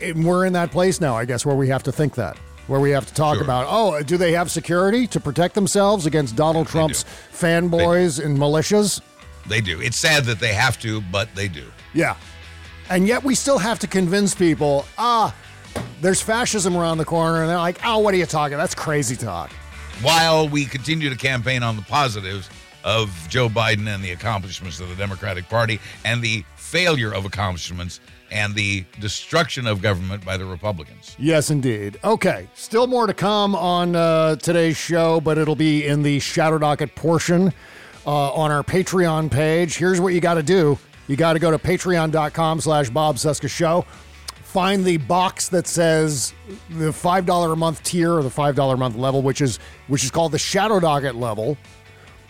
and 0.00 0.24
we're 0.26 0.44
in 0.46 0.52
that 0.54 0.70
place 0.70 1.00
now, 1.00 1.16
I 1.16 1.24
guess, 1.24 1.44
where 1.46 1.56
we 1.56 1.68
have 1.68 1.82
to 1.84 1.92
think 1.92 2.14
that. 2.16 2.36
Where 2.66 2.80
we 2.80 2.90
have 2.90 3.06
to 3.06 3.14
talk 3.14 3.34
Sure. 3.36 3.44
about, 3.44 3.66
oh, 3.68 4.02
do 4.02 4.16
they 4.16 4.32
have 4.32 4.50
security 4.50 5.06
to 5.08 5.18
protect 5.20 5.54
themselves 5.54 6.06
against 6.06 6.36
Donald 6.36 6.68
Trump's 6.68 7.04
fanboys 7.32 8.22
and 8.24 8.38
militias? 8.38 9.00
They 9.50 9.60
do. 9.60 9.80
It's 9.80 9.96
sad 9.96 10.24
that 10.26 10.38
they 10.38 10.54
have 10.54 10.78
to, 10.80 11.00
but 11.00 11.28
they 11.34 11.48
do. 11.48 11.64
Yeah. 11.92 12.16
And 12.88 13.06
yet 13.06 13.24
we 13.24 13.34
still 13.34 13.58
have 13.58 13.80
to 13.80 13.88
convince 13.88 14.32
people, 14.32 14.86
ah, 14.96 15.34
there's 16.00 16.22
fascism 16.22 16.76
around 16.76 16.98
the 16.98 17.04
corner. 17.04 17.40
And 17.40 17.50
they're 17.50 17.58
like, 17.58 17.80
oh, 17.84 17.98
what 17.98 18.14
are 18.14 18.16
you 18.16 18.26
talking? 18.26 18.56
That's 18.56 18.76
crazy 18.76 19.16
talk. 19.16 19.50
While 20.02 20.48
we 20.48 20.64
continue 20.64 21.10
to 21.10 21.16
campaign 21.16 21.64
on 21.64 21.74
the 21.74 21.82
positives 21.82 22.48
of 22.84 23.10
Joe 23.28 23.48
Biden 23.48 23.88
and 23.88 24.02
the 24.02 24.12
accomplishments 24.12 24.78
of 24.78 24.88
the 24.88 24.94
Democratic 24.94 25.48
Party 25.48 25.80
and 26.04 26.22
the 26.22 26.44
failure 26.56 27.12
of 27.12 27.24
accomplishments 27.24 28.00
and 28.30 28.54
the 28.54 28.84
destruction 29.00 29.66
of 29.66 29.82
government 29.82 30.24
by 30.24 30.36
the 30.36 30.44
Republicans. 30.44 31.16
Yes, 31.18 31.50
indeed. 31.50 31.98
Okay, 32.04 32.48
still 32.54 32.86
more 32.86 33.08
to 33.08 33.14
come 33.14 33.56
on 33.56 33.96
uh, 33.96 34.36
today's 34.36 34.76
show, 34.76 35.20
but 35.20 35.36
it'll 35.36 35.56
be 35.56 35.84
in 35.84 36.02
the 36.04 36.20
Shadow 36.20 36.58
Docket 36.58 36.94
portion 36.94 37.52
uh, 38.06 38.32
on 38.32 38.50
our 38.50 38.62
Patreon 38.62 39.30
page. 39.30 39.76
Here's 39.76 40.00
what 40.00 40.14
you 40.14 40.20
got 40.20 40.34
to 40.34 40.42
do. 40.42 40.78
You 41.08 41.16
got 41.16 41.32
to 41.34 41.38
go 41.38 41.50
to 41.50 41.58
patreon.com 41.58 42.60
slash 42.60 42.90
Bob 42.90 43.16
Cesca 43.16 43.48
Show. 43.48 43.84
Find 44.42 44.84
the 44.84 44.96
box 44.96 45.48
that 45.50 45.66
says 45.66 46.34
the 46.70 46.90
$5 46.90 47.52
a 47.52 47.56
month 47.56 47.82
tier 47.82 48.12
or 48.12 48.22
the 48.22 48.28
$5 48.28 48.74
a 48.74 48.76
month 48.76 48.96
level, 48.96 49.22
which 49.22 49.40
is 49.40 49.58
which 49.86 50.04
is 50.04 50.10
called 50.10 50.32
the 50.32 50.38
Shadow 50.38 50.80
Docket 50.80 51.14
level. 51.14 51.56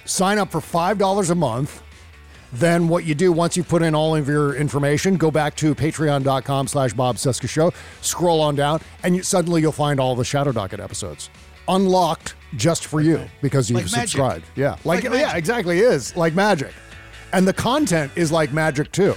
Sign 0.05 0.39
up 0.39 0.51
for 0.51 0.61
$5 0.61 1.31
a 1.31 1.35
month. 1.35 1.83
Then 2.53 2.89
what 2.89 3.05
you 3.05 3.15
do 3.15 3.33
once 3.33 3.57
you 3.57 3.63
put 3.63 3.81
in 3.81 3.95
all 3.95 4.17
of 4.17 4.29
your 4.29 4.55
information, 4.57 5.17
go 5.17 5.31
back 5.31 5.55
to 5.57 5.75
patreon.com 5.75 6.67
slash 6.67 6.93
Bob 6.93 7.17
Cesca 7.17 7.49
Show, 7.49 7.73
scroll 8.01 8.41
on 8.41 8.57
down, 8.57 8.81
and 9.05 9.17
you, 9.17 9.23
suddenly 9.23 9.61
you'll 9.61 9.73
find 9.73 10.01
all 10.01 10.17
the 10.17 10.25
Shadow 10.25 10.51
Docket 10.53 10.81
episodes 10.81 11.31
unlocked 11.69 12.35
just 12.57 12.87
for 12.87 13.01
you 13.01 13.21
because 13.43 13.71
you've 13.71 13.93
Like 13.93 13.93
magic. 13.93 14.43
Yeah. 14.57 14.77
Like, 14.85 15.05
Like 15.05 15.21
yeah, 15.21 15.37
exactly 15.37 15.81
is 15.81 16.17
like 16.17 16.35
magic. 16.35 16.73
And 17.33 17.47
the 17.47 17.53
content 17.53 18.13
is 18.17 18.33
like 18.33 18.53
magic 18.53 18.91
too. 18.93 19.15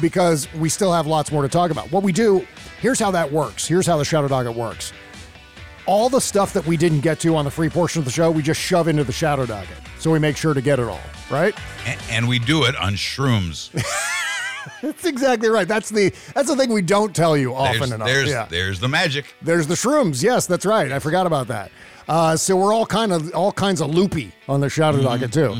Because 0.00 0.52
we 0.54 0.68
still 0.68 0.92
have 0.92 1.06
lots 1.06 1.32
more 1.32 1.42
to 1.42 1.48
talk 1.48 1.70
about. 1.70 1.90
What 1.90 2.02
we 2.04 2.12
do, 2.12 2.46
here's 2.80 3.00
how 3.00 3.10
that 3.12 3.30
works. 3.32 3.66
Here's 3.66 3.86
how 3.86 3.96
the 3.96 4.04
Shadow 4.04 4.28
Docket 4.28 4.54
works. 4.54 4.92
All 5.86 6.08
the 6.08 6.20
stuff 6.20 6.52
that 6.52 6.64
we 6.66 6.76
didn't 6.76 7.00
get 7.00 7.18
to 7.20 7.34
on 7.34 7.44
the 7.44 7.50
free 7.50 7.68
portion 7.68 7.98
of 7.98 8.04
the 8.04 8.10
show, 8.10 8.30
we 8.30 8.42
just 8.42 8.60
shove 8.60 8.86
into 8.88 9.02
the 9.02 9.12
Shadow 9.12 9.46
Docket. 9.46 9.76
So 9.98 10.12
we 10.12 10.18
make 10.20 10.36
sure 10.36 10.54
to 10.54 10.60
get 10.60 10.78
it 10.78 10.86
all, 10.86 11.00
right? 11.30 11.52
A- 11.86 11.98
And 12.12 12.28
we 12.28 12.38
do 12.38 12.64
it 12.64 12.76
on 12.76 12.94
shrooms. 12.94 13.70
That's 14.82 15.04
exactly 15.04 15.48
right. 15.48 15.66
That's 15.66 15.88
the 15.88 16.12
that's 16.34 16.48
the 16.48 16.56
thing 16.56 16.70
we 16.72 16.82
don't 16.82 17.16
tell 17.16 17.36
you 17.36 17.54
often 17.54 17.78
there's, 17.78 17.90
enough. 17.92 18.06
there's, 18.06 18.28
yeah. 18.28 18.46
there's 18.50 18.78
the 18.80 18.88
magic. 18.88 19.34
There's 19.42 19.66
the 19.66 19.74
shrooms. 19.74 20.22
Yes, 20.22 20.46
that's 20.46 20.66
right. 20.66 20.92
I 20.92 20.98
forgot 20.98 21.26
about 21.26 21.48
that. 21.48 21.70
Uh, 22.08 22.36
so 22.36 22.56
we're 22.56 22.72
all 22.72 22.86
kind 22.86 23.12
of 23.12 23.34
all 23.34 23.52
kinds 23.52 23.80
of 23.80 23.90
loopy 23.94 24.32
on 24.48 24.60
the 24.60 24.70
shadow 24.70 25.02
docket 25.02 25.32
too. 25.32 25.54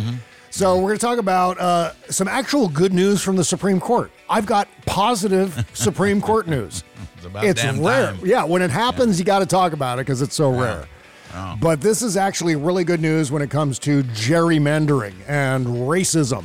So 0.51 0.77
we're 0.77 0.89
going 0.89 0.99
to 0.99 1.07
talk 1.07 1.19
about 1.19 1.61
uh, 1.61 1.93
some 2.09 2.27
actual 2.27 2.69
good 2.69 2.93
news 2.93 3.23
from 3.23 3.37
the 3.37 3.45
Supreme 3.45 3.79
Court. 3.81 4.11
I've 4.31 4.47
got 4.47 4.67
positive 4.87 5.67
Supreme 5.75 6.21
Court 6.23 6.47
news. 6.47 6.85
It's 7.17 7.27
about 7.27 7.45
it's 7.45 7.63
damn 7.63 7.85
rare. 7.85 8.13
time. 8.13 8.21
Yeah, 8.25 8.45
when 8.45 8.63
it 8.63 8.71
happens, 8.71 9.19
you 9.19 9.27
got 9.27 9.41
to 9.41 9.47
talk 9.47 9.73
about 9.75 9.99
it 9.99 10.07
because 10.07 10.23
it's 10.23 10.35
so 10.35 10.51
rare. 10.51 10.89
Oh. 11.35 11.57
But 11.61 11.83
this 11.83 12.01
is 12.01 12.17
actually 12.17 12.57
really 12.57 12.85
good 12.85 13.03
news 13.03 13.31
when 13.31 13.43
it 13.43 13.51
comes 13.51 13.79
to 13.81 14.03
gerrymandering 14.05 15.15
and 15.29 15.67
racism. 15.67 16.45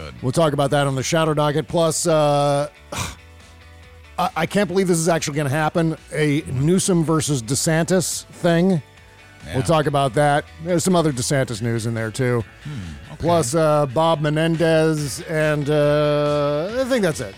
Good. 0.00 0.22
We'll 0.22 0.32
talk 0.32 0.54
about 0.54 0.70
that 0.70 0.86
on 0.86 0.94
the 0.94 1.02
Shadow 1.02 1.34
Docket. 1.34 1.68
Plus, 1.68 2.06
uh, 2.06 2.70
I, 4.18 4.30
I 4.36 4.46
can't 4.46 4.68
believe 4.68 4.88
this 4.88 4.98
is 4.98 5.08
actually 5.08 5.36
going 5.36 5.48
to 5.48 5.54
happen. 5.54 5.96
A 6.12 6.42
Newsom 6.46 7.04
versus 7.04 7.42
DeSantis 7.42 8.24
thing. 8.26 8.82
We'll 9.54 9.62
talk 9.64 9.86
about 9.86 10.14
that. 10.14 10.44
There's 10.64 10.84
some 10.84 10.94
other 10.94 11.12
DeSantis 11.12 11.60
news 11.62 11.86
in 11.86 11.94
there 11.94 12.10
too. 12.10 12.44
Hmm, 12.64 13.14
Plus, 13.16 13.54
uh, 13.54 13.86
Bob 13.86 14.20
Menendez, 14.20 15.22
and 15.22 15.68
uh, 15.68 16.72
I 16.80 16.84
think 16.84 17.02
that's 17.02 17.20
it. 17.20 17.34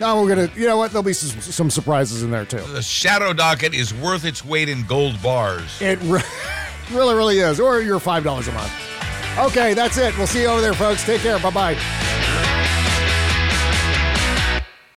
Now 0.00 0.20
we're 0.20 0.28
gonna, 0.28 0.50
you 0.56 0.66
know 0.66 0.76
what? 0.76 0.90
There'll 0.90 1.04
be 1.04 1.12
some, 1.12 1.40
some 1.40 1.70
surprises 1.70 2.22
in 2.24 2.30
there 2.32 2.44
too. 2.44 2.58
The 2.72 2.82
shadow 2.82 3.32
docket 3.32 3.72
is 3.74 3.94
worth 3.94 4.24
its 4.24 4.44
weight 4.44 4.68
in 4.68 4.84
gold 4.86 5.22
bars. 5.22 5.80
It 5.80 6.00
re- 6.02 6.20
really, 6.90 7.14
really 7.14 7.38
is. 7.38 7.60
Or 7.60 7.80
you're 7.80 8.00
five 8.00 8.24
dollars 8.24 8.48
a 8.48 8.52
month. 8.52 8.72
Okay, 9.38 9.72
that's 9.74 9.96
it. 9.96 10.16
We'll 10.18 10.26
see 10.26 10.42
you 10.42 10.48
over 10.48 10.60
there, 10.60 10.74
folks. 10.74 11.04
Take 11.04 11.20
care. 11.20 11.38
Bye 11.38 11.50
bye. 11.50 12.53